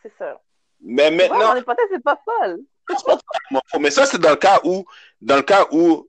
C'est 0.02 0.12
ça. 0.18 0.40
Mais 0.80 1.10
maintenant, 1.10 1.54
mon 1.54 1.60
hypothèse, 1.60 1.86
c'est 1.90 2.02
pas 2.02 2.20
folle. 2.24 2.60
Mais 3.80 3.90
ça, 3.90 4.06
c'est 4.06 4.18
dans 4.18 4.30
le 4.30 4.36
cas 4.36 4.60
où, 4.64 4.84
dans 5.20 5.36
le 5.36 5.42
cas 5.42 5.66
où 5.70 6.08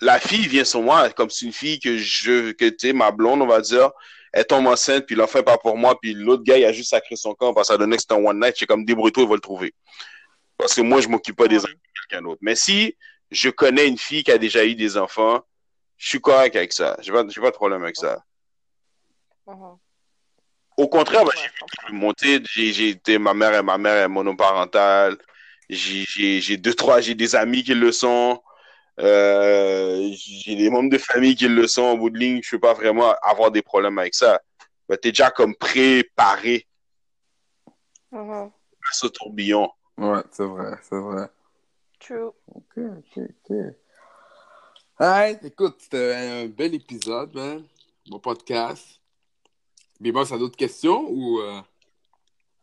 la 0.00 0.18
fille 0.18 0.46
vient 0.46 0.64
sur 0.64 0.82
moi, 0.82 1.10
comme 1.10 1.30
c'est 1.30 1.46
une 1.46 1.52
fille 1.52 1.78
que 1.80 1.96
je, 1.96 2.52
que 2.52 2.68
tu 2.68 2.88
sais, 2.88 2.92
ma 2.92 3.10
blonde, 3.10 3.42
on 3.42 3.46
va 3.46 3.60
dire, 3.60 3.90
elle 4.32 4.46
tombe 4.46 4.66
enceinte, 4.66 5.06
puis 5.06 5.14
l'enfant 5.14 5.38
est 5.40 5.44
pas 5.44 5.58
pour 5.58 5.76
moi, 5.76 5.98
puis 6.00 6.14
l'autre 6.14 6.42
gars, 6.42 6.58
il 6.58 6.64
a 6.64 6.72
juste 6.72 6.90
sacré 6.90 7.16
son 7.16 7.34
camp 7.34 7.54
parce 7.54 7.68
que 7.68 7.74
ça 7.74 7.78
donnait 7.78 7.96
que 7.96 8.02
c'était 8.02 8.14
un 8.14 8.24
one 8.24 8.40
night, 8.40 8.56
j'ai 8.58 8.66
comme 8.66 8.84
débrouille-toi, 8.84 9.22
il 9.22 9.28
va 9.28 9.34
le 9.34 9.40
trouver. 9.40 9.74
Parce 10.56 10.74
que 10.74 10.80
moi, 10.80 11.00
je 11.00 11.08
m'occupe 11.08 11.36
pas 11.36 11.48
des 11.48 11.58
enfants 11.58 11.68
de 11.68 12.08
quelqu'un 12.08 12.22
d'autre. 12.22 12.40
Mais 12.42 12.54
si 12.54 12.96
je 13.30 13.48
connais 13.48 13.86
une 13.86 13.98
fille 13.98 14.24
qui 14.24 14.32
a 14.32 14.38
déjà 14.38 14.64
eu 14.64 14.74
des 14.74 14.96
enfants, 14.96 15.40
je 15.96 16.08
suis 16.08 16.20
correct 16.20 16.54
avec 16.56 16.72
ça. 16.72 16.96
J'ai 17.00 17.12
pas, 17.12 17.24
pas 17.24 17.50
de 17.50 17.56
problème 17.56 17.82
avec 17.82 17.96
ça. 17.96 18.22
Au 20.78 20.88
contraire, 20.88 21.24
bah, 21.24 21.32
Ouais, 21.36 21.42
je 21.54 21.60
comprends. 21.60 21.92
monté, 21.92 22.40
j'ai, 22.50 22.72
j'ai 22.72 22.88
été, 22.90 23.18
ma 23.18 23.34
mère, 23.34 23.62
ma 23.64 23.76
mère 23.78 23.96
est 24.04 24.08
monoparentale. 24.08 25.18
J'ai, 25.68 26.04
j'ai, 26.08 26.40
j'ai 26.40 26.56
deux, 26.56 26.72
trois, 26.72 27.00
j'ai 27.00 27.14
des 27.14 27.34
amis 27.34 27.62
qui 27.64 27.74
le 27.74 27.92
sont. 27.92 28.40
Euh, 29.00 30.08
j'ai 30.14 30.54
des 30.56 30.70
membres 30.70 30.88
de 30.90 30.98
famille 30.98 31.34
qui 31.34 31.48
le 31.48 31.66
sont. 31.66 31.82
Au 31.82 31.96
bout 31.98 32.10
de 32.10 32.18
ligne, 32.18 32.40
je 32.42 32.50
peux 32.52 32.60
pas 32.60 32.74
vraiment 32.74 33.12
avoir 33.22 33.50
des 33.50 33.60
problèmes 33.62 33.98
avec 33.98 34.14
ça. 34.14 34.40
Mais 34.88 34.96
t'es 34.96 35.10
déjà 35.10 35.30
comme 35.30 35.54
préparé 35.54 36.66
Mhm. 38.10 38.30
à 38.30 38.92
ce 38.92 39.06
tourbillon. 39.08 39.70
ouais, 39.98 40.22
c'est 40.30 40.44
vrai, 40.46 40.76
c'est 40.82 40.96
vrai. 40.96 41.28
True. 42.00 42.30
Ok, 42.54 42.78
ok, 42.78 43.18
ok. 43.50 43.56
Alright, 44.98 45.44
écoute, 45.44 45.76
c'était 45.80 46.14
un 46.14 46.46
bel 46.46 46.74
épisode, 46.74 47.34
man. 47.34 47.64
Bon 48.08 48.18
podcast. 48.18 48.97
Bibos, 50.00 50.24
ça 50.26 50.36
a 50.36 50.38
d'autres 50.38 50.56
questions 50.56 51.04
ou. 51.08 51.40
euh, 51.40 51.60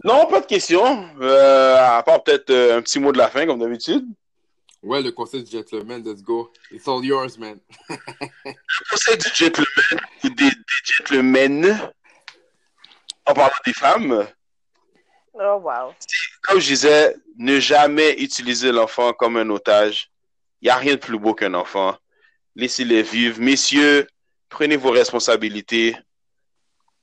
Non, 0.04 0.26
pas 0.28 0.42
de 0.42 0.46
questions. 0.46 1.10
Euh, 1.22 1.76
à 1.78 2.02
part 2.04 2.24
peut-être 2.24 2.50
euh, 2.50 2.78
un 2.78 2.82
petit 2.82 3.00
mot 3.00 3.12
de 3.12 3.18
la 3.18 3.30
fin, 3.30 3.46
comme 3.46 3.60
d'habitude. 3.60 4.06
Ouais, 4.82 5.02
le 5.02 5.12
conseil 5.12 5.44
du 5.44 5.52
gentleman, 5.52 6.04
let's 6.04 6.22
go. 6.22 6.52
It's 6.72 6.88
all 6.88 7.04
yours, 7.04 7.38
man. 7.40 7.60
conseil 8.90 9.18
du 9.18 9.28
gentleman 9.34 10.02
ou 10.24 10.30
des, 10.30 10.50
des 10.50 10.56
gentlemen 10.84 11.92
en 13.26 13.34
parlant 13.34 13.56
des 13.66 13.74
femmes. 13.74 14.28
Oh, 15.34 15.60
wow. 15.64 15.94
comme 16.44 16.60
je 16.62 16.68
disais, 16.68 17.16
ne 17.38 17.60
jamais 17.60 18.14
utiliser 18.22 18.72
l'enfant 18.72 19.12
comme 19.12 19.36
un 19.38 19.50
otage. 19.50 20.10
Il 20.62 20.66
n'y 20.66 20.70
a 20.72 20.78
rien 20.78 20.94
de 20.94 21.00
plus 21.00 21.18
beau 21.20 21.34
qu'un 21.34 21.54
enfant. 21.56 21.98
Laissez-les 22.56 23.02
vivre. 23.04 23.42
Messieurs, 23.42 24.08
prenez 24.48 24.78
vos 24.78 24.92
responsabilités. 24.92 25.98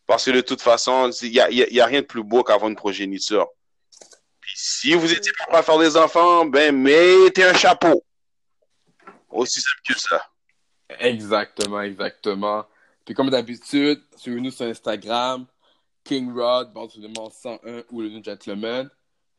Parce 0.06 0.24
que 0.24 0.30
de 0.32 0.40
toute 0.40 0.60
façon, 0.60 1.10
il 1.22 1.30
n'y 1.30 1.40
a, 1.40 1.50
y 1.50 1.62
a- 1.62 1.68
il 1.68 1.74
y 1.74 1.80
a 1.80 1.86
rien 1.86 2.00
de 2.02 2.06
plus 2.06 2.22
beau 2.22 2.42
qu'avoir 2.42 2.68
une 2.68 2.76
progéniture. 2.76 3.48
Puis 4.40 4.52
si 4.56 4.94
vous 4.94 5.12
étiez 5.12 5.32
pas 5.38 5.46
prêt 5.46 5.58
à 5.58 5.62
faire 5.62 5.78
des 5.78 5.96
enfants, 5.96 6.44
ben 6.44 6.74
mettez 6.76 7.44
un 7.44 7.54
chapeau. 7.54 8.04
Aussi 9.30 9.60
simple 9.60 9.80
que 9.86 9.98
ça. 9.98 10.26
Exactement, 10.98 11.80
exactement. 11.80 12.66
Puis 13.04 13.14
comme 13.14 13.30
d'habitude, 13.30 14.02
suivez-nous 14.16 14.50
sur 14.50 14.66
Instagram, 14.66 15.46
King 16.04 16.32
Rod, 16.36 16.72
Baltimore 16.72 17.32
101 17.32 17.84
ou 17.90 18.02
le 18.02 18.08
New 18.10 18.22
Gentleman. 18.22 18.90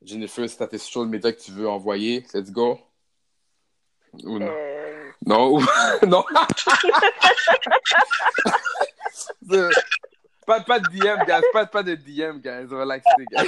Jennifer, 0.01 0.49
si 0.49 0.57
t'as 0.57 0.67
tes 0.67 0.77
social 0.77 1.05
media 1.07 1.31
que 1.31 1.39
tu 1.41 1.51
veux 1.51 1.69
envoyer, 1.69 2.25
let's 2.33 2.49
go. 2.51 2.79
Ou 4.23 4.39
non? 4.39 4.47
Euh, 4.49 5.11
Non, 5.25 5.53
ou- 5.57 5.65
non. 6.07 6.23
Pas, 10.45 10.61
pas 10.61 10.79
de 10.79 10.87
DM, 10.87 11.25
guys. 11.25 11.41
Pas, 11.51 11.65
pas 11.65 11.83
de 11.83 11.95
DM, 11.95 12.39
guys. 12.39 12.67
Relaxez, 12.69 13.25
guys. 13.31 13.47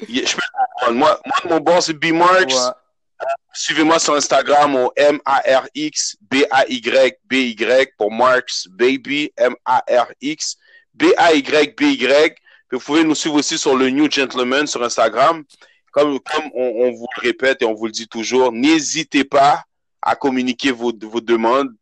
Je 0.00 0.36
peux 0.36 0.92
moi, 0.92 1.20
moi, 1.24 1.36
mon 1.44 1.60
bon, 1.60 1.80
c'est 1.80 1.94
B-Marks. 1.94 2.52
Ouais. 2.52 3.26
Suivez-moi 3.54 3.98
sur 3.98 4.14
Instagram 4.14 4.74
au 4.76 4.92
M-A-R-X 4.94 6.16
B-A-Y-B-Y 6.20 7.92
pour 7.96 8.12
Marks 8.12 8.68
Baby 8.68 9.32
M-A-R-X 9.36 10.56
B-A-Y-B-Y. 10.92 12.36
Vous 12.72 12.78
pouvez 12.80 13.04
nous 13.04 13.14
suivre 13.14 13.36
aussi 13.36 13.56
sur 13.56 13.74
le 13.76 13.88
New 13.88 14.10
Gentleman 14.10 14.66
sur 14.66 14.82
Instagram. 14.82 15.44
Comme, 15.92 16.20
comme 16.20 16.50
on, 16.54 16.84
on 16.84 16.90
vous 16.92 17.06
le 17.16 17.22
répète 17.22 17.62
et 17.62 17.64
on 17.64 17.72
vous 17.72 17.86
le 17.86 17.92
dit 17.92 18.06
toujours, 18.06 18.52
n'hésitez 18.52 19.24
pas 19.24 19.64
à 20.02 20.14
communiquer 20.14 20.70
vos, 20.70 20.92
vos 21.02 21.20
demandes, 21.22 21.74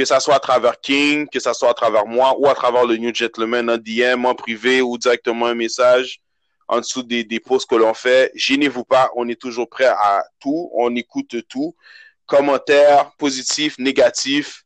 que 0.00 0.06
ça 0.06 0.18
soit 0.18 0.36
à 0.36 0.40
travers 0.40 0.80
King, 0.80 1.28
que 1.28 1.38
ça 1.38 1.52
soit 1.52 1.68
à 1.68 1.74
travers 1.74 2.06
moi 2.06 2.34
ou 2.38 2.48
à 2.48 2.54
travers 2.54 2.86
le 2.86 2.96
New 2.96 3.14
Gentleman 3.14 3.68
en 3.68 3.76
DM, 3.76 4.24
en 4.24 4.34
privé 4.34 4.80
ou 4.80 4.96
directement 4.96 5.44
un 5.44 5.54
message 5.54 6.22
en 6.68 6.78
dessous 6.78 7.02
des, 7.02 7.22
des 7.22 7.38
posts 7.38 7.68
que 7.68 7.74
l'on 7.74 7.92
fait. 7.92 8.32
Gênez-vous 8.34 8.84
pas, 8.84 9.10
on 9.14 9.28
est 9.28 9.38
toujours 9.38 9.68
prêt 9.68 9.84
à 9.84 10.24
tout, 10.40 10.70
on 10.72 10.96
écoute 10.96 11.46
tout. 11.50 11.76
Commentaires 12.24 13.12
positifs, 13.18 13.78
négatifs, 13.78 14.64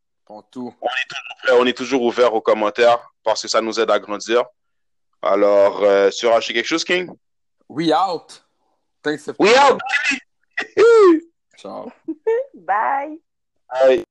tout. 0.53 0.73
Après, 1.41 1.59
on 1.59 1.67
est 1.67 1.77
toujours 1.77 2.03
ouvert 2.03 2.33
aux 2.33 2.41
commentaires 2.41 3.01
parce 3.25 3.43
que 3.43 3.49
ça 3.49 3.61
nous 3.61 3.81
aide 3.81 3.91
à 3.91 3.99
grandir. 3.99 4.45
Alors, 5.21 5.83
euh, 5.83 6.11
tu 6.11 6.29
as 6.29 6.37
acheté 6.37 6.55
quelque 6.55 6.69
chose, 6.69 6.85
King? 6.85 7.11
We 7.69 7.93
out. 7.93 8.41
Thanks. 9.03 9.29
We 9.41 9.53
out! 9.59 9.81
Ciao. 11.57 11.91
bye. 12.55 13.19
Bye. 13.69 14.05